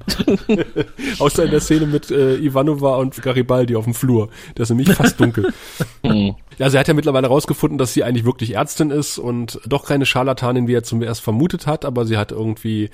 Außer 1.18 1.44
in 1.44 1.50
der 1.52 1.60
Szene 1.60 1.86
mit 1.86 2.10
äh, 2.10 2.36
Ivanova 2.36 2.96
und 2.96 3.22
Garibaldi 3.22 3.76
auf 3.76 3.84
dem 3.84 3.94
Flur. 3.94 4.30
Das 4.56 4.68
ist 4.68 4.76
nämlich 4.76 4.96
fast 4.96 5.20
dunkel. 5.20 5.52
Also 6.58 6.76
er 6.76 6.80
hat 6.80 6.88
ja 6.88 6.94
mittlerweile 6.94 7.28
rausgefunden, 7.28 7.78
dass 7.78 7.94
sie 7.94 8.02
eigentlich 8.02 8.24
wirklich 8.24 8.56
Ärztin 8.56 8.90
ist 8.90 9.18
und 9.18 9.60
doch 9.66 9.86
keine 9.86 10.06
Scharlatanin, 10.06 10.66
wie 10.66 10.74
er 10.74 10.82
zum 10.82 11.02
erst 11.02 11.20
vermutet 11.20 11.66
hat, 11.68 11.84
aber 11.84 12.04
sie 12.04 12.16
hat 12.16 12.32
irgendwie 12.32 12.90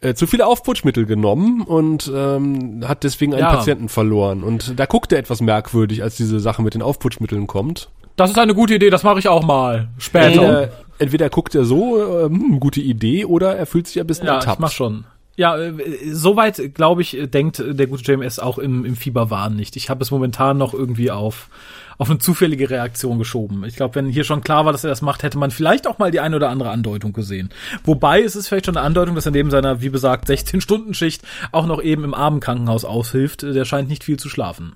äh, 0.00 0.14
zu 0.14 0.26
viele 0.26 0.46
Aufputschmittel 0.46 1.06
genommen 1.06 1.62
und 1.62 2.10
ähm, 2.14 2.84
hat 2.86 3.02
deswegen 3.04 3.32
einen 3.34 3.42
Ja. 3.42 3.54
Patienten 3.54 3.88
verloren. 3.88 4.42
Und 4.42 4.78
da 4.78 4.86
guckt 4.86 5.12
er 5.12 5.18
etwas 5.18 5.40
merkwürdig, 5.40 6.02
als 6.02 6.16
diese 6.16 6.38
Sache 6.40 6.62
mit 6.62 6.74
den 6.74 6.82
Aufputschmitteln 6.82 7.46
kommt. 7.46 7.88
Das 8.16 8.30
ist 8.30 8.38
eine 8.38 8.54
gute 8.54 8.74
Idee, 8.74 8.90
das 8.90 9.02
mache 9.02 9.18
ich 9.18 9.28
auch 9.28 9.44
mal. 9.44 9.88
Später. 9.98 10.26
Entweder, 10.26 10.68
entweder 10.98 11.28
guckt 11.30 11.54
er 11.54 11.64
so, 11.64 12.24
ähm, 12.26 12.60
gute 12.60 12.80
Idee, 12.80 13.24
oder 13.26 13.56
er 13.56 13.66
fühlt 13.66 13.86
sich 13.86 14.00
ein 14.00 14.06
bisschen 14.06 14.26
Ja, 14.26 14.32
ich 14.38 14.44
ertappt. 14.44 14.60
mach 14.60 14.70
schon. 14.70 15.04
Ja, 15.36 15.56
äh, 15.58 15.72
soweit, 16.12 16.74
glaube 16.74 17.02
ich, 17.02 17.18
denkt 17.30 17.62
der 17.66 17.86
gute 17.86 18.02
JMS 18.10 18.38
auch 18.38 18.56
im, 18.58 18.86
im 18.86 18.96
Fieberwahn 18.96 19.54
nicht. 19.54 19.76
Ich 19.76 19.90
habe 19.90 20.02
es 20.02 20.10
momentan 20.10 20.56
noch 20.56 20.72
irgendwie 20.72 21.10
auf, 21.10 21.50
auf 21.98 22.10
eine 22.10 22.18
zufällige 22.18 22.70
Reaktion 22.70 23.18
geschoben. 23.18 23.64
Ich 23.64 23.76
glaube, 23.76 23.94
wenn 23.94 24.08
hier 24.08 24.24
schon 24.24 24.42
klar 24.42 24.64
war, 24.64 24.72
dass 24.72 24.84
er 24.84 24.90
das 24.90 25.02
macht, 25.02 25.22
hätte 25.22 25.38
man 25.38 25.50
vielleicht 25.50 25.86
auch 25.86 25.98
mal 25.98 26.10
die 26.10 26.20
eine 26.20 26.36
oder 26.36 26.50
andere 26.50 26.70
Andeutung 26.70 27.12
gesehen. 27.12 27.50
Wobei 27.84 28.22
es 28.22 28.36
ist 28.36 28.48
vielleicht 28.48 28.66
schon 28.66 28.76
eine 28.76 28.86
Andeutung, 28.86 29.14
dass 29.14 29.26
er 29.26 29.32
neben 29.32 29.50
seiner, 29.50 29.80
wie 29.80 29.88
besagt, 29.88 30.28
16-Stunden-Schicht 30.28 31.22
auch 31.52 31.66
noch 31.66 31.82
eben 31.82 32.04
im 32.04 32.14
Armenkrankenhaus 32.14 32.84
aushilft. 32.84 33.42
Der 33.42 33.64
scheint 33.64 33.88
nicht 33.88 34.04
viel 34.04 34.18
zu 34.18 34.28
schlafen. 34.28 34.74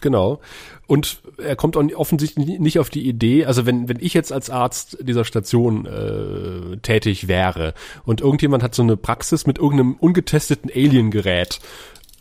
Genau. 0.00 0.40
Und 0.86 1.22
er 1.38 1.56
kommt 1.56 1.76
auch 1.76 1.84
offensichtlich 1.94 2.58
nicht 2.58 2.78
auf 2.78 2.90
die 2.90 3.06
Idee, 3.06 3.44
also 3.44 3.66
wenn, 3.66 3.88
wenn 3.88 3.98
ich 4.00 4.14
jetzt 4.14 4.32
als 4.32 4.50
Arzt 4.50 4.98
dieser 5.00 5.24
Station 5.24 5.86
äh, 5.86 6.76
tätig 6.78 7.28
wäre 7.28 7.74
und 8.04 8.20
irgendjemand 8.20 8.62
hat 8.62 8.74
so 8.74 8.82
eine 8.82 8.96
Praxis 8.96 9.46
mit 9.46 9.58
irgendeinem 9.58 9.94
ungetesteten 9.94 10.70
Alien-Gerät, 10.74 11.60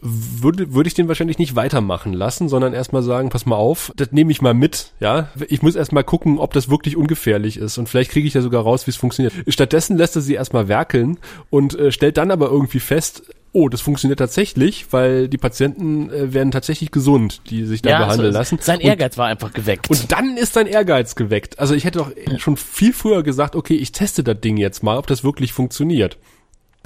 würde, 0.01 0.73
würde 0.73 0.87
ich 0.87 0.93
den 0.93 1.07
wahrscheinlich 1.07 1.37
nicht 1.37 1.55
weitermachen 1.55 2.13
lassen, 2.13 2.49
sondern 2.49 2.73
erstmal 2.73 3.03
sagen, 3.03 3.29
pass 3.29 3.45
mal 3.45 3.55
auf, 3.55 3.91
das 3.95 4.11
nehme 4.11 4.31
ich 4.31 4.41
mal 4.41 4.53
mit, 4.53 4.91
ja. 4.99 5.29
Ich 5.47 5.61
muss 5.61 5.75
erstmal 5.75 6.03
gucken, 6.03 6.39
ob 6.39 6.53
das 6.53 6.69
wirklich 6.69 6.97
ungefährlich 6.97 7.57
ist 7.57 7.77
und 7.77 7.87
vielleicht 7.87 8.11
kriege 8.11 8.27
ich 8.27 8.33
ja 8.33 8.41
sogar 8.41 8.63
raus, 8.63 8.87
wie 8.87 8.91
es 8.91 8.97
funktioniert. 8.97 9.33
Stattdessen 9.47 9.97
lässt 9.97 10.15
er 10.15 10.21
sie 10.23 10.33
erstmal 10.33 10.67
werkeln 10.67 11.19
und 11.49 11.77
äh, 11.77 11.91
stellt 11.91 12.17
dann 12.17 12.31
aber 12.31 12.49
irgendwie 12.49 12.79
fest, 12.79 13.23
oh, 13.53 13.67
das 13.69 13.81
funktioniert 13.81 14.17
tatsächlich, 14.17 14.87
weil 14.91 15.27
die 15.27 15.37
Patienten 15.37 16.09
äh, 16.09 16.33
werden 16.33 16.51
tatsächlich 16.51 16.89
gesund, 16.91 17.41
die 17.49 17.65
sich 17.65 17.81
da 17.81 17.99
behandeln 17.99 18.31
so- 18.31 18.37
lassen. 18.39 18.57
Sein 18.61 18.77
Und- 18.79 18.85
Ehrgeiz 18.85 19.17
war 19.17 19.27
einfach 19.27 19.51
geweckt. 19.53 19.89
und 19.89 20.11
dann 20.11 20.37
ist 20.37 20.53
sein 20.53 20.67
Ehrgeiz 20.67 21.15
geweckt. 21.15 21.59
Also 21.59 21.75
ich 21.75 21.83
hätte 21.83 21.99
doch 21.99 22.11
schon 22.39 22.57
viel 22.57 22.93
früher 22.93 23.23
gesagt, 23.23 23.55
okay, 23.55 23.75
ich 23.75 23.91
teste 23.91 24.23
das 24.23 24.39
Ding 24.39 24.57
jetzt 24.57 24.81
mal, 24.83 24.97
ob 24.97 25.05
das 25.07 25.23
wirklich 25.23 25.53
funktioniert. 25.53 26.17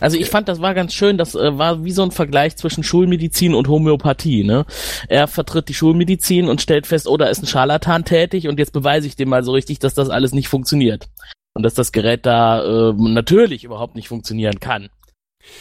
Also 0.02 0.18
ich 0.18 0.30
fand, 0.30 0.50
das 0.50 0.62
war 0.62 0.74
ganz 0.74 0.93
schön, 0.93 1.18
das 1.18 1.36
äh, 1.36 1.58
war 1.58 1.86
wie 1.86 1.91
so 1.91 2.04
ein 2.04 2.12
Vergleich 2.12 2.58
zwischen 2.58 2.84
Schulmedizin 2.84 3.54
und 3.56 3.68
Homöopathie, 3.70 4.43
ne? 4.43 4.66
Er 5.08 5.28
vertritt 5.28 5.70
die 5.70 5.74
Schulmedizin 5.74 6.50
und 6.50 6.62
stellt 6.62 6.86
fest, 6.86 7.08
oh, 7.08 7.16
da 7.16 7.28
ist 7.28 7.41
ein 7.41 7.48
Scharlatan 7.48 8.04
tätig 8.04 8.48
und 8.50 8.60
jetzt 8.60 8.74
beweise 8.74 9.08
ich 9.08 9.16
dem 9.16 9.30
mal 9.30 9.43
so 9.43 9.54
richtig, 9.54 9.80
dass 9.80 9.93
das 9.93 10.10
alles 10.10 10.34
nicht 10.34 10.50
funktioniert. 10.50 11.08
Und 11.54 11.64
dass 11.64 11.74
das 11.74 11.93
Gerät 11.93 12.26
da 12.26 12.89
äh, 12.89 12.93
natürlich 12.98 13.64
überhaupt 13.64 13.96
nicht 13.96 14.10
funktionieren 14.10 14.60
kann. 14.60 14.89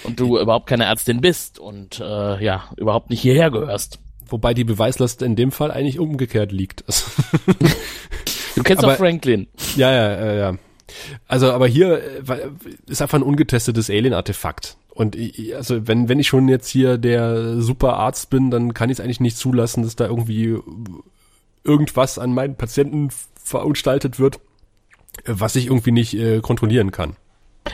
Und 0.03 0.19
du 0.19 0.39
überhaupt 0.39 0.67
keine 0.67 0.85
Ärztin 0.87 1.21
bist 1.21 1.61
und 1.61 2.01
äh, 2.01 2.43
ja, 2.45 2.65
überhaupt 2.77 3.11
nicht 3.11 3.21
hierher 3.21 3.51
gehörst. 3.53 4.01
Wobei 4.27 4.55
die 4.55 4.65
Beweislast 4.65 5.23
in 5.23 5.37
dem 5.37 5.53
Fall 5.53 5.71
eigentlich 5.71 5.99
umgekehrt 6.01 6.51
liegt. 6.51 6.85
Du 8.57 8.63
kennst 8.63 8.85
Aber- 8.85 8.93
doch 8.93 8.99
Franklin. 8.99 9.49
ja, 9.77 9.91
ja, 9.91 10.25
ja, 10.27 10.33
ja. 10.35 10.59
Also, 11.27 11.53
aber 11.53 11.67
hier 11.67 12.03
äh, 12.29 12.49
ist 12.87 13.03
einfach 13.03 13.19
ein 13.19 13.23
ungetestetes 13.23 13.91
Alien-Artefakt. 13.91 14.77
Und 14.91 15.17
ich, 15.17 15.55
also 15.57 15.87
wenn, 15.89 16.09
wenn 16.09 16.21
ich 16.21 16.29
schon 16.29 16.49
jetzt 16.49 16.69
hier 16.69 16.99
der 16.99 17.61
Superarzt 17.61 18.31
bin, 18.31 18.51
dann 18.51 18.75
kann 18.75 18.91
ich 18.91 18.99
es 18.99 19.05
eigentlich 19.05 19.21
nicht 19.21 19.37
zulassen, 19.37 19.83
dass 19.83 19.97
da 19.97 20.07
irgendwie 20.07 20.59
irgendwas 21.65 22.19
an 22.19 22.33
meinen 22.33 22.57
Patienten 22.57 23.11
verunstaltet 23.43 24.19
wird, 24.19 24.37
äh, 25.25 25.33
was 25.35 25.57
ich 25.57 25.67
irgendwie 25.67 25.93
nicht 25.93 26.15
äh, 26.15 26.41
kontrollieren 26.41 26.93
kann. 26.93 27.17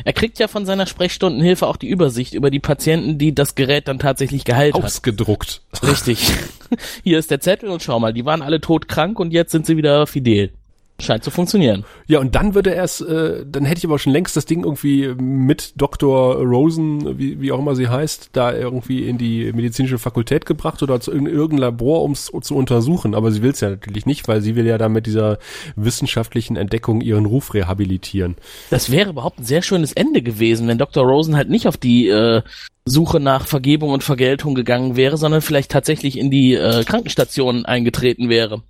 Er 0.04 0.12
kriegt 0.12 0.38
ja 0.38 0.46
von 0.46 0.66
seiner 0.66 0.86
Sprechstundenhilfe 0.86 1.66
auch 1.66 1.76
die 1.76 1.88
Übersicht 1.88 2.34
über 2.34 2.50
die 2.50 2.60
Patienten, 2.60 3.18
die 3.18 3.34
das 3.34 3.56
Gerät 3.56 3.88
dann 3.88 3.98
tatsächlich 3.98 4.44
geheilt 4.44 4.74
hat. 4.74 4.84
Ausgedruckt. 4.84 5.62
Richtig. 5.82 6.32
Hier 7.02 7.18
ist 7.18 7.30
der 7.30 7.40
Zettel 7.40 7.70
und 7.70 7.82
schau 7.82 7.98
mal, 7.98 8.12
die 8.12 8.24
waren 8.24 8.42
alle 8.42 8.60
todkrank 8.60 9.18
und 9.18 9.32
jetzt 9.32 9.50
sind 9.50 9.66
sie 9.66 9.76
wieder 9.76 10.06
fidel. 10.06 10.52
Scheint 11.00 11.24
zu 11.24 11.30
funktionieren. 11.30 11.84
Ja, 12.06 12.18
und 12.18 12.34
dann 12.34 12.54
würde 12.54 12.74
er 12.74 12.84
es, 12.84 13.00
äh, 13.00 13.44
dann 13.46 13.64
hätte 13.64 13.78
ich 13.78 13.84
aber 13.84 13.98
schon 13.98 14.12
längst 14.12 14.36
das 14.36 14.46
Ding 14.46 14.64
irgendwie 14.64 15.14
mit 15.18 15.72
Dr. 15.76 16.36
Rosen, 16.36 17.18
wie, 17.18 17.40
wie 17.40 17.52
auch 17.52 17.58
immer 17.58 17.74
sie 17.74 17.88
heißt, 17.88 18.30
da 18.32 18.52
irgendwie 18.52 19.08
in 19.08 19.18
die 19.18 19.52
medizinische 19.52 19.98
Fakultät 19.98 20.46
gebracht 20.46 20.82
oder 20.82 21.00
zu 21.00 21.12
irgendein 21.12 21.58
Labor, 21.58 22.02
um 22.02 22.12
es 22.12 22.30
zu 22.42 22.54
untersuchen. 22.54 23.14
Aber 23.14 23.32
sie 23.32 23.42
will 23.42 23.50
es 23.50 23.60
ja 23.60 23.70
natürlich 23.70 24.06
nicht, 24.06 24.28
weil 24.28 24.40
sie 24.40 24.56
will 24.56 24.66
ja 24.66 24.78
dann 24.78 24.92
mit 24.92 25.06
dieser 25.06 25.38
wissenschaftlichen 25.76 26.56
Entdeckung 26.56 27.00
ihren 27.00 27.26
Ruf 27.26 27.54
rehabilitieren. 27.54 28.36
Das 28.70 28.90
wäre 28.90 29.10
überhaupt 29.10 29.40
ein 29.40 29.44
sehr 29.44 29.62
schönes 29.62 29.92
Ende 29.92 30.22
gewesen, 30.22 30.68
wenn 30.68 30.78
Dr. 30.78 31.04
Rosen 31.04 31.36
halt 31.36 31.50
nicht 31.50 31.66
auf 31.66 31.76
die 31.76 32.08
äh, 32.08 32.42
Suche 32.84 33.20
nach 33.20 33.46
Vergebung 33.46 33.90
und 33.90 34.04
Vergeltung 34.04 34.54
gegangen 34.54 34.96
wäre, 34.96 35.16
sondern 35.16 35.42
vielleicht 35.42 35.70
tatsächlich 35.70 36.18
in 36.18 36.30
die 36.30 36.54
äh, 36.54 36.84
Krankenstation 36.84 37.64
eingetreten 37.64 38.28
wäre. 38.28 38.62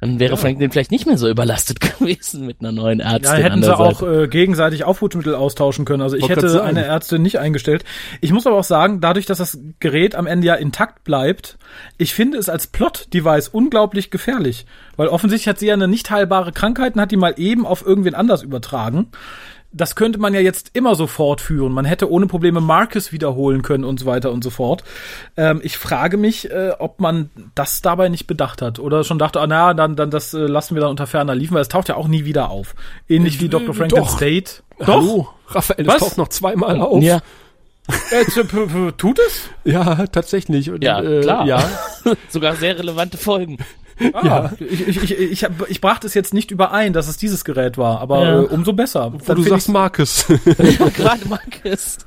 Dann 0.00 0.20
wäre 0.20 0.32
ja. 0.32 0.36
Franklin 0.36 0.70
vielleicht 0.70 0.90
nicht 0.90 1.06
mehr 1.06 1.16
so 1.16 1.28
überlastet 1.28 1.80
gewesen 1.98 2.44
mit 2.44 2.60
einer 2.60 2.72
neuen 2.72 3.00
Ärztin. 3.00 3.22
Ja, 3.22 3.34
hätten 3.34 3.62
sie 3.62 3.76
auch 3.76 4.02
äh, 4.02 4.28
gegenseitig 4.28 4.84
Aufputschmittel 4.84 5.34
austauschen 5.34 5.84
können. 5.84 6.02
Also 6.02 6.16
ich 6.16 6.22
Wollt 6.22 6.36
hätte 6.36 6.62
eine 6.62 6.84
Ärztin 6.84 7.22
nicht 7.22 7.38
eingestellt. 7.38 7.84
Ich 8.20 8.32
muss 8.32 8.46
aber 8.46 8.56
auch 8.56 8.64
sagen, 8.64 9.00
dadurch, 9.00 9.24
dass 9.24 9.38
das 9.38 9.58
Gerät 9.80 10.14
am 10.14 10.26
Ende 10.26 10.46
ja 10.46 10.54
intakt 10.54 11.04
bleibt, 11.04 11.56
ich 11.96 12.14
finde 12.14 12.36
es 12.36 12.48
als 12.48 12.66
Plot-Device 12.66 13.48
unglaublich 13.48 14.10
gefährlich. 14.10 14.66
Weil 14.96 15.08
offensichtlich 15.08 15.48
hat 15.48 15.58
sie 15.58 15.66
ja 15.66 15.74
eine 15.74 15.88
nicht 15.88 16.10
heilbare 16.10 16.52
Krankheit 16.52 16.94
und 16.94 17.00
hat 17.00 17.10
die 17.10 17.16
mal 17.16 17.34
eben 17.36 17.66
auf 17.66 17.84
irgendwen 17.84 18.14
anders 18.14 18.42
übertragen 18.42 19.08
das 19.76 19.94
könnte 19.94 20.18
man 20.18 20.34
ja 20.34 20.40
jetzt 20.40 20.70
immer 20.72 20.94
so 20.94 21.06
fortführen. 21.06 21.72
Man 21.72 21.84
hätte 21.84 22.10
ohne 22.10 22.26
Probleme 22.26 22.60
Marcus 22.60 23.12
wiederholen 23.12 23.62
können 23.62 23.84
und 23.84 24.00
so 24.00 24.06
weiter 24.06 24.32
und 24.32 24.42
so 24.42 24.50
fort. 24.50 24.84
Ähm, 25.36 25.60
ich 25.62 25.78
frage 25.78 26.16
mich, 26.16 26.50
äh, 26.50 26.72
ob 26.78 27.00
man 27.00 27.30
das 27.54 27.82
dabei 27.82 28.08
nicht 28.08 28.26
bedacht 28.26 28.62
hat 28.62 28.78
oder 28.78 29.04
schon 29.04 29.18
dachte, 29.18 29.40
ah, 29.40 29.46
na, 29.46 29.74
dann, 29.74 29.96
dann 29.96 30.10
das 30.10 30.34
äh, 30.34 30.38
lassen 30.38 30.74
wir 30.74 30.80
dann 30.80 30.90
unter 30.90 31.06
ferner 31.06 31.34
liefen, 31.34 31.54
weil 31.54 31.62
es 31.62 31.68
taucht 31.68 31.88
ja 31.88 31.96
auch 31.96 32.08
nie 32.08 32.24
wieder 32.24 32.50
auf. 32.50 32.74
Ähnlich 33.08 33.40
wie 33.40 33.48
Dr. 33.48 33.74
Franklin 33.74 34.02
Doch. 34.02 34.16
State. 34.16 34.62
Doch. 34.78 34.86
Hallo, 34.86 35.28
Raphael, 35.48 35.84
das 35.84 35.98
taucht 35.98 36.18
noch 36.18 36.28
zweimal 36.28 36.80
auf. 36.80 37.02
Ja. 37.02 37.20
Äh, 38.10 38.24
tut 38.96 39.18
es? 39.20 39.50
Ja, 39.64 40.06
tatsächlich. 40.08 40.70
Und, 40.70 40.82
ja, 40.82 41.00
äh, 41.00 41.20
klar. 41.20 41.46
Ja. 41.46 41.70
Sogar 42.28 42.56
sehr 42.56 42.78
relevante 42.78 43.16
Folgen. 43.16 43.58
Ah, 44.12 44.26
ja. 44.26 44.52
ich, 44.58 44.88
ich, 44.88 45.02
ich, 45.02 45.18
ich, 45.18 45.44
hab, 45.44 45.70
ich 45.70 45.80
brachte 45.80 46.06
es 46.06 46.14
jetzt 46.14 46.34
nicht 46.34 46.50
überein, 46.50 46.92
dass 46.92 47.08
es 47.08 47.16
dieses 47.16 47.44
Gerät 47.44 47.78
war, 47.78 48.00
aber 48.00 48.22
ja. 48.22 48.42
äh, 48.42 48.44
umso 48.44 48.72
besser. 48.74 49.12
Wo 49.12 49.18
Dann 49.18 49.36
du 49.36 49.42
sagst 49.42 49.68
Marcus. 49.68 50.26
ja, 50.28 50.88
gerade 50.88 51.26
Marcus. 51.26 51.98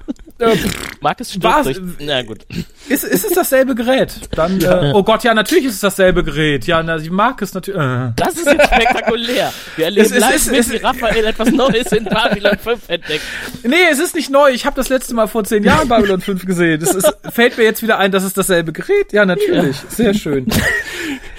Marcus 1.02 1.34
stirbt 1.34 1.66
durch. 1.66 1.82
Na 2.00 2.22
gut. 2.22 2.46
Ist, 2.88 3.04
ist 3.04 3.26
es 3.26 3.34
dasselbe 3.34 3.76
Gerät? 3.76 4.30
Dann, 4.32 4.60
ja. 4.60 4.90
äh, 4.90 4.94
oh 4.94 5.04
Gott, 5.04 5.24
ja, 5.24 5.34
natürlich 5.34 5.66
ist 5.66 5.76
es 5.76 5.80
dasselbe 5.82 6.24
Gerät. 6.24 6.66
Ja, 6.66 6.82
na, 6.84 6.98
die 6.98 7.10
Marcus 7.10 7.54
natürlich. 7.54 7.82
Äh. 7.82 8.12
Das 8.16 8.36
ist 8.36 8.46
jetzt 8.46 8.66
spektakulär. 8.66 9.52
Wir 9.76 9.86
erleben 9.86 10.06
es, 10.06 10.20
live 10.20 10.36
es, 10.36 10.46
mit, 10.48 10.60
es, 10.60 10.72
wie 10.72 10.78
Raphael 10.78 11.26
etwas 11.26 11.52
Neues 11.52 11.92
in 11.92 12.06
Babylon 12.06 12.58
5 12.58 12.88
entdeckt. 12.88 13.24
Nee, 13.64 13.76
es 13.92 14.00
ist 14.00 14.16
nicht 14.16 14.30
neu. 14.30 14.52
Ich 14.52 14.66
habe 14.66 14.76
das 14.76 14.90
letzte 14.90 15.14
Mal 15.14 15.28
vor 15.28 15.44
zehn 15.44 15.64
Jahren 15.64 15.88
Babylon 15.88 16.22
5 16.22 16.46
gesehen. 16.46 16.82
Es 16.82 16.94
ist, 16.94 17.12
fällt 17.32 17.58
mir 17.58 17.64
jetzt 17.64 17.82
wieder 17.82 17.98
ein, 17.98 18.12
dass 18.12 18.24
es 18.24 18.34
dasselbe 18.34 18.72
Gerät. 18.72 19.12
Ja, 19.12 19.26
natürlich. 19.26 19.78
Ja. 19.78 19.90
Sehr 19.90 20.14
schön. 20.14 20.48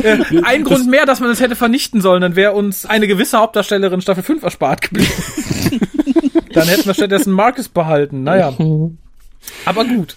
ein 0.45 0.65
Grund 0.65 0.89
mehr, 0.89 1.07
dass 1.07 1.21
man 1.21 1.31
es 1.31 1.41
hätte 1.41 1.57
vernichten 1.57 2.01
sollen, 2.01 2.23
dann 2.23 2.37
wäre 2.37 2.53
uns 2.53 2.87
eine 2.87 3.07
gewisse 3.07 3.39
Hauptdarstellerin 3.39 4.01
Staffel 4.01 4.23
5 4.23 4.43
erspart 4.43 4.83
geblieben. 4.83 5.11
dann 6.53 6.69
hätten 6.69 6.87
wir 6.87 6.95
stattdessen 6.95 7.33
Marcus 7.33 7.69
behalten. 7.69 8.23
Naja. 8.23 8.55
Aber 9.65 9.85
gut. 9.85 10.17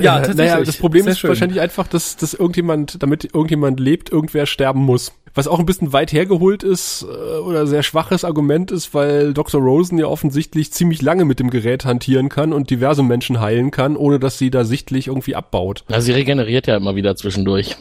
Ja, 0.00 0.20
äh, 0.20 0.34
naja, 0.34 0.60
das 0.62 0.76
Problem 0.76 1.04
Sehr 1.04 1.12
ist 1.12 1.20
schön. 1.20 1.28
wahrscheinlich 1.28 1.60
einfach, 1.60 1.88
dass, 1.88 2.16
dass 2.16 2.34
irgendjemand, 2.34 3.02
damit 3.02 3.24
irgendjemand 3.24 3.80
lebt, 3.80 4.10
irgendwer 4.10 4.46
sterben 4.46 4.80
muss. 4.80 5.12
Was 5.34 5.48
auch 5.48 5.58
ein 5.58 5.66
bisschen 5.66 5.92
weit 5.92 6.12
hergeholt 6.12 6.62
ist 6.62 7.02
äh, 7.02 7.38
oder 7.38 7.66
sehr 7.66 7.82
schwaches 7.82 8.24
Argument 8.24 8.70
ist, 8.70 8.94
weil 8.94 9.34
Dr. 9.34 9.60
Rosen 9.60 9.98
ja 9.98 10.06
offensichtlich 10.06 10.72
ziemlich 10.72 11.02
lange 11.02 11.24
mit 11.24 11.40
dem 11.40 11.50
Gerät 11.50 11.84
hantieren 11.84 12.28
kann 12.28 12.52
und 12.52 12.70
diverse 12.70 13.02
Menschen 13.02 13.40
heilen 13.40 13.70
kann, 13.70 13.96
ohne 13.96 14.18
dass 14.18 14.38
sie 14.38 14.50
da 14.50 14.64
sichtlich 14.64 15.08
irgendwie 15.08 15.34
abbaut. 15.34 15.84
Ja, 15.88 16.00
sie 16.00 16.12
regeneriert 16.12 16.66
ja 16.66 16.76
immer 16.76 16.96
wieder 16.96 17.16
zwischendurch. 17.16 17.76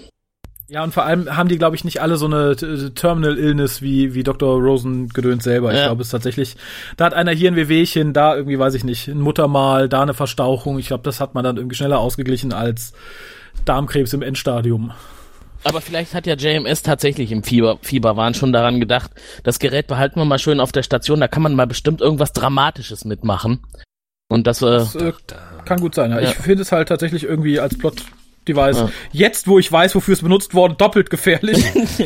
Ja, 0.67 0.83
und 0.83 0.93
vor 0.93 1.05
allem 1.05 1.35
haben 1.35 1.47
die, 1.47 1.59
glaube 1.59 1.75
ich, 1.75 1.83
nicht 1.83 2.01
alle 2.01 2.17
so 2.17 2.25
eine 2.25 2.55
Terminal 2.95 3.37
Illness 3.37 3.83
wie, 3.83 4.15
wie 4.15 4.23
Dr. 4.23 4.59
Rosen 4.59 5.09
gedönt 5.09 5.43
selber. 5.43 5.71
Ja. 5.71 5.79
Ich 5.79 5.85
glaube, 5.85 6.01
es 6.01 6.07
ist 6.07 6.11
tatsächlich, 6.11 6.55
da 6.97 7.05
hat 7.05 7.13
einer 7.13 7.31
hier 7.31 7.51
ein 7.51 7.55
Wehwehchen, 7.55 8.13
da 8.13 8.35
irgendwie, 8.35 8.57
weiß 8.57 8.73
ich 8.73 8.83
nicht, 8.83 9.07
ein 9.07 9.19
Muttermal, 9.19 9.89
da 9.89 10.01
eine 10.01 10.15
Verstauchung. 10.15 10.79
Ich 10.79 10.87
glaube, 10.87 11.03
das 11.03 11.19
hat 11.19 11.35
man 11.35 11.43
dann 11.43 11.57
irgendwie 11.57 11.75
schneller 11.75 11.99
ausgeglichen 11.99 12.51
als 12.51 12.93
Darmkrebs 13.65 14.13
im 14.13 14.23
Endstadium. 14.23 14.91
Aber 15.63 15.81
vielleicht 15.81 16.13
hat 16.13 16.25
ja 16.27 16.35
JMS 16.35 16.81
tatsächlich 16.81 17.31
im 17.31 17.43
Fieber, 17.43 17.77
Fieberwahn 17.81 18.33
schon 18.33 18.53
daran 18.53 18.79
gedacht, 18.79 19.11
das 19.43 19.59
Gerät 19.59 19.87
behalten 19.87 20.19
wir 20.19 20.25
mal 20.25 20.39
schön 20.39 20.59
auf 20.59 20.71
der 20.71 20.83
Station, 20.83 21.19
da 21.19 21.27
kann 21.27 21.41
man 21.43 21.55
mal 21.55 21.67
bestimmt 21.67 22.01
irgendwas 22.01 22.33
Dramatisches 22.33 23.05
mitmachen. 23.05 23.61
Und 24.27 24.47
das, 24.47 24.61
äh, 24.61 24.65
das 24.65 24.95
äh, 24.95 25.13
kann 25.65 25.79
gut 25.79 25.95
sein, 25.95 26.11
ja. 26.11 26.19
ja. 26.19 26.29
Ich 26.29 26.37
finde 26.37 26.63
es 26.63 26.71
halt 26.71 26.87
tatsächlich 26.87 27.23
irgendwie 27.23 27.59
als 27.59 27.77
Plot 27.77 28.03
Device. 28.47 28.77
Ja. 28.77 28.89
Jetzt, 29.11 29.47
wo 29.47 29.59
ich 29.59 29.71
weiß, 29.71 29.95
wofür 29.95 30.13
es 30.13 30.21
benutzt 30.21 30.53
worden, 30.53 30.75
doppelt 30.77 31.09
gefährlich. 31.09 31.63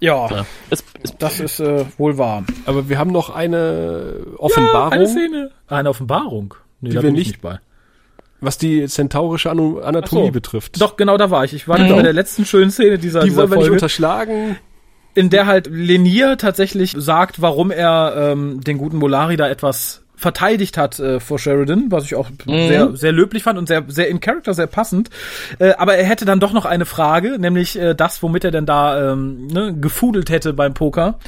ja, 0.00 0.28
ja. 0.30 0.46
Es, 0.70 0.84
es, 1.02 1.16
das 1.18 1.40
ist 1.40 1.60
äh, 1.60 1.84
wohl 1.98 2.18
wahr. 2.18 2.44
Aber 2.66 2.88
wir 2.88 2.98
haben 2.98 3.12
noch 3.12 3.30
eine 3.30 4.24
Offenbarung. 4.38 4.90
Ja, 4.92 4.96
eine 4.96 5.08
Szene. 5.08 5.50
Eine 5.66 5.88
Offenbarung. 5.90 6.54
Nee, 6.80 6.90
die 6.90 7.02
wir 7.02 7.10
nicht, 7.10 7.28
nicht 7.28 7.40
bei. 7.40 7.60
Was 8.40 8.58
die 8.58 8.86
zentaurische 8.88 9.50
Anatomie 9.50 10.26
so. 10.26 10.32
betrifft. 10.32 10.80
Doch, 10.80 10.96
genau 10.96 11.16
da 11.16 11.30
war 11.30 11.44
ich. 11.44 11.54
Ich 11.54 11.66
war 11.66 11.78
mhm. 11.78 11.88
bei 11.88 12.02
der 12.02 12.12
letzten 12.12 12.44
schönen 12.44 12.70
Szene 12.70 12.98
dieser 12.98 13.20
Die 13.20 13.34
wollen 13.34 13.50
wir 13.50 13.58
nicht 13.58 13.70
unterschlagen 13.70 14.58
in 15.14 15.30
der 15.30 15.46
halt 15.46 15.68
Lenier 15.68 16.36
tatsächlich 16.36 16.94
sagt, 16.96 17.40
warum 17.40 17.70
er 17.70 18.14
ähm, 18.16 18.60
den 18.62 18.78
guten 18.78 18.96
Molari 18.96 19.36
da 19.36 19.48
etwas 19.48 20.03
verteidigt 20.16 20.76
hat 20.76 20.98
äh, 20.98 21.20
vor 21.20 21.38
Sheridan, 21.38 21.86
was 21.90 22.04
ich 22.04 22.14
auch 22.14 22.30
mhm. 22.46 22.68
sehr, 22.68 22.96
sehr 22.96 23.12
löblich 23.12 23.42
fand 23.42 23.58
und 23.58 23.66
sehr, 23.66 23.84
sehr 23.88 24.08
in 24.08 24.20
Character, 24.20 24.54
sehr 24.54 24.66
passend. 24.66 25.10
Äh, 25.58 25.74
aber 25.74 25.96
er 25.96 26.04
hätte 26.04 26.24
dann 26.24 26.40
doch 26.40 26.52
noch 26.52 26.64
eine 26.64 26.86
Frage, 26.86 27.38
nämlich 27.38 27.78
äh, 27.78 27.94
das, 27.94 28.22
womit 28.22 28.44
er 28.44 28.50
denn 28.50 28.66
da 28.66 29.12
ähm, 29.12 29.46
ne, 29.48 29.74
gefudelt 29.74 30.30
hätte 30.30 30.52
beim 30.52 30.74
Poker. 30.74 31.18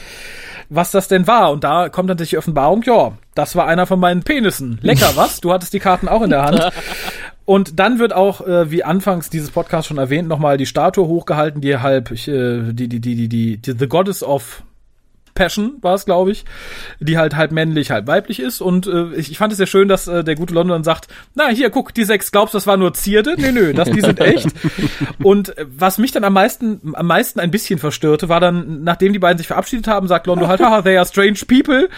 Was 0.69 0.91
das 0.91 1.07
denn 1.07 1.27
war. 1.29 1.53
Und 1.53 1.63
da 1.63 1.89
kommt 1.89 2.11
dann 2.11 2.17
die 2.17 2.39
Offenbarung, 2.39 2.83
ja, 2.83 3.13
das 3.35 3.55
war 3.55 3.67
einer 3.67 3.87
von 3.87 4.01
meinen 4.01 4.23
Penissen. 4.23 4.79
Lecker, 4.83 5.13
was? 5.15 5.41
Du 5.41 5.53
hattest 5.53 5.73
die 5.73 5.81
Karten 5.81 6.09
auch 6.09 6.23
in 6.23 6.31
der 6.31 6.43
Hand. 6.43 6.73
Und 7.45 7.79
dann 7.79 8.01
wird 8.01 8.13
auch, 8.13 8.45
äh, 8.45 8.73
wie 8.73 8.83
anfangs 8.83 9.31
dieses 9.31 9.53
Podcast 9.53 9.87
schon 9.87 9.99
erwähnt, 9.99 10.29
nochmal 10.29 10.57
die 10.57 10.67
Statue 10.67 11.07
hochgehalten, 11.07 11.61
die 11.61 11.79
halb, 11.79 12.11
äh, 12.11 12.73
die, 12.73 12.89
die, 12.89 13.01
die, 13.01 13.15
die, 13.15 13.29
die, 13.29 13.57
die, 13.59 13.75
The 13.79 13.87
Goddess 13.87 14.25
of 14.25 14.65
Passion 15.37 15.75
war 15.83 15.95
es, 15.95 16.05
glaube 16.05 16.33
ich, 16.33 16.45
die 16.99 17.17
halt 17.17 17.37
halb 17.37 17.53
männlich, 17.53 17.93
halb 17.93 18.09
weiblich 18.09 18.41
ist. 18.41 18.61
Und 18.61 18.89
äh, 18.89 19.15
ich, 19.15 19.31
ich 19.31 19.39
fand 19.39 19.53
es 19.53 19.59
sehr 19.59 19.69
schön, 19.69 19.87
dass 19.87 20.09
äh, 20.09 20.25
der 20.25 20.35
gute 20.35 20.53
London 20.53 20.83
sagt, 20.83 21.07
na 21.37 21.47
hier, 21.47 21.71
guck, 21.71 21.95
die 21.95 22.03
sechs, 22.03 22.33
glaubst 22.33 22.55
du, 22.55 22.57
das 22.57 22.67
war 22.67 22.77
nur 22.77 22.93
Zierde? 22.95 23.37
Nee, 23.39 23.53
nö, 23.53 23.73
das, 23.73 23.89
die 23.89 24.01
sind 24.01 24.19
echt. 24.21 24.49
Und 25.23 25.57
äh, 25.57 25.67
was 25.69 25.99
mich 25.99 26.11
dann 26.11 26.25
am 26.25 26.33
meisten, 26.33 26.95
am 26.95 27.07
meisten 27.07 27.39
ein 27.39 27.53
bisschen 27.53 27.79
verstörte, 27.79 28.29
war 28.29 28.41
dann, 28.41 28.83
nachdem 28.83 29.13
die 29.13 29.21
beiden 29.21 29.39
sich 29.39 29.47
verabschiedet 29.47 29.87
haben, 29.87 30.09
sagt 30.09 30.27
London 30.27 30.49
halt, 30.49 30.61
haha, 30.61 30.83
they 30.83 30.97
are 30.97 31.07
strange 31.07 31.39
people 31.47 31.89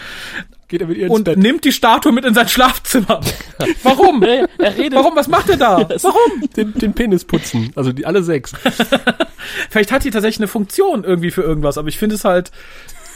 geht 0.69 0.81
er 0.81 0.87
mit 0.87 0.97
ihr 0.97 1.11
und 1.11 1.23
Bett. 1.25 1.37
nimmt 1.37 1.65
die 1.65 1.71
Statue 1.71 2.11
mit 2.13 2.23
in 2.23 2.33
sein 2.33 2.47
Schlafzimmer. 2.47 3.19
Warum? 3.83 4.23
er 4.23 4.47
redet. 4.77 4.93
Warum? 4.93 5.15
Was 5.15 5.27
macht 5.27 5.49
er 5.49 5.57
da? 5.57 5.77
Warum? 6.01 6.49
Den, 6.55 6.73
den 6.75 6.93
Penis 6.93 7.25
putzen. 7.25 7.71
Also 7.75 7.91
die 7.91 8.05
alle 8.05 8.23
sechs. 8.23 8.53
Vielleicht 9.69 9.91
hat 9.91 10.03
die 10.03 10.11
tatsächlich 10.11 10.39
eine 10.39 10.47
Funktion 10.47 11.03
irgendwie 11.03 11.31
für 11.31 11.41
irgendwas, 11.41 11.77
aber 11.77 11.89
ich 11.89 11.97
finde 11.97 12.15
es 12.15 12.23
halt 12.23 12.51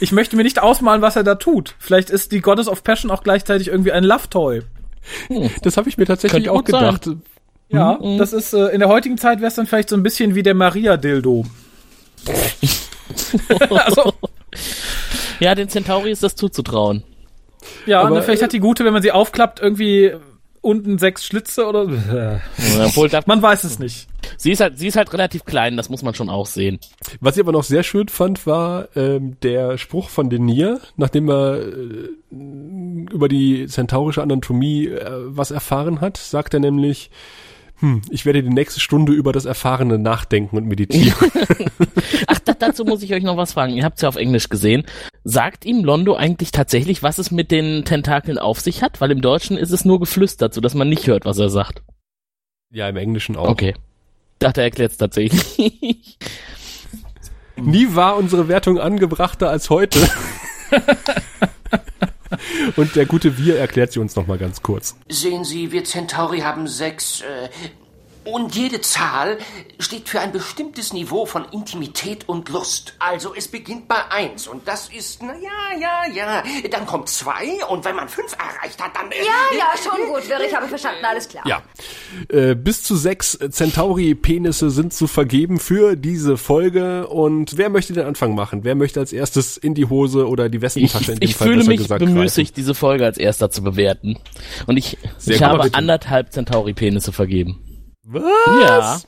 ich 0.00 0.12
möchte 0.12 0.36
mir 0.36 0.42
nicht 0.42 0.60
ausmalen, 0.60 1.02
was 1.02 1.16
er 1.16 1.24
da 1.24 1.34
tut. 1.36 1.74
Vielleicht 1.78 2.10
ist 2.10 2.32
die 2.32 2.40
Goddess 2.40 2.68
of 2.68 2.82
Passion 2.84 3.10
auch 3.10 3.22
gleichzeitig 3.22 3.68
irgendwie 3.68 3.92
ein 3.92 4.04
Love 4.04 4.28
Toy. 4.30 4.62
Hm. 5.28 5.50
Das 5.62 5.76
habe 5.76 5.88
ich 5.88 5.98
mir 5.98 6.06
tatsächlich 6.06 6.48
auch 6.48 6.64
gedacht. 6.64 7.04
Sein. 7.04 7.22
Ja, 7.68 7.98
mhm. 8.00 8.18
das 8.18 8.32
ist 8.32 8.52
äh, 8.52 8.68
in 8.68 8.80
der 8.80 8.88
heutigen 8.88 9.18
Zeit 9.18 9.38
wäre 9.38 9.48
es 9.48 9.54
dann 9.54 9.66
vielleicht 9.66 9.88
so 9.88 9.96
ein 9.96 10.02
bisschen 10.02 10.34
wie 10.34 10.42
der 10.42 10.54
Maria 10.54 10.96
Dildo. 10.96 11.44
also. 13.70 14.14
Ja, 15.40 15.54
den 15.54 15.68
Centauri 15.68 16.10
ist 16.10 16.22
das 16.22 16.36
zuzutrauen. 16.36 17.02
Ja, 17.86 18.02
Aber, 18.02 18.22
vielleicht 18.22 18.42
hat 18.42 18.52
die 18.52 18.60
gute, 18.60 18.84
wenn 18.84 18.92
man 18.92 19.02
sie 19.02 19.12
aufklappt, 19.12 19.60
irgendwie 19.60 20.12
unten 20.60 20.98
sechs 20.98 21.24
Schlitze 21.24 21.66
oder 21.66 21.88
ja, 21.90 22.40
man 23.26 23.42
weiß 23.42 23.64
es 23.64 23.78
nicht. 23.78 24.06
Sie 24.36 24.52
ist 24.52 24.60
halt, 24.60 24.78
sie 24.78 24.86
ist 24.86 24.96
halt 24.96 25.12
relativ 25.12 25.44
klein, 25.44 25.76
das 25.76 25.88
muss 25.88 26.02
man 26.02 26.14
schon 26.14 26.28
auch 26.28 26.46
sehen. 26.46 26.78
Was 27.20 27.36
ich 27.36 27.42
aber 27.42 27.52
noch 27.52 27.64
sehr 27.64 27.82
schön 27.82 28.08
fand, 28.08 28.46
war 28.46 28.88
ähm, 28.96 29.36
der 29.42 29.78
Spruch 29.78 30.08
von 30.08 30.30
Denier, 30.30 30.80
nachdem 30.96 31.28
er 31.28 31.60
äh, 31.60 32.08
über 32.30 33.28
die 33.28 33.66
zentaurische 33.66 34.22
Anatomie 34.22 34.86
äh, 34.86 35.10
was 35.26 35.50
erfahren 35.50 36.00
hat, 36.00 36.16
sagt 36.16 36.54
er 36.54 36.60
nämlich, 36.60 37.10
hm, 37.80 38.02
ich 38.10 38.24
werde 38.24 38.42
die 38.42 38.50
nächste 38.50 38.80
Stunde 38.80 39.12
über 39.12 39.32
das 39.32 39.46
Erfahrene 39.46 39.98
nachdenken 39.98 40.56
und 40.56 40.66
meditieren. 40.66 41.14
Ach, 42.26 42.38
da, 42.38 42.54
dazu 42.54 42.84
muss 42.84 43.02
ich 43.02 43.12
euch 43.12 43.24
noch 43.24 43.36
was 43.36 43.52
fragen. 43.52 43.74
Ihr 43.74 43.84
habt 43.84 43.96
es 43.96 44.02
ja 44.02 44.08
auf 44.08 44.16
Englisch 44.16 44.48
gesehen. 44.48 44.84
Sagt 45.24 45.64
ihm 45.64 45.84
Londo 45.84 46.14
eigentlich 46.14 46.52
tatsächlich, 46.52 47.02
was 47.02 47.18
es 47.18 47.30
mit 47.30 47.50
den 47.50 47.84
Tentakeln 47.84 48.38
auf 48.38 48.60
sich 48.60 48.82
hat? 48.82 49.00
Weil 49.00 49.10
im 49.10 49.20
Deutschen 49.20 49.56
ist 49.56 49.72
es 49.72 49.84
nur 49.84 49.98
geflüstert, 49.98 50.54
sodass 50.54 50.74
man 50.74 50.88
nicht 50.88 51.08
hört, 51.08 51.24
was 51.24 51.38
er 51.38 51.50
sagt. 51.50 51.82
Ja, 52.70 52.88
im 52.88 52.96
Englischen 52.96 53.36
auch. 53.36 53.48
Okay. 53.48 53.74
Dachte, 54.38 54.60
er 54.60 54.64
erklärt 54.64 54.92
es 54.92 54.98
tatsächlich. 54.98 56.18
Nie 57.56 57.94
war 57.94 58.16
unsere 58.16 58.48
Wertung 58.48 58.78
angebrachter 58.78 59.48
als 59.48 59.70
heute. 59.70 59.98
Und 62.76 62.96
der 62.96 63.06
gute 63.06 63.38
Wir 63.38 63.58
erklärt 63.58 63.92
sie 63.92 64.00
uns 64.00 64.16
noch 64.16 64.26
mal 64.26 64.38
ganz 64.38 64.62
kurz. 64.62 64.96
Sehen 65.08 65.44
Sie, 65.44 65.70
wir 65.72 65.84
Centauri 65.84 66.40
haben 66.40 66.66
sechs 66.66 67.20
äh, 67.20 67.48
und 68.24 68.54
jede 68.54 68.80
Zahl 68.80 69.38
steht 69.78 70.08
für 70.08 70.20
ein 70.20 70.32
bestimmtes 70.32 70.92
Niveau 70.92 71.26
von 71.26 71.44
Intimität 71.52 72.28
und 72.28 72.48
Lust. 72.48 72.94
Also 72.98 73.34
es 73.34 73.48
beginnt 73.48 73.88
bei 73.88 74.10
eins 74.10 74.46
und 74.46 74.66
das 74.66 74.88
ist, 74.88 75.22
na 75.22 75.34
ja, 75.34 75.78
ja, 75.80 76.14
ja. 76.14 76.42
Dann 76.70 76.86
kommt 76.86 77.08
zwei 77.08 77.64
und 77.68 77.84
wenn 77.84 77.96
man 77.96 78.08
fünf 78.08 78.32
erreicht 78.32 78.82
hat, 78.82 78.94
dann... 78.96 79.10
Äh, 79.10 79.16
Ja, 79.24 79.58
ja, 79.58 79.72
schon 79.82 80.06
gut, 80.08 80.28
Wirr, 80.28 80.40
ich 80.46 80.54
habe 80.54 80.68
verstanden, 80.68 81.04
alles 81.04 81.28
klar. 81.28 81.44
Ja. 81.46 81.62
Äh, 82.28 82.54
bis 82.54 82.82
zu 82.82 82.96
sechs 82.96 83.38
Centauri-Penisse 83.38 84.70
sind 84.70 84.92
zu 84.92 85.06
vergeben 85.06 85.58
für 85.58 85.96
diese 85.96 86.36
Folge. 86.36 87.06
Und 87.08 87.56
wer 87.56 87.68
möchte 87.70 87.92
den 87.92 88.06
Anfang 88.06 88.34
machen? 88.34 88.64
Wer 88.64 88.74
möchte 88.74 89.00
als 89.00 89.12
erstes 89.12 89.56
in 89.56 89.74
die 89.74 89.86
Hose 89.86 90.28
oder 90.28 90.48
die 90.48 90.56
Ich, 90.58 90.62
Westentasche 90.62 91.12
in 91.12 91.20
dem 91.20 91.28
ich 91.28 91.36
Fall 91.36 91.48
fühle 91.48 91.58
besser 91.58 91.70
mich 91.70 91.78
gesagt 91.78 92.04
bemüßigt, 92.04 92.56
diese 92.56 92.74
Folge 92.74 93.04
als 93.04 93.18
erster 93.18 93.50
zu 93.50 93.62
bewerten. 93.62 94.18
Und 94.66 94.76
ich, 94.76 94.98
Sehr 95.18 95.36
ich 95.36 95.42
habe 95.42 95.64
bitte. 95.64 95.76
anderthalb 95.76 96.32
Centauri-Penisse 96.32 97.12
vergeben. 97.12 97.58
Was? 98.04 98.22
Ja. 98.62 99.00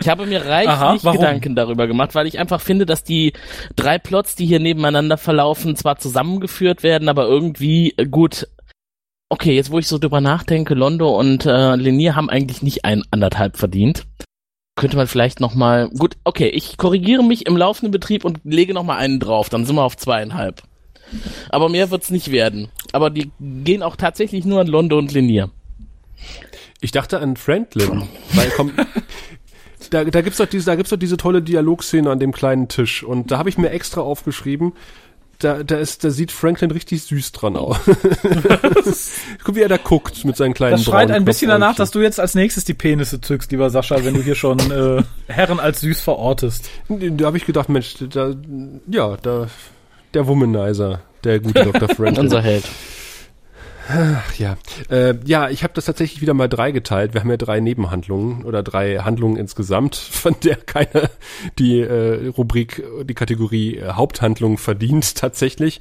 Ich 0.00 0.08
habe 0.08 0.26
mir 0.26 0.44
reichlich? 0.44 1.02
Gedanken 1.12 1.54
darüber 1.54 1.86
gemacht, 1.86 2.14
weil 2.14 2.26
ich 2.26 2.38
einfach 2.38 2.60
finde, 2.60 2.86
dass 2.86 3.04
die 3.04 3.32
drei 3.76 3.98
Plots, 3.98 4.34
die 4.36 4.46
hier 4.46 4.60
nebeneinander 4.60 5.16
verlaufen, 5.16 5.76
zwar 5.76 5.98
zusammengeführt 5.98 6.82
werden, 6.82 7.08
aber 7.08 7.26
irgendwie 7.26 7.94
äh, 7.96 8.06
gut. 8.06 8.48
Okay, 9.28 9.54
jetzt 9.54 9.70
wo 9.70 9.78
ich 9.78 9.86
so 9.86 9.98
drüber 9.98 10.20
nachdenke, 10.20 10.74
Londo 10.74 11.16
und 11.16 11.46
äh, 11.46 11.76
Lenier 11.76 12.16
haben 12.16 12.30
eigentlich 12.30 12.62
nicht 12.62 12.84
ein 12.84 13.04
anderthalb 13.10 13.56
verdient. 13.56 14.06
Könnte 14.76 14.96
man 14.96 15.06
vielleicht 15.06 15.40
noch 15.40 15.54
mal 15.54 15.88
gut. 15.90 16.16
Okay, 16.24 16.48
ich 16.48 16.76
korrigiere 16.76 17.22
mich 17.22 17.46
im 17.46 17.56
laufenden 17.56 17.92
Betrieb 17.92 18.24
und 18.24 18.40
lege 18.44 18.74
noch 18.74 18.82
mal 18.82 18.96
einen 18.96 19.20
drauf. 19.20 19.48
Dann 19.48 19.66
sind 19.66 19.76
wir 19.76 19.84
auf 19.84 19.96
zweieinhalb. 19.96 20.62
Aber 21.50 21.68
mehr 21.68 21.90
wird's 21.90 22.10
nicht 22.10 22.32
werden. 22.32 22.70
Aber 22.92 23.10
die 23.10 23.30
gehen 23.40 23.82
auch 23.82 23.96
tatsächlich 23.96 24.44
nur 24.44 24.60
an 24.60 24.66
Londo 24.68 24.98
und 24.98 25.12
Lenier. 25.12 25.50
Ich 26.80 26.92
dachte 26.92 27.20
an 27.20 27.36
Franklin, 27.36 28.08
weil 28.32 28.50
komm, 28.56 28.72
da, 29.90 30.04
da 30.04 30.20
gibt's 30.22 30.38
doch 30.38 30.46
diese, 30.46 30.66
da 30.66 30.76
gibt's 30.76 30.90
doch 30.90 30.96
diese 30.98 31.16
tolle 31.16 31.42
Dialogszene 31.42 32.10
an 32.10 32.18
dem 32.18 32.32
kleinen 32.32 32.68
Tisch 32.68 33.02
und 33.02 33.30
da 33.30 33.38
habe 33.38 33.48
ich 33.48 33.58
mir 33.58 33.70
extra 33.70 34.00
aufgeschrieben, 34.00 34.72
da, 35.40 35.62
da 35.62 35.78
ist, 35.78 36.04
da 36.04 36.10
sieht 36.10 36.32
Franklin 36.32 36.70
richtig 36.70 37.02
süß 37.02 37.32
dran 37.32 37.56
aus. 37.56 37.78
Guck, 39.44 39.56
wie 39.56 39.62
er 39.62 39.68
da 39.68 39.78
guckt 39.78 40.24
mit 40.24 40.36
seinen 40.36 40.52
kleinen 40.52 40.72
Das 40.72 40.84
schreit 40.84 41.10
ein 41.10 41.24
bisschen 41.24 41.48
danach, 41.48 41.74
dass 41.74 41.90
du 41.90 42.00
jetzt 42.00 42.20
als 42.20 42.34
nächstes 42.34 42.64
die 42.64 42.74
Penisse 42.74 43.20
zückst, 43.20 43.50
lieber 43.50 43.70
Sascha, 43.70 44.04
wenn 44.04 44.14
du 44.14 44.22
hier 44.22 44.34
schon 44.34 44.58
äh, 44.70 45.02
Herren 45.28 45.58
als 45.58 45.80
süß 45.80 46.00
verortest. 46.02 46.68
Da 46.88 47.26
habe 47.26 47.38
ich 47.38 47.46
gedacht, 47.46 47.70
Mensch, 47.70 47.94
da, 48.10 48.34
ja, 48.90 49.16
da, 49.16 49.48
der 50.12 50.26
Womanizer, 50.26 51.00
der 51.24 51.40
gute 51.40 51.64
Dr. 51.64 51.88
Franklin. 51.88 52.18
Unser 52.18 52.42
Held. 52.42 52.64
Ach 53.92 54.36
ja, 54.36 54.56
äh, 54.88 55.16
ja, 55.24 55.50
ich 55.50 55.64
habe 55.64 55.74
das 55.74 55.86
tatsächlich 55.86 56.20
wieder 56.20 56.32
mal 56.32 56.48
drei 56.48 56.70
geteilt. 56.70 57.12
Wir 57.12 57.22
haben 57.22 57.30
ja 57.30 57.36
drei 57.36 57.58
Nebenhandlungen 57.58 58.44
oder 58.44 58.62
drei 58.62 58.98
Handlungen 58.98 59.36
insgesamt, 59.36 59.96
von 60.12 60.36
der 60.44 60.54
keine 60.54 61.10
die 61.58 61.80
äh, 61.80 62.28
Rubrik, 62.28 62.84
die 63.02 63.14
Kategorie 63.14 63.78
äh, 63.78 63.94
Haupthandlung 63.94 64.58
verdient 64.58 65.14
tatsächlich. 65.16 65.80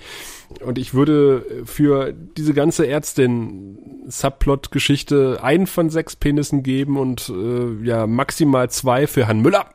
Und 0.65 0.79
ich 0.79 0.95
würde 0.95 1.45
für 1.65 2.11
diese 2.11 2.55
ganze 2.55 2.87
Ärztin-Subplot-Geschichte 2.87 5.41
einen 5.43 5.67
von 5.67 5.91
sechs 5.91 6.15
Penissen 6.15 6.63
geben 6.63 6.97
und 6.97 7.29
äh, 7.29 7.85
ja 7.85 8.07
maximal 8.07 8.71
zwei 8.71 9.05
für 9.05 9.27
Herrn 9.27 9.41
Müller. 9.41 9.67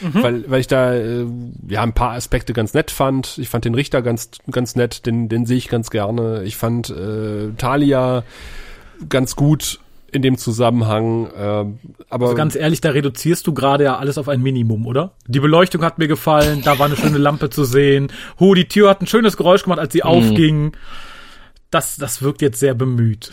Weil, 0.00 0.44
weil 0.50 0.60
ich 0.60 0.66
da 0.66 0.94
äh, 0.94 1.26
ja 1.68 1.82
ein 1.82 1.92
paar 1.94 2.12
Aspekte 2.12 2.52
ganz 2.52 2.74
nett 2.74 2.90
fand. 2.90 3.38
Ich 3.38 3.48
fand 3.48 3.64
den 3.64 3.74
Richter 3.74 4.02
ganz 4.02 4.30
ganz 4.50 4.76
nett, 4.76 5.06
den 5.06 5.28
den 5.28 5.46
sehe 5.46 5.56
ich 5.56 5.68
ganz 5.68 5.90
gerne. 5.90 6.42
Ich 6.44 6.56
fand 6.56 6.90
äh, 6.90 7.50
Talia 7.56 8.24
ganz 9.08 9.36
gut 9.36 9.80
in 10.12 10.22
dem 10.22 10.38
Zusammenhang. 10.38 11.26
Äh, 11.26 11.40
aber 12.08 12.26
Also 12.26 12.34
ganz 12.34 12.56
ehrlich, 12.56 12.80
da 12.80 12.90
reduzierst 12.90 13.46
du 13.46 13.52
gerade 13.54 13.84
ja 13.84 13.96
alles 13.96 14.18
auf 14.18 14.28
ein 14.28 14.42
Minimum, 14.42 14.86
oder? 14.86 15.12
Die 15.26 15.40
Beleuchtung 15.40 15.82
hat 15.82 15.98
mir 15.98 16.08
gefallen, 16.08 16.62
da 16.64 16.78
war 16.78 16.86
eine 16.86 16.96
schöne 16.96 17.18
Lampe 17.18 17.50
zu 17.50 17.64
sehen. 17.64 18.12
Hu, 18.40 18.54
die 18.54 18.68
Tür 18.68 18.90
hat 18.90 19.02
ein 19.02 19.06
schönes 19.06 19.36
Geräusch 19.36 19.64
gemacht, 19.64 19.78
als 19.78 19.92
sie 19.92 20.02
aufging. 20.02 20.72
Das, 21.70 21.96
das 21.96 22.22
wirkt 22.22 22.42
jetzt 22.42 22.60
sehr 22.60 22.74
bemüht. 22.74 23.30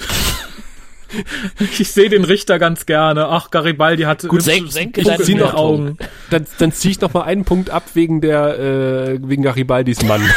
ich 1.80 1.92
sehe 1.92 2.10
den 2.10 2.24
Richter 2.24 2.60
ganz 2.60 2.86
gerne. 2.86 3.28
Ach, 3.28 3.52
Garibaldi 3.52 4.04
hat 4.04 4.28
Gut, 4.28 4.42
senk- 4.42 4.72
senke 4.72 5.04
deine 5.04 5.18
Bewertung. 5.24 5.54
Augen. 5.54 5.98
dann, 6.30 6.46
dann 6.60 6.72
ziehe 6.72 6.92
ich 6.92 7.02
noch 7.02 7.14
mal 7.14 7.24
einen 7.24 7.46
Punkt 7.46 7.70
ab 7.70 7.84
wegen 7.94 8.22
der 8.22 8.60
äh, 8.60 9.20
wegen 9.22 9.44
Garibaldis 9.44 10.04
Mann 10.04 10.22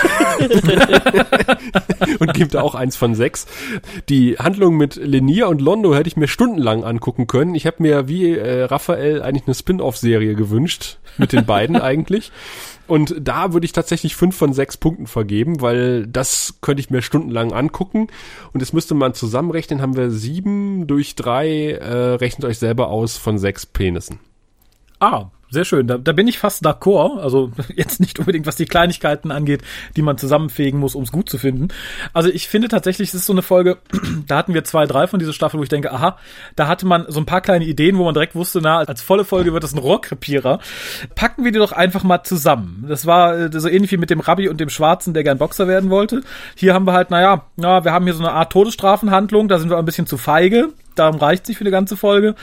und 2.19 2.35
gebe 2.35 2.51
da 2.51 2.63
auch 2.63 2.75
eins 2.75 2.97
von 2.97 3.15
sechs. 3.15 3.47
Die 4.09 4.37
Handlung 4.39 4.77
mit 4.77 4.97
Lenier 4.97 5.49
und 5.49 5.61
Londo 5.61 5.95
hätte 5.95 6.09
ich 6.09 6.17
mir 6.17 6.29
stundenlang 6.29 6.85
angucken 6.85 7.27
können. 7.27 7.55
Ich 7.55 7.67
habe 7.67 7.77
mir 7.83 8.09
wie 8.09 8.33
äh, 8.33 8.65
Raphael 8.65 9.23
eigentlich 9.23 9.47
eine 9.47 9.55
Spin-off-Serie 9.55 10.35
gewünscht 10.35 10.99
mit 11.19 11.33
den 11.33 11.47
beiden 11.47 11.77
eigentlich. 11.81 12.33
Und 12.87 13.15
da 13.21 13.53
würde 13.53 13.65
ich 13.65 13.73
tatsächlich 13.73 14.15
fünf 14.17 14.37
von 14.37 14.53
sechs 14.53 14.77
Punkten 14.77 15.07
vergeben, 15.07 15.61
weil 15.61 16.07
das 16.07 16.55
könnte 16.61 16.81
ich 16.81 16.91
mir 16.91 17.03
stundenlang 17.03 17.53
angucken. 17.53 18.09
Und 18.53 18.61
jetzt 18.61 18.73
müsste 18.73 18.95
man 18.95 19.15
zusammenrechnen, 19.15 19.83
haben 19.83 19.97
wir 19.97 20.11
sieben 20.11 20.87
durch 20.87 21.15
drei, 21.15 21.73
äh, 21.73 22.15
rechnet 22.15 22.45
euch 22.45 22.59
selber 22.59 22.89
aus 22.89 23.17
von 23.17 23.39
sechs 23.39 23.67
Penissen. 23.67 24.21
Ah, 25.01 25.27
sehr 25.57 25.65
schön. 25.65 25.87
Da, 25.87 25.97
da 25.97 26.13
bin 26.13 26.29
ich 26.29 26.39
fast 26.39 26.65
d'accord. 26.67 27.19
Also 27.19 27.51
jetzt 27.75 27.99
nicht 27.99 28.19
unbedingt, 28.19 28.47
was 28.47 28.57
die 28.57 28.67
Kleinigkeiten 28.67 29.31
angeht, 29.31 29.63
die 29.97 30.03
man 30.03 30.19
zusammenfegen 30.19 30.79
muss, 30.79 30.95
um 30.95 31.03
es 31.03 31.13
gut 31.13 31.31
zu 31.31 31.39
finden. 31.39 31.69
Also 32.13 32.29
ich 32.29 32.49
finde 32.49 32.69
tatsächlich, 32.69 33.09
es 33.09 33.15
ist 33.15 33.27
so 33.27 33.33
eine 33.33 33.43
Folge, 33.43 33.79
da 34.27 34.37
hatten 34.37 34.53
wir 34.53 34.65
zwei, 34.65 34.87
drei 34.87 35.07
von 35.07 35.19
dieser 35.19 35.33
Staffel, 35.33 35.59
wo 35.59 35.63
ich 35.63 35.71
denke, 35.71 35.93
aha, 35.93 36.19
da 36.57 36.69
hatte 36.69 36.87
man 36.87 37.07
so 37.09 37.19
ein 37.19 37.27
paar 37.27 37.41
kleine 37.41 37.65
Ideen, 37.65 37.97
wo 37.97 38.05
man 38.05 38.13
direkt 38.13 38.35
wusste, 38.35 38.61
na, 38.63 38.79
als 38.79 39.01
volle 39.01 39.25
Folge 39.25 39.55
wird 39.55 39.65
das 39.65 39.73
ein 39.73 39.79
Rohrkrepierer. 39.79 40.61
Packen 41.15 41.45
wir 41.45 41.53
die 41.53 41.59
doch 41.59 41.73
einfach 41.73 42.05
mal 42.05 42.23
zusammen. 42.23 42.85
Das 42.87 43.07
war 43.07 43.37
äh, 43.37 43.51
so 43.59 43.69
ähnlich 43.69 43.93
wie 43.93 43.97
mit 43.97 44.11
dem 44.11 44.21
Rabbi 44.21 44.49
und 44.49 44.61
dem 44.61 44.69
Schwarzen, 44.69 45.15
der 45.15 45.25
gern 45.25 45.39
Boxer 45.39 45.67
werden 45.67 45.89
wollte. 45.89 46.23
Hier 46.55 46.75
haben 46.75 46.87
wir 46.87 46.93
halt, 46.93 47.11
naja, 47.11 47.47
na, 47.57 47.85
wir 47.85 47.93
haben 47.93 48.05
hier 48.05 48.15
so 48.15 48.23
eine 48.23 48.33
Art 48.33 48.53
Todesstrafenhandlung, 48.53 49.49
da 49.49 49.59
sind 49.59 49.71
wir 49.71 49.79
ein 49.79 49.87
bisschen 49.87 50.07
zu 50.07 50.19
feige. 50.19 50.69
Darum 50.95 51.21
reicht 51.21 51.47
sich 51.47 51.59
für 51.59 51.65
die 51.65 51.71
ganze 51.71 51.97
Folge. 51.97 52.35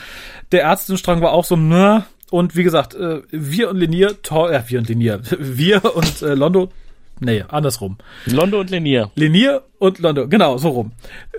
Der 0.52 0.62
Ärztenstrang 0.62 1.20
war 1.20 1.32
auch 1.32 1.44
so, 1.44 1.56
na, 1.56 2.06
und 2.34 2.56
wie 2.56 2.64
gesagt, 2.64 2.96
äh, 2.96 3.22
wir 3.30 3.70
und 3.70 3.76
Linier, 3.76 4.20
toll, 4.22 4.52
äh, 4.52 4.62
wir 4.66 4.80
und 4.80 4.88
Linier, 4.88 5.20
wir 5.38 5.94
und 5.94 6.20
äh, 6.20 6.34
Londo, 6.34 6.68
nee, 7.20 7.44
andersrum. 7.46 7.96
Londo 8.26 8.58
und 8.58 8.70
Lenier. 8.70 9.12
Linier 9.14 9.62
und 9.78 10.00
Londo, 10.00 10.26
genau, 10.26 10.58
so 10.58 10.70
rum. 10.70 10.90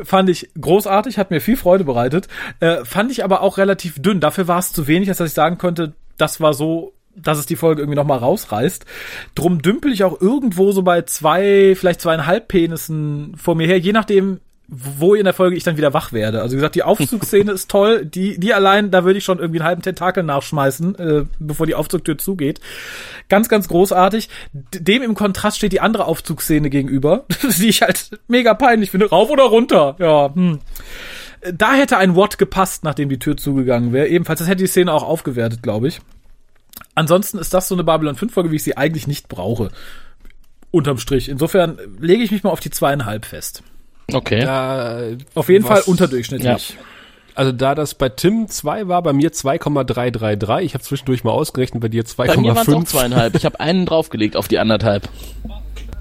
Fand 0.04 0.30
ich 0.30 0.50
großartig, 0.58 1.18
hat 1.18 1.32
mir 1.32 1.41
viel 1.41 1.58
Freude 1.58 1.84
bereitet. 1.84 2.30
Äh, 2.62 2.86
fand 2.86 3.12
ich 3.12 3.26
aber 3.26 3.41
auch 3.41 3.58
relativ 3.58 4.02
dünn. 4.02 4.22
Dafür 4.22 4.48
war 4.48 4.60
es 4.60 4.72
zu 4.72 4.88
wenig, 4.88 5.10
als 5.10 5.18
dass 5.18 5.28
ich 5.28 5.34
sagen 5.34 5.58
könnte, 5.58 5.96
das 6.18 6.39
war 6.39 6.54
so, 6.54 6.93
dass 7.14 7.39
es 7.39 7.46
die 7.46 7.58
Folge 7.58 7.82
irgendwie 7.82 7.98
nochmal 7.98 8.20
rausreißt. 8.20 8.86
Drum 9.36 9.62
dümpel 9.62 9.91
ich 9.91 10.06
auch 10.06 10.22
irgendwo 10.22 10.72
so 10.72 10.82
bei 10.82 11.02
zwei, 11.02 11.76
vielleicht 11.76 12.00
zweieinhalb 12.00 12.48
Penissen 12.48 13.36
vor 13.36 13.56
mir 13.56 13.68
her, 13.68 13.80
je 13.80 13.91
nachdem, 13.91 14.39
wo 14.68 15.13
in 15.13 15.26
der 15.26 15.34
Folge 15.34 15.55
ich 15.55 15.63
dann 15.63 15.78
wieder 15.78 15.93
wach 15.93 16.11
werde. 16.11 16.41
Also 16.41 16.53
wie 16.53 16.57
gesagt, 16.57 16.76
die 16.76 16.84
Aufzugsszene 16.84 17.51
ist 17.51 17.70
toll. 17.70 18.05
Die, 18.05 18.39
die 18.39 18.53
allein, 18.53 18.89
da 18.89 19.03
würde 19.03 19.18
ich 19.18 19.24
schon 19.24 19.39
irgendwie 19.39 19.59
einen 19.59 19.68
halben 19.68 19.82
Tentakel 19.82 20.24
nachschmeißen, 20.24 20.95
äh, 20.95 21.26
bevor 21.39 21.68
die 21.68 21.76
Aufzugtür 21.76 22.18
zugeht. 22.18 22.59
Ganz, 23.30 23.47
ganz 23.47 23.68
großartig. 23.68 24.30
Dem 24.53 25.03
im 25.03 25.13
Kontrast 25.13 25.57
steht 25.57 25.72
die 25.72 25.82
andere 25.82 26.05
Aufzugsszene 26.05 26.70
gegenüber, 26.70 27.26
die 27.59 27.70
ich 27.70 27.82
halt 27.82 28.11
mega 28.28 28.53
peinlich 28.53 28.91
finde. 28.91 29.09
Rauf 29.09 29.30
oder 29.30 29.43
runter? 29.43 29.95
Ja, 29.99 30.34
hm. 30.34 30.59
Da 31.53 31.74
hätte 31.74 31.97
ein 31.97 32.16
Watt 32.16 32.39
gepasst, 32.39 32.84
nachdem 32.84 33.09
die 33.09 33.20
Tür 33.20 33.38
zugegangen 33.38 33.93
wäre. 33.93 34.07
Ebenfalls, 34.07 34.39
das 34.39 34.47
hätte 34.47 34.63
die 34.63 34.68
Szene 34.68 34.91
auch 34.91 35.03
aufgewertet, 35.03 35.61
glaube 35.61 35.88
ich. 35.88 36.01
Ansonsten 36.95 37.38
ist 37.38 37.53
das 37.53 37.68
so 37.68 37.76
eine 37.76 37.84
Babylon 37.84 38.16
5 38.16 38.34
Folge, 38.34 38.51
wie 38.51 38.55
ich 38.55 38.63
sie 38.63 38.78
eigentlich 38.78 39.05
nicht 39.05 39.28
brauche. 39.28 39.70
Unterm 40.72 40.97
Strich. 40.97 41.30
Insofern 41.30 41.78
lege 41.99 42.24
ich 42.24 42.32
mich 42.32 42.43
mal 42.43 42.49
auf 42.49 42.61
die 42.61 42.72
zweieinhalb 42.72 43.26
fest. 43.26 43.61
Okay. 44.14 44.41
Da, 44.41 45.01
Auf 45.34 45.49
jeden 45.49 45.64
was- 45.64 45.72
Fall 45.72 45.82
unterdurchschnittlich. 45.91 46.78
Also 47.34 47.51
da 47.51 47.76
das 47.76 47.95
bei 47.95 48.08
Tim 48.08 48.47
2 48.47 48.88
war, 48.88 49.01
bei 49.03 49.12
mir 49.12 49.32
2,333. 49.34 50.66
Ich 50.66 50.74
habe 50.74 50.84
zwischendurch 50.84 51.24
mal 51.26 51.32
ausgerechnet, 51.32 51.82
bei 51.82 51.89
dir 51.89 52.03
Bei 52.16 52.38
mir 52.38 52.56
waren 52.56 52.60
es 52.60 52.68
2,5. 52.68 52.86
zweieinhalb. 52.86 53.36
Ich 53.36 53.43
habe 53.45 53.60
einen 53.60 53.86
draufgelegt 53.86 54.38
auf 54.38 54.47
die 54.47 54.58
anderthalb. 54.58 55.10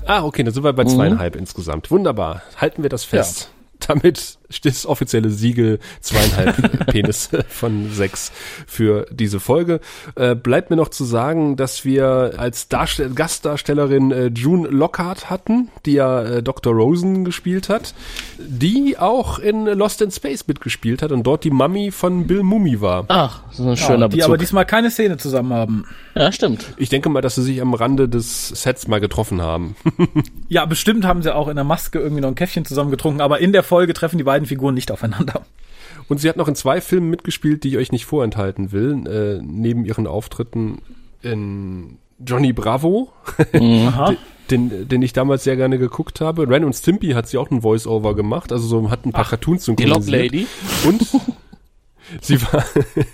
Ah, 0.06 0.22
okay, 0.22 0.44
dann 0.44 0.54
sind 0.54 0.62
wir 0.62 0.72
bei 0.74 0.84
zweieinhalb 0.84 1.34
insgesamt. 1.34 1.90
Wunderbar. 1.90 2.42
Halten 2.56 2.82
wir 2.82 2.90
das 2.90 3.04
fest. 3.04 3.50
Damit 3.88 4.38
das 4.60 4.86
offizielle 4.86 5.30
Siegel 5.30 5.78
zweieinhalb 6.00 6.86
Penis 6.92 7.30
von 7.48 7.90
sechs 7.92 8.32
für 8.66 9.06
diese 9.10 9.40
Folge. 9.40 9.80
Äh, 10.16 10.34
bleibt 10.34 10.70
mir 10.70 10.76
noch 10.76 10.88
zu 10.88 11.04
sagen, 11.04 11.56
dass 11.56 11.84
wir 11.84 12.34
als 12.36 12.68
Darstell 12.68 13.10
Gastdarstellerin 13.14 14.10
äh, 14.10 14.26
June 14.26 14.68
Lockhart 14.68 15.30
hatten, 15.30 15.68
die 15.86 15.92
ja 15.92 16.22
äh, 16.22 16.42
Dr. 16.42 16.72
Rosen 16.74 17.24
gespielt 17.24 17.68
hat, 17.68 17.94
die 18.38 18.96
auch 18.98 19.38
in 19.38 19.66
Lost 19.66 20.00
in 20.02 20.10
Space 20.10 20.46
mitgespielt 20.46 21.02
hat 21.02 21.12
und 21.12 21.22
dort 21.24 21.44
die 21.44 21.50
Mummy 21.50 21.90
von 21.90 22.26
Bill 22.26 22.42
Mummy 22.42 22.80
war. 22.80 23.04
Ach, 23.08 23.40
so 23.50 23.68
ein 23.68 23.76
schöner 23.76 24.00
Ja, 24.02 24.08
die 24.08 24.16
Bezug. 24.16 24.28
aber 24.28 24.38
diesmal 24.38 24.64
keine 24.66 24.90
Szene 24.90 25.16
zusammen 25.16 25.52
haben. 25.52 25.84
ja, 26.14 26.30
stimmt. 26.32 26.64
Ich 26.76 26.88
denke 26.88 27.08
mal, 27.08 27.20
dass 27.20 27.34
sie 27.36 27.42
sich 27.42 27.60
am 27.60 27.74
Rande 27.74 28.08
des 28.08 28.48
Sets 28.48 28.88
mal 28.88 29.00
getroffen 29.00 29.40
haben. 29.40 29.76
Ja, 30.48 30.66
bestimmt 30.66 31.04
haben 31.06 31.22
sie 31.22 31.34
auch 31.34 31.48
in 31.48 31.56
der 31.56 31.64
Maske 31.64 31.98
irgendwie 31.98 32.20
noch 32.20 32.28
ein 32.28 32.34
Käffchen 32.34 32.64
zusammen 32.64 32.90
getrunken, 32.90 33.20
aber 33.22 33.40
in 33.40 33.52
der 33.52 33.62
Folge 33.62 33.94
treffen 33.94 34.18
die 34.18 34.24
beiden 34.24 34.43
Figuren 34.46 34.74
nicht 34.74 34.90
aufeinander. 34.90 35.44
Und 36.08 36.20
sie 36.20 36.28
hat 36.28 36.36
noch 36.36 36.48
in 36.48 36.54
zwei 36.54 36.80
Filmen 36.80 37.10
mitgespielt, 37.10 37.64
die 37.64 37.68
ich 37.70 37.76
euch 37.76 37.92
nicht 37.92 38.04
vorenthalten 38.04 38.72
will, 38.72 39.06
äh, 39.06 39.40
neben 39.42 39.84
ihren 39.84 40.06
Auftritten 40.06 40.82
in 41.22 41.98
Johnny 42.24 42.52
Bravo, 42.52 43.12
Aha. 43.52 44.14
den, 44.50 44.88
den 44.88 45.02
ich 45.02 45.12
damals 45.12 45.44
sehr 45.44 45.56
gerne 45.56 45.78
geguckt 45.78 46.20
habe. 46.20 46.48
Ren 46.48 46.64
und 46.64 46.74
Stimpy 46.74 47.10
hat 47.12 47.28
sie 47.28 47.38
auch 47.38 47.50
ein 47.50 47.62
Voice-Over 47.62 48.14
gemacht, 48.14 48.52
also 48.52 48.66
so 48.66 48.90
hat 48.90 49.06
ein 49.06 49.12
paar 49.12 49.24
Cartoons 49.24 49.64
Die 49.64 49.70
Lob 49.70 50.02
synchronisiert. 50.02 50.32
Lady. 50.32 50.46
Und 50.86 51.02
sie 52.20 52.40
war 52.42 52.64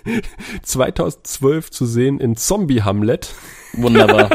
2012 0.63 1.71
zu 1.71 1.87
sehen 1.87 2.21
in 2.21 2.37
Zombie 2.37 2.83
Hamlet 2.83 3.33
Wunderbar. 3.75 4.31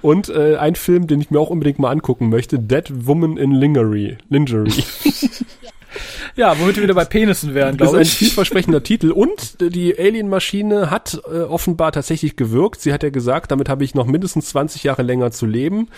Und 0.00 0.28
äh, 0.30 0.56
ein 0.56 0.74
Film, 0.74 1.06
den 1.06 1.20
ich 1.20 1.30
mir 1.30 1.38
auch 1.40 1.50
unbedingt 1.50 1.78
mal 1.78 1.90
angucken 1.90 2.28
möchte, 2.30 2.58
Dead 2.58 2.84
Woman 2.90 3.36
in 3.36 3.52
Lingerie. 3.52 4.16
Lingerie. 4.28 4.84
Ja, 6.34 6.58
womit 6.58 6.76
wir 6.76 6.82
wieder 6.84 6.94
bei 6.94 7.04
Penissen 7.04 7.52
wären, 7.52 7.76
Das 7.76 7.88
ist 7.88 7.90
glaube 7.90 7.98
ein 7.98 8.02
ich. 8.04 8.14
vielversprechender 8.14 8.82
Titel 8.82 9.10
und 9.10 9.58
die 9.60 9.98
Alien-Maschine 9.98 10.90
hat 10.90 11.20
äh, 11.30 11.40
offenbar 11.40 11.92
tatsächlich 11.92 12.36
gewirkt. 12.36 12.80
Sie 12.80 12.94
hat 12.94 13.02
ja 13.02 13.10
gesagt, 13.10 13.50
damit 13.50 13.68
habe 13.68 13.84
ich 13.84 13.94
noch 13.94 14.06
mindestens 14.06 14.48
20 14.48 14.84
Jahre 14.84 15.02
länger 15.02 15.30
zu 15.32 15.44
leben. 15.44 15.88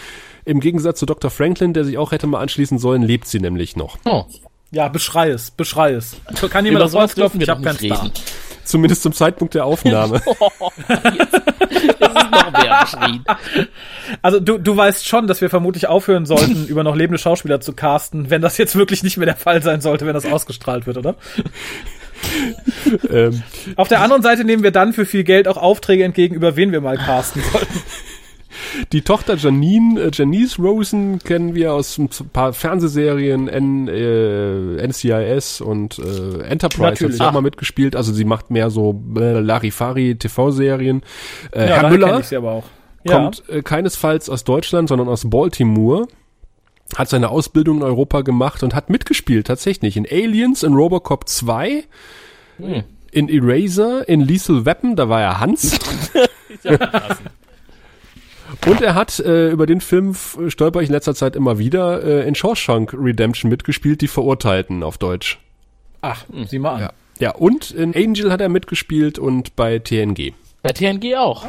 Im 0.45 0.59
Gegensatz 0.59 0.99
zu 0.99 1.07
Dr. 1.07 1.30
Franklin, 1.30 1.72
der 1.72 1.84
sich 1.84 1.99
auch 1.99 2.11
hätte 2.11 2.26
mal 2.26 2.40
anschließen 2.40 2.78
sollen, 2.80 3.03
lebt 3.03 3.28
sie 3.28 3.38
nämlich 3.38 3.76
noch. 3.76 3.97
Oh, 4.05 4.24
Ja, 4.72 4.88
beschrei 4.88 5.28
es, 5.30 5.53
beschrei 5.53 5.92
es. 5.92 6.16
Kann 6.51 6.64
jemand 6.64 6.82
das 6.84 6.90
sowas 6.92 7.03
Holz 7.11 7.14
klopfen? 7.14 7.40
Ich 7.40 7.47
doch 7.47 7.55
hab 7.59 7.62
keinen 7.62 7.78
Star. 7.78 8.11
Zumindest 8.64 9.02
zum 9.02 9.12
Zeitpunkt 9.12 9.54
der 9.54 9.64
Aufnahme. 9.64 10.22
Das 11.98 12.10
ist 12.10 12.30
noch 12.30 12.52
mehr 12.52 12.80
beschrien. 12.82 13.24
Also 14.22 14.38
du, 14.40 14.58
du 14.58 14.76
weißt 14.76 15.06
schon, 15.08 15.26
dass 15.26 15.40
wir 15.40 15.50
vermutlich 15.50 15.86
aufhören 15.88 16.26
sollten, 16.26 16.66
über 16.68 16.84
noch 16.84 16.94
lebende 16.94 17.18
Schauspieler 17.18 17.60
zu 17.60 17.72
casten, 17.72 18.30
wenn 18.30 18.42
das 18.42 18.58
jetzt 18.58 18.76
wirklich 18.76 19.02
nicht 19.02 19.16
mehr 19.16 19.26
der 19.26 19.36
Fall 19.36 19.62
sein 19.62 19.80
sollte, 19.80 20.06
wenn 20.06 20.14
das 20.14 20.26
ausgestrahlt 20.26 20.86
wird, 20.86 20.98
oder? 20.98 21.16
ähm, 23.10 23.42
Auf 23.76 23.88
der 23.88 24.00
anderen 24.00 24.22
Seite 24.22 24.44
nehmen 24.44 24.62
wir 24.62 24.70
dann 24.70 24.92
für 24.92 25.06
viel 25.06 25.24
Geld 25.24 25.48
auch 25.48 25.56
Aufträge 25.56 26.04
entgegen, 26.04 26.34
über 26.34 26.56
wen 26.56 26.72
wir 26.72 26.80
mal 26.80 26.96
casten 26.96 27.42
sollten. 27.52 27.66
die 28.92 29.02
Tochter 29.02 29.36
Janine, 29.36 30.00
äh, 30.00 30.10
Janice 30.12 30.58
Rosen 30.58 31.18
kennen 31.18 31.54
wir 31.54 31.72
aus 31.72 31.98
ein 31.98 32.08
paar 32.32 32.52
Fernsehserien, 32.52 33.48
N, 33.48 33.88
äh, 33.88 34.86
NCIS 34.86 35.60
und 35.60 35.98
äh, 35.98 36.42
Enterprise 36.42 36.84
hat 36.84 36.92
Natürlich. 36.92 37.16
sie 37.16 37.26
auch 37.26 37.32
mal 37.32 37.42
mitgespielt. 37.42 37.96
Also 37.96 38.12
sie 38.12 38.24
macht 38.24 38.50
mehr 38.50 38.70
so 38.70 39.00
äh, 39.16 39.40
Larifari 39.40 40.16
TV-Serien. 40.16 41.02
Äh, 41.52 41.60
Herr 41.60 41.82
daher 41.82 41.90
Müller 41.90 42.20
ich 42.20 42.26
sie 42.26 42.36
aber 42.36 42.52
auch. 42.52 42.64
kommt 43.06 43.48
äh, 43.48 43.62
keinesfalls 43.62 44.28
aus 44.28 44.44
Deutschland, 44.44 44.88
sondern 44.88 45.08
aus 45.08 45.28
Baltimore. 45.28 46.06
Hat 46.96 47.08
seine 47.08 47.30
Ausbildung 47.30 47.78
in 47.78 47.82
Europa 47.82 48.20
gemacht 48.20 48.62
und 48.62 48.74
hat 48.74 48.90
mitgespielt, 48.90 49.46
tatsächlich. 49.46 49.96
In 49.96 50.06
Aliens, 50.06 50.62
in 50.62 50.74
Robocop 50.74 51.26
2, 51.28 51.84
in 53.10 53.28
Eraser, 53.28 54.06
in 54.06 54.20
Lethal 54.20 54.66
Weapon, 54.66 54.94
da 54.94 55.08
war 55.08 55.22
er 55.22 55.40
Hans. 55.40 55.78
und 58.66 58.80
er 58.80 58.94
hat, 58.94 59.18
äh, 59.20 59.50
über 59.50 59.66
den 59.66 59.80
Film 59.80 60.14
stolper 60.48 60.80
ich 60.80 60.88
in 60.88 60.92
letzter 60.94 61.14
Zeit 61.14 61.36
immer 61.36 61.59
wieder, 61.59 62.02
äh, 62.02 62.26
in 62.28 62.34
Shawshank 62.34 62.94
Redemption 62.96 63.50
mitgespielt, 63.50 64.00
die 64.00 64.09
Verurteilten 64.09 64.82
auf 64.82 64.98
Deutsch. 64.98 65.38
Ach, 66.02 66.24
sieh 66.48 66.59
mal 66.59 66.74
an. 66.74 66.80
Ja. 66.80 66.92
Ja, 67.20 67.30
und 67.30 67.70
in 67.70 67.94
Angel 67.94 68.32
hat 68.32 68.40
er 68.40 68.48
mitgespielt 68.48 69.18
und 69.20 69.55
bei 69.55 69.78
TNG. 69.78 70.32
Bei 70.62 70.70
TNG 70.72 71.14
auch. 71.16 71.46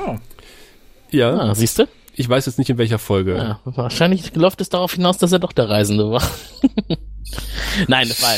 Ja, 1.10 1.34
Ah, 1.34 1.56
siehst 1.56 1.80
du? 1.80 1.88
ich 2.18 2.30
weiß 2.30 2.46
jetzt 2.46 2.60
nicht 2.60 2.70
in 2.70 2.78
welcher 2.78 3.00
Folge. 3.00 3.36
Ja, 3.36 3.60
wahrscheinlich 3.66 4.36
läuft 4.36 4.62
es 4.62 4.70
darauf 4.70 4.94
hinaus, 4.94 5.18
dass 5.18 5.32
er 5.32 5.40
doch 5.40 5.52
der 5.52 5.68
Reisende 5.70 6.10
war. 6.12 6.22
Nein, 7.88 8.08
das 8.08 8.22
war 8.22 8.30
er 8.32 8.36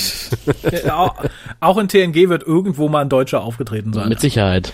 nicht. 0.71 0.85
Ja, 0.85 0.95
auch, 0.97 1.15
auch 1.59 1.77
in 1.77 1.87
TNG 1.87 2.29
wird 2.29 2.43
irgendwo 2.43 2.87
mal 2.89 3.01
ein 3.01 3.09
Deutscher 3.09 3.43
aufgetreten 3.43 3.93
sein. 3.93 4.09
Mit 4.09 4.19
Sicherheit. 4.19 4.71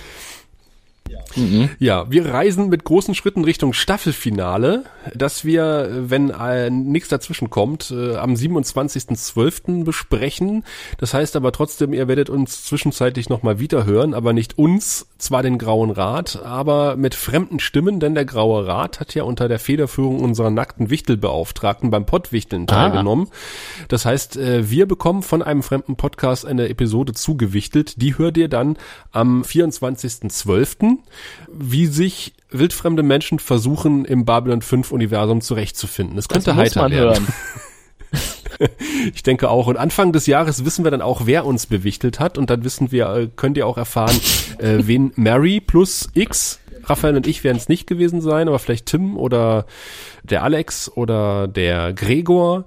Ja, 1.80 2.10
wir 2.12 2.26
reisen 2.34 2.70
mit 2.70 2.84
großen 2.84 3.16
Schritten 3.16 3.44
Richtung 3.44 3.74
Staffelfinale, 3.74 4.84
das 5.16 5.44
wir, 5.46 5.64
äh, 5.64 6.10
wenn 6.10 6.30
äh, 6.30 6.70
nichts 6.70 7.10
dazwischen 7.10 7.50
kommt, 7.50 7.92
äh, 7.92 8.16
am 8.16 8.34
27.12. 8.36 9.84
besprechen. 9.84 10.64
Das 10.98 11.14
heißt 11.14 11.36
aber 11.36 11.52
trotzdem, 11.52 11.94
ihr 11.94 12.08
werdet 12.08 12.30
uns 12.30 12.64
zwischenzeitlich 12.66 13.30
nochmal 13.30 13.60
wiederhören, 13.60 14.14
aber 14.14 14.34
nicht 14.34 14.58
uns, 14.58 15.08
zwar 15.18 15.42
den 15.44 15.58
Grauen 15.58 15.92
Rat, 15.92 16.42
aber 16.44 16.96
mit 16.96 17.16
fremden 17.16 17.60
Stimmen, 17.60 18.00
denn 18.00 18.14
der 18.16 18.26
Graue 18.26 18.68
Rat 18.68 19.00
hat 19.00 19.16
ja 19.16 19.24
unter 19.24 19.48
der 19.48 19.60
Federführung 19.60 20.20
unserer 20.20 20.50
nackten 20.50 20.90
Wichtelbeauftragten 20.90 21.90
beim 21.92 22.06
Pottwichteln 22.06 22.64
Ah. 22.70 22.74
teilgenommen. 22.90 23.28
Das 23.88 24.06
heißt, 24.06 24.38
äh, 24.38 24.70
wir 24.70 24.86
bekommen 24.86 25.24
von 25.24 25.42
einem 25.42 25.64
fremden 25.64 25.96
Podcast 25.96 26.46
eine 26.46 26.70
Episode 26.70 27.14
zugewichtelt. 27.14 28.02
Die 28.02 28.18
hört 28.18 28.38
ihr 28.38 28.50
dann 28.50 28.78
am 29.12 29.44
24.12., 29.44 30.98
wie 31.52 31.88
sich 31.88 32.34
wildfremde 32.50 33.04
Menschen 33.04 33.40
versuchen, 33.40 34.06
im 34.06 34.26
Babylon 34.26 34.62
5 34.62 34.92
Universum 34.92 35.42
zurechtzufinden. 35.42 36.18
Es 36.18 36.28
könnte 36.28 36.52
Das 36.52 36.58
heiter 36.58 36.90
werden. 36.90 37.28
Ich 39.14 39.24
denke 39.24 39.50
auch. 39.50 39.66
Und 39.66 39.78
Anfang 39.78 40.14
des 40.14 40.28
Jahres 40.28 40.64
wissen 40.64 40.84
wir 40.84 40.92
dann 40.92 41.02
auch, 41.02 41.26
wer 41.26 41.44
uns 41.44 41.66
bewichtelt 41.66 42.20
hat. 42.20 42.38
Und 42.38 42.52
dann 42.52 42.64
wissen 42.64 42.92
wir, 42.92 43.10
äh, 43.10 43.30
könnt 43.36 43.58
ihr 43.58 43.66
auch 43.66 43.78
erfahren, 43.78 44.16
äh, 44.60 44.78
wen 44.82 45.12
Mary 45.16 45.60
plus 45.60 46.10
X 46.14 46.60
Raphael 46.86 47.16
und 47.16 47.28
ich 47.28 47.44
werden 47.44 47.58
es 47.58 47.70
nicht 47.70 47.88
gewesen 47.88 48.22
sein, 48.22 48.48
aber 48.48 48.60
vielleicht 48.60 48.88
Tim 48.88 49.18
oder 49.18 49.66
der 50.24 50.44
Alex 50.44 50.92
oder 50.94 51.48
der 51.48 51.94
Gregor, 51.94 52.66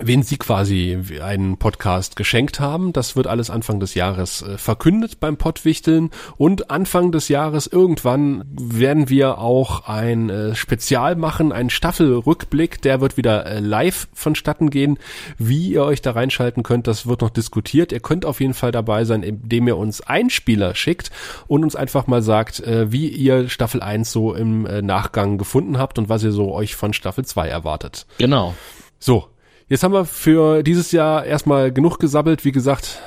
wen 0.00 0.22
sie 0.22 0.36
quasi 0.36 0.98
einen 1.22 1.56
Podcast 1.58 2.16
geschenkt 2.16 2.60
haben. 2.60 2.92
Das 2.92 3.16
wird 3.16 3.26
alles 3.26 3.50
Anfang 3.50 3.80
des 3.80 3.94
Jahres 3.94 4.42
äh, 4.42 4.58
verkündet 4.58 5.20
beim 5.20 5.36
Pottwichteln. 5.36 6.10
Und 6.36 6.70
Anfang 6.70 7.12
des 7.12 7.28
Jahres 7.28 7.66
irgendwann 7.66 8.44
werden 8.50 9.08
wir 9.08 9.38
auch 9.38 9.88
ein 9.88 10.30
äh, 10.30 10.54
Spezial 10.54 11.16
machen, 11.16 11.52
einen 11.52 11.70
Staffelrückblick. 11.70 12.82
Der 12.82 13.00
wird 13.00 13.16
wieder 13.16 13.46
äh, 13.46 13.60
live 13.60 14.08
vonstatten 14.12 14.70
gehen. 14.70 14.98
Wie 15.38 15.72
ihr 15.72 15.84
euch 15.84 16.02
da 16.02 16.12
reinschalten 16.12 16.62
könnt, 16.62 16.86
das 16.86 17.06
wird 17.06 17.22
noch 17.22 17.30
diskutiert. 17.30 17.92
Ihr 17.92 18.00
könnt 18.00 18.24
auf 18.24 18.40
jeden 18.40 18.54
Fall 18.54 18.72
dabei 18.72 19.04
sein, 19.04 19.22
indem 19.22 19.68
ihr 19.68 19.76
uns 19.76 20.00
Einspieler 20.00 20.74
schickt 20.74 21.10
und 21.46 21.62
uns 21.62 21.76
einfach 21.76 22.06
mal 22.06 22.22
sagt, 22.22 22.62
wie 22.64 23.08
ihr 23.08 23.48
Staffel 23.48 23.82
1 23.82 24.10
so 24.10 24.34
im 24.34 24.62
Nachgang 24.62 25.38
gefunden 25.38 25.78
habt 25.78 25.98
und 25.98 26.08
was 26.08 26.22
ihr 26.22 26.32
so 26.32 26.52
euch 26.52 26.76
von 26.76 26.92
Staffel 26.92 27.24
2 27.24 27.48
erwartet. 27.48 28.06
Genau. 28.18 28.54
So, 28.98 29.28
jetzt 29.68 29.82
haben 29.82 29.92
wir 29.92 30.04
für 30.04 30.62
dieses 30.62 30.92
Jahr 30.92 31.24
erstmal 31.24 31.72
genug 31.72 31.98
gesabbelt. 31.98 32.44
Wie 32.44 32.52
gesagt, 32.52 33.00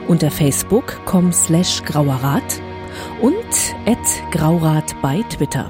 unter 0.07 0.31
facebook.com 0.31 1.31
slash 1.31 1.83
grauerrat 1.83 2.59
und 3.21 3.35
at 3.85 3.99
graurat 4.31 4.95
bei 5.01 5.21
Twitter. 5.29 5.69